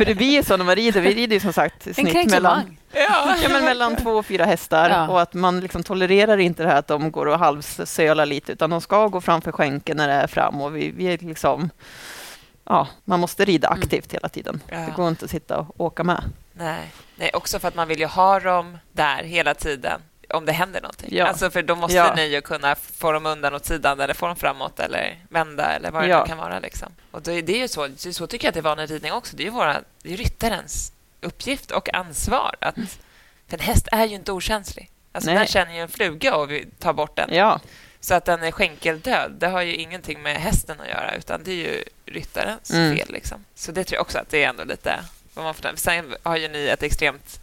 För 0.00 0.04
det 0.04 0.14
blir 0.14 0.30
ju 0.30 0.42
så 0.42 0.56
när 0.56 0.64
man 0.64 0.74
rider, 0.76 1.00
vi 1.00 1.14
rider 1.14 1.34
ju 1.36 1.40
som 1.40 1.52
sagt 1.52 1.82
snitt 1.94 2.30
mellan. 2.30 2.76
Ja. 2.92 3.36
ja, 3.42 3.48
men 3.48 3.64
mellan 3.64 3.96
två 3.96 4.10
och 4.10 4.26
fyra 4.26 4.44
hästar 4.44 4.90
Ja. 4.90 5.08
och 5.08 5.20
att 5.20 5.34
man 5.34 5.60
liksom 5.60 5.82
tolererar 5.82 6.38
inte 6.38 6.62
det 6.62 6.68
här 6.68 6.76
att 6.78 6.86
de 6.86 7.10
går 7.10 7.26
och 7.26 7.38
halvsölar 7.38 8.26
lite 8.26 8.52
utan 8.52 8.70
de 8.70 8.80
ska 8.80 9.06
gå 9.08 9.20
framför 9.20 9.52
skänken 9.52 9.96
när 9.96 10.08
det 10.08 10.14
är 10.14 10.26
fram 10.26 10.60
och 10.60 10.76
vi, 10.76 10.90
vi 10.90 11.04
är 11.04 11.18
liksom 11.18 11.70
Ja, 12.64 12.88
man 13.04 13.20
måste 13.20 13.44
rida 13.44 13.68
Mm. 13.68 13.80
aktivt 13.80 14.12
hela 14.14 14.28
tiden. 14.28 14.62
Ja. 14.70 14.76
Det 14.78 14.92
går 14.96 15.08
inte 15.08 15.24
att 15.24 15.30
sitta 15.30 15.58
och 15.58 15.80
åka 15.80 16.04
med. 16.04 16.22
Nej. 16.52 16.92
Nej, 17.16 17.30
också 17.34 17.58
för 17.58 17.68
att 17.68 17.74
man 17.74 17.88
vill 17.88 18.00
ju 18.00 18.06
ha 18.06 18.40
dem 18.40 18.78
där 18.92 19.22
hela 19.22 19.54
tiden 19.54 20.00
om 20.32 20.44
det 20.46 20.52
händer 20.52 20.80
någonting. 20.80 21.08
Ja. 21.12 21.26
Alltså 21.26 21.50
för 21.50 21.62
då 21.62 21.74
måste 21.74 21.96
Ja. 21.96 22.14
ni 22.14 22.26
ju 22.26 22.40
kunna 22.40 22.74
få 22.74 23.12
dem 23.12 23.26
undan 23.26 23.54
åt 23.54 23.64
sidan 23.66 24.00
eller 24.00 24.14
få 24.14 24.26
dem 24.26 24.36
framåt 24.36 24.80
eller 24.80 25.18
vända 25.28 25.72
eller 25.72 25.90
vad 25.90 26.02
det 26.02 26.08
Ja. 26.08 26.20
nu 26.22 26.26
kan 26.28 26.38
vara. 26.38 26.58
Liksom. 26.58 26.92
Och 27.10 27.22
då 27.22 27.32
är 27.32 27.42
det 27.42 27.52
ju 27.52 27.68
så, 27.68 27.88
så, 27.96 28.26
tycker 28.26 28.46
jag 28.46 28.48
att 28.50 28.54
det 28.54 28.60
är 28.60 28.62
vanlig 28.62 28.90
ridning 28.90 29.12
också. 29.12 29.36
Det 29.36 29.42
är 29.42 29.44
ju 29.44 29.50
våra, 29.50 29.80
det 30.02 30.12
är 30.12 30.16
ryttarens 30.16 30.92
uppgift 31.20 31.70
och 31.70 31.94
ansvar. 31.94 32.56
Att, 32.60 32.74
för 33.48 33.54
en 33.56 33.60
häst 33.60 33.88
är 33.92 34.04
ju 34.04 34.14
inte 34.14 34.32
okänslig. 34.32 34.90
Alltså 35.12 35.30
Nej. 35.30 35.38
den 35.38 35.46
känner 35.46 35.72
ju 35.74 35.80
en 35.80 35.88
fluga 35.88 36.36
och 36.36 36.50
vi 36.50 36.66
tar 36.78 36.92
bort 36.92 37.16
den. 37.16 37.34
Ja, 37.34 37.60
Så 38.00 38.14
att 38.14 38.24
den 38.24 38.42
är 38.42 38.50
skänkeldöd, 38.52 39.32
det 39.38 39.46
har 39.48 39.62
ju 39.62 39.74
ingenting 39.76 40.22
med 40.22 40.36
hästen 40.36 40.80
att 40.80 40.88
göra 40.88 41.14
utan 41.14 41.44
det 41.44 41.50
är 41.50 41.54
ju 41.54 41.84
ryttarens 42.06 42.70
Mm. 42.70 42.96
fel. 42.96 43.12
Liksom. 43.12 43.44
Så 43.54 43.72
det 43.72 43.84
tror 43.84 43.96
jag 43.96 44.02
också 44.02 44.18
att 44.18 44.28
det 44.30 44.44
är 44.44 44.48
ändå 44.48 44.64
lite 44.64 45.00
vad 45.34 45.44
man 45.44 45.54
får 45.54 45.72
Sen 45.76 46.14
har 46.22 46.36
ju 46.36 46.48
ni 46.48 46.66
ett 46.66 46.82
extremt 46.82 47.40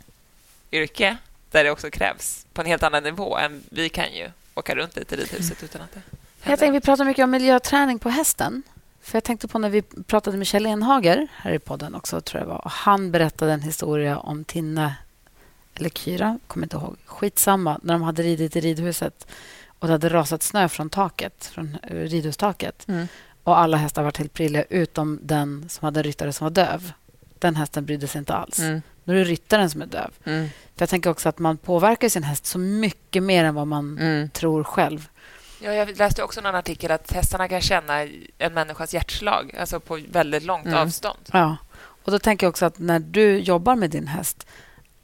yrke 0.71 1.17
där 1.52 1.64
det 1.64 1.72
också 1.72 1.89
krävs 1.89 2.45
på 2.54 2.62
en 2.62 2.68
helt 2.68 2.84
annan 2.84 3.04
nivå 3.04 3.38
än 3.38 3.64
vi 3.70 3.89
kan 3.89 4.14
ju 4.14 4.30
åka 4.56 4.76
runt 4.76 4.95
lite 4.95 5.16
i 5.16 5.18
ridhuset 5.18 5.64
utan 5.64 5.82
att 5.82 5.93
det 5.93 6.02
Jag 6.12 6.45
händer. 6.48 6.58
tänkte, 6.58 6.72
vi 6.72 6.82
pratar 6.82 7.06
mycket 7.06 7.24
om 7.24 7.32
miljöträning 7.32 8.00
på 8.00 8.10
hästen. 8.10 8.64
För 9.02 9.16
Jag 9.16 9.24
tänkte 9.24 9.48
på 9.48 9.60
när 9.60 9.70
vi 9.70 9.82
pratade 9.82 10.38
med 10.38 10.48
Kjell 10.48 10.66
Enhager 10.66 11.28
här 11.36 11.52
i 11.54 11.60
podden 11.60 11.95
också, 11.95 12.22
tror 12.22 12.41
jag 12.41 12.48
var. 12.48 12.66
Och 12.66 12.72
han 12.72 13.12
berättade 13.12 13.54
en 13.54 13.62
historia 13.62 14.18
om 14.18 14.43
Tinne, 14.43 14.95
eller 15.76 15.89
Kyra, 15.89 16.39
kommer 16.48 16.66
inte 16.66 16.76
ihåg. 16.78 16.95
Skitsamma, 17.06 17.80
när 17.84 17.93
de 17.93 18.02
hade 18.02 18.24
ridit 18.24 18.56
i 18.56 18.60
ridhuset 18.60 19.28
och 19.80 19.88
det 19.88 19.93
hade 19.93 20.10
rasat 20.10 20.43
snö 20.43 20.70
från 20.70 20.89
taket, 20.89 21.45
från 21.45 21.78
eh, 21.84 21.95
ridhustaket. 21.95 22.88
Mm. 22.88 23.08
Och 23.43 23.60
alla 23.60 23.78
hästar 23.78 24.04
var 24.04 24.14
helt 24.18 24.34
prilliga 24.34 24.64
utom 24.70 25.20
den 25.22 25.70
som 25.70 25.86
hade 25.86 26.00
en 26.00 26.04
ryttare 26.04 26.34
som 26.34 26.45
var 26.45 26.52
döv. 26.52 26.91
Den 27.39 27.56
hästen 27.56 27.86
brydde 27.86 28.08
sig 28.08 28.20
inte 28.20 28.34
alls. 28.34 28.60
Mm. 28.60 28.82
Då 29.08 29.14
är 29.14 29.18
det 29.18 29.24
ryttaren 29.24 29.70
som 29.70 29.82
är 29.82 29.86
döv. 29.86 30.12
Mm. 30.24 30.47
För 30.49 30.82
Jag 30.82 30.89
tänker 30.89 31.10
också 31.10 31.30
att 31.30 31.39
man 31.39 31.58
påverkar 31.58 32.10
sin 32.10 32.24
häst 32.24 32.45
så 32.45 32.60
mycket 32.60 33.24
mer 33.24 33.43
än 33.43 33.55
vad 33.55 33.68
man 33.68 33.97
Mm. 33.99 34.30
tror 34.30 34.64
själv. 34.64 35.10
Ja, 35.62 35.74
jag 35.74 35.97
läste 35.97 36.24
också 36.24 36.41
någon 36.41 36.55
artikel 36.55 36.91
att 36.91 37.12
hästarna 37.12 37.47
kan 37.47 37.62
känna 37.62 38.01
en 38.38 38.53
människas 38.53 38.93
hjärtslag 38.93 39.55
alltså 39.60 39.80
på 39.80 39.99
väldigt 40.12 40.43
långt 40.43 40.66
Mm. 40.66 40.80
avstånd. 40.80 41.20
Ja. 41.32 41.58
Och 41.78 42.12
Då 42.12 42.20
tänker 42.20 42.45
jag 42.45 42.49
också 42.51 42.66
att 42.66 42.80
när 42.80 42.99
du 42.99 43.38
jobbar 43.39 43.76
med 43.76 43.89
din 43.89 44.08
häst 44.08 44.47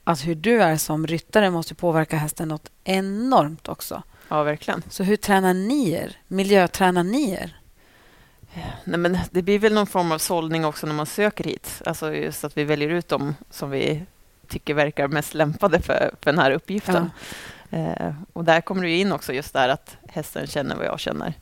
att 0.03 0.25
hur 0.25 0.35
du 0.35 0.61
är 0.63 0.77
som 0.77 1.07
ryttare 1.07 1.49
måste 1.49 1.75
påverka 1.75 2.17
hästen 2.17 2.47
något 2.47 2.69
enormt 2.83 3.67
också. 3.67 4.03
Ja, 4.29 4.43
verkligen. 4.43 4.83
Så 4.89 5.03
hur 5.03 5.15
tränar 5.15 5.53
ni 5.53 5.91
er? 5.91 6.17
Miljötränar 6.27 7.03
ni 7.03 7.31
er? 7.31 7.59
Nej, 8.83 8.99
men 8.99 9.17
det 9.31 9.41
blir 9.41 9.59
väl 9.59 9.73
någon 9.73 9.87
form 9.87 10.11
av 10.11 10.17
sållning 10.17 10.65
också 10.65 10.87
när 10.87 10.93
man 10.93 11.05
söker 11.05 11.43
hit. 11.43 11.81
Alltså 11.85 12.13
just 12.13 12.43
att 12.43 12.57
vi 12.57 12.63
väljer 12.63 12.89
ut 12.89 13.07
dem 13.07 13.35
som 13.49 13.69
vi 13.69 14.03
tycker 14.47 14.73
verkar 14.73 15.07
mest 15.07 15.33
lämpade 15.33 15.81
för, 15.81 16.11
för 16.21 16.31
den 16.31 16.39
här 16.39 16.51
uppgiften. 16.51 17.11
Eh, 17.71 18.13
och 18.33 18.43
där 18.43 18.61
kommer 18.61 18.83
det 18.83 18.89
in 18.89 19.11
också 19.11 19.33
just 19.33 19.53
där 19.53 19.69
att 19.69 19.97
hästen 20.07 20.47
känner 20.47 20.75
vad 20.75 20.85
jag 20.85 20.99
känner. 20.99 21.33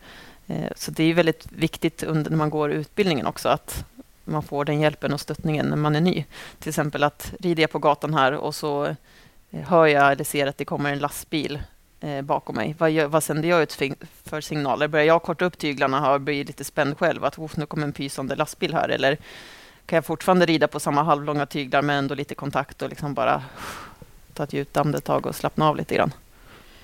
Eh, 0.48 0.72
så 0.76 0.92
det 0.92 1.04
är 1.04 1.14
väldigt 1.14 1.48
viktigt 1.52 2.04
under, 2.04 2.32
när 2.32 2.38
man 2.38 2.50
går 2.50 2.72
utbildningen 2.72 3.26
också 3.26 3.50
att 3.50 3.86
man 4.24 4.44
får 4.44 4.66
den 4.66 4.80
hjälpen 4.80 5.14
och 5.14 5.22
stöttningen 5.22 5.66
när 5.66 5.78
man 5.78 5.96
är 5.96 6.02
ny. 6.02 6.26
Till 6.60 6.70
exempel 6.70 7.04
att 7.04 7.34
rider 7.40 7.64
jag 7.64 7.72
på 7.72 7.80
gatan 7.80 8.14
här 8.14 8.34
och 8.34 8.56
så 8.56 8.86
eh, 9.52 9.68
hör 9.68 9.86
jag 9.86 10.12
eller 10.12 10.24
ser 10.24 10.48
att 10.48 10.58
det 10.58 10.66
kommer 10.66 10.92
en 10.92 11.00
lastbil 11.00 11.62
eh, 12.02 12.22
bakom 12.22 12.56
mig. 12.56 12.76
Vad, 12.78 12.92
gör, 12.92 13.08
vad 13.08 13.24
sänder 13.24 13.50
jag 13.50 13.62
ut 13.62 13.74
för, 14.24 14.42
signaler? 14.42 14.88
Börjar 14.88 15.06
jag 15.06 15.24
korta 15.24 15.46
upp 15.46 15.58
tyglarna 15.58 16.14
och 16.14 16.22
blir 16.22 16.46
lite 16.46 16.64
spänd 16.64 16.98
själv? 16.98 17.26
Att 17.26 17.40
"Uff, 17.40 17.58
nu 17.58 17.66
kommer 17.66 17.88
en 17.88 17.94
pysande 17.94 18.36
lastbil 18.36 18.74
här. 18.74 18.90
Eller 18.90 19.18
kan 19.86 19.98
jag 19.98 20.06
fortfarande 20.06 20.46
rida 20.46 20.68
på 20.68 20.80
samma 20.80 21.04
halvlånga 21.04 21.46
tyglar 21.46 21.82
med 21.82 21.98
ändå 21.98 22.16
lite 22.16 22.36
kontakt 22.36 22.82
och 22.82 22.90
liksom 22.90 23.14
bara 23.14 23.44
ta 24.34 24.44
ett 24.44 24.54
djupt 24.54 24.78
andetag 24.78 25.26
och 25.26 25.36
slappna 25.36 25.68
av 25.70 25.76
lite 25.78 25.96
grann? 25.96 26.14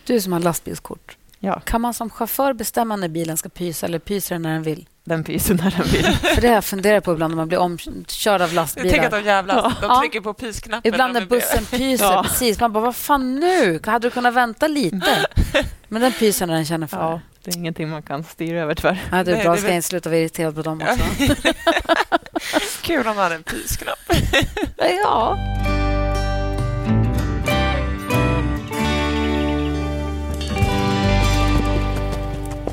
Du 0.05 0.21
som 0.21 0.33
har 0.33 0.39
lastbilskort. 0.39 1.17
Ja, 1.39 1.59
Kan 1.59 1.81
man 1.81 1.93
som 1.93 2.09
chaufför 2.09 2.53
bestämma 2.53 2.95
när 2.95 3.07
bilen 3.07 3.37
ska 3.37 3.49
pysa 3.49 3.85
eller 3.85 3.99
pyser 3.99 4.35
den 4.35 4.41
när 4.41 4.53
den 4.53 4.63
vill? 4.63 4.87
Den 5.07 5.23
pyser 5.23 5.53
när 5.53 5.71
den 5.77 5.87
vill. 5.87 6.05
För 6.05 6.41
det 6.41 6.47
har 6.47 6.55
jag 6.55 6.63
funderat 6.65 7.03
på 7.03 7.13
ibland 7.13 7.31
när 7.31 7.35
man 7.35 7.47
blir 7.47 7.57
omkörd 7.57 7.97
av 7.97 8.05
Jag 8.05 8.09
tänker 8.39 8.43
att 8.43 8.53
lastbilar. 8.53 9.09
de 9.11 9.21
jävlas. 9.25 9.73
De 9.81 9.87
Ja. 9.89 9.99
trycker 9.99 10.21
på 10.21 10.33
pysknappen. 10.33 10.93
Ibland 10.93 11.13
när 11.13 11.19
de 11.21 11.25
bussen 11.27 11.65
pyser 11.65 12.05
Ja. 12.05 12.23
precis. 12.23 12.59
Man 12.59 12.73
bara, 12.73 12.83
vad 12.83 12.95
fan 12.95 13.35
nu? 13.35 13.79
Hade 13.85 14.07
du 14.07 14.11
kunnat 14.11 14.33
vänta 14.33 14.67
lite? 14.67 15.25
Men 15.87 16.01
den 16.01 16.11
pyser 16.11 16.47
när 16.47 16.53
den 16.53 16.65
känner 16.65 16.87
för 16.87 16.97
Ja, 16.97 17.21
det. 17.43 17.51
är 17.51 17.55
ingenting 17.57 17.89
man 17.89 18.01
kan 18.01 18.23
styra 18.23 18.59
över 18.61 18.75
tyvärr. 18.75 19.01
Ja, 19.11 19.23
det 19.23 19.31
är 19.31 19.35
Nej, 19.35 19.43
bra. 19.43 19.55
det 19.55 19.61
Ska 19.61 19.73
jag 19.73 19.83
sluta 19.83 20.09
vara 20.09 20.19
irriterad 20.19 20.55
på 20.55 20.61
dem 20.61 20.81
också? 20.81 21.33
Kul 22.81 22.99
om 23.07 23.15
man 23.15 23.17
hade 23.17 23.35
en 23.35 23.43
pysknapp. 23.43 23.99
ja. 25.03 25.37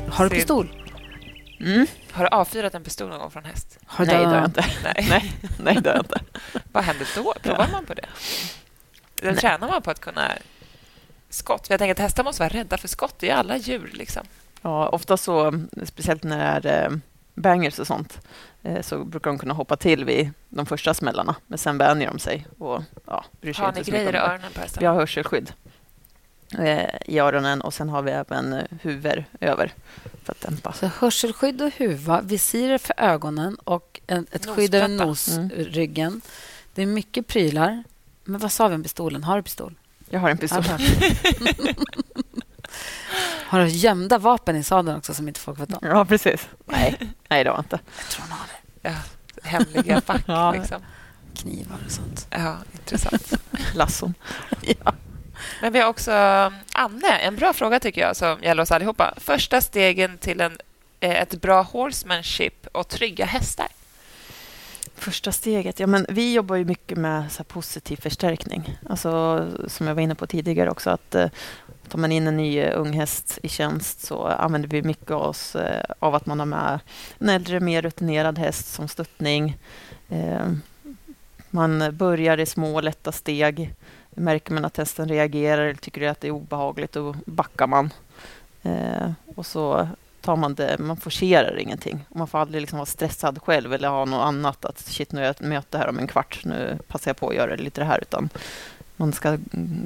Har 0.09 0.23
du 0.23 0.29
pistol? 0.35 0.67
Mm. 1.59 1.87
Har 2.15 2.23
du 2.23 2.29
avfyrat 2.29 2.75
en 2.75 2.83
pistol 2.83 3.09
någon 3.09 3.19
gång 3.19 3.31
från 3.31 3.45
häst? 3.45 3.79
Har 3.85 4.05
Nej, 4.05 4.17
det 4.17 4.25
har 4.25 4.35
jag 4.35 4.45
inte. 4.49 4.65
Nej. 4.83 5.07
Nej, 5.09 5.33
nej, 5.59 5.77
det 5.81 5.89
har 5.89 5.95
jag 5.95 6.05
inte. 6.05 6.19
Vad 6.71 6.83
händer 6.83 7.07
då? 7.15 7.33
Provar 7.41 7.67
man 7.71 7.85
på 7.85 7.93
det? 7.93 8.05
Eller 9.21 9.35
tränar 9.35 9.67
man 9.67 9.81
på 9.81 9.91
att 9.91 9.99
kunna 9.99 10.31
skott? 11.29 11.67
För 11.67 11.73
jag 11.73 11.79
tänker 11.79 11.91
att 11.91 11.99
hästar 11.99 12.23
måste 12.23 12.41
vara 12.41 12.49
rädda 12.53 12.77
för 12.77 12.87
skott. 12.87 13.15
Det 13.19 13.29
är 13.29 13.35
alla 13.35 13.57
djur. 13.57 13.89
Liksom. 13.93 14.23
Ja, 14.61 14.89
ofta 14.89 15.17
så, 15.17 15.53
speciellt 15.83 16.23
när 16.23 16.61
det 16.61 16.69
är 16.71 16.91
eh, 16.91 16.97
bangers 17.33 17.79
och 17.79 17.87
sånt, 17.87 18.19
eh, 18.63 18.81
så 18.81 19.03
brukar 19.03 19.29
de 19.29 19.37
kunna 19.39 19.53
hoppa 19.53 19.75
till 19.77 20.05
vid 20.05 20.29
de 20.49 20.65
första 20.65 20.93
smällarna. 20.93 21.35
Men 21.47 21.57
sen 21.57 21.77
vänjer 21.77 22.07
de 22.07 22.19
sig 22.19 22.47
och 22.59 22.83
ja, 23.05 23.25
bryr 23.41 23.53
sig 23.53 23.61
Har 23.61 23.69
inte 23.69 23.79
ni 23.79 23.85
så 23.85 23.91
mycket 23.91 24.05
grejer 24.11 24.13
i 24.13 24.29
öronen 24.29 24.51
på 24.53 24.59
Vi 24.59 24.61
hästarna? 24.61 24.89
har 24.89 24.95
hörselskydd 24.95 25.53
i 27.05 27.19
öronen 27.19 27.61
och 27.61 27.73
sen 27.73 27.89
har 27.89 28.01
vi 28.01 28.11
även 28.11 28.53
eh, 28.53 28.63
huvor 28.81 29.25
över 29.39 29.73
för 30.23 30.31
att 30.31 30.41
dämpa. 30.41 30.73
Så 30.73 30.87
hörselskydd 30.87 31.61
och 31.61 31.73
huva, 31.77 32.21
visirer 32.21 32.77
för 32.77 32.93
ögonen 32.97 33.55
och 33.55 33.99
en, 34.07 34.27
ett 34.31 34.45
skydd 34.45 34.75
över 34.75 34.87
Nosplatta. 34.87 35.41
Mm. 35.41 35.57
nosryggen. 35.57 36.21
Det 36.73 36.81
är 36.81 36.85
mycket 36.85 37.27
prylar. 37.27 37.83
Men 38.23 38.39
vad 38.39 38.51
sa 38.51 38.67
vi 38.67 38.75
om 38.75 38.83
pistolen? 38.83 39.23
Har 39.23 39.37
du 39.37 39.43
pistol? 39.43 39.75
Jag 40.09 40.19
har 40.19 40.29
en 40.29 40.37
pistol. 40.37 40.63
Ja, 40.67 40.77
Har 43.47 43.59
du 43.59 43.67
gömda 43.67 44.17
vapen 44.17 44.55
i 44.55 44.63
sadeln 44.63 44.97
också 44.97 45.13
som 45.13 45.27
inte 45.27 45.39
folk 45.39 45.59
vet 45.59 45.73
om? 45.73 45.79
Ja, 45.81 46.05
precis. 46.05 46.47
Nej, 46.65 46.97
nej 47.27 47.43
det 47.43 47.49
har 47.49 47.57
jag 47.57 47.63
inte. 47.65 47.79
Jag 47.97 48.07
tror 48.09 48.25
han 48.29 48.37
har 48.39 48.47
det. 48.47 48.89
Ja, 48.89 48.95
hemliga 49.43 50.01
fack. 50.01 50.23
Ja. 50.27 50.51
Liksom. 50.51 50.81
Knivar 51.33 51.77
och 51.85 51.91
sånt. 51.91 52.27
Ja, 52.29 52.57
intressant. 52.73 53.33
Lasson. 53.73 54.13
Men 55.61 55.73
vi 55.73 55.79
har 55.79 55.89
också 55.89 56.11
um, 56.11 56.53
Anne, 56.71 57.17
en 57.21 57.35
bra 57.35 57.53
fråga 57.53 57.79
tycker 57.79 58.01
jag 58.01 58.15
som 58.15 58.43
gäller 58.43 58.63
oss 58.63 58.71
allihopa. 58.71 59.13
Första 59.17 59.61
stegen 59.61 60.17
till 60.17 60.41
en, 60.41 60.57
eh, 60.99 61.21
ett 61.21 61.41
bra 61.41 61.61
horsemanship 61.61 62.67
och 62.71 62.87
trygga 62.87 63.25
hästar. 63.25 63.67
Första 64.95 65.31
steget? 65.31 65.79
Ja, 65.79 65.87
men 65.87 66.05
vi 66.09 66.33
jobbar 66.33 66.55
ju 66.55 66.65
mycket 66.65 66.97
med 66.97 67.31
så 67.31 67.37
här 67.37 67.43
positiv 67.43 67.97
förstärkning. 67.97 68.77
Alltså, 68.89 69.45
som 69.67 69.87
jag 69.87 69.95
var 69.95 70.01
inne 70.01 70.15
på 70.15 70.27
tidigare 70.27 70.69
också. 70.69 70.89
att 70.89 71.15
eh, 71.15 71.27
Tar 71.87 71.99
man 71.99 72.11
in 72.11 72.27
en 72.27 72.37
ny 72.37 72.59
eh, 72.59 72.79
ung 72.79 72.93
häst 72.93 73.39
i 73.43 73.49
tjänst 73.49 74.01
så 74.01 74.27
använder 74.27 74.69
vi 74.69 74.81
mycket 74.81 75.11
oss 75.11 75.55
eh, 75.55 75.83
av 75.99 76.15
att 76.15 76.25
man 76.25 76.39
har 76.39 76.45
med 76.45 76.79
en 77.19 77.29
äldre, 77.29 77.59
mer 77.59 77.81
rutinerad 77.81 78.39
häst 78.39 78.73
som 78.73 78.87
stöttning. 78.87 79.57
Eh, 80.09 80.47
man 81.49 81.97
börjar 81.97 82.37
i 82.37 82.45
små, 82.45 82.81
lätta 82.81 83.11
steg. 83.11 83.73
Märker 84.15 84.53
man 84.53 84.65
att 84.65 84.77
hästen 84.77 85.09
reagerar 85.09 85.61
eller 85.65 85.73
tycker 85.75 86.07
att 86.07 86.21
det 86.21 86.27
är 86.27 86.31
obehagligt, 86.31 86.91
då 86.91 87.15
backar 87.25 87.67
man. 87.67 87.93
Eh, 88.63 89.11
och 89.35 89.45
så 89.45 89.87
tar 90.21 90.35
man 90.35 90.55
det, 90.55 90.77
man 90.79 90.97
forcerar 90.97 91.59
ingenting. 91.59 92.05
Och 92.09 92.15
man 92.15 92.27
får 92.27 92.39
aldrig 92.39 92.61
liksom 92.61 92.77
vara 92.77 92.85
stressad 92.85 93.39
själv 93.43 93.73
eller 93.73 93.87
ha 93.87 94.05
något 94.05 94.23
annat. 94.25 94.65
Att 94.65 94.79
shit, 94.79 95.11
nu 95.11 95.19
har 95.19 95.25
jag 95.25 95.31
ett 95.35 95.41
möte 95.41 95.77
här 95.77 95.89
om 95.89 95.99
en 95.99 96.07
kvart, 96.07 96.39
nu 96.45 96.77
passar 96.87 97.09
jag 97.09 97.17
på 97.17 97.29
att 97.29 97.35
göra 97.35 97.55
lite 97.55 97.81
det 97.81 97.85
här. 97.85 97.99
Utan 98.01 98.29
man 98.95 99.13
ska 99.13 99.29
ha 99.29 99.37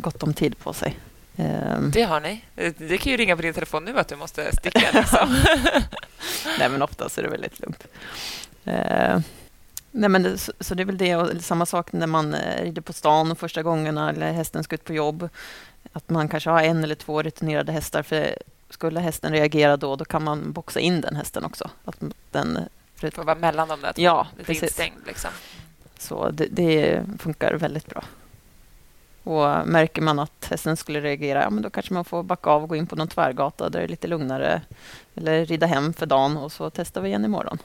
gott 0.01 0.23
om 0.23 0.33
tid 0.33 0.57
på 0.59 0.73
sig. 0.73 0.99
Ehm, 1.37 1.91
Det 1.91 2.03
har 2.03 2.19
ni. 2.19 2.43
Det 2.55 2.77
det 2.79 2.97
kan 2.97 3.11
ju 3.11 3.17
ringa 3.17 3.35
på 3.35 3.41
din 3.41 3.53
telefon 3.53 3.85
nu 3.85 3.99
att 3.99 4.07
du 4.07 4.15
måste 4.15 4.55
sticka. 4.55 4.87
Liksom. 4.93 5.37
Nej, 6.59 6.69
men 6.69 6.81
oftast 6.81 7.17
är 7.17 7.23
det 7.23 7.29
väldigt 7.29 7.59
lugnt. 7.59 7.87
Nej, 9.91 10.09
men 10.09 10.23
det, 10.23 10.37
så, 10.37 10.51
så 10.59 10.75
det 10.75 10.83
är 10.83 10.85
väl 10.85 10.97
det. 10.97 11.15
Och 11.15 11.41
samma 11.41 11.65
sak 11.65 11.91
när 11.91 12.07
man 12.07 12.33
eh, 12.33 12.63
rider 12.63 12.81
på 12.81 12.93
stan 12.93 13.35
första 13.35 13.63
gångerna 13.63 14.09
eller 14.09 14.31
hästen 14.31 14.63
ska 14.63 14.75
ut 14.75 14.83
på 14.83 14.93
jobb. 14.93 15.29
Att 15.93 16.09
man 16.09 16.27
kanske 16.27 16.49
har 16.49 16.61
en 16.63 16.83
eller 16.83 16.95
två 16.95 17.21
rutinerade 17.21 17.71
hästar. 17.71 18.03
För 18.03 18.35
skulle 18.69 18.99
hästen 18.99 19.31
reagera 19.31 19.77
då, 19.77 19.95
då 19.95 20.05
kan 20.05 20.23
man 20.23 20.51
boxa 20.51 20.79
in 20.79 21.01
den 21.01 21.15
hästen 21.15 21.43
också. 21.45 21.69
Att 21.85 21.95
den, 22.31 22.59
För 22.95 23.07
att 23.07 23.17
vara 23.17 23.35
mellan 23.35 23.67
de 23.67 23.81
där. 23.81 23.93
Ja, 23.95 24.27
Lite 24.37 24.47
precis. 24.47 24.63
instängd. 24.63 25.07
Liksom. 25.07 25.31
Så 25.97 26.29
det, 26.31 26.47
det 26.51 27.03
funkar 27.19 27.53
väldigt 27.53 27.87
bra. 27.87 28.03
Och 29.23 29.67
märker 29.67 30.01
man 30.01 30.19
att 30.19 30.47
hästen 30.49 30.77
skulle 30.77 31.01
reagera, 31.01 31.43
ja, 31.43 31.49
men 31.49 31.63
då 31.63 31.69
kanske 31.69 31.93
man 31.93 32.05
får 32.05 32.23
backa 32.23 32.49
av 32.49 32.63
och 32.63 32.69
gå 32.69 32.75
in 32.75 32.87
på 32.87 32.95
någon 32.95 33.07
tvärgata 33.07 33.69
där 33.69 33.79
det 33.79 33.85
är 33.85 33.87
lite 33.87 34.07
lugnare. 34.07 34.61
Eller 35.15 35.45
rida 35.45 35.65
hem 35.65 35.93
för 35.93 36.05
dagen 36.05 36.37
och 36.37 36.51
så 36.51 36.69
testar 36.69 37.01
vi 37.01 37.09
igen 37.09 37.25
imorgon. 37.25 37.57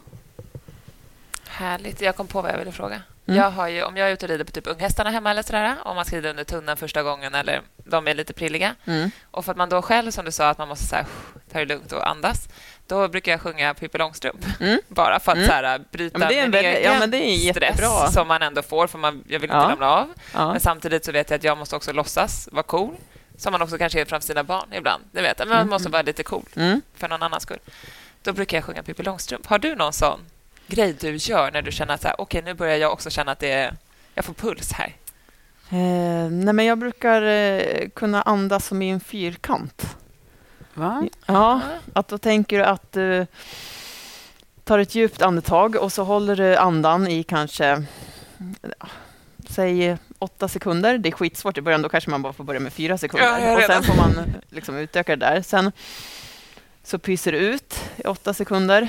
Härligt. 1.57 2.01
Jag 2.01 2.17
kom 2.17 2.27
på 2.27 2.43
vad 2.43 2.53
jag 2.53 2.59
ville 2.59 2.73
fråga. 2.73 3.03
Mm. 3.27 3.41
Jag 3.41 3.51
har 3.51 3.69
ju, 3.69 3.83
om 3.83 3.97
jag 3.97 4.09
är 4.09 4.13
ute 4.13 4.27
och 4.27 4.31
rider 4.31 4.45
på 4.45 4.51
typ 4.53 4.67
unghästarna 4.67 5.11
hemma 5.11 5.31
eller 5.31 5.43
sådär, 5.43 5.77
om 5.85 5.97
man 5.97 6.05
ska 6.05 6.17
rida 6.17 6.31
under 6.31 6.45
tunneln 6.45 6.77
första 6.77 7.03
gången 7.03 7.35
eller 7.35 7.61
de 7.77 8.09
är 8.09 8.15
lite 8.15 8.33
prilliga 8.33 8.75
Mm. 8.87 9.11
och 9.31 9.45
för 9.45 9.51
att 9.53 9.57
man 9.59 9.69
då 9.69 9.83
själv, 9.83 10.11
som 10.11 10.25
du 10.25 10.33
sa, 10.33 10.49
att 10.49 10.59
man 10.59 10.69
måste 10.69 10.87
så 10.87 10.97
här, 10.97 11.07
ta 11.53 11.59
det 11.59 11.65
lugnt 11.65 11.93
och 11.93 12.09
andas, 12.09 12.49
då 12.87 13.09
brukar 13.09 13.33
jag 13.33 13.41
sjunga 13.41 13.75
Pippi 13.75 13.99
Långstrump. 13.99 14.47
Mm. 14.61 14.81
Bara 14.89 15.21
för 15.21 15.33
att 15.33 15.39
Mm. 15.39 15.49
så 15.49 15.53
här, 15.55 15.79
bryta 15.93 16.19
Ja, 16.21 16.29
min 16.29 16.55
egen 16.55 16.83
ja, 16.83 16.99
men 16.99 17.11
det 17.11 17.17
är 17.19 17.53
stress 17.53 17.71
jättebra. 17.71 18.11
som 18.11 18.29
man 18.29 18.43
ändå 18.43 18.63
får, 18.63 18.87
för 18.87 18.99
man, 18.99 19.25
jag 19.29 19.41
vill 19.41 19.51
inte 19.51 19.57
Ja. 19.57 19.69
ramla 19.71 19.91
av. 19.91 20.09
Ja. 20.35 20.51
Men 20.53 20.61
samtidigt 20.61 21.05
så 21.05 21.13
vet 21.13 21.31
jag 21.31 21.37
att 21.39 21.45
jag 21.45 21.59
måste 21.59 21.77
också 21.77 21.93
låtsas 21.93 22.49
vara 22.53 22.63
cool, 22.63 22.97
som 23.37 23.53
man 23.53 23.63
också 23.63 23.79
kanske 23.79 24.01
är 24.01 24.05
framför 24.05 24.27
sina 24.27 24.45
barn 24.45 24.69
ibland. 24.73 25.05
Det 25.13 25.23
vet 25.23 25.39
jag. 25.39 25.49
Men 25.49 25.55
man 25.57 25.63
Mm. 25.63 25.71
måste 25.71 25.89
vara 25.89 26.03
lite 26.03 26.23
cool 26.23 26.45
Mm. 26.57 26.81
för 26.97 27.09
någon 27.09 27.23
annans 27.23 27.43
skull. 27.43 27.59
Då 28.23 28.33
brukar 28.33 28.57
jag 28.57 28.65
sjunga 28.65 28.83
Pippi 28.83 29.03
Långstrump. 29.03 29.47
Har 29.47 29.59
du 29.59 29.75
någon 29.75 29.93
sån 29.93 30.21
grej 30.67 30.97
du 31.01 31.17
gör 31.17 31.51
när 31.51 31.63
du 31.63 31.73
känner 31.73 31.95
att 31.95 32.03
så 32.03 32.09
här, 32.09 32.21
okej, 32.21 32.43
nu 32.43 32.55
börjar 32.55 32.77
jag 32.77 32.93
också 32.93 33.11
känna 33.11 33.33
att 33.33 33.39
det 33.39 33.53
är, 33.53 33.77
jag 34.15 34.25
får 34.25 34.35
puls 34.35 34.73
här? 34.73 34.97
Eh, 35.71 36.31
nej, 36.31 36.55
men 36.55 36.65
jag 36.65 36.79
brukar 36.79 37.23
eh, 37.23 37.89
kunna 37.89 38.23
andas 38.23 38.67
som 38.67 38.83
i 38.83 38.91
en 38.91 39.01
fyrkant. 39.01 39.97
Va? 40.75 41.09
Ja, 41.27 41.61
att 41.93 42.09
då 42.09 42.19
tänker 42.19 42.59
du 42.59 42.65
att 42.65 42.93
du 42.93 43.27
tar 44.65 44.79
ett 44.79 44.95
djupt 44.95 45.23
andetag 45.23 45.77
och 45.77 45.93
så 45.93 46.05
håller 46.05 46.37
du 46.37 46.57
andan 46.57 47.09
i 47.09 47.23
kanske 47.23 47.85
ja, 48.79 48.89
säg 49.49 49.97
åtta 50.19 50.49
sekunder. 50.49 50.99
Det 50.99 51.09
är 51.09 51.13
skitsvårt 51.13 51.59
i 51.59 51.61
början, 51.61 51.83
då 51.83 51.89
kanske 51.89 52.11
man 52.11 52.23
bara 52.23 52.33
får 52.33 52.45
börja 52.45 52.61
med 52.61 52.73
fyra 52.73 52.99
sekunder. 52.99 53.39
Ja, 53.39 53.57
och 53.57 53.63
sen 53.63 53.83
får 53.83 53.97
man 53.97 54.35
liksom 54.49 54.77
utöka 54.77 55.17
det 55.17 55.27
där. 55.27 55.43
Sen 55.43 55.73
så 56.83 56.99
pyser 56.99 57.33
du 57.33 57.39
ut 57.39 57.81
i 57.97 58.07
åtta 58.07 58.35
sekunder. 58.35 58.89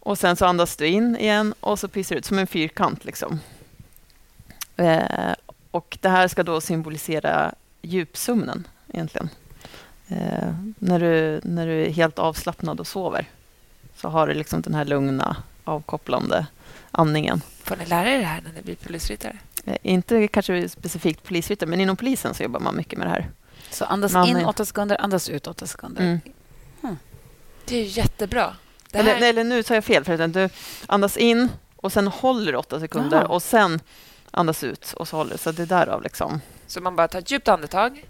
Och 0.00 0.18
sen 0.18 0.36
så 0.36 0.46
andas 0.46 0.76
du 0.76 0.86
in 0.86 1.16
igen 1.16 1.54
och 1.60 1.78
så 1.78 1.88
pyser 1.88 2.14
du 2.14 2.18
ut 2.18 2.24
som 2.24 2.38
en 2.38 2.46
fyrkant. 2.46 3.04
Liksom. 3.04 3.40
Eh, 4.76 5.34
och 5.70 5.98
det 6.00 6.08
här 6.08 6.28
ska 6.28 6.42
då 6.42 6.60
symbolisera 6.60 7.54
djupsömnen 7.82 8.66
egentligen. 8.88 9.28
Eh, 10.08 10.54
när, 10.78 11.00
du, 11.00 11.40
när 11.44 11.66
du 11.66 11.84
är 11.86 11.90
helt 11.90 12.18
avslappnad 12.18 12.80
och 12.80 12.86
sover 12.86 13.28
så 13.96 14.08
har 14.08 14.26
du 14.26 14.34
liksom 14.34 14.62
den 14.62 14.74
här 14.74 14.84
lugna, 14.84 15.36
avkopplande 15.64 16.46
andningen. 16.90 17.42
Får 17.62 17.76
ni 17.76 17.86
lära 17.86 18.10
er 18.10 18.18
det 18.18 18.24
här 18.24 18.40
när 18.40 18.52
ni 18.52 18.62
blir 18.62 18.76
polisryttare? 18.76 19.36
Eh, 19.64 19.76
inte 19.82 20.28
kanske 20.28 20.68
specifikt 20.68 21.22
polisryttare, 21.22 21.70
men 21.70 21.80
inom 21.80 21.96
polisen 21.96 22.34
så 22.34 22.42
jobbar 22.42 22.60
man 22.60 22.76
mycket 22.76 22.98
med 22.98 23.06
det 23.06 23.10
här. 23.10 23.30
Så 23.70 23.84
andas 23.84 24.12
man 24.12 24.28
in 24.28 24.44
åtta 24.44 24.64
sekunder, 24.64 25.00
andas 25.00 25.28
ut 25.28 25.46
åtta 25.46 25.66
sekunder. 25.66 26.02
Mm. 26.02 26.20
Hmm. 26.80 26.98
Det 27.64 27.76
är 27.76 27.84
jättebra. 27.84 28.54
Här... 28.94 29.00
Eller, 29.00 29.28
eller, 29.28 29.44
nu 29.44 29.62
tar 29.62 29.74
jag 29.74 29.84
fel. 29.84 30.04
För 30.04 30.28
du 30.28 30.48
andas 30.86 31.16
in 31.16 31.48
och 31.76 31.92
sen 31.92 32.06
håller 32.06 32.56
åtta 32.56 32.80
sekunder 32.80 33.18
Aha. 33.18 33.34
och 33.34 33.42
sen 33.42 33.80
andas 34.30 34.64
ut 34.64 34.92
och 34.92 35.08
så 35.08 35.16
håller 35.16 35.36
Så 35.36 35.52
det 35.52 35.62
är 35.62 35.66
därav 35.66 36.02
liksom. 36.02 36.40
Så 36.66 36.80
man 36.80 36.96
bara 36.96 37.08
tar 37.08 37.18
ett 37.18 37.30
djupt 37.30 37.48
andetag, 37.48 38.04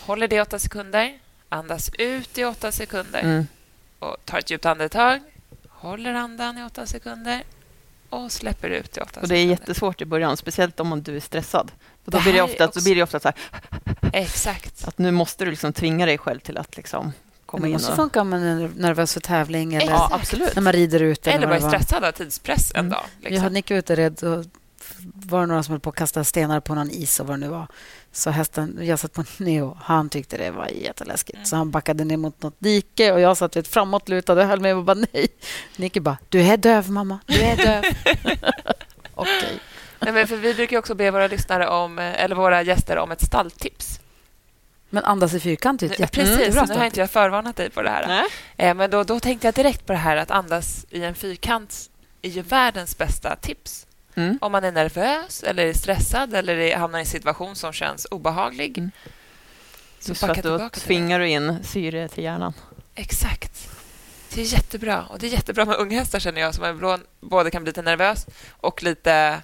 håller 0.00 0.28
det 0.28 0.36
i 0.36 0.40
åtta 0.40 0.58
sekunder, 0.58 1.18
andas 1.48 1.90
ut 1.98 2.38
i 2.38 2.44
åtta 2.44 2.72
sekunder 2.72 3.20
mm. 3.20 3.46
och 3.98 4.16
tar 4.24 4.38
ett 4.38 4.50
djupt 4.50 4.66
andetag, 4.66 5.20
håller 5.68 6.14
andan 6.14 6.58
i 6.58 6.64
åtta 6.64 6.86
sekunder 6.86 7.42
och 8.10 8.32
släpper 8.32 8.68
ut 8.68 8.96
i 8.96 9.00
åtta. 9.00 9.20
Och 9.20 9.28
Det 9.28 9.38
är 9.38 9.44
jättesvårt 9.44 10.00
i 10.00 10.04
början, 10.04 10.36
speciellt 10.36 10.80
om 10.80 11.02
du 11.02 11.16
är 11.16 11.20
stressad. 11.20 11.72
För 12.04 12.10
då, 12.10 12.20
blir 12.20 12.32
det 12.32 12.42
ofta, 12.42 12.64
också... 12.66 12.80
då 12.80 12.84
blir 12.84 12.94
det 12.94 13.02
ofta 13.02 13.20
så 13.20 13.28
här... 13.28 13.36
Exakt. 14.12 14.88
Att 14.88 14.98
nu 14.98 15.10
måste 15.10 15.44
du 15.44 15.50
liksom 15.50 15.72
tvinga 15.72 16.06
dig 16.06 16.18
själv 16.18 16.40
till 16.40 16.58
att 16.58 16.76
liksom 16.76 17.12
komma 17.46 17.66
in. 17.66 17.72
Det 17.72 17.78
måste 17.78 17.90
och... 17.90 17.96
funka 17.96 18.20
om 18.20 18.28
man 18.28 18.42
är 18.42 18.70
nervös 18.76 19.12
för 19.12 19.20
tävling 19.20 19.74
eller 19.74 19.86
ja, 19.86 20.08
absolut. 20.12 20.54
när 20.54 20.62
man 20.62 20.72
rider 20.72 21.02
ut. 21.02 21.26
Eller, 21.26 21.36
eller 21.36 21.46
bara 21.46 21.56
är 21.56 21.60
stressad 21.60 22.04
av 22.04 22.12
tidspress 22.12 22.72
en 22.74 22.80
mm. 22.80 22.90
dag. 22.90 23.04
Liksom. 23.20 23.34
Jag 23.34 23.42
hade 23.42 23.54
Nick 23.54 23.70
ute 23.70 23.96
rädd 23.96 24.22
och 24.22 24.44
var 25.14 25.40
det 25.40 25.46
några 25.46 25.62
som 25.62 25.72
höll 25.72 25.80
på 25.80 25.90
att 25.90 25.96
kasta 25.96 26.24
stenar 26.24 26.60
på 26.60 26.74
någon 26.74 26.90
is 26.90 27.20
och 27.20 27.26
vad 27.26 27.36
det 27.36 27.40
nu 27.40 27.48
var. 27.48 27.66
Så 28.12 28.30
hästen, 28.30 28.78
jag 28.82 28.98
satt 28.98 29.12
på 29.12 29.24
Neo. 29.36 29.78
Han 29.80 30.08
tyckte 30.08 30.36
det 30.36 30.50
var 30.50 30.68
jätteläskigt. 30.68 31.36
Mm. 31.36 31.46
Så 31.46 31.56
han 31.56 31.70
backade 31.70 32.04
ner 32.04 32.16
mot 32.16 32.42
något 32.42 32.56
dike 32.58 33.12
och 33.12 33.20
jag 33.20 33.36
satt 33.36 33.56
vet, 33.56 33.68
framåtlutad 33.68 34.32
och 34.32 34.46
höll 34.46 34.60
mig 34.60 34.74
och 34.74 34.84
bara 34.84 35.06
nej. 35.12 35.28
Nicke 35.76 36.00
bara, 36.00 36.18
du 36.28 36.42
är 36.42 36.56
döv 36.56 36.90
mamma, 36.90 37.18
du 37.26 37.40
är 37.40 37.56
döv. 37.56 37.84
Okej. 39.14 39.38
Okay. 39.38 39.58
Nej, 39.98 40.12
men 40.12 40.26
för 40.26 40.36
vi 40.36 40.54
brukar 40.54 40.78
också 40.78 40.94
be 40.94 41.10
våra 41.10 41.26
lyssnare 41.26 41.68
om, 41.68 41.98
eller 41.98 42.36
våra 42.36 42.62
gäster 42.62 42.98
om 42.98 43.10
ett 43.10 43.24
stalltips. 43.24 44.00
Men 44.96 45.04
andas 45.04 45.34
i 45.34 45.40
fyrkant 45.40 45.82
är 45.82 46.02
ett 46.02 46.12
Precis, 46.12 46.54
nu 46.68 46.74
har 46.74 46.84
inte 46.84 47.00
jag 47.00 47.10
förvarnat 47.10 47.56
dig 47.56 47.70
på 47.70 47.82
det 47.82 47.90
här. 47.90 48.06
Nej. 48.56 48.74
Men 48.74 48.90
då, 48.90 49.04
då 49.04 49.20
tänkte 49.20 49.46
jag 49.46 49.54
direkt 49.54 49.86
på 49.86 49.92
det 49.92 49.98
här 49.98 50.16
att 50.16 50.30
andas 50.30 50.86
i 50.90 51.04
en 51.04 51.14
fyrkant 51.14 51.90
är 52.22 52.30
ju 52.30 52.42
världens 52.42 52.98
bästa 52.98 53.36
tips. 53.36 53.86
Mm. 54.14 54.38
Om 54.40 54.52
man 54.52 54.64
är 54.64 54.72
nervös 54.72 55.42
eller 55.42 55.66
är 55.66 55.72
stressad 55.72 56.34
eller 56.34 56.76
hamnar 56.76 56.98
i 56.98 57.02
en 57.02 57.06
situation 57.06 57.56
som 57.56 57.72
känns 57.72 58.06
obehaglig. 58.10 58.78
Mm. 58.78 58.90
Så 60.00 60.10
Just 60.10 60.22
att 60.22 60.42
då 60.42 60.68
tvingar 60.68 61.18
du 61.18 61.28
in 61.28 61.64
syre 61.64 62.08
till 62.08 62.24
hjärnan. 62.24 62.52
Exakt. 62.94 63.68
Det 64.34 64.40
är 64.40 64.44
jättebra. 64.44 65.02
Och 65.02 65.18
det 65.18 65.26
är 65.26 65.30
jättebra 65.30 65.64
med 65.64 65.76
unghästar, 65.76 66.18
känner 66.18 66.40
jag, 66.40 66.54
som 66.54 67.00
både 67.20 67.50
kan 67.50 67.62
bli 67.62 67.70
lite 67.70 67.82
nervös 67.82 68.26
och 68.50 68.82
lite... 68.82 69.42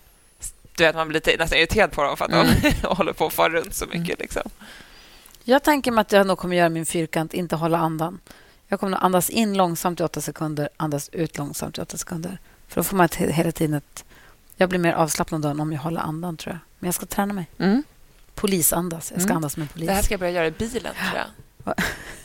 Du 0.77 0.85
vet, 0.85 0.95
man 0.95 1.09
blir 1.09 1.15
lite 1.15 1.37
nästan 1.39 1.59
irriterad 1.59 1.93
på 1.93 2.03
dem 2.03 2.17
för 2.17 2.25
att 2.25 2.31
mm. 2.33 2.55
de 2.83 2.87
håller 2.97 3.13
på 3.13 3.27
att 3.27 3.33
fara 3.33 3.53
runt 3.53 3.75
så 3.75 3.87
mycket. 3.87 4.09
Mm. 4.09 4.17
Liksom. 4.19 4.51
Jag 5.45 5.63
tänker 5.63 5.93
mig 5.93 6.03
att 6.03 6.13
jag 6.13 6.27
nog 6.27 6.39
kommer 6.39 6.57
göra 6.57 6.69
min 6.69 6.87
fyrkant, 6.87 7.35
inte 7.35 7.57
hålla 7.57 7.79
andan. 7.79 8.21
Jag 8.69 8.81
kommer 8.81 8.97
att 8.97 9.03
andas 9.03 9.31
in 9.31 9.57
långsamt 9.57 10.01
i 10.01 10.03
åtta 10.03 10.21
sekunder, 10.21 10.69
andas 10.77 11.09
ut 11.09 11.39
långsamt 11.39 11.79
i 11.79 11.81
åtta 11.81 11.97
sekunder. 11.97 12.39
För 12.69 12.81
då 12.81 12.85
får 12.85 12.97
man 12.97 13.09
hela 13.17 13.53
tiden 13.53 13.75
ett 13.75 14.05
jag 14.57 14.69
blir 14.69 14.79
mer 14.79 14.93
avslappnad 14.93 15.61
om 15.61 15.73
jag 15.73 15.81
håller 15.81 16.01
andan, 16.01 16.37
tror 16.37 16.53
jag. 16.53 16.59
Men 16.79 16.89
jag 16.89 16.95
ska 16.95 17.07
träna 17.07 17.33
mig. 17.33 17.47
Mm. 17.59 17.83
Polisandas. 18.35 19.11
Jag 19.11 19.21
ska 19.21 19.31
mm. 19.31 19.37
andas 19.37 19.53
som 19.53 19.63
en 19.63 19.69
polis. 19.69 19.89
Det 19.89 19.95
här 19.95 20.03
ska 20.03 20.13
jag 20.13 20.21
börja 20.21 20.33
göra 20.33 20.47
i 20.47 20.51
bilen, 20.51 20.73
tror 20.83 21.15
jag. 21.15 21.27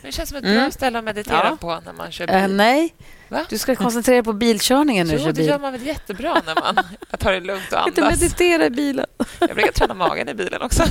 Det 0.01 0.11
känns 0.11 0.29
som 0.29 0.37
ett 0.37 0.43
mm. 0.43 0.57
bra 0.57 0.71
ställe 0.71 0.99
att 0.99 1.03
meditera 1.03 1.41
ja. 1.43 1.57
på 1.61 1.81
när 1.85 1.93
man 1.93 2.11
kör 2.11 2.27
bil. 2.27 2.35
Uh, 2.35 2.47
nej, 2.47 2.93
Va? 3.29 3.45
du 3.49 3.57
ska 3.57 3.75
koncentrera 3.75 4.15
dig 4.15 4.23
på 4.23 4.33
bilkörningen. 4.33 5.09
Jo, 5.11 5.31
det 5.31 5.43
gör 5.43 5.59
man 5.59 5.71
väl 5.71 5.85
jättebra 5.85 6.41
när 6.45 6.55
man 6.55 6.85
tar 7.19 7.31
det 7.31 7.39
lugnt 7.39 7.71
och 7.71 7.79
andas. 7.79 7.87
Inte 7.87 8.01
meditera 8.01 8.65
i 8.65 8.69
bilen. 8.69 9.05
Jag 9.39 9.55
brukar 9.55 9.71
träna 9.71 9.93
magen 9.93 10.29
i 10.29 10.33
bilen 10.33 10.61
också. 10.61 10.83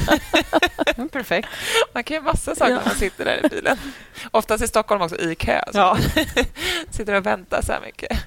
Perfekt. 1.13 1.49
Man 1.93 2.05
kan 2.05 2.15
göra 2.15 2.25
massa 2.25 2.55
saker 2.55 2.73
ja. 2.73 2.79
när 2.79 2.85
man 2.85 2.95
sitter 2.95 3.25
där 3.25 3.47
i 3.47 3.49
bilen. 3.49 3.79
Oftast 4.31 4.65
i 4.65 4.69
Stockholm 4.69 5.03
också 5.03 5.21
i 5.21 5.35
kö. 5.35 5.61
Ja. 5.73 5.99
sitter 6.91 7.15
och 7.15 7.27
väntar 7.27 7.63
så 7.63 7.73
här 7.73 7.81
mycket. 7.81 8.19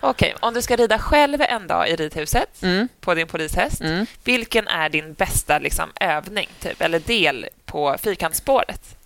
Okej, 0.00 0.34
okay, 0.34 0.48
om 0.48 0.54
du 0.54 0.62
ska 0.62 0.76
rida 0.76 0.98
själv 0.98 1.40
en 1.40 1.66
dag 1.66 1.88
i 1.88 1.96
ridhuset 1.96 2.62
mm. 2.62 2.88
på 3.00 3.14
din 3.14 3.26
polishäst, 3.26 3.80
mm. 3.80 4.06
vilken 4.24 4.68
är 4.68 4.88
din 4.88 5.12
bästa 5.12 5.58
liksom, 5.58 5.90
övning 6.00 6.48
typ, 6.60 6.82
eller 6.82 7.00
del 7.00 7.46
på 7.64 7.96
fyrkantsspåret? 7.98 8.96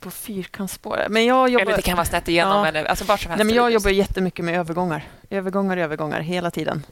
På. 0.00 0.96
Men 1.08 1.24
jag 1.24 1.48
jobbar... 1.48 1.66
Eller 1.66 1.76
det 1.76 1.82
kan 1.82 1.96
vara 1.96 2.06
snett 2.06 2.28
igenom. 2.28 2.58
Ja. 2.58 2.66
Eller, 2.66 2.84
alltså 2.84 3.04
bara 3.04 3.18
Nej, 3.28 3.44
men 3.44 3.54
jag 3.54 3.70
jobbar 3.70 3.90
jättemycket 3.90 4.44
med 4.44 4.58
övergångar. 4.58 5.04
Övergångar, 5.30 5.76
övergångar 5.76 6.20
hela 6.20 6.50
tiden. 6.50 6.86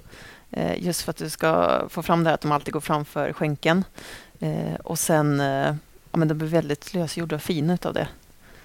Eh, 0.51 0.85
just 0.85 1.03
för 1.03 1.11
att 1.11 1.17
du 1.17 1.31
ska 1.31 1.83
få 1.89 2.03
fram 2.03 2.25
det 2.25 2.31
här 2.31 2.35
att 2.35 2.41
de 2.41 2.53
alltid 2.53 2.73
går 2.73 2.81
framför 2.81 3.33
skänken. 3.33 3.85
Eh, 4.41 4.75
och 4.85 4.99
sen, 4.99 5.41
eh, 5.41 5.75
ja, 6.11 6.19
men 6.19 6.29
de 6.29 6.35
blir 6.35 6.49
väldigt 6.49 6.95
lösgjorda 6.95 7.37
och 7.37 7.43
fina 7.43 7.79
av 7.83 7.95
det. 7.95 8.09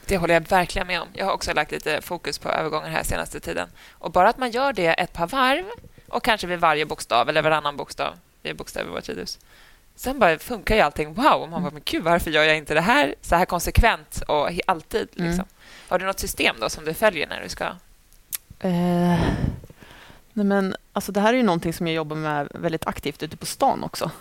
Det 0.06 0.18
håller 0.18 0.34
jag 0.34 0.50
verkligen 0.50 0.88
med 0.88 1.02
om. 1.02 1.08
Jag 1.14 1.26
har 1.26 1.34
också 1.34 1.54
lagt 1.54 1.72
lite 1.72 2.02
fokus 2.02 2.38
på 2.38 2.50
övergångar 2.50 2.90
här 2.90 3.04
senaste 3.04 3.40
tiden. 3.40 3.70
Och 3.92 4.12
bara 4.12 4.30
att 4.30 4.38
man 4.38 4.52
gör 4.52 4.74
det 4.74 4.88
ett 4.88 5.14
par 5.14 5.28
varv 5.28 5.66
och 6.08 6.24
kanske 6.24 6.48
vid 6.48 6.60
varje 6.60 6.86
bokstav 6.86 7.30
eller 7.30 7.42
varannan 7.42 7.78
bokstav. 7.78 8.14
Det 8.42 8.50
är 8.50 8.54
bokstäver 8.54 8.90
i 8.90 8.94
vårt 8.94 9.10
ridhus. 9.10 9.40
Sen 9.96 10.20
bara 10.20 10.40
funkar 10.40 10.76
ju 10.76 10.82
allting. 10.82 11.14
Wow! 11.14 11.42
Och 11.42 11.50
man 11.50 11.64
bara, 11.64 11.72
men 11.72 11.82
gud, 11.86 12.04
varför 12.04 12.32
gör 12.32 12.44
jag 12.44 12.58
inte 12.58 12.74
det 12.74 12.82
här 12.82 13.16
så 13.22 13.36
här 13.36 13.46
konsekvent 13.46 14.22
och 14.28 14.50
alltid? 14.68 15.08
Mm. 15.16 15.28
Liksom. 15.28 15.46
Mm. 15.46 15.48
Har 15.88 16.00
du 16.00 16.06
något 16.06 16.20
system 16.20 16.56
då 16.60 16.70
som 16.70 16.86
du 16.86 16.94
följer 16.94 17.28
när 17.28 17.42
du 17.42 17.50
ska... 17.50 17.66
Eh, 18.60 19.20
nej 20.34 20.46
men, 20.46 20.76
alltså 20.94 21.12
det 21.12 21.22
här 21.22 21.34
är 21.34 21.38
ju 21.38 21.44
någonting 21.44 21.74
som 21.74 21.88
jag 21.88 21.96
jobbar 21.96 22.16
med 22.16 22.48
väldigt 22.52 22.88
aktivt 22.88 23.24
ute 23.24 23.38
på 23.38 23.46
stan 23.46 23.84
också. 23.84 24.12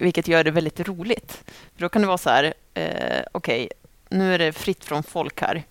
Vilket 0.00 0.28
gör 0.28 0.44
det 0.44 0.50
väldigt 0.50 0.80
roligt. 0.80 1.42
För 1.74 1.80
då 1.82 1.88
kan 1.88 2.02
det 2.02 2.08
vara 2.08 2.18
så 2.18 2.30
här, 2.30 2.54
eh, 2.74 3.22
okej, 3.32 3.64
okay, 3.64 3.68
nu 4.08 4.34
är 4.34 4.38
det 4.38 4.52
fritt 4.52 4.84
från 4.84 5.02
folk 5.02 5.40
här 5.40 5.64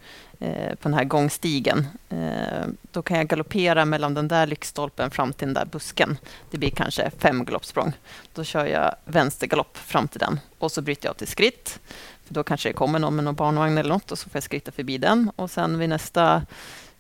Eh, 0.44 0.76
på 0.76 0.90
den 0.90 0.94
här 0.94 1.04
gångstigen. 1.04 1.88
Eh, 2.10 2.68
då 2.92 3.02
kan 3.02 3.18
jag 3.18 3.28
galoppera 3.28 3.86
mellan 3.86 4.14
den 4.14 4.28
där 4.28 4.48
lyktstolpen 4.48 5.12
fram 5.12 5.34
till 5.34 5.48
den 5.48 5.54
där 5.54 5.66
busken. 5.66 6.18
Det 6.52 6.58
blir 6.58 6.70
kanske 6.70 7.12
fem 7.18 7.46
galoppsprång. 7.46 7.94
Då 8.34 8.44
kör 8.44 8.66
jag 8.66 8.96
vänstergalopp 9.06 9.78
fram 9.78 10.08
till 10.08 10.20
den 10.20 10.40
och 10.60 10.72
så 10.72 10.82
bryter 10.82 11.08
jag 11.08 11.18
till 11.18 11.28
skritt. 11.28 11.80
För 12.26 12.34
då 12.34 12.44
kanske 12.44 12.70
det 12.70 12.74
kommer 12.74 13.00
någon 13.00 13.16
med 13.16 13.26
någon 13.26 13.36
barnvagn 13.36 13.78
eller 13.78 13.90
något 13.90 14.12
och 14.12 14.20
så 14.20 14.30
får 14.30 14.36
jag 14.36 14.44
skritta 14.44 14.72
förbi 14.72 14.98
den. 14.98 15.32
Och 15.36 15.52
sen 15.52 15.80
vid 15.80 15.90
nästa, 15.90 16.46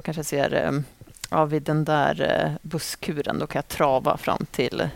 kanske 0.04 0.24
ser, 0.24 0.54
eh, 0.54 0.72
ja, 1.30 1.46
vid 1.46 1.64
den 1.64 1.86
där 1.86 2.58
busskuren, 2.62 3.40
då 3.40 3.48
kan 3.48 3.60
jag 3.60 3.68
trava 3.68 4.18
fram 4.18 4.46
till 4.52 4.90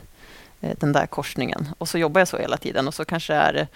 den 0.60 0.94
där 0.94 1.08
korsningen. 1.08 1.70
Och 1.78 1.90
så 1.90 1.98
jobbar 1.98 2.22
jag 2.22 2.28
så 2.28 2.38
hela 2.38 2.58
tiden 2.58 2.88
och 2.88 2.94
så 2.94 3.06
kanske 3.06 3.34
är 3.34 3.68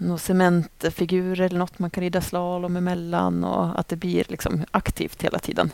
någon 0.00 0.18
cementfigur 0.18 1.40
eller 1.40 1.58
något 1.58 1.78
man 1.78 1.90
kan 1.90 2.02
rida 2.02 2.20
slalom 2.20 2.76
emellan 2.76 3.44
och 3.44 3.80
att 3.80 3.88
det 3.88 3.96
blir 3.96 4.24
liksom 4.28 4.64
aktivt 4.70 5.22
hela 5.22 5.38
tiden. 5.38 5.70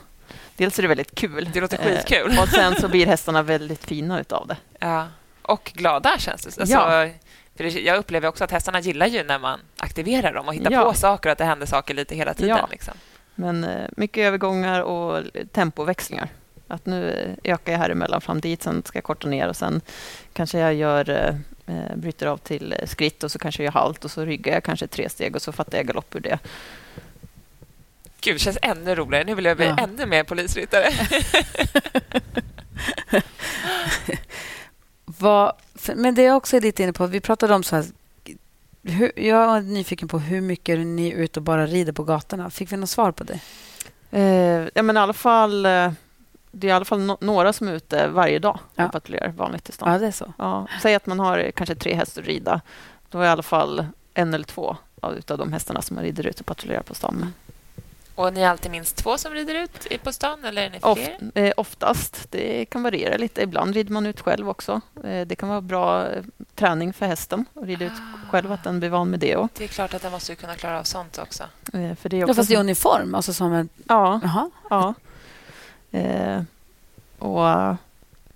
Dels 0.56 0.78
är 0.78 0.82
det 0.82 0.88
väldigt 0.88 1.14
kul. 1.14 1.50
Det 1.52 1.60
låter 1.60 1.76
skitkul. 1.76 2.32
Eh, 2.32 2.42
och 2.42 2.48
sen 2.48 2.74
så 2.74 2.88
blir 2.88 3.06
hästarna 3.06 3.42
väldigt 3.42 3.84
fina 3.84 4.20
utav 4.20 4.46
det. 4.46 4.56
Ja. 4.78 5.08
Och 5.42 5.72
glada 5.74 6.18
känns 6.18 6.42
det. 6.42 6.60
Alltså, 6.60 6.76
ja. 6.76 7.08
för 7.56 7.78
jag 7.78 7.98
upplever 7.98 8.28
också 8.28 8.44
att 8.44 8.50
hästarna 8.50 8.80
gillar 8.80 9.06
ju 9.06 9.24
när 9.24 9.38
man 9.38 9.60
aktiverar 9.76 10.32
dem 10.32 10.48
och 10.48 10.54
hittar 10.54 10.70
ja. 10.70 10.84
på 10.84 10.94
saker 10.94 11.28
och 11.28 11.32
att 11.32 11.38
det 11.38 11.44
händer 11.44 11.66
saker 11.66 11.94
lite 11.94 12.14
hela 12.14 12.34
tiden. 12.34 12.56
Ja. 12.56 12.68
Liksom. 12.70 12.94
Men 13.34 13.64
eh, 13.64 13.88
mycket 13.96 14.22
övergångar 14.22 14.80
och 14.80 15.22
tempoväxlingar. 15.52 16.28
Att 16.68 16.86
nu 16.86 17.30
ökar 17.44 17.72
jag 17.72 17.78
här 17.78 17.90
emellan 17.90 18.20
fram 18.20 18.40
dit, 18.40 18.62
sen 18.62 18.82
ska 18.84 18.96
jag 18.96 19.04
korta 19.04 19.28
ner 19.28 19.48
och 19.48 19.56
sen 19.56 19.80
kanske 20.32 20.58
jag 20.58 20.74
gör 20.74 21.10
eh, 21.10 21.34
eh, 21.66 21.96
bryter 21.96 22.26
av 22.26 22.36
till 22.36 22.74
skritt 22.86 23.24
och 23.24 23.32
så 23.32 23.38
kanske 23.38 23.62
jag 23.62 23.74
gör 23.74 23.80
halt 23.80 24.04
och 24.04 24.10
så 24.10 24.24
ryggar 24.24 24.52
jag 24.52 24.64
kanske 24.64 24.86
tre 24.86 25.08
steg 25.08 25.36
och 25.36 25.42
så 25.42 25.52
fattar 25.52 25.78
jag 25.78 25.86
galopp 25.86 26.14
ur 26.16 26.20
det. 26.20 26.38
Gud, 28.20 28.34
det 28.34 28.38
känns 28.38 28.58
ännu 28.62 28.94
roligare. 28.94 29.24
Nu 29.24 29.34
vill 29.34 29.44
jag 29.44 29.56
bli 29.56 29.66
ja. 29.66 29.78
ännu 29.78 30.06
mer 30.06 30.24
polisryttare. 30.24 30.88
Vad, 35.04 35.52
men 35.94 36.14
det 36.14 36.26
är 36.26 36.34
också 36.34 36.60
lite 36.60 36.82
inne 36.82 36.92
på, 36.92 37.06
vi 37.06 37.20
pratade 37.20 37.54
om 37.54 37.62
så 37.62 37.76
här, 37.76 37.84
hur, 38.82 39.12
jag 39.16 39.56
är 39.56 39.60
nyfiken 39.60 40.08
på 40.08 40.18
hur 40.18 40.40
mycket 40.40 40.78
ni 40.78 41.08
är 41.08 41.16
ute 41.16 41.40
och 41.40 41.44
bara 41.44 41.66
rider 41.66 41.92
på 41.92 42.04
gatorna. 42.04 42.50
Fick 42.50 42.72
vi 42.72 42.76
något 42.76 42.90
svar 42.90 43.12
på 43.12 43.24
det? 43.24 43.40
Eh, 44.10 44.68
ja, 44.74 44.82
men 44.82 44.96
i 44.96 45.00
alla 45.00 45.12
fall 45.12 45.66
eh, 45.66 45.92
det 46.58 46.66
är 46.66 46.68
i 46.68 46.72
alla 46.72 46.84
fall 46.84 47.00
no 47.00 47.16
några 47.20 47.52
som 47.52 47.68
är 47.68 47.72
ute 47.72 48.08
varje 48.08 48.38
dag 48.38 48.58
och 48.64 48.72
ja. 48.74 48.88
patrullerar 48.88 49.28
vanligt 49.28 49.68
i 49.68 49.72
stan. 49.72 49.92
Ja, 49.92 49.98
det 49.98 50.06
är 50.06 50.10
så. 50.10 50.32
Ja, 50.38 50.66
säg 50.82 50.94
att 50.94 51.06
man 51.06 51.18
har 51.20 51.50
kanske 51.50 51.74
tre 51.74 51.94
hästar 51.94 52.22
att 52.22 52.28
rida. 52.28 52.60
Då 53.10 53.20
är 53.20 53.24
i 53.24 53.28
alla 53.28 53.42
fall 53.42 53.86
en 54.14 54.34
eller 54.34 54.44
två 54.44 54.76
av 55.00 55.22
de 55.38 55.52
hästarna 55.52 55.82
som 55.82 55.94
man 55.94 56.04
rider 56.04 56.26
ut 56.26 56.40
och 56.40 56.46
patrullerar 56.46 56.82
på 56.82 56.94
stan 56.94 57.32
Och 58.14 58.32
ni 58.32 58.40
är 58.40 58.48
alltid 58.48 58.70
minst 58.70 58.96
två 58.96 59.18
som 59.18 59.32
rider 59.32 59.54
ut 59.54 60.02
på 60.02 60.12
stan, 60.12 60.44
eller 60.44 60.62
är 60.62 60.70
ni 60.70 60.78
fler? 60.80 60.90
Oft, 60.90 61.10
eh, 61.34 61.52
oftast. 61.56 62.26
Det 62.30 62.64
kan 62.64 62.82
variera 62.82 63.16
lite. 63.16 63.42
Ibland 63.42 63.74
rider 63.74 63.92
man 63.92 64.06
ut 64.06 64.20
själv 64.20 64.48
också. 64.48 64.80
Eh, 65.04 65.26
det 65.26 65.36
kan 65.36 65.48
vara 65.48 65.60
bra. 65.60 66.06
träning 66.54 66.92
för 66.92 67.06
hästen 67.06 67.44
och 67.54 67.66
rida 67.66 67.84
ut 67.84 67.92
Ah. 67.92 68.30
själv, 68.30 68.52
att 68.52 68.64
den 68.64 68.78
blir 68.80 68.88
van 68.90 69.10
med 69.10 69.20
det. 69.20 69.36
Och, 69.36 69.50
Det 69.58 69.64
är 69.64 69.68
klart 69.68 69.94
att 69.94 70.02
den 70.02 70.12
måste 70.12 70.32
ju 70.32 70.36
kunna 70.36 70.54
klara 70.54 70.78
av 70.80 70.84
sånt 70.84 71.18
också. 71.18 71.44
eh, 71.72 71.94
för 71.94 72.08
det 72.08 72.16
är 72.16 72.20
Ja, 72.20 72.24
också 72.24 72.34
fast 72.34 72.50
i 72.50 72.56
uniform? 72.56 73.14
Alltså 73.14 73.32
som 73.32 73.52
en... 73.52 73.68
ja, 73.88 74.20
Jaha. 74.22 74.50
ja. 74.70 74.94
Eh, 75.96 76.42
och, 77.18 77.76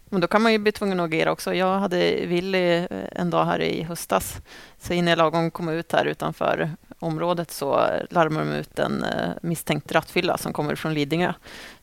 men 0.09 0.21
då 0.21 0.27
kan 0.27 0.43
man 0.43 0.53
ju 0.53 0.59
bli 0.59 0.73
tvungen 0.73 1.01
att 1.01 1.07
agera 1.07 1.33
också. 1.33 1.55
Jag 1.55 1.79
hade 1.79 2.27
Willy 2.27 2.75
eh, 2.75 2.87
en 3.13 3.31
dag 3.31 3.45
här 3.45 3.61
i 3.61 3.83
höstas. 3.83 4.37
Så 4.79 4.93
innan 4.93 5.09
jag 5.09 5.19
lagom 5.19 5.51
kom 5.51 5.69
ut 5.69 5.93
här 5.93 6.05
utanför 6.05 6.71
området 6.99 7.51
så 7.51 7.87
larmade 8.11 8.51
de 8.51 8.57
ut 8.57 8.79
en 8.79 9.05
eh, 9.05 9.31
misstänkt 9.43 9.93
rattfylla 9.93 10.39
som 10.39 10.53
kommer 10.53 10.75
från 10.75 10.95
Lidingö. 10.95 11.33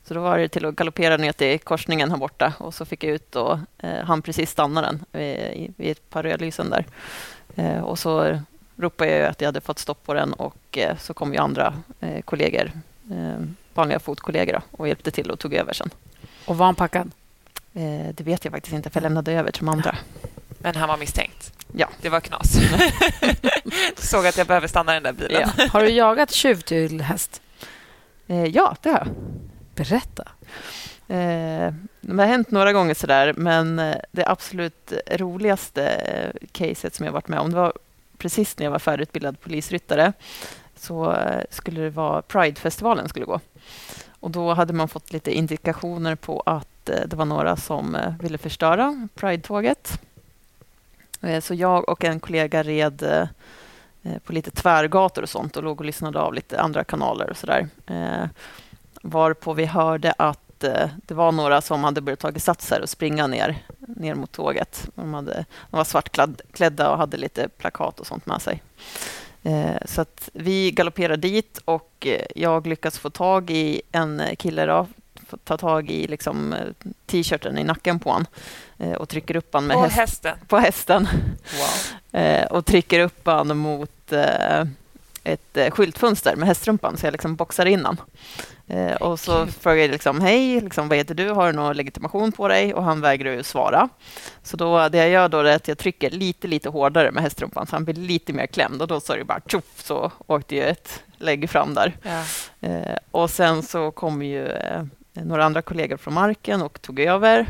Så 0.04 0.14
då 0.14 0.20
var 0.20 0.38
det 0.38 0.48
till 0.48 0.66
att 0.66 0.76
galoppera 0.76 1.16
ner 1.16 1.32
till 1.32 1.58
korsningen 1.58 2.10
här 2.10 2.18
borta 2.18 2.52
och 2.58 2.74
så 2.74 2.84
fick 2.84 3.04
jag 3.04 3.12
ut 3.14 3.36
och 3.36 3.58
eh, 3.78 4.04
han 4.04 4.22
precis 4.22 4.50
stanna 4.50 4.82
den 4.82 5.04
eh, 5.22 5.70
vid 5.76 5.90
ett 5.90 6.10
par 6.10 6.22
rödlysen 6.22 6.70
där. 6.70 6.86
Eh, 7.56 7.80
och 7.80 7.98
så 7.98 8.40
ropade 8.76 9.10
jag 9.10 9.28
att 9.28 9.40
jag 9.40 9.48
hade 9.48 9.60
fått 9.60 9.78
stopp 9.78 10.04
på 10.04 10.14
den 10.14 10.32
och 10.32 10.78
eh, 10.78 10.96
så 10.96 11.14
kom 11.14 11.32
ju 11.32 11.38
andra 11.38 11.74
eh, 12.00 12.22
kollegor, 12.22 12.72
eh, 13.10 13.40
vanliga 13.78 13.98
fotkollegor 13.98 14.62
och 14.70 14.88
hjälpte 14.88 15.10
till 15.10 15.30
och 15.30 15.38
tog 15.38 15.54
över 15.54 15.72
sen. 15.72 15.90
Och 16.44 16.56
var 16.58 16.66
han 16.66 16.74
packad? 16.74 17.10
Eh, 17.74 18.14
det 18.14 18.20
vet 18.24 18.44
jag 18.44 18.52
faktiskt 18.52 18.74
inte, 18.74 18.90
för 18.90 19.00
jag 19.00 19.02
lämnade 19.02 19.32
över 19.32 19.50
till 19.50 19.64
de 19.66 19.68
andra. 19.72 19.96
Men 20.58 20.76
han 20.76 20.88
var 20.88 20.96
misstänkt. 20.96 21.52
Ja. 21.72 21.88
Det 22.02 22.08
var 22.08 22.20
knas. 22.20 22.52
du 23.96 24.02
såg 24.06 24.26
att 24.26 24.36
jag 24.36 24.46
behöver 24.46 24.68
stanna 24.68 24.92
den 24.92 25.02
där 25.02 25.12
bilen. 25.12 25.48
Ja, 25.58 25.66
Har 25.72 25.82
du 25.82 25.88
jagat 25.90 26.30
tjuv 26.30 26.60
till 26.60 27.00
häst? 27.00 27.42
eh, 28.26 28.44
ja 28.44 28.76
det 28.82 28.88
har 28.90 28.98
jag. 28.98 29.08
Berätta. 29.74 30.22
Eh, 31.08 31.72
det 32.00 32.16
har 32.22 32.26
hänt 32.26 32.50
några 32.50 32.72
gånger 32.72 32.94
sådär, 32.94 33.32
men 33.36 33.78
eh, 33.78 33.96
det 34.12 34.26
absolut 34.26 34.92
roligaste 35.10 35.84
eh, 35.88 36.46
caset 36.52 36.94
som 36.94 37.06
jag 37.06 37.12
varit 37.12 37.28
med 37.28 37.38
om, 37.40 37.50
det 37.50 37.56
var 37.56 37.72
precis 38.18 38.58
när 38.58 38.66
jag 38.66 38.70
var 38.70 38.78
färdigutbildad 38.78 39.40
polisryttare, 39.40 40.12
så 40.76 41.12
eh, 41.12 41.42
skulle 41.50 41.80
det 41.80 41.90
vara 41.90 42.22
Pride-festivalen 42.22 43.08
skulle 43.08 43.24
gå. 43.24 43.40
Och 44.20 44.30
då 44.30 44.54
hade 44.54 44.72
man 44.72 44.88
fått 44.88 45.12
lite 45.12 45.32
indikationer 45.32 46.14
på 46.14 46.42
att 46.46 46.88
eh, 46.88 47.00
det 47.06 47.16
var 47.16 47.24
några 47.24 47.56
som 47.56 47.94
eh, 47.94 48.14
ville 48.20 48.38
förstöra 48.38 49.08
Pride-tåget. 49.14 50.00
Eh, 51.22 51.40
så 51.40 51.54
jag 51.54 51.88
och 51.88 52.04
en 52.04 52.20
kollega 52.20 52.62
red 52.62 53.28
på 54.24 54.32
lite 54.32 54.50
tvärgator 54.50 55.22
och 55.22 55.28
sånt 55.28 55.56
och 55.56 55.62
låg 55.62 55.80
och 55.80 55.86
lyssnade 55.86 56.20
av 56.20 56.34
lite 56.34 56.60
andra 56.60 56.84
kanaler 56.84 57.30
och 57.30 57.36
sådär. 57.36 57.68
Varpå 59.02 59.52
vi 59.52 59.64
hörde 59.64 60.14
att 60.18 60.60
det 60.96 61.14
var 61.14 61.32
några 61.32 61.60
som 61.60 61.84
hade 61.84 62.00
börjat 62.00 62.18
ta 62.18 62.32
sats 62.38 62.70
här 62.70 62.82
och 62.82 62.88
springa 62.88 63.26
ner, 63.26 63.62
ner 63.78 64.14
mot 64.14 64.32
tåget. 64.32 64.88
De, 64.94 65.14
hade, 65.14 65.44
de 65.70 65.76
var 65.76 65.84
svartklädda 65.84 66.90
och 66.90 66.98
hade 66.98 67.16
lite 67.16 67.48
plakat 67.48 68.00
och 68.00 68.06
sånt 68.06 68.26
med 68.26 68.42
sig. 68.42 68.62
Eh, 69.42 69.76
Så 69.84 70.00
att 70.00 70.30
vi 70.32 70.70
galopperar 70.70 71.16
dit 71.16 71.58
och 71.64 72.06
eh, 72.06 72.26
jag 72.34 72.66
lyckas 72.66 72.98
få 72.98 73.10
tag 73.10 73.50
i 73.50 73.82
en 73.92 74.22
kille 74.38 74.66
då, 74.66 74.86
ta 75.44 75.56
tag 75.56 75.90
i 75.90 76.06
liksom 76.06 76.52
eh, 76.52 76.58
t-shirten 77.06 77.58
i 77.58 77.64
nacken 77.64 77.98
på 77.98 78.10
honom 78.10 78.26
och 78.98 79.08
trycker 79.08 79.36
upp 79.36 79.52
honom 79.52 79.68
med 79.68 79.76
Och 79.76 79.82
häst, 79.82 79.96
hästen. 79.96 80.38
på 80.48 80.58
hästen 80.58 81.08
Wow. 82.12 82.44
och 82.50 82.66
trycker 82.66 83.00
upp 83.00 83.26
honom 83.26 83.58
mot 83.58 84.12
ett 85.32 85.56
eh, 85.56 85.70
skyltfönster 85.70 86.36
med 86.36 86.48
hästrumpan 86.48 86.96
så 86.96 87.06
jag 87.06 87.12
liksom 87.12 87.36
boxar 87.36 87.66
in 87.66 87.84
honom. 87.84 87.96
Eh, 88.68 88.92
och 88.92 89.20
så 89.20 89.44
Gud. 89.44 89.54
frågar 89.54 89.76
jag 89.76 89.90
liksom, 89.90 90.20
hej, 90.20 90.60
liksom, 90.60 90.88
vad 90.88 90.98
heter 90.98 91.14
du? 91.14 91.30
Har 91.30 91.46
du 91.46 91.52
någon 91.52 91.76
legitimation 91.76 92.32
på 92.32 92.48
dig? 92.48 92.74
Och 92.74 92.84
han 92.84 93.00
vägrar 93.00 93.32
ju 93.32 93.42
svara. 93.42 93.88
Så 94.42 94.56
då, 94.56 94.88
det 94.88 94.98
jag 94.98 95.08
gör 95.08 95.28
då 95.28 95.38
är 95.38 95.56
att 95.56 95.68
jag 95.68 95.78
trycker 95.78 96.10
lite, 96.10 96.48
lite 96.48 96.68
hårdare 96.68 97.10
med 97.10 97.22
hästrumpan 97.22 97.66
så 97.66 97.76
han 97.76 97.84
blir 97.84 97.94
lite 97.94 98.32
mer 98.32 98.46
klämd 98.46 98.82
och 98.82 98.88
då 98.88 99.00
så 99.00 99.12
är 99.12 99.18
det 99.18 99.24
bara 99.24 99.40
tjoff 99.46 99.82
så 99.82 100.12
åkte 100.26 100.54
ju 100.54 100.62
ett 100.62 101.02
lägg 101.18 101.50
fram 101.50 101.74
där. 101.74 101.96
Ja. 102.02 102.24
Eh, 102.68 102.96
och 103.10 103.30
sen 103.30 103.62
så 103.62 103.90
kom 103.90 104.22
ju 104.22 104.46
eh, 104.46 104.82
några 105.12 105.44
andra 105.44 105.62
kollegor 105.62 105.96
från 105.96 106.14
marken 106.14 106.62
och 106.62 106.82
tog 106.82 107.00
över, 107.00 107.46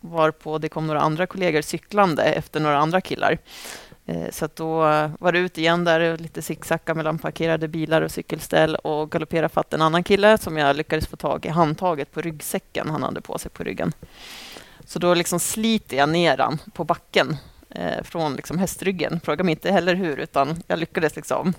varpå 0.00 0.58
det 0.58 0.68
kom 0.68 0.86
några 0.86 1.00
andra 1.00 1.26
kollegor 1.26 1.62
cyklande 1.62 2.22
efter 2.22 2.60
några 2.60 2.78
andra 2.78 3.00
killar. 3.00 3.38
Eh, 4.10 4.30
så 4.30 4.44
att 4.44 4.56
då 4.56 4.78
var 5.18 5.32
det 5.32 5.38
ut 5.38 5.58
igen 5.58 5.84
där, 5.84 6.00
och 6.00 6.20
lite 6.20 6.42
zigzacka 6.42 6.94
mellan 6.94 7.18
parkerade 7.18 7.68
bilar 7.68 8.02
och 8.02 8.10
cykelställ 8.10 8.74
och 8.74 9.10
galoppera 9.10 9.48
fatt 9.48 9.74
en 9.74 9.82
annan 9.82 10.04
kille 10.04 10.38
som 10.38 10.56
jag 10.56 10.76
lyckades 10.76 11.06
få 11.06 11.16
tag 11.16 11.46
i 11.46 11.48
handtaget 11.48 12.12
på 12.12 12.20
ryggsäcken 12.20 12.90
han 12.90 13.02
hade 13.02 13.20
på 13.20 13.38
sig 13.38 13.50
på 13.50 13.64
ryggen. 13.64 13.92
Så 14.84 14.98
då 14.98 15.14
liksom 15.14 15.40
sliter 15.40 15.96
jag 15.96 16.08
ner 16.08 16.38
han 16.38 16.58
på 16.74 16.84
backen 16.84 17.36
eh, 17.70 18.02
från 18.02 18.36
liksom 18.36 18.58
hästryggen. 18.58 19.20
Fråga 19.24 19.44
mig 19.44 19.52
inte 19.52 19.72
heller 19.72 19.94
hur, 19.94 20.16
utan 20.16 20.62
jag 20.66 20.78
lyckades 20.78 21.16
liksom 21.16 21.54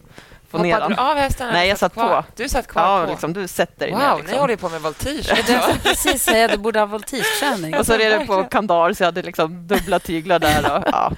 ner 0.57 0.73
Hoppade 0.73 0.95
han. 0.95 1.05
du 1.05 1.11
av 1.11 1.17
hästen? 1.17 1.49
Nej, 1.53 1.69
jag 1.69 1.77
satt 1.77 1.93
kvar? 1.93 2.21
på. 2.21 2.27
Du 2.35 2.49
satt 2.49 2.67
kvar 2.67 2.83
Ja, 2.99 3.05
på? 3.05 3.11
liksom, 3.11 3.33
du 3.33 3.47
sätter 3.47 3.79
dig 3.85 3.91
wow, 3.91 3.99
ner. 3.99 4.15
ni 4.15 4.21
Liksom. 4.21 4.39
håller 4.39 4.53
ju 4.53 4.57
på 4.57 4.69
med 4.69 4.81
voltige. 4.81 5.23
Jag 5.35 5.45
tänkte 5.45 5.79
precis 5.83 6.23
säga 6.23 6.47
du 6.47 6.57
borde 6.57 6.79
ha 6.79 6.85
voltigeträning. 6.85 7.77
Och 7.77 7.85
så 7.85 7.93
är 7.93 8.19
det 8.19 8.25
på 8.25 8.43
kandar, 8.43 8.93
så 8.93 9.03
jag 9.03 9.07
hade 9.07 9.21
liksom 9.21 9.67
dubbla 9.67 9.99
tyglar 9.99 10.39
där. 10.39 10.77
Och, 10.77 10.83
ja. 10.91 11.11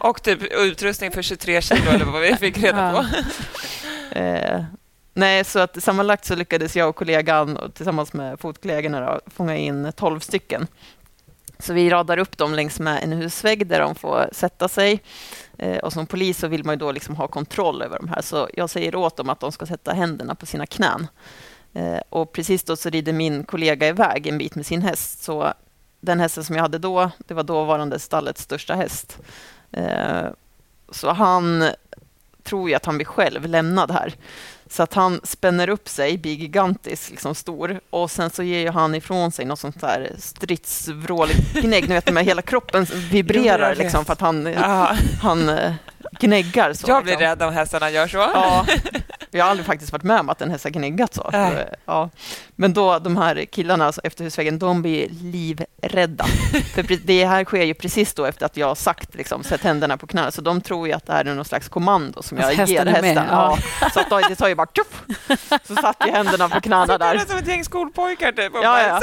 Och 0.00 0.22
typ 0.22 0.38
utrustning 0.42 1.10
för 1.10 1.22
23 1.22 1.62
kilo 1.62 1.90
eller 1.90 2.04
vad 2.04 2.22
vi 2.22 2.36
fick 2.36 2.58
reda 2.58 2.92
på. 2.92 3.06
eh, 4.18 4.64
nej, 5.14 5.44
så 5.44 5.58
att 5.58 5.82
sammanlagt 5.82 6.24
så 6.24 6.34
lyckades 6.34 6.76
jag 6.76 6.88
och 6.88 6.96
kollegan 6.96 7.56
och 7.56 7.74
tillsammans 7.74 8.12
med 8.12 8.40
fotkollegorna 8.40 9.00
då, 9.00 9.20
fånga 9.36 9.56
in 9.56 9.92
12 9.96 10.20
stycken. 10.20 10.66
Så 11.60 11.72
vi 11.72 11.90
radar 11.90 12.18
upp 12.18 12.38
dem 12.38 12.54
längs 12.54 12.80
med 12.80 13.02
en 13.02 13.12
husvägg 13.12 13.66
där 13.66 13.80
de 13.80 13.94
får 13.94 14.28
sätta 14.32 14.68
sig. 14.68 15.02
Eh, 15.58 15.78
och 15.78 15.92
som 15.92 16.06
polis 16.06 16.38
så 16.38 16.48
vill 16.48 16.64
man 16.64 16.74
ju 16.74 16.78
då 16.78 16.92
liksom 16.92 17.16
ha 17.16 17.28
kontroll 17.28 17.82
över 17.82 17.98
de 17.98 18.08
här, 18.08 18.22
så 18.22 18.48
jag 18.54 18.70
säger 18.70 18.94
åt 18.94 19.16
dem 19.16 19.28
att 19.28 19.40
de 19.40 19.52
ska 19.52 19.66
sätta 19.66 19.92
händerna 19.92 20.34
på 20.34 20.46
sina 20.46 20.66
knän. 20.66 21.06
Eh, 21.72 22.00
och 22.08 22.32
precis 22.32 22.64
då 22.64 22.76
så 22.76 22.90
rider 22.90 23.12
min 23.12 23.44
kollega 23.44 23.88
iväg 23.88 24.26
en 24.26 24.38
bit 24.38 24.54
med 24.54 24.66
sin 24.66 24.82
häst, 24.82 25.22
så 25.22 25.52
den 26.00 26.20
hästen 26.20 26.44
som 26.44 26.56
jag 26.56 26.62
hade 26.62 26.78
då, 26.78 27.10
det 27.18 27.34
var 27.34 27.42
dåvarande 27.42 27.98
stallets 27.98 28.42
största 28.42 28.74
häst. 28.74 29.18
Eh, 29.72 30.26
så 30.90 31.10
han 31.10 31.70
tror 32.42 32.68
ju 32.68 32.74
att 32.74 32.86
han 32.86 32.96
blir 32.96 33.06
själv 33.06 33.46
lämnad 33.46 33.90
här. 33.90 34.14
Så 34.70 34.82
att 34.82 34.94
han 34.94 35.20
spänner 35.24 35.68
upp 35.68 35.88
sig, 35.88 36.18
blir 36.18 36.34
gigantisk, 36.34 37.10
liksom 37.10 37.34
stor. 37.34 37.80
Och 37.90 38.10
sen 38.10 38.30
så 38.30 38.42
ger 38.42 38.58
ju 38.58 38.70
han 38.70 38.94
ifrån 38.94 39.32
sig 39.32 39.44
något 39.44 39.58
sånt 39.58 39.80
där 39.80 40.12
stridsvråligt 40.18 41.52
gnägg. 41.52 41.88
Ni 41.88 41.94
vet, 41.94 42.12
med 42.12 42.24
hela 42.24 42.42
kroppen 42.42 42.86
vibrerar 43.10 43.74
liksom 43.74 44.04
för 44.04 44.12
att 44.12 44.20
han, 44.20 44.54
han 45.22 45.48
eh, 45.48 45.72
gnäggar. 46.10 46.72
Så, 46.72 46.88
jag 46.90 47.02
blir 47.02 47.12
liksom. 47.12 47.26
rädd 47.26 47.42
om 47.42 47.54
hästarna 47.54 47.90
gör 47.90 48.06
så. 48.08 48.16
Ja, 48.18 48.66
jag 49.30 49.44
har 49.44 49.50
aldrig 49.50 49.66
faktiskt 49.66 49.92
varit 49.92 50.02
med 50.02 50.20
om 50.20 50.28
att 50.28 50.42
en 50.42 50.50
häst 50.50 50.64
har 50.64 50.70
gnäggat 50.70 51.14
så. 51.14 51.30
Ja. 51.86 52.10
Men 52.56 52.72
då, 52.72 52.98
de 52.98 53.16
här 53.16 53.44
killarna 53.44 53.86
alltså, 53.86 54.00
efter 54.04 54.24
husväggen, 54.24 54.58
de 54.58 54.82
blir 54.82 55.08
livrädda. 55.08 56.24
För 56.74 57.06
det 57.06 57.24
här 57.24 57.44
sker 57.44 57.62
ju 57.64 57.74
precis 57.74 58.14
då 58.14 58.24
efter 58.24 58.46
att 58.46 58.56
jag 58.56 58.66
har 58.66 58.74
sagt, 58.74 59.14
liksom, 59.14 59.44
sätt 59.44 59.62
händerna 59.62 59.96
på 59.96 60.06
knäna. 60.06 60.30
Så 60.30 60.40
de 60.40 60.60
tror 60.60 60.86
ju 60.88 60.92
att 60.92 61.06
det 61.06 61.12
här 61.12 61.24
är 61.24 61.34
någon 61.34 61.44
slags 61.44 61.68
kommando 61.68 62.22
som 62.22 62.38
jag 62.38 62.50
Att 62.50 62.56
hästen 62.56 62.76
ger 62.76 62.84
med, 62.84 62.94
hästen. 62.94 63.26
ja. 63.30 63.58
Ja. 63.80 63.90
Så 63.90 64.00
att 64.00 64.10
då, 64.10 64.20
det 64.28 64.36
tar 64.36 64.48
ju 64.48 64.54
bara 64.54 64.66
tjoff! 64.74 65.02
Så 65.68 65.74
satt 65.74 65.96
ju 66.06 66.12
händerna 66.12 66.48
på 66.48 66.60
knäna 66.60 66.86
Så 66.86 66.98
det 66.98 67.04
är 67.04 67.14
där. 67.14 67.24
som 67.26 67.38
ett 67.38 67.46
gäng 67.46 67.64
skolpojkar 67.64 68.32
typ. 68.32 68.52
Ja, 68.54 68.82
ja. 68.82 69.00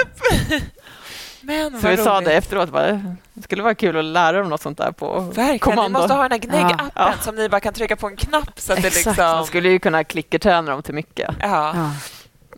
Men 1.47 1.81
Så 1.81 1.87
vi 1.87 1.97
sa 1.97 2.15
roligt. 2.15 2.25
det 2.25 2.33
efteråt, 2.33 2.69
bara, 2.69 2.91
det 3.33 3.41
skulle 3.43 3.63
vara 3.63 3.75
kul 3.75 3.97
att 3.97 4.05
lära 4.05 4.39
dem 4.39 4.49
något 4.49 4.61
sånt 4.61 4.77
där 4.77 4.91
på 4.91 5.19
Verkligen, 5.19 5.59
kommando. 5.59 5.83
ni 5.83 5.89
måste 5.89 6.13
ha 6.13 6.21
den 6.27 6.31
här 6.31 6.39
gnägg-appen 6.39 6.91
Ja. 6.95 7.13
som 7.21 7.35
ni 7.35 7.49
bara 7.49 7.59
kan 7.59 7.73
trycka 7.73 7.95
på 7.95 8.07
en 8.07 8.15
knapp 8.17 8.59
så 8.59 8.73
att 8.73 8.81
det 8.81 8.87
Exakt. 8.87 9.05
liksom... 9.05 9.25
Man 9.25 9.45
skulle 9.45 9.69
ju 9.69 9.79
kunna 9.79 10.03
klickerträna 10.03 10.71
dem 10.71 10.83
till 10.83 10.93
mycket, 10.93 11.35
Ja, 11.39 11.47
Ja. 11.75 11.91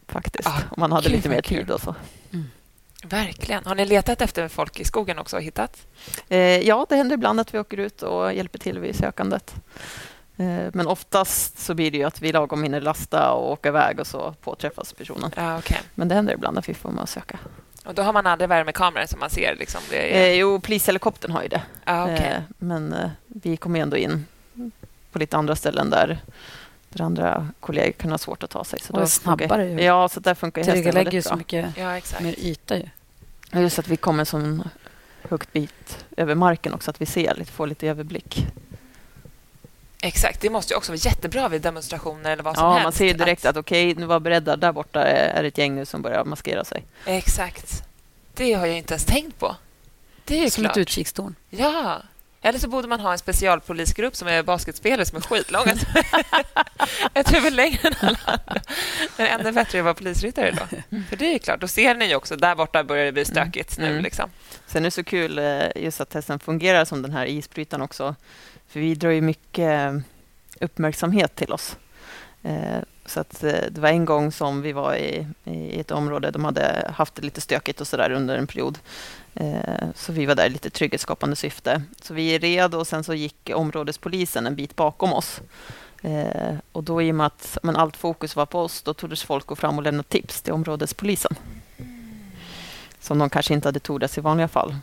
faktiskt. 0.07 0.47
Ah, 0.47 0.51
om 0.69 0.75
man 0.79 0.91
hade 0.91 1.03
gud, 1.07 1.11
lite 1.15 1.29
mer 1.29 1.41
kul. 1.41 1.57
tid 1.57 1.71
och 1.71 1.81
så. 1.81 1.95
verkligen. 3.03 3.65
Har 3.65 3.75
ni 3.75 3.85
letat 3.85 4.21
efter 4.21 4.47
folk 4.47 4.79
i 4.79 4.85
skogen 4.85 5.19
också 5.19 5.35
och 5.35 5.41
hittat? 5.43 5.77
Eh, 6.29 6.39
ja, 6.39 6.85
det 6.89 6.95
händer 6.95 7.13
ibland 7.13 7.39
att 7.39 7.53
vi 7.53 7.59
åker 7.59 7.77
ut 7.77 8.01
och 8.01 8.33
hjälper 8.33 8.59
till 8.59 8.79
vid 8.79 8.95
sökandet. 8.95 9.55
Eh, 10.37 10.45
men 10.73 10.87
oftast 10.87 11.59
så 11.59 11.73
blir 11.73 11.91
det 11.91 11.97
ju 11.97 12.03
att 12.03 12.21
vi 12.21 12.31
lagom 12.31 12.63
hinner 12.63 12.81
lasta 12.81 13.31
och 13.31 13.51
åka 13.51 13.69
iväg 13.69 13.99
och 13.99 14.07
så 14.07 14.31
påträffas 14.41 14.93
personen. 14.93 15.31
Ja, 15.35 15.57
okej. 15.57 15.81
Men 15.95 16.07
det 16.07 16.15
händer 16.15 16.33
ibland 16.33 16.57
att 16.57 16.69
vi 16.69 16.73
får 16.73 16.89
med 16.91 17.01
och 17.01 17.09
söka. 17.09 17.39
Och 17.89 17.95
då 17.95 18.01
har 18.01 18.13
man 18.13 18.27
aldrig 18.27 18.49
värmekameror 18.49 19.05
som 19.05 19.19
man 19.19 19.29
ser? 19.29 19.55
Liksom. 19.55 19.81
Det 19.89 19.97
Eh, 19.97 20.21
är... 20.31 20.33
jo, 20.35 20.59
polishelikoptern 20.59 21.31
har 21.31 21.41
ju 21.43 21.47
det. 21.47 21.61
ja, 21.85 22.03
okej. 22.03 22.31
Eh, 22.35 22.41
men 22.57 22.93
eh, 22.93 23.09
vi 23.27 23.57
kommer 23.57 23.79
ändå 23.79 23.97
in 23.97 24.25
på 25.11 25.19
lite 25.19 25.37
andra 25.37 25.55
ställen 25.55 25.89
där, 25.89 26.19
där 26.89 27.01
andra 27.05 27.47
kollegor 27.59 27.91
kan 27.91 28.11
ha 28.11 28.17
svårt 28.17 28.43
att 28.43 28.49
ta 28.49 28.63
sig. 28.63 28.79
Så 28.81 28.93
Och 28.93 28.99
då 28.99 29.07
snabbare 29.07 29.47
funkar, 29.47 29.59
ju. 29.63 29.81
Ja, 29.83 30.09
så 30.09 30.19
där 30.19 30.33
funkar 30.35 30.61
hästen 30.61 30.75
Tillrättalägger 30.75 31.11
ju 31.11 31.15
väldigt 31.15 31.23
så 31.25 31.29
bra. 31.29 31.37
mycket 31.37 31.77
Ja, 31.77 31.97
exakt. 31.97 32.21
mer 32.23 32.35
yta. 32.39 32.77
Ju. 32.77 32.83
Just 33.51 33.79
att 33.79 33.87
vi 33.87 33.97
kommer 33.97 34.23
som 34.25 34.63
högt 35.29 35.53
bit 35.53 36.05
över 36.17 36.35
marken 36.35 36.73
också, 36.73 36.91
att 36.91 37.01
vi 37.01 37.05
ser 37.05 37.35
lite, 37.35 37.51
får 37.51 37.67
lite 37.67 37.87
överblick. 37.87 38.47
Exakt. 40.01 40.41
Det 40.41 40.49
måste 40.49 40.73
ju 40.73 40.77
också 40.77 40.91
vara 40.91 40.97
jättebra 40.97 41.47
vid 41.49 41.61
demonstrationer 41.61 42.31
eller 42.31 42.43
vad 42.43 42.55
som 42.55 42.65
Ja, 42.65 42.71
helst. 42.73 42.83
man 42.83 42.93
ser 42.93 43.05
ju 43.05 43.13
direkt 43.13 43.45
att 43.45 43.57
okej, 43.57 43.95
nu 43.95 44.05
var 44.05 44.19
beredda. 44.19 44.55
Där 44.55 44.71
borta 44.71 45.03
är 45.03 45.43
ett 45.43 45.57
gäng 45.57 45.75
nu 45.75 45.85
som 45.85 46.01
börjar 46.01 46.25
maskera 46.25 46.63
sig. 46.63 46.83
Exakt. 47.05 47.83
Det 48.33 48.53
har 48.53 48.65
jag 48.65 48.77
inte 48.77 48.93
ens 48.93 49.05
tänkt 49.05 49.39
på. 49.39 49.55
Det 50.25 50.39
är 50.39 50.43
ju 50.43 50.49
Som 50.49 50.63
klart. 50.63 50.71
ett 50.71 50.81
utkikstorn. 50.81 51.35
Ja. 51.49 52.01
Eller 52.41 52.59
så 52.59 52.67
borde 52.67 52.87
man 52.87 52.99
ha 52.99 53.11
en 53.11 53.17
specialpolisgrupp 53.17 54.15
som 54.15 54.27
är 54.27 54.43
basketspelare 54.43 55.05
som 55.05 55.17
är 55.17 55.21
skitlånga. 55.21 55.73
Ett 57.13 57.33
huvud 57.35 57.53
längre 57.53 57.87
än 57.87 57.93
alla 58.01 58.17
andra. 58.25 58.61
Men 59.17 59.27
ännu 59.27 59.51
bättre 59.51 59.79
att 59.79 59.83
vara 59.83 59.93
polisryttare 59.93 60.51
då. 60.51 60.65
För 61.09 61.15
det 61.15 61.33
är 61.33 61.39
klart, 61.39 61.61
då 61.61 61.67
ser 61.67 61.95
ni 61.95 62.05
ju 62.05 62.15
också, 62.15 62.35
där 62.35 62.55
borta 62.55 62.83
börjar 62.83 63.05
det 63.05 63.11
bli 63.11 63.25
stökigt 63.25 63.77
nu. 63.77 63.87
Mm. 63.89 64.03
Liksom. 64.03 64.29
Sen 64.67 64.81
är 64.81 64.87
det 64.87 64.91
så 64.91 65.03
kul 65.03 65.39
eh, 65.39 65.63
just 65.75 66.01
att 66.01 66.09
testen 66.09 66.39
fungerar 66.39 66.85
som 66.85 67.01
den 67.01 67.11
här 67.13 67.25
isbrytaren 67.25 67.81
också. 67.81 68.15
För 68.69 68.79
vi 68.79 68.95
drar 68.95 69.09
ju 69.09 69.21
mycket 69.21 69.93
eh, 69.93 69.99
uppmärksamhet 70.61 71.35
till 71.35 71.53
oss. 71.53 71.77
Eh, 72.43 72.79
så 73.05 73.19
att 73.19 73.43
eh, 73.43 73.63
det 73.71 73.81
var 73.81 73.89
en 73.89 74.05
gång 74.05 74.31
som 74.31 74.61
vi 74.61 74.71
var 74.71 74.95
i, 74.95 75.27
i 75.43 75.79
ett 75.79 75.91
område, 75.91 76.31
de 76.31 76.45
hade 76.45 76.91
haft 76.95 77.15
det 77.15 77.21
lite 77.21 77.41
stökigt 77.41 77.81
och 77.81 77.87
så 77.87 77.97
där 77.97 78.11
under 78.11 78.37
en 78.37 78.47
period. 78.47 78.79
Så 79.95 80.11
vi 80.11 80.25
var 80.25 80.35
där 80.35 80.45
i 80.45 80.49
lite 80.49 80.69
trygghetsskapande 80.69 81.35
syfte. 81.35 81.81
Så 82.01 82.13
vi 82.13 82.39
red 82.39 82.75
och 82.75 82.87
sen 82.87 83.03
så 83.03 83.13
gick 83.13 83.51
områdespolisen 83.55 84.47
en 84.47 84.55
bit 84.55 84.75
bakom 84.75 85.13
oss. 85.13 85.41
Och 86.71 86.83
då 86.83 87.01
i 87.01 87.11
och 87.11 87.15
med 87.15 87.25
att 87.25 87.57
men 87.63 87.75
allt 87.75 87.97
fokus 87.97 88.35
var 88.35 88.45
på 88.45 88.61
oss, 88.61 88.81
då 88.81 88.93
tordes 88.93 89.23
folk 89.23 89.45
gå 89.45 89.55
fram 89.55 89.77
och 89.77 89.83
lämna 89.83 90.03
tips 90.03 90.41
till 90.41 90.53
områdespolisen. 90.53 91.35
Som 92.99 93.17
de 93.17 93.29
kanske 93.29 93.53
inte 93.53 93.67
hade 93.67 93.79
tordes 93.79 94.17
i 94.17 94.21
vanliga 94.21 94.47
fall. 94.47 94.75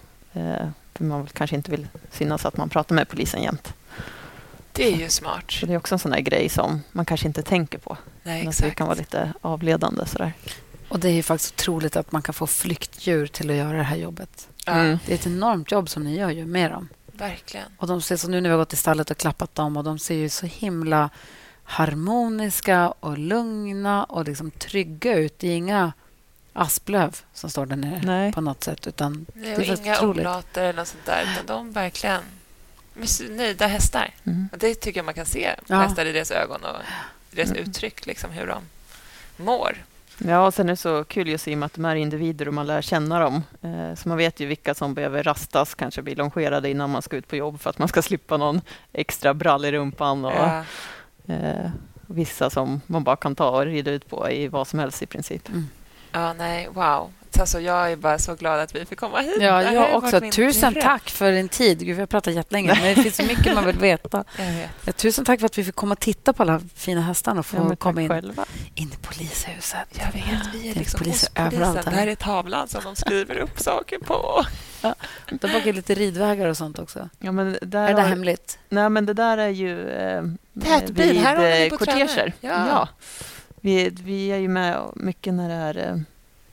För 0.97 1.05
man 1.05 1.27
kanske 1.33 1.57
inte 1.57 1.71
vill 1.71 1.87
synas 2.11 2.47
att 2.47 2.57
man 2.57 2.69
pratar 2.69 2.95
med 2.95 3.09
polisen 3.09 3.43
jämt. 3.43 3.75
Det 4.73 4.93
är 4.93 4.97
ju 4.97 5.09
smart. 5.09 5.51
Så 5.51 5.67
det 5.67 5.73
är 5.73 5.77
också 5.77 5.95
en 5.95 5.99
sån 5.99 6.11
där 6.11 6.21
grej 6.21 6.49
som 6.49 6.83
man 6.93 7.05
kanske 7.05 7.27
inte 7.27 7.43
tänker 7.43 7.79
på. 7.79 7.97
Nej, 8.23 8.45
Men 8.45 8.53
det 8.61 8.71
kan 8.71 8.87
vara 8.87 8.99
lite 8.99 9.33
avledande. 9.41 10.07
Sådär. 10.07 10.33
Och 10.89 11.01
det 11.01 11.09
är 11.09 11.13
ju 11.13 11.23
faktiskt 11.23 11.55
otroligt 11.55 11.97
att 11.97 12.13
man 12.13 12.23
kan 12.23 12.35
få 12.35 12.47
flyktdjur 12.47 13.27
till 13.27 13.51
att 13.51 13.57
göra 13.57 13.77
det 13.77 13.83
här 13.83 13.97
jobbet. 13.97 14.49
Mm. 14.67 14.99
Det 15.07 15.13
är 15.13 15.15
ett 15.15 15.27
enormt 15.27 15.73
jobb 15.73 15.89
som 15.89 16.05
ni 16.05 16.19
gör 16.19 16.31
ju 16.31 16.47
med 16.47 16.71
dem. 16.71 16.89
Verkligen. 17.13 17.67
Och 17.79 17.87
de 17.87 18.03
ser 18.03 18.17
så 18.17 18.29
nu 18.29 18.41
när 18.41 18.49
vi 18.49 18.53
har 18.53 18.59
gått 18.59 18.73
i 18.73 18.77
stallet 18.77 19.11
och 19.11 19.17
klappat 19.17 19.55
dem 19.55 19.77
och 19.77 19.85
de 19.85 19.99
ser 19.99 20.15
ju 20.15 20.29
så 20.29 20.47
himla 20.47 21.11
harmoniska 21.65 22.89
och 22.89 23.19
lugna 23.19 24.05
och 24.05 24.25
liksom 24.25 24.51
trygga 24.51 25.17
ut. 25.17 25.39
Det 25.39 25.49
är 25.49 25.57
inga 25.57 25.93
asplöv 26.57 27.17
som 27.33 27.51
står 27.51 27.67
där 27.67 27.77
nere 27.77 28.01
Nej. 28.05 28.33
på 28.33 28.41
något 28.41 28.65
sätt. 28.65 28.87
Utan 28.87 29.27
Nej, 29.35 29.55
Det 29.57 29.69
är 29.69 29.81
inga 29.81 29.97
otroligt. 29.97 30.21
olater 30.27 30.63
eller 30.65 30.73
något 30.81 30.89
sånt 30.89 31.05
där. 31.07 31.23
Utan 31.33 31.47
de 31.47 31.73
verkligen 31.73 32.23
nöjda 33.31 33.67
hästar. 33.67 34.11
Mm. 34.25 34.49
Och 34.53 34.59
det 34.59 34.75
tycker 34.75 34.99
jag 34.99 35.05
man 35.05 35.15
kan 35.15 35.27
se 35.27 35.51
Ja. 35.67 35.77
hästar 35.77 36.07
i 36.07 36.13
deras 36.13 36.31
ögon 36.31 36.65
och 36.65 36.77
deras 37.31 37.51
Mm. 37.51 37.63
uttryck, 37.63 38.07
liksom, 38.07 38.31
hur 38.31 38.47
de 38.47 38.59
mår. 39.45 39.77
Ja, 40.19 40.47
och 40.47 40.55
sen 40.55 40.67
är 40.69 40.73
det 40.73 40.77
så 40.77 41.05
kul 41.05 41.29
just 41.29 41.49
i 41.49 41.55
och 41.55 41.59
med 41.59 41.67
att 41.67 41.75
de 41.75 41.85
är 41.85 41.97
individer 41.97 42.49
och 42.49 42.55
man 42.55 42.67
lär 42.67 42.83
känna 42.83 43.21
dem. 43.21 43.43
Eh, 43.63 43.95
så 43.95 44.09
man 44.09 44.19
vet 44.19 44.41
ju 44.41 44.47
vilka 44.47 44.75
som 44.75 44.95
behöver 44.95 45.23
rastas, 45.23 45.75
kanske 45.75 46.03
bli 46.03 46.15
longerade 46.15 46.71
innan 46.71 46.91
man 46.91 47.03
ska 47.03 47.17
ut 47.17 47.29
på 47.29 47.37
jobb 47.37 47.61
för 47.61 47.71
att 47.71 47.79
man 47.79 47.89
ska 47.89 48.03
slippa 48.03 48.37
någon 48.37 48.61
extra 48.93 49.35
brall 49.35 49.65
i 49.65 49.73
rumpan. 49.73 50.25
Och, 50.25 50.33
Ja. 50.33 50.65
eh, 51.35 51.71
vissa 52.07 52.51
som 52.51 52.81
man 52.87 53.05
bara 53.05 53.17
kan 53.17 53.35
ta 53.35 53.49
och 53.51 53.65
rida 53.65 53.91
ut 53.91 54.09
på 54.09 54.31
i 54.31 54.49
vad 54.49 54.69
som 54.69 54.79
helst 54.79 55.03
i 55.03 55.07
princip. 55.07 55.49
Ja, 56.13 56.33
nej, 56.33 56.69
wow. 56.73 57.13
Alltså, 57.41 57.61
jag 57.61 57.93
är 57.93 57.97
bara 57.97 58.19
så 58.19 58.35
glad 58.35 58.61
att 58.61 58.75
vi 58.75 58.85
fick 58.85 58.99
komma 58.99 59.21
hit. 59.21 59.37
Ja, 59.41 59.53
har 59.53 59.63
jag 59.63 59.95
också. 59.95 60.21
Tusen 60.33 60.73
dröm. 60.73 60.83
tack 60.83 61.11
för 61.11 61.33
din 61.33 61.49
tid. 61.49 61.79
Gud, 61.79 61.95
vi 61.97 62.01
har 62.03 62.07
pratat 62.07 62.35
jättelänge, 62.35 62.75
men 62.83 62.95
det 62.95 63.03
finns 63.03 63.17
så 63.17 63.23
mycket 63.23 63.55
man 63.55 63.67
vill 63.67 63.79
veta. 63.79 64.25
Jag 64.39 64.45
vet. 64.53 64.71
Ja, 64.85 64.93
tusen 64.93 65.25
tack 65.25 65.41
för 65.41 65.47
att 65.47 65.59
vi 65.59 65.65
fick 65.65 65.75
komma 65.75 65.93
och 65.93 66.01
titta 66.01 66.33
på 66.33 66.43
alla 66.43 66.61
fina 66.75 67.01
hästarna 67.01 67.41
och 67.41 67.47
få 67.47 67.57
Ja, 67.71 67.77
komma 67.77 68.03
in, 68.03 68.09
själva. 68.09 68.45
in 68.75 68.89
i 68.93 68.97
polishuset. 69.07 69.89
Jag 69.93 70.13
vet, 70.13 70.55
vi 70.55 70.71
är 70.71 70.75
liksom 70.75 70.99
poliser 70.99 71.29
överallt 71.35 71.85
här. 71.85 71.93
Här 71.93 72.07
är 72.07 72.15
tavlan 72.15 72.69
som 72.69 72.81
de 72.85 72.97
skriver 72.97 73.37
upp 73.39 73.61
saker 73.61 73.99
på. 73.99 74.45
De 75.41 75.55
åker 75.57 75.73
lite 75.73 75.95
ridvägar 75.95 76.47
och 76.47 76.57
sånt 76.57 76.79
också. 76.79 77.09
Ja, 77.19 77.33
men 77.33 77.59
där 77.63 77.89
Är 77.89 77.95
det 77.95 78.01
har- 78.03 78.09
hemligt? 78.09 78.59
Nej, 78.69 78.89
men 78.91 79.07
det 79.07 79.13
där 79.15 79.39
är 79.39 79.49
ju 79.49 79.91
eh, 79.91 80.23
Tätbil, 80.65 81.09
vid, 81.13 81.17
här 81.23 81.37
håller 81.37 81.51
ni 81.51 81.67
eh, 81.67 81.71
korteger. 81.77 82.33
Ja. 82.41 82.67
Ja. 82.69 82.89
Vi, 83.67 83.91
vi 84.05 84.33
är 84.33 84.37
ju 84.37 84.49
med 84.49 84.81
mycket 84.95 85.35
när 85.35 85.49
det 85.49 85.55
är 85.55 85.93
eh, 85.93 86.01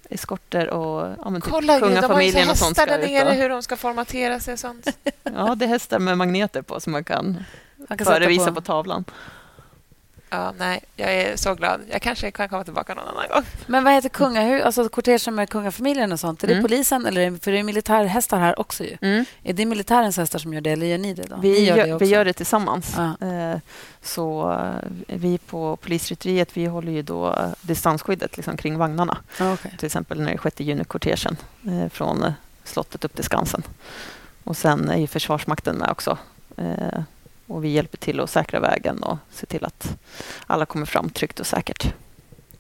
eskorter 0.10 0.70
och 0.70 1.16
ja, 1.24 1.30
men 1.30 1.42
typ 1.42 1.52
Kolla, 1.52 1.80
gud, 1.80 1.82
de 1.82 2.12
har 2.12 2.22
ju 2.22 2.32
så 2.32 2.38
kungafamiljen 2.38 2.50
och 2.50 2.58
sånt 2.58 2.78
hästar 2.78 2.98
där 2.98 3.08
nere, 3.08 3.30
Och, 3.30 3.36
hur 3.36 3.50
de 3.50 3.64
ska 3.64 3.76
formatera 3.76 4.40
sig 4.40 4.54
och 4.54 4.60
sånt. 4.60 4.88
ja, 5.24 5.56
det 5.56 5.66
är 5.66 5.70
hästar 5.70 6.00
med 6.00 6.18
magneter 6.18 6.62
på 6.62 6.80
som 6.80 6.92
man 6.92 7.04
kan 7.04 7.44
Man 7.90 7.98
kan 7.98 8.06
förevisa 8.06 8.48
på. 8.48 8.56
på 8.56 8.62
tavlan. 8.62 9.06
Ja, 10.34 10.54
nej, 10.58 10.80
jag 10.96 11.14
är 11.14 11.38
så 11.38 11.56
glad. 11.56 11.82
Jag 11.92 12.02
kanske 12.02 12.32
kan 12.32 12.50
komma 12.50 12.64
tillbaka 12.64 12.94
någon 12.94 13.08
annan 13.08 13.28
gång. 13.34 13.44
Men 13.68 13.84
vad 13.84 13.94
heter 13.94 14.10
kungahus, 14.10 14.64
alltså 14.66 14.90
kortegen 14.90 15.36
med 15.36 15.50
kungafamiljen 15.50 16.12
och 16.12 16.20
sånt? 16.20 16.44
Är 16.44 16.48
det 16.48 16.54
Mm. 16.54 16.64
polisen 16.64 17.06
eller 17.06 17.22
är 17.22 17.32
det, 17.32 17.40
för 17.44 17.52
det 17.52 17.60
är 17.60 17.64
militärhästar 17.64 18.40
här 18.40 18.60
också 18.60 18.84
ju. 18.84 18.98
Mm. 19.02 19.26
Är 19.44 19.54
det 19.54 19.66
militärens 19.66 20.18
hästar 20.18 20.40
som 20.40 20.54
gör 20.54 20.62
det 20.62 20.72
eller 20.72 20.86
gör 20.86 20.98
ni 20.98 21.14
det 21.14 21.24
då? 21.30 21.36
Vi, 21.42 21.52
ni 21.52 21.60
gör, 21.66 21.88
det 21.88 21.98
vi 21.98 22.06
gör 22.06 22.26
det 22.26 22.34
tillsammans. 22.34 22.96
Ja. 22.98 23.28
Eh, 23.28 23.58
Så 24.02 24.52
eh, 24.52 24.90
vi 25.08 25.38
på 25.38 25.76
polisrytteriet 25.76 26.58
vi 26.58 26.66
håller 26.66 26.92
ju 26.92 27.02
då 27.02 27.34
eh, 27.34 27.50
distansskyddet 27.62 28.38
liksom 28.38 28.58
kring 28.58 28.78
vagnarna. 28.78 29.18
Ja, 29.40 29.54
okej. 29.54 29.76
Till 29.78 29.86
exempel 29.86 30.20
när 30.20 30.26
det 30.26 30.34
är 30.34 30.40
6 30.44 30.60
juni-kortegen 30.60 31.38
från 31.92 32.34
slottet 32.64 33.06
upp 33.06 33.16
till 33.16 33.24
Skansen. 33.24 33.64
Och 34.44 34.58
sen 34.58 34.90
är 34.90 34.98
ju 34.98 35.08
Försvarsmakten 35.08 35.76
med 35.76 35.90
också. 35.90 36.18
Och 37.54 37.64
vi 37.64 37.70
hjälper 37.70 37.98
till 37.98 38.20
att 38.20 38.30
säkra 38.30 38.60
vägen 38.60 39.04
och 39.04 39.18
se 39.32 39.46
till 39.46 39.66
att 39.66 39.98
alla 40.48 40.66
kommer 40.66 40.86
fram 40.86 41.10
tryggt 41.10 41.40
och 41.40 41.48
säkert. 41.48 41.94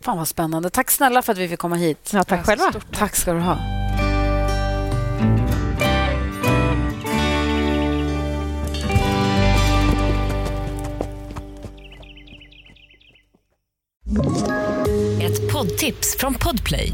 Fan 0.02 0.18
vad 0.18 0.28
spännande. 0.28 0.70
Tack 0.70 0.91
snälla 0.91 1.22
för 1.22 1.32
att 1.32 1.38
vi 1.38 1.48
fick 1.48 1.60
komma 1.60 1.76
hit. 1.76 2.11
Ja, 2.14 2.24
tack 2.24 2.45
själva. 2.45 2.70
stort 2.70 2.95
Tack 2.95 3.15
ska 3.15 3.34
du 3.34 3.40
ha. 3.40 3.57
Ett 15.22 15.53
poddtips 15.53 16.18
från 16.18 16.34
Podplay. 16.34 16.94